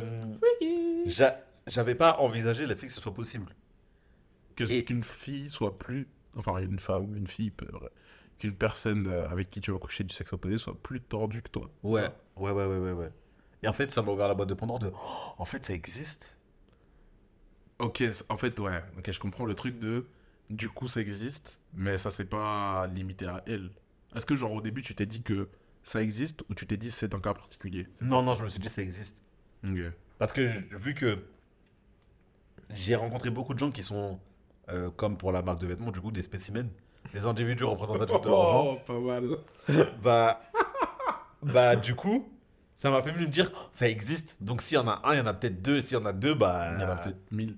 j'avais 1.67 1.95
pas 1.95 2.19
envisagé 2.19 2.67
le 2.67 2.75
fait 2.75 2.87
que 2.87 2.93
ce 2.93 3.01
soit 3.01 3.15
possible. 3.15 3.55
Que- 4.57 4.65
Et- 4.71 4.85
Qu'une 4.85 5.05
fille 5.05 5.51
soit 5.51 5.79
plus. 5.79 6.09
Enfin, 6.37 6.59
une 6.59 6.79
femme 6.79 7.17
une 7.17 7.27
fille, 7.27 7.53
qu'une 8.39 8.55
personne 8.55 9.07
euh, 9.09 9.29
avec 9.29 9.51
qui 9.51 9.61
tu 9.61 9.73
vas 9.73 9.79
coucher 9.79 10.05
du 10.05 10.15
sexe 10.15 10.33
opposé 10.33 10.59
soit 10.59 10.81
plus 10.81 11.01
tordue 11.01 11.43
que 11.43 11.49
toi. 11.51 11.71
Ouais, 11.83 12.09
ouais, 12.37 12.51
ouais, 12.53 12.67
ouais, 12.67 12.79
ouais. 12.79 12.93
ouais. 12.93 13.11
Et 13.63 13.69
en 13.69 13.73
fait, 13.73 13.91
ça 13.91 14.03
m'a 14.03 14.13
ouvert 14.13 14.29
la 14.29 14.35
boîte 14.35 14.49
de 14.49 14.55
Pandore 14.55 14.79
de. 14.79 14.93
Oh, 14.95 15.33
en 15.39 15.45
fait, 15.45 15.65
ça 15.65 15.73
existe. 15.73 16.39
Ok, 17.79 18.03
en 18.29 18.37
fait, 18.37 18.59
ouais. 18.61 18.83
Ok, 18.99 19.11
je 19.11 19.21
comprends 19.21 19.45
le 19.47 19.55
truc 19.55 19.79
de. 19.79 20.07
Du 20.51 20.69
coup, 20.69 20.89
ça 20.89 21.01
existe, 21.01 21.61
mais 21.75 21.99
ça, 21.99 22.11
c'est 22.11 22.25
pas 22.25 22.87
limité 22.87 23.27
à 23.27 23.43
elle. 23.47 23.71
Est-ce 24.17 24.25
que, 24.27 24.35
genre, 24.35 24.53
au 24.53 24.63
début, 24.63 24.81
tu 24.83 24.95
t'es 24.95 25.05
dit 25.07 25.23
que 25.23 25.49
ça 25.83 26.03
existe 26.03 26.43
ou 26.49 26.55
tu 26.55 26.67
t'es 26.67 26.77
dit 26.77 26.91
c'est 26.91 27.15
un 27.15 27.21
cas 27.21 27.35
particulier? 27.35 27.87
Non, 28.01 28.23
non, 28.23 28.35
je 28.35 28.45
me 28.45 28.49
suis 28.49 28.59
dit 28.61 28.69
ça 28.69 28.81
existe. 28.83 29.21
Ok. 29.65 29.79
Parce 30.19 30.33
que 30.33 30.41
vu 30.77 30.95
que 30.95 31.19
j'ai 32.71 32.95
rencontré 32.95 33.31
beaucoup 33.31 33.55
de 33.55 33.59
gens 33.59 33.71
qui 33.71 33.83
sont, 33.83 34.19
euh, 34.69 34.91
comme 34.91 35.17
pour 35.17 35.33
la 35.33 35.43
marque 35.43 35.61
de 35.61 35.67
vêtements, 35.67 35.91
du 35.91 36.01
coup, 36.01 36.11
des 36.11 36.23
spécimens, 36.23 36.69
des 37.13 37.25
individus 37.25 37.65
représentatifs 37.65 38.21
de 38.21 38.29
leur 38.29 38.43
genre, 38.43 38.75
Oh, 38.75 38.79
pas 38.87 38.99
mal. 39.01 39.29
bah, 40.03 40.43
bah, 41.43 41.77
du 41.77 41.95
coup, 41.95 42.29
ça 42.77 42.91
m'a 42.91 43.03
fait 43.03 43.13
me 43.13 43.27
dire, 43.27 43.51
oh, 43.55 43.59
ça 43.73 43.89
existe. 43.89 44.43
Donc, 44.43 44.61
s'il 44.63 44.75
y 44.77 44.79
en 44.79 44.89
a 44.89 45.01
un, 45.05 45.15
il 45.15 45.19
y 45.19 45.21
en 45.21 45.27
a 45.27 45.35
peut-être 45.35 45.63
deux. 45.63 45.81
S'il 45.83 45.97
y 45.97 46.01
en 46.01 46.05
a 46.07 46.13
deux, 46.13 46.35
bah. 46.35 46.73
Il 46.77 46.81
y 46.83 46.85
en 46.85 46.91
a 46.91 46.97
peut-être 46.97 47.33
mille. 47.33 47.57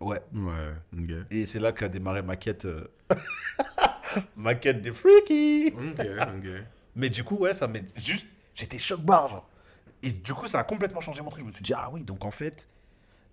Ouais. 0.00 0.20
Ouais, 0.34 0.74
ok. 0.98 1.10
Et 1.30 1.46
c'est 1.46 1.60
là 1.60 1.72
qu'a 1.72 1.88
démarré 1.88 2.20
ma 2.22 2.36
quête. 2.36 2.64
euh, 2.66 2.86
ma 4.36 4.54
quête 4.54 4.80
des 4.82 4.92
freaky. 4.92 5.72
Ok, 5.74 6.00
ok. 6.00 6.50
Mais 6.96 7.08
du 7.08 7.24
coup, 7.24 7.36
ouais, 7.36 7.54
ça 7.54 7.66
m'est 7.68 7.84
juste. 7.96 8.26
J'étais 8.54 8.78
choc 8.78 9.00
barre, 9.00 9.28
genre. 9.28 9.48
Et 10.04 10.10
du 10.10 10.34
coup, 10.34 10.46
ça 10.46 10.60
a 10.60 10.64
complètement 10.64 11.00
changé 11.00 11.22
mon 11.22 11.30
truc. 11.30 11.42
Je 11.42 11.48
me 11.48 11.52
suis 11.52 11.62
dit, 11.62 11.72
ah 11.74 11.88
oui, 11.90 12.04
donc 12.04 12.24
en 12.26 12.30
fait. 12.30 12.68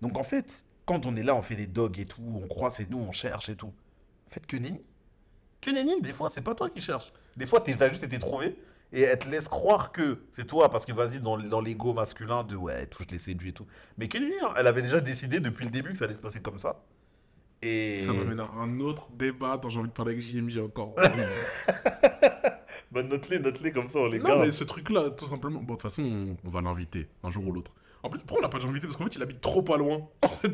Donc 0.00 0.16
en 0.16 0.24
fait, 0.24 0.64
quand 0.86 1.04
on 1.04 1.14
est 1.16 1.22
là, 1.22 1.34
on 1.34 1.42
fait 1.42 1.54
des 1.54 1.66
dogs 1.66 1.98
et 1.98 2.06
tout, 2.06 2.22
on 2.22 2.48
croit, 2.48 2.70
c'est 2.70 2.90
nous, 2.90 2.98
on 2.98 3.12
cherche 3.12 3.50
et 3.50 3.56
tout. 3.56 3.72
En 4.26 4.30
fait, 4.30 4.46
que 4.46 4.56
nenni. 4.56 4.80
Que 5.60 5.70
nenni, 5.70 6.00
des 6.00 6.14
fois, 6.14 6.30
c'est 6.30 6.40
pas 6.40 6.54
toi 6.54 6.70
qui 6.70 6.80
cherches. 6.80 7.12
Des 7.36 7.46
fois, 7.46 7.60
t'as 7.60 7.90
juste 7.90 8.04
été 8.04 8.18
trouvé 8.18 8.58
et 8.90 9.02
elle 9.02 9.18
te 9.18 9.28
laisse 9.28 9.48
croire 9.48 9.92
que 9.92 10.24
c'est 10.32 10.46
toi 10.46 10.70
parce 10.70 10.86
que 10.86 10.92
vas-y, 10.92 11.20
dans, 11.20 11.36
dans 11.36 11.60
l'ego 11.60 11.92
masculin 11.92 12.42
de 12.42 12.56
ouais, 12.56 12.86
tout, 12.86 13.04
je 13.06 13.12
l'ai 13.12 13.18
séduit 13.18 13.50
et 13.50 13.52
tout. 13.52 13.66
Mais 13.98 14.08
que 14.08 14.16
nenni, 14.16 14.34
hein, 14.42 14.54
elle 14.56 14.66
avait 14.66 14.82
déjà 14.82 15.00
décidé 15.00 15.40
depuis 15.40 15.66
le 15.66 15.70
début 15.70 15.90
que 15.90 15.98
ça 15.98 16.06
allait 16.06 16.14
se 16.14 16.22
passer 16.22 16.40
comme 16.40 16.58
ça. 16.58 16.82
Et. 17.60 17.98
Ça 17.98 18.14
m'amène 18.14 18.40
à 18.40 18.48
un 18.56 18.80
autre 18.80 19.10
débat 19.12 19.58
dont 19.58 19.68
j'ai 19.68 19.78
envie 19.78 19.88
de 19.88 19.94
parler 19.94 20.12
avec 20.12 20.24
JMJ 20.24 20.58
encore. 20.58 20.94
Bah, 22.92 23.02
note-les, 23.02 23.38
note-les 23.38 23.72
comme 23.72 23.88
ça, 23.88 23.98
on 24.00 24.06
les 24.06 24.18
non, 24.18 24.38
mais 24.38 24.50
ce 24.50 24.64
truc-là, 24.64 25.10
tout 25.10 25.24
simplement. 25.26 25.60
Bon, 25.60 25.64
de 25.74 25.78
toute 25.78 25.82
façon, 25.82 26.02
on, 26.02 26.36
on 26.46 26.50
va 26.50 26.60
l'inviter 26.60 27.08
un 27.22 27.30
jour 27.30 27.46
ou 27.46 27.52
l'autre. 27.52 27.72
En 28.02 28.10
plus, 28.10 28.18
pourquoi 28.20 28.38
on 28.38 28.42
l'a 28.42 28.48
pas 28.48 28.58
déjà 28.58 28.68
invité? 28.68 28.86
Parce 28.86 28.96
qu'en 28.96 29.04
fait, 29.04 29.16
il 29.16 29.22
habite 29.22 29.40
trop 29.40 29.62
pas 29.62 29.76
loin. 29.78 30.08
En 30.22 30.28
fait, 30.28 30.52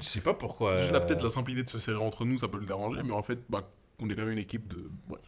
Je 0.00 0.04
sais 0.04 0.20
pas 0.20 0.34
pourquoi. 0.34 0.78
juste 0.78 0.90
là, 0.92 0.98
euh, 0.98 1.06
peut-être 1.06 1.22
la 1.22 1.30
simple 1.30 1.52
idée 1.52 1.62
de 1.62 1.68
se 1.68 1.78
serrer 1.78 1.98
entre 1.98 2.24
nous, 2.24 2.38
ça 2.38 2.48
peut 2.48 2.58
le 2.58 2.66
déranger, 2.66 3.02
mais 3.04 3.12
en 3.12 3.22
fait, 3.22 3.38
bah, 3.48 3.70
on 4.00 4.08
est 4.10 4.14
quand 4.14 4.22
même 4.22 4.32
une 4.32 4.38
équipe 4.38 4.66
de. 4.68 4.90
Ouais. 5.10 5.18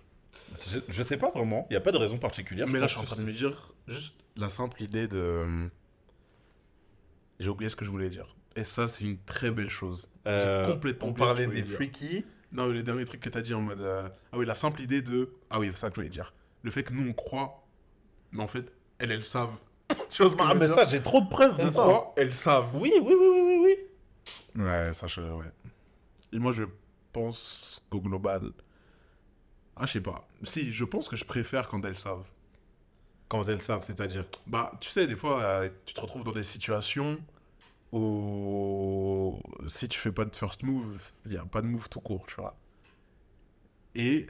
Je, 0.67 0.79
je 0.89 1.03
sais 1.03 1.17
pas 1.17 1.31
vraiment. 1.31 1.67
Il 1.71 1.75
n'y 1.75 1.77
a 1.77 1.81
pas 1.81 1.93
de 1.93 1.99
raison 1.99 2.17
particulière. 2.19 2.67
Mais 2.69 2.81
là, 2.81 2.87
je 2.87 2.93
suis 2.93 3.01
en 3.01 3.05
train 3.05 3.17
de 3.17 3.23
me 3.27 3.33
dire, 3.33 3.73
juste 3.87 4.15
la 4.37 4.49
simple 4.49 4.83
idée 4.83 5.07
de. 5.09 5.69
J'ai 7.41 7.51
oublié 7.51 7.69
ce 7.69 7.77
que 7.77 7.85
je 7.85 7.91
voulais 7.91 8.09
dire. 8.09 8.35
Et 8.57 8.65
ça, 8.65 8.89
c'est 8.89 9.05
une 9.05 9.19
très 9.19 9.51
belle 9.51 9.71
chose. 9.71 10.09
Euh, 10.27 10.65
J'ai 10.67 10.73
complètement 10.73 11.09
on 11.09 11.13
parlait 11.13 11.47
des 11.47 11.63
dire. 11.63 11.77
freaky. 11.77 12.25
Non, 12.51 12.67
mais 12.67 12.75
les 12.75 12.83
derniers 12.83 13.05
trucs 13.05 13.21
que 13.21 13.29
t'as 13.29 13.43
dit 13.43 13.55
en 13.55 13.61
mode. 13.61 13.81
euh, 13.81 14.09
Ah 14.33 14.39
oui, 14.39 14.47
la 14.47 14.55
simple 14.55 14.81
idée 14.81 15.03
de. 15.03 15.31
Ah 15.51 15.61
oui, 15.61 15.69
c'est 15.71 15.77
ça 15.79 15.89
que 15.91 15.95
je 15.97 16.01
voulais 16.01 16.09
dire. 16.09 16.33
Le 16.63 16.71
fait 16.71 16.83
que 16.83 16.93
nous, 16.93 17.09
on 17.09 17.13
croit, 17.13 17.67
mais 18.33 18.43
en 18.43 18.47
fait, 18.49 18.73
elles, 18.99 19.13
elles 19.13 19.25
savent. 19.25 19.59
tu 20.11 20.23
vois 20.23 20.31
ce 20.31 20.37
que 20.37 20.43
Ah, 20.43 20.49
je 20.49 20.53
veux 20.55 20.59
mais 20.61 20.67
dire 20.67 20.75
ça, 20.75 20.85
j'ai 20.87 21.03
trop 21.03 21.21
de 21.21 21.29
preuves 21.29 21.57
de 21.59 21.71
ça. 21.71 22.13
elles 22.17 22.35
savent. 22.35 22.75
Oui, 22.77 22.93
oui, 23.01 23.15
oui, 23.19 23.27
oui, 23.31 23.41
oui, 23.43 23.75
oui. 24.57 24.63
Ouais, 24.63 24.93
ça, 24.93 25.07
je... 25.07 25.21
ouais. 25.21 25.47
Et 26.33 26.39
moi, 26.39 26.53
je 26.53 26.65
pense 27.13 27.81
qu'au 27.91 28.01
global. 28.01 28.53
Ah, 29.77 29.87
je 29.87 29.93
sais 29.93 30.01
pas. 30.01 30.27
Si, 30.43 30.73
je 30.73 30.85
pense 30.85 31.09
que 31.09 31.17
je 31.17 31.25
préfère 31.25 31.69
quand 31.69 31.85
elles 31.85 31.97
savent. 31.97 32.25
Quand 33.29 33.49
elles 33.49 33.63
savent, 33.63 33.83
c'est-à-dire? 33.85 34.25
Bah, 34.47 34.73
tu 34.81 34.91
sais, 34.91 35.07
des 35.07 35.17
fois, 35.17 35.43
euh, 35.43 35.69
tu 35.87 35.95
te 35.95 36.01
retrouves 36.01 36.25
dans 36.25 36.33
des 36.33 36.45
situations 36.45 37.19
où 37.93 39.39
si 39.67 39.89
tu 39.89 39.99
fais 39.99 40.13
pas 40.13 40.25
de 40.25 40.35
first 40.37 40.63
move, 40.63 41.01
il 41.25 41.33
n'y 41.33 41.37
a 41.39 41.45
pas 41.45 41.63
de 41.63 41.67
move 41.67 41.89
tout 41.89 42.01
court, 42.01 42.25
tu 42.27 42.35
vois. 42.37 42.57
Et 43.95 44.27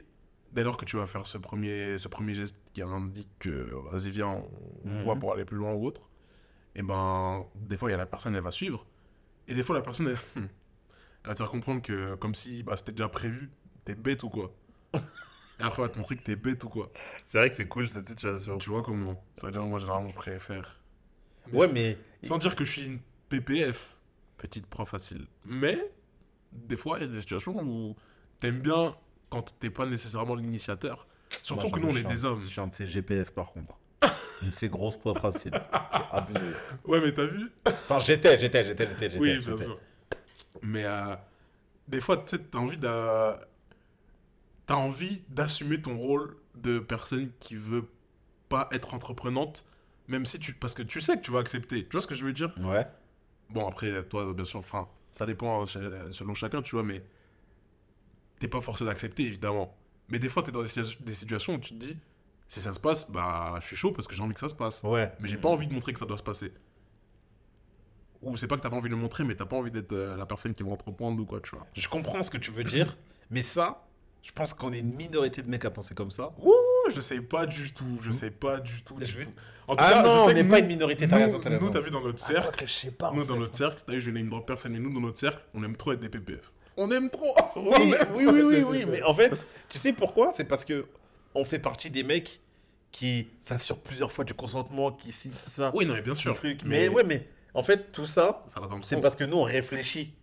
dès 0.51 0.63
lors 0.63 0.77
que 0.77 0.85
tu 0.85 0.97
vas 0.97 1.05
faire 1.05 1.25
ce 1.27 1.37
premier, 1.37 1.97
ce 1.97 2.07
premier 2.07 2.33
geste 2.33 2.55
qui 2.73 2.81
indique 2.81 3.29
que 3.39 3.69
vas-y, 3.91 4.09
viens, 4.11 4.27
on, 4.27 4.49
on 4.85 4.89
Mhm. 4.89 4.97
voit 5.03 5.15
pour 5.15 5.33
aller 5.33 5.45
plus 5.45 5.57
loin 5.57 5.73
ou 5.73 5.85
autre, 5.85 6.01
et 6.75 6.81
ben, 6.81 7.45
des 7.55 7.77
fois, 7.77 7.89
il 7.89 7.91
y 7.91 7.95
a 7.95 7.97
la 7.97 8.05
personne, 8.05 8.35
elle 8.35 8.43
va 8.43 8.51
suivre. 8.51 8.85
Et 9.47 9.53
des 9.55 9.63
fois, 9.63 9.75
la 9.75 9.81
personne, 9.81 10.07
elle, 10.07 10.17
elle 10.35 10.49
va 11.25 11.33
te 11.33 11.37
faire 11.39 11.49
comprendre 11.49 11.81
que, 11.81 12.15
comme 12.15 12.35
si 12.35 12.63
bah, 12.63 12.77
c'était 12.77 12.91
déjà 12.93 13.09
prévu, 13.09 13.49
t'es 13.85 13.95
bête 13.95 14.23
ou 14.23 14.29
quoi. 14.29 14.53
Et 14.93 15.63
après, 15.63 15.81
elle 15.81 15.87
va 15.89 15.93
te 15.93 15.97
montrer 15.97 16.15
que 16.15 16.23
t'es 16.23 16.35
bête 16.35 16.63
ou 16.63 16.69
quoi. 16.69 16.91
C'est 17.25 17.37
vrai 17.39 17.49
que 17.49 17.55
c'est 17.55 17.67
cool 17.67 17.89
cette 17.89 18.07
situation. 18.07 18.57
Tu 18.59 18.69
vois 18.69 18.81
comment? 18.81 19.21
Ça 19.35 19.47
veut 19.47 19.51
dire, 19.51 19.61
moi, 19.63 19.79
généralement, 19.79 20.07
je 20.09 20.15
préfère. 20.15 20.79
Ouais, 21.51 21.67
mais. 21.71 21.97
Sans 22.23 22.37
dire 22.37 22.55
que 22.55 22.63
je 22.63 22.71
suis 22.71 22.85
une 22.85 22.99
PPF, 23.27 23.95
petite 24.37 24.67
prof 24.67 24.87
facile. 24.89 25.25
Mais, 25.45 25.91
des 26.53 26.77
fois, 26.77 26.97
il 26.99 27.01
y 27.01 27.05
a 27.05 27.07
des 27.11 27.19
situations 27.19 27.59
où 27.61 27.95
t'aimes 28.39 28.61
bien 28.61 28.95
quand 29.29 29.57
t'es 29.59 29.69
pas 29.69 29.85
nécessairement 29.85 30.35
l'initiateur. 30.35 31.07
Surtout 31.43 31.67
Moi, 31.69 31.79
que 31.79 31.85
nous, 31.85 31.89
on 31.89 31.95
est 31.95 32.03
des 32.03 32.25
hommes. 32.25 32.39
Je 32.41 32.47
suis 32.47 32.61
un 32.61 32.67
de 32.67 32.73
ces 32.73 32.85
GPF 32.85 33.31
par 33.31 33.51
contre. 33.51 33.75
Une 34.41 34.49
de 34.49 34.55
ces 34.55 34.69
grosses 34.69 34.95
poids 34.97 35.13
abusé. 36.11 36.39
Ouais, 36.85 37.01
mais 37.01 37.13
t'as 37.13 37.25
vu 37.25 37.51
Enfin, 37.65 37.99
j'étais, 37.99 38.37
j'étais, 38.39 38.63
j'étais, 38.63 38.87
j'étais. 38.87 39.17
Oui, 39.17 39.37
bien 39.39 39.57
sûr. 39.57 39.79
Mais 40.61 40.85
euh, 40.85 41.15
des 41.87 42.01
fois, 42.01 42.17
tu 42.17 42.37
sais, 42.37 42.39
t'as 42.43 42.57
envie 42.59 42.77
d'a- 42.77 43.41
T'as 44.65 44.75
envie 44.75 45.23
d'assumer 45.29 45.81
ton 45.81 45.97
rôle 45.97 46.37
de 46.55 46.77
personne 46.79 47.31
qui 47.39 47.55
veut 47.55 47.89
pas 48.49 48.69
être 48.71 48.93
entreprenante, 48.93 49.65
même 50.07 50.25
si 50.27 50.37
tu... 50.39 50.53
Parce 50.53 50.75
que 50.75 50.83
tu 50.83 51.01
sais 51.01 51.17
que 51.17 51.21
tu 51.21 51.31
vas 51.31 51.39
accepter. 51.39 51.85
Tu 51.85 51.91
vois 51.91 52.01
ce 52.01 52.07
que 52.07 52.13
je 52.13 52.23
veux 52.23 52.33
dire? 52.33 52.53
Ouais. 52.59 52.85
Bon, 53.49 53.67
après, 53.67 54.03
toi, 54.03 54.31
bien 54.33 54.45
sûr, 54.45 54.59
enfin, 54.59 54.87
ça 55.11 55.25
dépend 55.25 55.63
euh, 55.75 56.11
selon 56.11 56.35
chacun, 56.35 56.61
tu 56.61 56.75
vois, 56.75 56.83
mais 56.83 57.03
t'es 58.39 58.47
pas 58.47 58.61
forcé 58.61 58.85
d'accepter, 58.85 59.23
évidemment. 59.23 59.75
Mais 60.09 60.17
des 60.19 60.29
fois, 60.29 60.41
t'es 60.43 60.51
dans 60.51 60.61
des, 60.63 60.67
situa- 60.69 61.01
des 61.03 61.13
situations 61.13 61.55
où 61.55 61.59
tu 61.59 61.69
te 61.75 61.85
dis, 61.85 61.97
si 62.47 62.59
ça 62.59 62.73
se 62.73 62.79
passe, 62.79 63.11
bah, 63.11 63.55
je 63.61 63.67
suis 63.67 63.75
chaud 63.75 63.91
parce 63.91 64.07
que 64.07 64.15
j'ai 64.15 64.23
envie 64.23 64.33
que 64.33 64.39
ça 64.39 64.49
se 64.49 64.55
passe. 64.55 64.81
Ouais. 64.83 65.11
Mais 65.19 65.27
j'ai 65.27 65.37
pas 65.37 65.49
envie 65.49 65.67
de 65.67 65.73
montrer 65.73 65.93
que 65.93 65.99
ça 65.99 66.05
doit 66.05 66.17
se 66.17 66.23
passer. 66.23 66.51
Ou 68.21 68.35
c'est 68.35 68.47
pas 68.47 68.57
que 68.57 68.61
t'as 68.61 68.69
pas 68.69 68.75
envie 68.75 68.89
de 68.89 68.95
le 68.95 68.99
montrer, 69.01 69.23
mais 69.23 69.35
t'as 69.35 69.45
pas 69.45 69.55
envie 69.55 69.71
d'être 69.71 69.93
euh, 69.93 70.17
la 70.17 70.25
personne 70.25 70.53
qui 70.53 70.63
va 70.63 70.71
entreprendre 70.71 71.21
ou 71.21 71.25
quoi, 71.25 71.39
tu 71.41 71.51
vois. 71.55 71.65
Je 71.73 71.87
comprends 71.87 72.21
ce 72.23 72.29
que 72.29 72.37
tu 72.37 72.51
veux 72.51 72.63
dire, 72.65 72.97
mais 73.29 73.43
ça, 73.43 73.85
je 74.23 74.31
pense 74.33 74.53
qu'on 74.53 74.73
est 74.73 74.79
une 74.79 74.93
minorité 74.93 75.41
de 75.41 75.49
mecs 75.49 75.63
à 75.63 75.69
penser 75.71 75.95
comme 75.95 76.11
ça. 76.11 76.31
Ouh, 76.43 76.53
je 76.93 76.99
sais 76.99 77.21
pas 77.21 77.45
du 77.45 77.71
tout, 77.73 77.99
je 78.03 78.11
sais 78.11 78.31
pas 78.31 78.59
du 78.59 78.83
tout. 78.83 78.95
du 78.95 79.05
Je 79.05 79.19
vais- 79.19 79.25
tout. 79.25 79.31
En 79.69 79.75
tout 79.75 79.83
Ah 79.87 79.91
cas, 79.91 80.03
non, 80.03 80.15
je 80.17 80.23
on 80.23 80.27
sais 80.27 80.33
n'est 80.33 80.43
que 80.43 80.49
pas 80.49 80.59
une 80.59 80.67
minorité, 80.67 81.07
t'as 81.07 81.17
nous- 81.19 81.25
raison, 81.27 81.39
t'as 81.39 81.49
raison. 81.51 81.65
Nous, 81.67 81.71
t'as 81.71 81.79
vu 81.79 81.91
dans 81.91 82.01
notre 82.01 82.19
cercle, 82.19 82.65
je 82.67 82.71
sais 82.73 82.91
pas. 82.91 83.11
nous, 83.13 83.23
dans 83.23 83.37
notre 83.37 83.55
cercle, 83.55 83.81
t'as 83.85 83.93
vu, 83.93 84.01
je 84.01 84.09
name 84.11 84.27
drop 84.27 84.45
personne, 84.47 84.73
mais 84.73 84.79
nous, 84.79 84.91
dans 84.91 84.99
notre 84.99 85.19
cercle, 85.19 85.39
on 85.53 85.63
aime 85.63 85.77
trop 85.77 85.93
être 85.93 85.99
des 86.01 86.09
PPF. 86.09 86.51
On 86.81 86.89
aime 86.91 87.09
trop 87.09 87.35
On 87.57 87.65
Oui, 87.65 87.93
aime 87.93 88.07
oui, 88.15 88.23
trop 88.25 88.33
oui, 88.35 88.63
oui, 88.63 88.85
mais 88.87 89.03
en 89.03 89.13
fait, 89.13 89.33
tu 89.67 89.77
sais 89.77 89.91
pourquoi? 89.91 90.31
C'est 90.35 90.45
parce 90.45 90.63
que 90.63 90.87
on 91.35 91.43
fait 91.43 91.59
partie 91.59 91.91
des 91.91 92.03
mecs 92.03 92.39
qui 92.91 93.27
s'assurent 93.41 93.81
plusieurs 93.81 94.11
fois 94.11 94.23
du 94.23 94.33
consentement, 94.33 94.91
qui 94.91 95.11
ci, 95.11 95.29
ça, 95.31 95.71
Oui, 95.75 95.85
non, 95.85 95.93
mais 95.93 96.01
bien 96.01 96.15
sûr. 96.15 96.33
truc. 96.33 96.61
Mais, 96.65 96.87
ouais, 96.87 97.03
mais 97.03 97.27
en 97.53 97.63
fait, 97.63 97.91
tout 97.91 98.05
ça, 98.05 98.43
Ça 98.47 98.61
c'est 98.81 98.99
parce 99.01 99.15
que 99.17 99.25
nous, 99.25 99.37
on 99.37 99.43
réfléchit. 99.43 100.13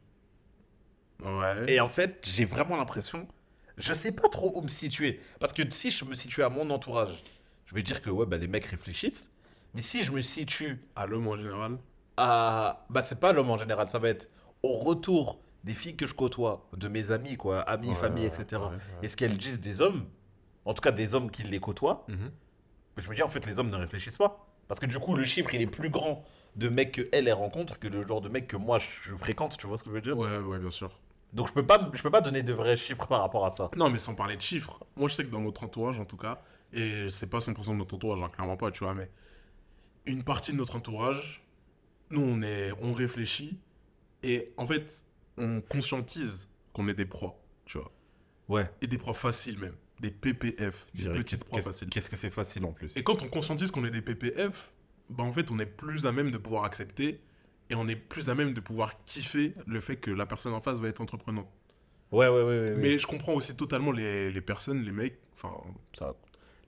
Ouais. 1.23 1.65
Et 1.69 1.81
en 1.81 1.89
fait, 1.89 2.27
j'ai 2.29 2.45
vraiment 2.45 2.77
l'impression, 2.77 3.29
je 3.77 3.93
sais 3.95 4.13
pas 4.13 4.29
trop 4.29 4.53
où 4.57 4.63
me 4.63 4.69
situer. 4.69 5.21
Parce 5.41 5.53
que 5.53 5.63
si 5.71 5.91
je 5.91 6.05
me 6.05 6.15
situe 6.15 6.43
à 6.43 6.49
mon 6.49 6.69
entourage, 6.71 7.23
je 7.67 7.75
vais 7.75 7.83
dire 7.83 8.01
que 8.03 8.11
ouais, 8.11 8.27
bah, 8.27 8.39
les 8.39 8.49
mecs 8.49 8.65
réfléchissent. 8.67 9.31
Mais 9.75 9.83
si 9.83 10.03
je 10.03 10.11
me 10.11 10.23
situe 10.23 10.81
À 10.95 11.07
l'homme 11.07 11.29
en 11.29 11.37
général. 11.37 11.79
à. 12.17 12.87
Bah, 12.89 13.03
c'est 13.03 13.21
pas 13.21 13.33
l'homme 13.33 13.51
en 13.51 13.59
général, 13.59 13.89
ça 13.91 13.99
va 13.99 14.09
être 14.09 14.29
au 14.63 14.79
retour 14.79 15.39
des 15.67 15.75
filles 15.75 15.97
que 15.97 16.07
je 16.07 16.15
côtoie, 16.15 16.67
de 16.77 16.89
mes 16.89 17.11
amis, 17.11 17.37
quoi, 17.37 17.61
amis, 17.61 17.89
Ouais, 17.89 17.95
famille, 17.97 18.27
ouais, 18.29 18.33
etc. 18.41 18.63
Et 19.03 19.09
ce 19.09 19.17
qu'elles 19.17 19.37
disent 19.37 19.61
des 19.61 19.81
hommes, 19.83 20.07
en 20.65 20.73
tout 20.73 20.81
cas 20.81 20.93
des 20.93 21.15
hommes 21.15 21.31
qui 21.31 21.43
les 21.43 21.61
côtoient, 21.61 22.07
Mhm. 22.09 22.31
je 22.97 23.09
me 23.11 23.15
dis 23.15 23.23
en 23.23 23.29
fait, 23.29 23.45
les 23.47 23.59
hommes 23.59 23.69
ne 23.71 23.77
réfléchissent 23.77 24.17
pas. 24.17 24.47
Parce 24.69 24.81
que 24.81 24.87
du 24.87 24.99
coup, 24.99 25.15
le 25.15 25.25
chiffre, 25.25 25.53
il 25.55 25.61
est 25.63 25.67
plus 25.67 25.91
grand 25.91 26.25
de 26.57 26.69
mecs 26.69 26.93
que 26.93 27.09
elles, 27.13 27.29
elles 27.29 27.35
rencontrent 27.35 27.79
que 27.79 27.87
le 27.89 28.03
genre 28.07 28.21
de 28.21 28.29
mecs 28.29 28.49
que 28.49 28.57
moi, 28.57 28.79
je 28.79 29.15
fréquente, 29.17 29.57
tu 29.59 29.67
vois 29.67 29.77
ce 29.77 29.85
que 29.85 29.91
je 29.91 29.95
veux 29.95 30.01
dire? 30.01 30.17
Ouais, 30.17 30.39
ouais, 30.39 30.59
bien 30.59 30.71
sûr. 30.71 30.91
Donc 31.33 31.49
je 31.49 31.53
peux 31.53 31.67
pas, 31.67 31.91
je 31.93 32.03
peux 32.03 32.11
pas 32.11 32.21
donner 32.21 32.43
de 32.43 32.53
vrais 32.53 32.77
chiffres 32.77 33.07
par 33.07 33.21
rapport 33.21 33.45
à 33.45 33.51
ça. 33.51 33.71
Non, 33.77 33.91
mais 33.91 33.99
sans 33.99 34.15
parler 34.15 34.37
de 34.37 34.41
chiffres, 34.41 34.85
moi 34.97 35.09
je 35.09 35.15
sais 35.15 35.25
que 35.25 35.31
dans 35.31 35.41
notre 35.41 35.65
entourage 35.65 35.99
en 36.01 36.05
tout 36.05 36.17
cas, 36.17 36.41
et 36.73 37.11
c'est 37.11 37.27
pas 37.29 37.39
100% 37.41 37.73
de 37.73 37.79
notre 37.79 37.95
entourage, 37.95 38.23
hein, 38.23 38.29
clairement 38.33 38.57
pas, 38.57 38.71
tu 38.71 38.85
vois, 38.85 38.95
mais 38.95 39.11
une 40.07 40.23
partie 40.25 40.53
de 40.53 40.57
notre 40.57 40.77
entourage, 40.77 41.45
nous 42.11 42.23
on, 42.23 42.43
est, 42.43 42.71
on 42.81 42.93
réfléchit 42.93 43.59
et 44.23 44.53
en 44.57 44.67
fait 44.67 45.05
on 45.39 45.61
conscientise 45.61 46.49
qu'on 46.73 46.89
est 46.89 46.95
des 46.95 47.07
proies, 47.07 47.39
tu 47.65 47.79
vois. 47.79 47.93
Ouais. 48.49 48.71
Et 48.81 48.87
des 48.87 48.99
proies 48.99 49.15
faciles 49.15 49.59
même, 49.59 49.75
des 50.01 50.11
PPF, 50.11 50.87
des 50.95 51.09
petites 51.09 51.45
proies 51.45 51.63
faciles. 51.63 51.89
Qu'est-ce 51.89 52.11
que 52.11 52.17
c'est 52.17 52.31
facile 52.31 52.65
en 52.65 52.73
plus? 52.73 52.97
Et 52.97 53.03
quand 53.03 53.23
on 53.23 53.29
conscientise 53.29 53.71
qu'on 53.71 53.85
est 53.85 53.91
des 53.91 54.03
PPF, 54.03 54.73
bah 55.11 55.25
en 55.25 55.33
fait 55.33 55.51
on 55.51 55.59
est 55.59 55.67
plus 55.67 56.07
à 56.07 56.13
même 56.13 56.31
de 56.31 56.39
pouvoir 56.39 56.65
accepter 56.65 57.21
et 57.71 57.75
on 57.75 57.89
est 57.89 57.97
plus 57.97 58.29
à 58.29 58.35
même 58.35 58.55
de 58.55 58.61
pouvoir 58.61 59.03
kiffer 59.05 59.55
le 59.67 59.81
fait 59.81 59.97
que 59.97 60.11
la 60.11 60.27
personne 60.27 60.53
en 60.53 60.61
face 60.61 60.79
va 60.79 60.89
être 60.89 61.01
entreprenante. 61.01 61.49
Ouais, 62.13 62.29
ouais, 62.29 62.35
ouais, 62.35 62.43
ouais. 62.43 62.61
ouais. 62.71 62.77
Mais 62.77 62.99
je 62.99 63.07
comprends 63.07 63.33
aussi 63.33 63.57
totalement 63.57 63.91
les, 63.91 64.31
les 64.31 64.41
personnes, 64.41 64.83
les 64.83 64.93
mecs, 64.93 65.19
enfin, 65.35 65.53
ça, 65.93 66.15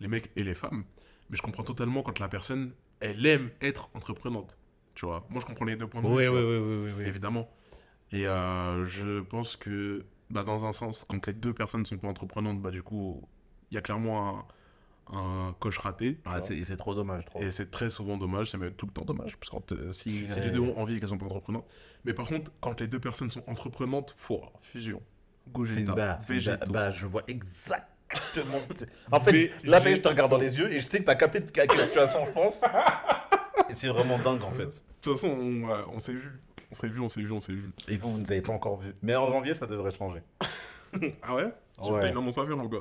les 0.01 0.09
mecs 0.09 0.31
et 0.35 0.43
les 0.43 0.55
femmes. 0.55 0.85
Mais 1.31 1.37
je 1.37 1.43
comprends 1.43 1.62
totalement 1.62 2.03
quand 2.03 2.19
la 2.19 2.29
personne, 2.29 2.73
elle 3.01 3.25
aime 3.27 3.51
être 3.61 3.91
entreprenante. 3.95 4.59
Tu 4.95 5.07
vois, 5.07 5.25
moi 5.31 5.41
je 5.41 5.47
comprends 5.47 5.64
les 5.64 5.77
deux 5.77 5.87
points 5.87 6.03
de 6.03 6.09
vue. 6.09 6.14
Ouais, 6.14 6.29
ouais, 6.29 6.43
ouais, 6.43 6.93
ouais. 6.93 7.07
Évidemment. 7.07 7.49
Et 8.13 8.27
euh, 8.27 8.85
je 8.85 9.21
pense 9.21 9.57
que, 9.57 10.05
bah, 10.31 10.43
dans 10.43 10.65
un 10.67 10.73
sens, 10.73 11.05
quand 11.09 11.27
les 11.27 11.33
deux 11.33 11.53
personnes 11.53 11.85
sont 11.85 11.99
pas 11.99 12.09
entreprenantes, 12.09 12.61
bah, 12.61 12.71
du 12.71 12.83
coup, 12.83 13.23
il 13.71 13.75
y 13.75 13.79
a 13.79 13.81
clairement 13.81 14.29
un, 14.29 14.45
un 15.13 15.55
coche 15.59 15.79
raté. 15.79 16.19
Ah, 16.25 16.41
c'est 16.41 16.63
c'est 16.65 16.77
trop 16.77 16.95
dommage, 16.95 17.25
trop. 17.27 17.41
Et 17.41 17.51
c'est 17.51 17.71
très 17.71 17.91
souvent 17.91 18.17
dommage, 18.17 18.51
c'est 18.51 18.59
même 18.59 18.73
tout 18.73 18.87
le 18.87 18.93
temps 18.93 19.05
dommage, 19.05 19.37
parce 19.37 19.51
que 19.51 19.75
euh, 19.75 19.93
si, 19.93 20.27
les 20.43 20.51
deux 20.51 20.61
ont 20.61 20.79
envie 20.79 20.97
et 20.97 21.01
qu'elles 21.01 21.09
sont 21.09 21.19
pas 21.19 21.27
entreprenantes. 21.27 21.67
Mais 22.05 22.15
par 22.15 22.27
contre, 22.27 22.51
quand 22.61 22.81
les 22.81 22.89
deux 22.89 23.01
personnes 23.01 23.31
sont 23.31 23.43
entreprenentes, 23.47 24.15
pouah, 24.19 24.53
fusion. 24.63 25.03
Gogeta, 25.53 25.95
bah, 25.95 26.19
bah, 26.69 26.91
je 26.91 27.07
vois 27.07 27.23
exactement. 27.27 28.61
en 29.13 29.21
fait, 29.21 29.53
là, 29.65 29.83
je 29.83 30.01
te 30.01 30.09
regarde 30.09 30.31
dans 30.31 30.39
les 30.39 30.59
yeux 30.59 30.73
et 30.73 30.81
je 30.81 30.87
sais 30.87 30.99
que 30.99 31.05
t'as 31.05 31.15
capté 31.15 31.41
de 31.41 31.51
quelle 31.51 31.71
situation 31.71 32.25
je 32.27 32.33
pense. 32.33 32.63
Et 33.71 33.75
c'est 33.75 33.89
vraiment 33.89 34.19
dingue 34.19 34.45
en 34.45 34.51
fait. 34.51 34.65
De 34.65 34.73
toute 35.03 35.13
façon, 35.15 35.29
on, 35.29 35.69
on 35.95 36.01
s'est 36.01 36.15
vu. 36.15 36.41
On 36.71 36.75
s'est 36.75 36.89
vu, 36.89 37.01
on 37.01 37.09
s'est 37.09 37.21
vu, 37.23 37.33
on 37.33 37.41
s'est 37.41 37.53
vu. 37.53 37.71
Et 37.89 37.97
vous, 37.97 38.12
vous 38.12 38.19
ne 38.19 38.25
avez 38.27 38.43
pas 38.43 38.53
encore 38.53 38.79
vu. 38.79 38.95
Mais 39.03 39.16
en 39.16 39.29
janvier, 39.29 39.55
ça 39.55 39.66
devrait 39.66 39.91
changer. 39.91 40.23
Ah 41.23 41.35
ouais? 41.35 41.53
Tu 41.83 41.91
Ouais. 41.91 42.11
une 42.11 42.16
annonce 42.16 42.39
à 42.39 42.47
faire, 42.47 42.57
mon 42.57 42.64
gars? 42.66 42.79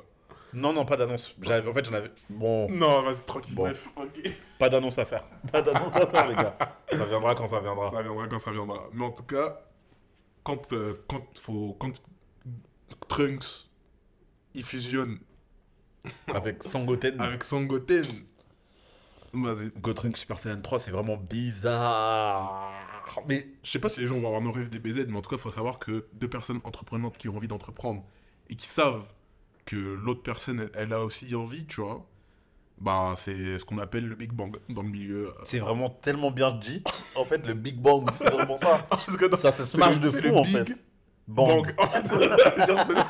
Non, 0.53 0.71
non, 0.71 0.85
pas 0.85 0.95
d'annonce. 0.95 1.35
En 1.45 1.73
fait, 1.73 1.85
j'en 1.85 1.93
avais. 1.93 2.09
Bon, 2.29 2.69
Non, 2.71 3.01
vas-y, 3.01 3.21
tranquille, 3.25 3.53
Bon. 3.53 3.63
bref. 3.63 3.85
ok. 3.97 4.31
pas 4.57 4.69
d'annonce 4.69 4.97
à 4.97 5.03
faire. 5.05 5.23
Pas 5.51 5.61
d'annonce 5.61 5.93
à 5.95 6.07
faire, 6.07 6.27
les 6.29 6.35
gars. 6.35 6.57
Ça 6.91 7.05
viendra 7.05 7.35
quand 7.35 7.47
ça 7.47 7.59
viendra. 7.59 7.91
Ça 7.91 8.01
viendra 8.01 8.27
quand 8.27 8.39
ça 8.39 8.51
viendra. 8.51 8.87
Mais 8.93 9.03
en 9.05 9.11
tout 9.11 9.23
cas, 9.23 9.59
quand, 10.43 10.71
euh, 10.71 11.03
quand, 11.09 11.21
faut, 11.37 11.75
quand 11.79 11.91
Trunks, 13.09 13.67
il 14.53 14.63
fusionne 14.63 15.19
Avec 16.33 16.63
Sangoten. 16.63 17.19
avec 17.19 17.43
Sangoten, 17.43 18.05
vas-y. 19.33 19.69
Gotrunk 19.81 20.15
Super 20.17 20.39
Saiyan 20.39 20.61
3, 20.61 20.79
c'est 20.79 20.91
vraiment 20.91 21.17
bizarre. 21.17 22.71
Mais 23.27 23.47
Je 23.63 23.71
sais 23.71 23.79
pas 23.79 23.89
si 23.89 23.99
les 23.99 24.07
gens 24.07 24.15
vont 24.19 24.27
avoir 24.27 24.41
nos 24.41 24.51
rêves 24.51 24.69
des 24.69 24.79
BZ, 24.79 25.05
mais 25.07 25.17
en 25.17 25.21
tout 25.21 25.29
cas, 25.29 25.35
il 25.37 25.41
faut 25.41 25.51
savoir 25.51 25.79
que 25.79 26.07
deux 26.13 26.27
personnes 26.29 26.59
entreprenantes 26.63 27.17
qui 27.17 27.29
ont 27.29 27.35
envie 27.37 27.47
d'entreprendre 27.47 28.03
et 28.49 28.55
qui 28.55 28.67
savent 28.67 29.05
que 29.65 29.75
l'autre 29.75 30.23
personne, 30.23 30.59
elle, 30.61 30.71
elle 30.75 30.93
a 30.93 31.01
aussi 31.03 31.33
envie, 31.35 31.65
tu 31.65 31.81
vois, 31.81 32.05
bah, 32.79 33.15
c'est 33.17 33.57
ce 33.57 33.65
qu'on 33.65 33.79
appelle 33.79 34.07
le 34.07 34.15
Big 34.15 34.31
Bang 34.31 34.55
dans 34.69 34.81
le 34.83 34.89
milieu. 34.89 35.33
c'est 35.43 35.59
vraiment 35.59 35.89
tellement 35.89 36.31
bien 36.31 36.51
dit. 36.51 36.83
En 37.15 37.25
fait, 37.25 37.45
le 37.47 37.53
Big 37.53 37.75
Bang, 37.81 38.09
c'est 38.15 38.29
vraiment 38.31 38.55
ça. 38.57 38.85
Parce 38.89 39.17
que 39.17 39.25
dans- 39.25 39.35
Ça 39.37 39.51
se 39.51 39.63
smash 39.65 39.99
de 39.99 40.09
fou, 40.09 40.27
le 40.27 40.37
en 40.37 40.41
Big 40.43 40.57
fait. 40.67 40.75
Bang. 41.27 41.75
Bang. 41.75 41.75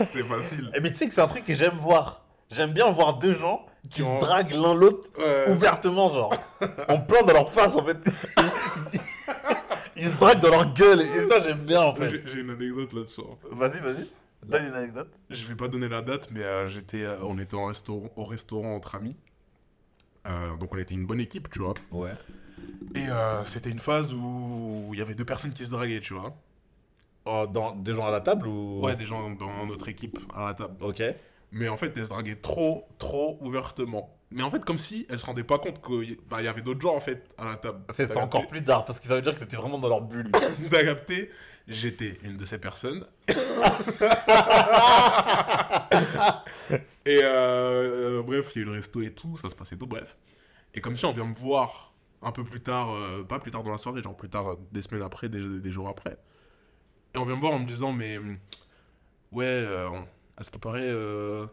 C'est 0.08 0.24
facile. 0.24 0.70
Eh, 0.74 0.80
mais 0.80 0.90
tu 0.90 0.96
sais 0.96 1.08
que 1.08 1.14
c'est 1.14 1.20
un 1.20 1.26
truc 1.26 1.44
que 1.44 1.54
j'aime 1.54 1.76
voir. 1.78 2.24
J'aime 2.50 2.72
bien 2.72 2.90
voir 2.90 3.18
deux 3.18 3.34
gens 3.34 3.64
qui 3.88 4.02
se 4.02 4.20
draguent 4.20 4.52
l'un 4.52 4.74
l'autre 4.74 5.10
Ouais. 5.18 5.50
ouvertement, 5.50 6.08
genre. 6.08 6.34
en 6.88 6.98
plein 6.98 7.22
dans 7.22 7.32
leur 7.32 7.52
face, 7.52 7.76
en 7.76 7.84
fait. 7.84 7.98
Ils 9.96 10.08
se 10.08 10.16
draguent 10.16 10.40
dans 10.40 10.50
leur 10.50 10.72
gueule. 10.74 11.00
Et 11.00 11.28
ça, 11.28 11.40
j'aime 11.40 11.60
bien, 11.60 11.82
en 11.82 11.94
fait. 11.94 12.26
J'ai 12.26 12.40
une 12.40 12.50
anecdote 12.50 12.92
là-dessus. 12.92 13.22
Vas-y, 13.50 13.80
vas-y. 13.80 14.08
Donne 14.46 14.66
une 14.66 14.74
anecdote. 14.74 15.10
Je 15.28 15.44
vais 15.46 15.54
pas 15.54 15.68
donner 15.68 15.88
la 15.88 16.02
date, 16.02 16.28
mais 16.30 16.42
euh, 16.42 16.68
j'étais, 16.68 17.04
euh, 17.04 17.18
on 17.22 17.38
était 17.38 17.54
en 17.54 17.66
restaurant, 17.66 18.08
au 18.16 18.24
restaurant 18.24 18.74
entre 18.74 18.94
amis. 18.94 19.16
Euh, 20.26 20.56
donc 20.56 20.74
on 20.74 20.78
était 20.78 20.94
une 20.94 21.06
bonne 21.06 21.20
équipe, 21.20 21.50
tu 21.50 21.60
vois. 21.60 21.74
Ouais. 21.90 22.12
Et 22.94 23.06
c'était 23.46 23.70
une 23.70 23.78
phase 23.78 24.12
où 24.12 24.90
il 24.92 24.98
y 24.98 25.02
avait 25.02 25.14
deux 25.14 25.24
personnes 25.24 25.52
qui 25.52 25.64
se 25.64 25.70
draguaient, 25.70 26.00
tu 26.00 26.14
vois. 26.14 26.34
Oh, 27.26 27.46
dans, 27.50 27.72
des 27.72 27.94
gens 27.94 28.06
à 28.06 28.10
la 28.10 28.20
table 28.20 28.46
ou? 28.48 28.80
Ouais, 28.80 28.96
des 28.96 29.06
gens 29.06 29.30
dans 29.30 29.66
notre 29.66 29.88
équipe 29.88 30.18
à 30.34 30.46
la 30.46 30.54
table. 30.54 30.74
Ok. 30.80 31.02
Mais 31.52 31.68
en 31.68 31.76
fait, 31.76 31.96
elles 31.96 32.04
se 32.04 32.10
draguaient 32.10 32.36
trop, 32.36 32.86
trop 32.98 33.38
ouvertement. 33.40 34.16
Mais 34.30 34.42
en 34.42 34.50
fait, 34.50 34.64
comme 34.64 34.78
si 34.78 35.06
elles 35.10 35.18
se 35.18 35.26
rendaient 35.26 35.42
pas 35.42 35.58
compte 35.58 35.84
qu'il 35.84 36.18
bah, 36.28 36.40
y 36.40 36.48
avait 36.48 36.62
d'autres 36.62 36.80
gens 36.80 36.94
en 36.94 37.00
fait 37.00 37.28
à 37.36 37.44
la 37.44 37.56
table. 37.56 37.80
C'est 37.94 38.16
encore 38.16 38.46
plus 38.46 38.62
tard 38.62 38.84
parce 38.84 39.00
que 39.00 39.08
ça 39.08 39.16
veut 39.16 39.22
dire 39.22 39.34
que 39.34 39.40
c'était 39.40 39.56
vraiment 39.56 39.78
dans 39.78 39.88
leur 39.88 40.02
bulle. 40.02 40.30
T'as 40.70 40.84
capté 40.84 41.30
J'étais 41.66 42.18
une 42.22 42.36
de 42.36 42.44
ces 42.44 42.58
personnes. 42.58 43.04
et 43.28 43.34
euh, 47.22 48.18
euh, 48.18 48.22
bref, 48.22 48.52
il 48.54 48.58
y 48.58 48.60
a 48.60 48.62
eu 48.62 48.64
le 48.64 48.72
resto 48.72 49.00
et 49.02 49.12
tout, 49.12 49.36
ça 49.38 49.48
se 49.48 49.54
passait 49.54 49.76
tout, 49.76 49.86
bref. 49.86 50.16
Et 50.74 50.80
comme 50.80 50.96
si 50.96 51.04
on 51.04 51.12
vient 51.12 51.24
me 51.26 51.34
voir 51.34 51.92
un 52.22 52.32
peu 52.32 52.44
plus 52.44 52.60
tard, 52.60 52.90
euh, 52.92 53.22
pas 53.22 53.38
plus 53.38 53.50
tard 53.50 53.62
dans 53.62 53.70
la 53.70 53.78
soirée, 53.78 54.02
genre 54.02 54.16
plus 54.16 54.28
tard, 54.28 54.56
des 54.72 54.82
semaines 54.82 55.02
après, 55.02 55.28
des, 55.28 55.60
des 55.60 55.72
jours 55.72 55.88
après. 55.88 56.16
Et 57.14 57.18
on 57.18 57.24
vient 57.24 57.36
me 57.36 57.40
voir 57.40 57.52
en 57.52 57.58
me 57.60 57.66
disant, 57.66 57.92
mais 57.92 58.18
ouais, 59.32 59.44
euh, 59.46 59.88
on- 59.90 60.06
à 60.40 60.50
qui 60.50 60.58
paraît, 60.58 60.80
euh, 60.88 61.46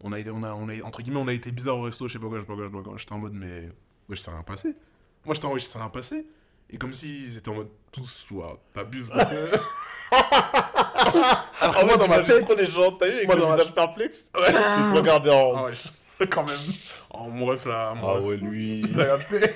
on, 0.00 0.12
a 0.12 0.18
été, 0.18 0.30
on, 0.30 0.42
a, 0.42 0.52
on 0.54 0.68
a, 0.68 0.80
entre 0.84 1.02
guillemets, 1.02 1.20
on 1.20 1.28
a 1.28 1.32
été 1.32 1.52
bizarre 1.52 1.76
au 1.78 1.82
resto, 1.82 2.08
je 2.08 2.14
sais 2.14 2.18
pas 2.18 2.28
quoi, 2.28 2.38
je 2.38 2.42
sais 2.42 2.46
pas 2.46 2.54
quoi, 2.54 2.64
je 2.64 2.70
sais 2.70 2.76
pas 2.76 2.82
quoi. 2.82 2.94
J'étais 2.98 3.12
en 3.12 3.18
mode, 3.18 3.34
mais 3.34 3.62
ouais, 4.08 4.16
je 4.16 4.20
sais 4.20 4.30
rien 4.30 4.42
passé. 4.42 4.74
Moi, 5.24 5.34
j'étais 5.34 5.46
en 5.46 5.50
mode, 5.50 5.60
je 5.60 5.64
sais 5.66 5.78
rien 5.78 5.88
passé. 5.90 6.26
Et 6.70 6.78
comme 6.78 6.94
s'ils 6.94 7.36
étaient 7.36 7.50
en 7.50 7.54
mode, 7.56 7.68
tous, 7.92 8.26
ouais, 8.30 8.44
t'abuses. 8.72 9.08
parce 9.08 9.30
que- 9.30 9.56
Alors 11.60 11.86
moi, 11.86 11.96
dans 11.96 12.08
ma 12.08 12.22
tête, 12.22 12.44
trop 12.46 12.54
les 12.56 12.66
gens, 12.66 12.92
t'as 12.92 13.06
vu, 13.06 13.12
avec 13.16 13.26
Moi, 13.26 13.34
le 13.36 13.40
dans 13.42 13.48
ma- 13.50 13.56
visage 13.56 13.74
perplexe 13.74 14.30
Ils 14.36 14.42
te 14.52 14.94
regardaient 14.96 15.30
en. 15.30 15.56
Ah 15.56 15.64
ouais, 15.64 16.26
quand 16.30 16.46
même. 16.46 16.58
Oh, 17.10 17.28
mon 17.28 17.46
ref 17.46 17.64
là, 17.66 17.94
mon 17.94 18.08
Ah 18.08 18.12
ref. 18.14 18.24
ouais, 18.24 18.36
lui. 18.36 18.84
T'as 18.94 19.04
capté 19.18 19.52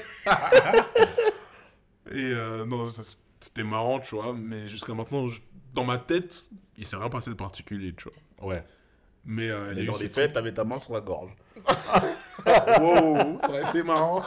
Et 2.11 2.33
euh, 2.33 2.65
non, 2.65 2.85
ça, 2.85 3.03
c'était 3.41 3.65
marrant, 3.65 3.99
tu 4.01 4.15
vois, 4.15 4.33
mais 4.35 4.69
jusqu'à 4.69 4.95
maintenant, 4.95 5.29
je- 5.29 5.41
dans 5.77 5.85
ma 5.85 5.99
tête, 5.99 6.47
il 6.77 6.85
s'est 6.85 6.97
rien 6.97 7.09
passé 7.09 7.31
de 7.31 7.37
particulier, 7.37 7.95
tu 7.95 8.09
vois. 8.09 8.49
Ouais. 8.49 8.65
Mais 9.25 9.51
euh, 9.51 9.75
dans 9.85 9.97
les 9.97 10.09
faits, 10.09 10.33
t'avais 10.33 10.53
ta 10.53 10.65
main 10.65 10.79
sur 10.79 10.95
la 10.95 11.01
gorge. 11.01 11.31
Wow, 12.47 13.41
ça 13.41 13.49
aurait 13.49 13.69
été 13.71 13.83
marrant. 13.83 14.23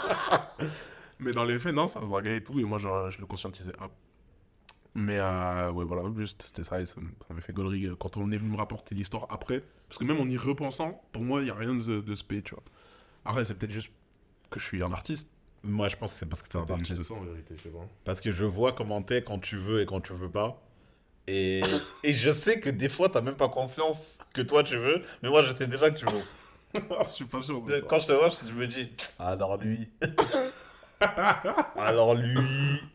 Mais 1.20 1.32
dans 1.32 1.46
les 1.46 1.58
faits, 1.58 1.74
non, 1.74 1.88
ça 1.88 2.02
se 2.02 2.06
draguait 2.06 2.38
et 2.38 2.44
tout, 2.44 2.60
et 2.60 2.64
moi, 2.64 2.80
je, 2.80 2.88
je 3.12 3.20
le 3.20 3.26
conscientisais. 3.26 3.72
Mais 4.94 5.20
euh, 5.20 5.72
ouais, 5.72 5.86
voilà, 5.86 6.04
juste, 6.18 6.42
c'était 6.42 6.64
ça, 6.64 6.82
et 6.82 6.86
ça 6.86 7.00
m'a 7.30 7.40
fait 7.40 7.54
gaulerie 7.54 7.86
euh, 7.86 7.96
quand 7.96 8.18
on 8.18 8.30
est 8.32 8.38
venu 8.38 8.52
me 8.52 8.58
rapporter 8.58 8.94
l'histoire 8.94 9.26
après. 9.30 9.64
Parce 9.88 10.00
que 10.00 10.04
même 10.04 10.20
en 10.20 10.26
y 10.28 10.38
repensant, 10.38 11.02
pour 11.14 11.22
moi, 11.22 11.40
il 11.42 11.46
n'y 11.46 11.50
a 11.50 11.56
rien 11.56 11.74
de, 11.76 12.02
de 12.02 12.16
spé, 12.16 12.42
tu 12.42 12.56
vois. 12.56 12.64
Après, 13.24 13.46
c'est 13.46 13.54
peut-être 13.56 13.72
juste 13.72 13.92
que 14.50 14.60
je 14.60 14.66
suis 14.66 14.84
un 14.84 14.92
artiste. 14.92 15.30
Moi, 15.64 15.88
je 15.88 15.96
pense 15.96 16.14
que 16.14 16.20
c'est 16.20 16.26
parce 16.26 16.42
que 16.42 16.50
t'es 16.50 16.58
un 16.58 16.62
artiste. 16.62 16.96
juste 16.96 17.08
ça, 17.08 17.14
en 17.14 17.22
vérité, 17.22 17.56
je 17.58 17.64
sais 17.64 17.70
pas. 17.70 17.86
Parce 18.04 18.20
que 18.20 18.32
je 18.32 18.44
vois 18.44 18.74
comment 18.74 19.02
t'es 19.02 19.22
quand 19.22 19.40
tu 19.40 19.58
veux 19.58 19.82
et 19.82 19.86
quand 19.86 20.02
tu 20.02 20.14
veux 20.14 20.30
pas. 20.30 20.62
Et, 21.32 21.62
et 22.04 22.12
je 22.12 22.32
sais 22.32 22.60
que 22.60 22.72
des 22.72 22.90
fois, 22.90 23.08
t'as 23.08 23.22
même 23.22 23.36
pas 23.36 23.50
conscience 23.50 24.18
que 24.34 24.42
toi 24.42 24.64
tu 24.64 24.78
veux, 24.78 25.04
mais 25.22 25.30
moi 25.30 25.44
je 25.44 25.52
sais 25.52 25.68
déjà 25.68 25.92
que 25.92 26.00
tu 26.00 26.06
veux. 26.06 26.24
je 27.06 27.10
suis 27.10 27.26
pas 27.26 27.40
sûr 27.40 27.62
de 27.62 27.80
ça. 27.80 27.86
Quand 27.88 28.00
je 28.00 28.08
te 28.08 28.14
vois, 28.14 28.30
je 28.30 28.52
me 28.52 28.66
dis, 28.66 28.90
alors 29.20 29.58
lui. 29.58 29.90
alors 31.78 32.16
lui. 32.16 32.40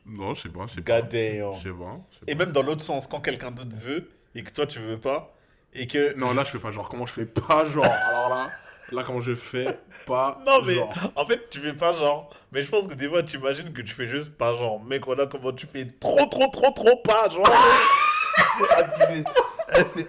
Non, 0.05 0.35
je 0.35 0.43
sais 0.43 0.49
pas, 0.49 0.67
je 0.67 0.75
sais 0.75 0.81
pas. 0.81 1.01
Je 1.01 1.63
sais 1.63 1.71
pas. 1.71 2.01
Et 2.27 2.35
même 2.35 2.51
dans 2.51 2.63
l'autre 2.63 2.83
sens, 2.83 3.07
quand 3.07 3.21
quelqu'un 3.21 3.53
d'autre 3.53 3.77
veut 3.77 4.11
et 4.35 4.43
que 4.43 4.51
toi 4.51 4.67
tu 4.67 4.81
veux 4.81 4.99
pas, 4.99 5.33
et 5.73 5.87
que. 5.87 6.17
Non, 6.17 6.35
là, 6.35 6.43
je 6.43 6.51
fais 6.51 6.59
pas 6.59 6.73
genre. 6.73 6.89
Comment 6.89 7.07
je 7.07 7.13
fais 7.13 7.27
pas 7.27 7.65
genre 7.65 7.85
Alors 7.85 8.31
là, 8.31 8.51
là, 8.91 9.05
comment 9.05 9.21
je 9.21 9.37
fais 9.37 9.79
pas 10.07 10.43
Non, 10.47 10.61
mais 10.63 10.75
genre. 10.75 10.93
en 11.15 11.25
fait, 11.25 11.49
tu 11.51 11.61
fais 11.61 11.75
pas 11.75 11.93
genre. 11.93 12.31
Mais 12.51 12.63
je 12.63 12.69
pense 12.69 12.89
que 12.89 12.95
des 12.95 13.09
fois, 13.09 13.23
tu 13.23 13.37
imagines 13.37 13.73
que 13.73 13.83
tu 13.83 13.95
fais 13.95 14.09
juste 14.09 14.31
pas 14.37 14.55
genre. 14.55 14.83
Mec, 14.83 15.05
voilà 15.07 15.29
comment 15.29 15.53
tu 15.53 15.67
fais 15.67 15.87
trop, 16.01 16.27
trop, 16.27 16.49
trop, 16.49 16.73
trop 16.73 16.97
pas 16.97 17.29
genre. 17.29 17.47
C'est 18.59 18.75
abusé. 18.75 19.25
Eh, 19.77 19.85
C'est 19.95 20.07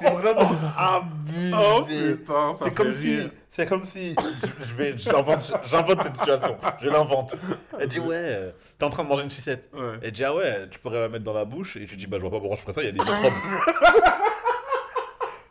c'est 0.00 0.10
vraiment 0.10 0.50
abusé. 0.76 1.54
Oh 1.54 1.82
putain, 1.84 2.52
ça 2.52 2.64
C'est 2.64 2.74
comme 2.74 2.90
si, 2.90 3.30
c'est 3.50 3.66
comme 3.68 3.84
si, 3.84 4.16
je, 4.42 4.64
je 4.64 4.74
vais, 4.74 4.98
j'invente, 4.98 5.52
j'invente 5.64 6.02
cette 6.02 6.16
situation, 6.16 6.56
je 6.80 6.88
l'invente. 6.88 7.36
Elle 7.78 7.88
dit 7.88 8.00
ouais, 8.00 8.16
euh, 8.16 8.50
t'es 8.78 8.84
en 8.84 8.88
train 8.88 9.04
de 9.04 9.08
manger 9.08 9.22
une 9.22 9.30
sucette. 9.30 9.68
Ouais. 9.72 9.98
Elle 10.02 10.10
dit 10.12 10.24
ah 10.24 10.34
ouais, 10.34 10.68
tu 10.70 10.78
pourrais 10.80 10.98
la 11.00 11.08
mettre 11.08 11.22
dans 11.24 11.32
la 11.34 11.44
bouche 11.44 11.76
et 11.76 11.84
tu 11.84 11.96
dis 11.96 12.06
bah 12.08 12.16
je 12.16 12.22
vois 12.22 12.30
pas 12.32 12.40
pourquoi 12.40 12.56
je 12.56 12.62
ferais 12.62 12.72
ça, 12.72 12.82
il 12.82 12.86
y 12.86 12.88
a 12.88 12.92
des 12.92 12.98
microbes. 12.98 13.32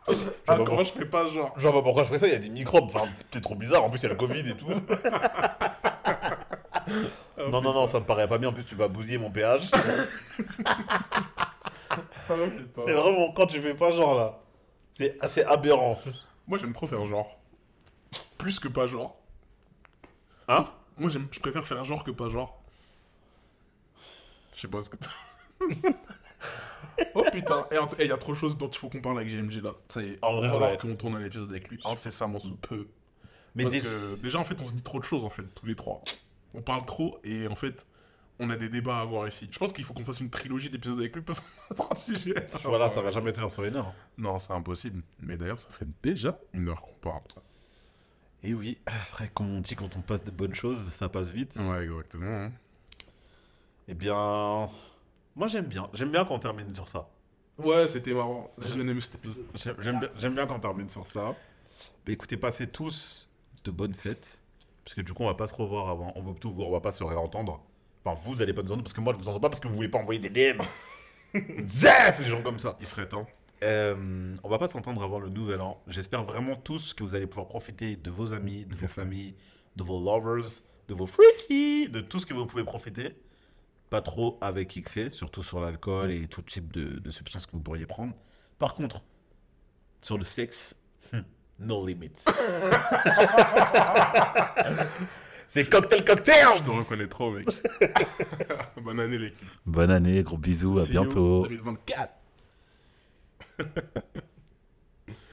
Je 0.08 0.14
vois 0.14 0.34
Ah, 0.48 0.56
pas 0.56 0.64
comment 0.64 0.82
je 0.82 0.92
fais 0.92 1.04
pas 1.06 1.24
genre 1.26 1.54
je 1.56 1.62
vois 1.62 1.72
pas 1.72 1.82
pourquoi 1.82 2.02
je 2.02 2.08
ferais 2.08 2.18
ça, 2.18 2.26
il 2.26 2.32
y 2.32 2.36
a 2.36 2.40
des 2.40 2.50
microbes. 2.50 2.90
Enfin, 2.92 3.06
t'es 3.30 3.40
trop 3.40 3.54
bizarre. 3.54 3.84
En 3.84 3.88
plus, 3.90 4.00
il 4.00 4.02
y 4.02 4.06
a 4.06 4.08
le 4.10 4.16
Covid 4.16 4.40
et 4.40 4.54
tout. 4.56 4.66
Oh, 7.52 7.56
non, 7.56 7.62
non, 7.62 7.74
non, 7.74 7.86
ça 7.86 8.00
me 8.00 8.06
paraît 8.06 8.26
pas 8.26 8.38
bien. 8.38 8.48
En 8.48 8.52
plus, 8.52 8.64
tu 8.64 8.74
vas 8.74 8.88
bousiller 8.88 9.18
mon 9.18 9.30
péage. 9.30 9.70
Oh, 12.30 12.48
putain. 12.56 12.82
C'est 12.86 12.92
vraiment 12.94 13.32
quand 13.32 13.46
tu 13.46 13.60
fais 13.60 13.74
pas 13.74 13.90
genre 13.90 14.14
là. 14.14 14.40
C'est 14.94 15.18
assez 15.20 15.42
aberrant. 15.42 16.00
Moi, 16.46 16.56
j'aime 16.56 16.72
trop 16.72 16.86
faire 16.86 17.04
genre. 17.04 17.38
Plus 18.38 18.58
que 18.58 18.68
pas 18.68 18.86
genre. 18.86 19.20
Hein? 20.48 20.66
Moi, 20.96 21.10
j'aime, 21.10 21.28
je 21.30 21.40
préfère 21.40 21.64
faire 21.66 21.84
genre 21.84 22.04
que 22.04 22.10
pas 22.10 22.30
genre. 22.30 22.62
Je 24.54 24.60
sais 24.60 24.68
pas 24.68 24.80
ce 24.80 24.88
que 24.88 24.96
t'as. 24.96 25.10
oh 27.14 27.24
putain, 27.30 27.66
et 27.70 28.04
il 28.04 28.08
y 28.08 28.12
a 28.12 28.16
trop 28.16 28.32
de 28.32 28.38
choses 28.38 28.56
dont 28.56 28.68
il 28.68 28.78
faut 28.78 28.88
qu'on 28.88 29.02
parle 29.02 29.18
avec 29.18 29.28
GMG 29.28 29.62
là. 29.62 29.72
Ça 29.88 30.00
y 30.00 30.12
est, 30.12 30.18
En 30.22 30.36
vrai, 30.36 30.46
il 30.46 30.46
va 30.46 30.52
falloir 30.52 30.70
ouais. 30.70 30.78
qu'on 30.78 30.96
tourne 30.96 31.16
un 31.16 31.24
épisode 31.24 31.50
avec 31.50 31.68
lui. 31.68 31.78
Incessamment 31.84 32.38
sous 32.38 32.56
peu. 32.56 32.88
Mais 33.54 33.64
Parce 33.64 33.76
que, 33.76 34.14
déjà, 34.16 34.38
en 34.38 34.44
fait, 34.44 34.58
on 34.62 34.66
se 34.66 34.72
dit 34.72 34.82
trop 34.82 34.98
de 34.98 35.04
choses 35.04 35.24
en 35.24 35.28
fait, 35.28 35.42
tous 35.54 35.66
les 35.66 35.74
trois. 35.74 36.02
On 36.54 36.62
parle 36.62 36.84
trop 36.84 37.18
et 37.24 37.46
en 37.46 37.54
fait, 37.54 37.86
on 38.38 38.50
a 38.50 38.56
des 38.56 38.68
débats 38.68 38.98
à 38.98 39.00
avoir 39.02 39.26
ici. 39.28 39.48
Je 39.50 39.58
pense 39.58 39.72
qu'il 39.72 39.84
faut 39.84 39.94
qu'on 39.94 40.04
fasse 40.04 40.20
une 40.20 40.30
trilogie 40.30 40.70
d'épisodes 40.70 40.98
avec 40.98 41.14
lui 41.14 41.22
parce 41.22 41.40
qu'on 41.40 41.46
a 41.70 41.74
trop 41.74 41.94
de 41.94 41.98
sujets. 41.98 42.46
voilà, 42.64 42.90
ça 42.90 43.02
va 43.02 43.10
jamais 43.10 43.32
tenir 43.32 43.50
sur 43.50 43.64
une 43.64 43.76
heure. 43.76 43.92
Non, 44.18 44.38
c'est 44.38 44.52
impossible. 44.52 45.02
Mais 45.20 45.36
d'ailleurs, 45.36 45.58
ça 45.60 45.68
fait 45.70 45.86
déjà 46.02 46.38
une 46.52 46.68
heure 46.68 46.80
qu'on 46.82 46.94
parle. 47.00 47.22
Et 48.42 48.54
oui, 48.54 48.78
après, 48.86 49.30
comme 49.32 49.54
on 49.56 49.60
dit, 49.60 49.76
quand 49.76 49.96
on 49.96 50.00
passe 50.00 50.24
de 50.24 50.30
bonnes 50.32 50.54
choses, 50.54 50.80
ça 50.80 51.08
passe 51.08 51.30
vite. 51.30 51.56
Ouais, 51.56 51.84
exactement. 51.84 52.26
hein. 52.46 52.52
Eh 53.88 53.94
bien, 53.94 54.68
moi 55.36 55.48
j'aime 55.48 55.66
bien. 55.66 55.88
J'aime 55.92 56.10
bien 56.10 56.24
qu'on 56.24 56.38
termine 56.38 56.72
sur 56.74 56.88
ça. 56.88 57.08
Ouais, 57.58 57.86
c'était 57.86 58.14
marrant. 58.14 58.50
J'ai 58.58 58.74
bien 58.74 58.88
aimé 58.88 59.00
cet 59.00 59.16
épisode. 59.16 59.44
J'aime 60.18 60.34
bien, 60.34 60.46
qu'on 60.46 60.58
termine 60.58 60.88
sur 60.88 61.06
ça. 61.06 61.36
Mais 62.06 62.14
écoutez, 62.14 62.36
passez 62.36 62.66
tous 62.66 63.30
de 63.64 63.70
bonnes 63.70 63.94
fêtes. 63.94 64.40
Parce 64.84 64.94
que 64.94 65.00
du 65.00 65.12
coup, 65.12 65.22
on 65.22 65.26
va 65.26 65.34
pas 65.34 65.46
se 65.46 65.54
revoir 65.54 65.88
avant. 65.88 66.12
On 66.16 66.22
va 66.22 66.32
tout 66.34 66.54
on 66.58 66.70
va 66.70 66.80
pas 66.80 66.92
se 66.92 67.04
réentendre. 67.04 67.62
Enfin, 68.04 68.18
vous 68.22 68.42
allez 68.42 68.52
pas 68.52 68.62
nous 68.62 68.68
entendre 68.68 68.82
parce 68.82 68.94
que 68.94 69.00
moi 69.00 69.12
je 69.12 69.18
vous 69.18 69.28
entends 69.28 69.40
pas 69.40 69.48
parce 69.48 69.60
que 69.60 69.68
vous 69.68 69.76
voulez 69.76 69.88
pas 69.88 69.98
envoyer 69.98 70.20
des 70.20 70.30
DM. 70.30 70.60
Zef, 71.66 72.18
les 72.18 72.24
gens 72.24 72.42
comme 72.42 72.58
ça. 72.58 72.76
Il 72.80 72.86
serait 72.86 73.08
temps. 73.08 73.26
Euh, 73.62 74.34
on 74.42 74.48
va 74.48 74.58
pas 74.58 74.66
s'entendre 74.66 75.02
avant 75.02 75.20
le 75.20 75.28
nouvel 75.28 75.60
an. 75.60 75.80
J'espère 75.86 76.24
vraiment 76.24 76.56
tous 76.56 76.94
que 76.94 77.04
vous 77.04 77.14
allez 77.14 77.26
pouvoir 77.26 77.46
profiter 77.46 77.94
de 77.96 78.10
vos 78.10 78.32
amis, 78.34 78.64
de 78.64 78.74
vos 78.74 78.88
familles, 78.88 79.36
de 79.76 79.84
vos 79.84 80.00
lovers, 80.00 80.50
de 80.88 80.94
vos 80.94 81.06
freaky, 81.06 81.88
de 81.88 82.00
tout 82.00 82.18
ce 82.18 82.26
que 82.26 82.34
vous 82.34 82.46
pouvez 82.46 82.64
profiter. 82.64 83.14
Pas 83.88 84.02
trop 84.02 84.38
avec 84.40 84.76
excès, 84.76 85.10
surtout 85.10 85.44
sur 85.44 85.60
l'alcool 85.60 86.10
et 86.10 86.26
tout 86.26 86.42
type 86.42 86.72
de, 86.72 86.98
de 86.98 87.10
substances 87.10 87.46
que 87.46 87.52
vous 87.52 87.60
pourriez 87.60 87.86
prendre. 87.86 88.14
Par 88.58 88.74
contre, 88.74 89.02
sur 90.00 90.18
le 90.18 90.24
sexe, 90.24 90.76
no 91.64 91.86
limits. 91.86 92.24
C'est 95.48 95.68
cocktail 95.68 96.04
cocktail 96.04 96.46
Je 96.56 96.62
te 96.62 96.70
reconnais 96.70 97.08
trop, 97.08 97.30
mec. 97.30 97.46
Bonne 98.82 99.00
année, 99.00 99.18
l'équipe. 99.18 99.48
Bonne 99.66 99.90
année, 99.90 100.22
gros 100.22 100.38
bisous, 100.38 100.78
à 100.78 100.84
See 100.84 100.94
you 100.94 101.00
bientôt. 101.02 101.42
2024. 101.42 102.14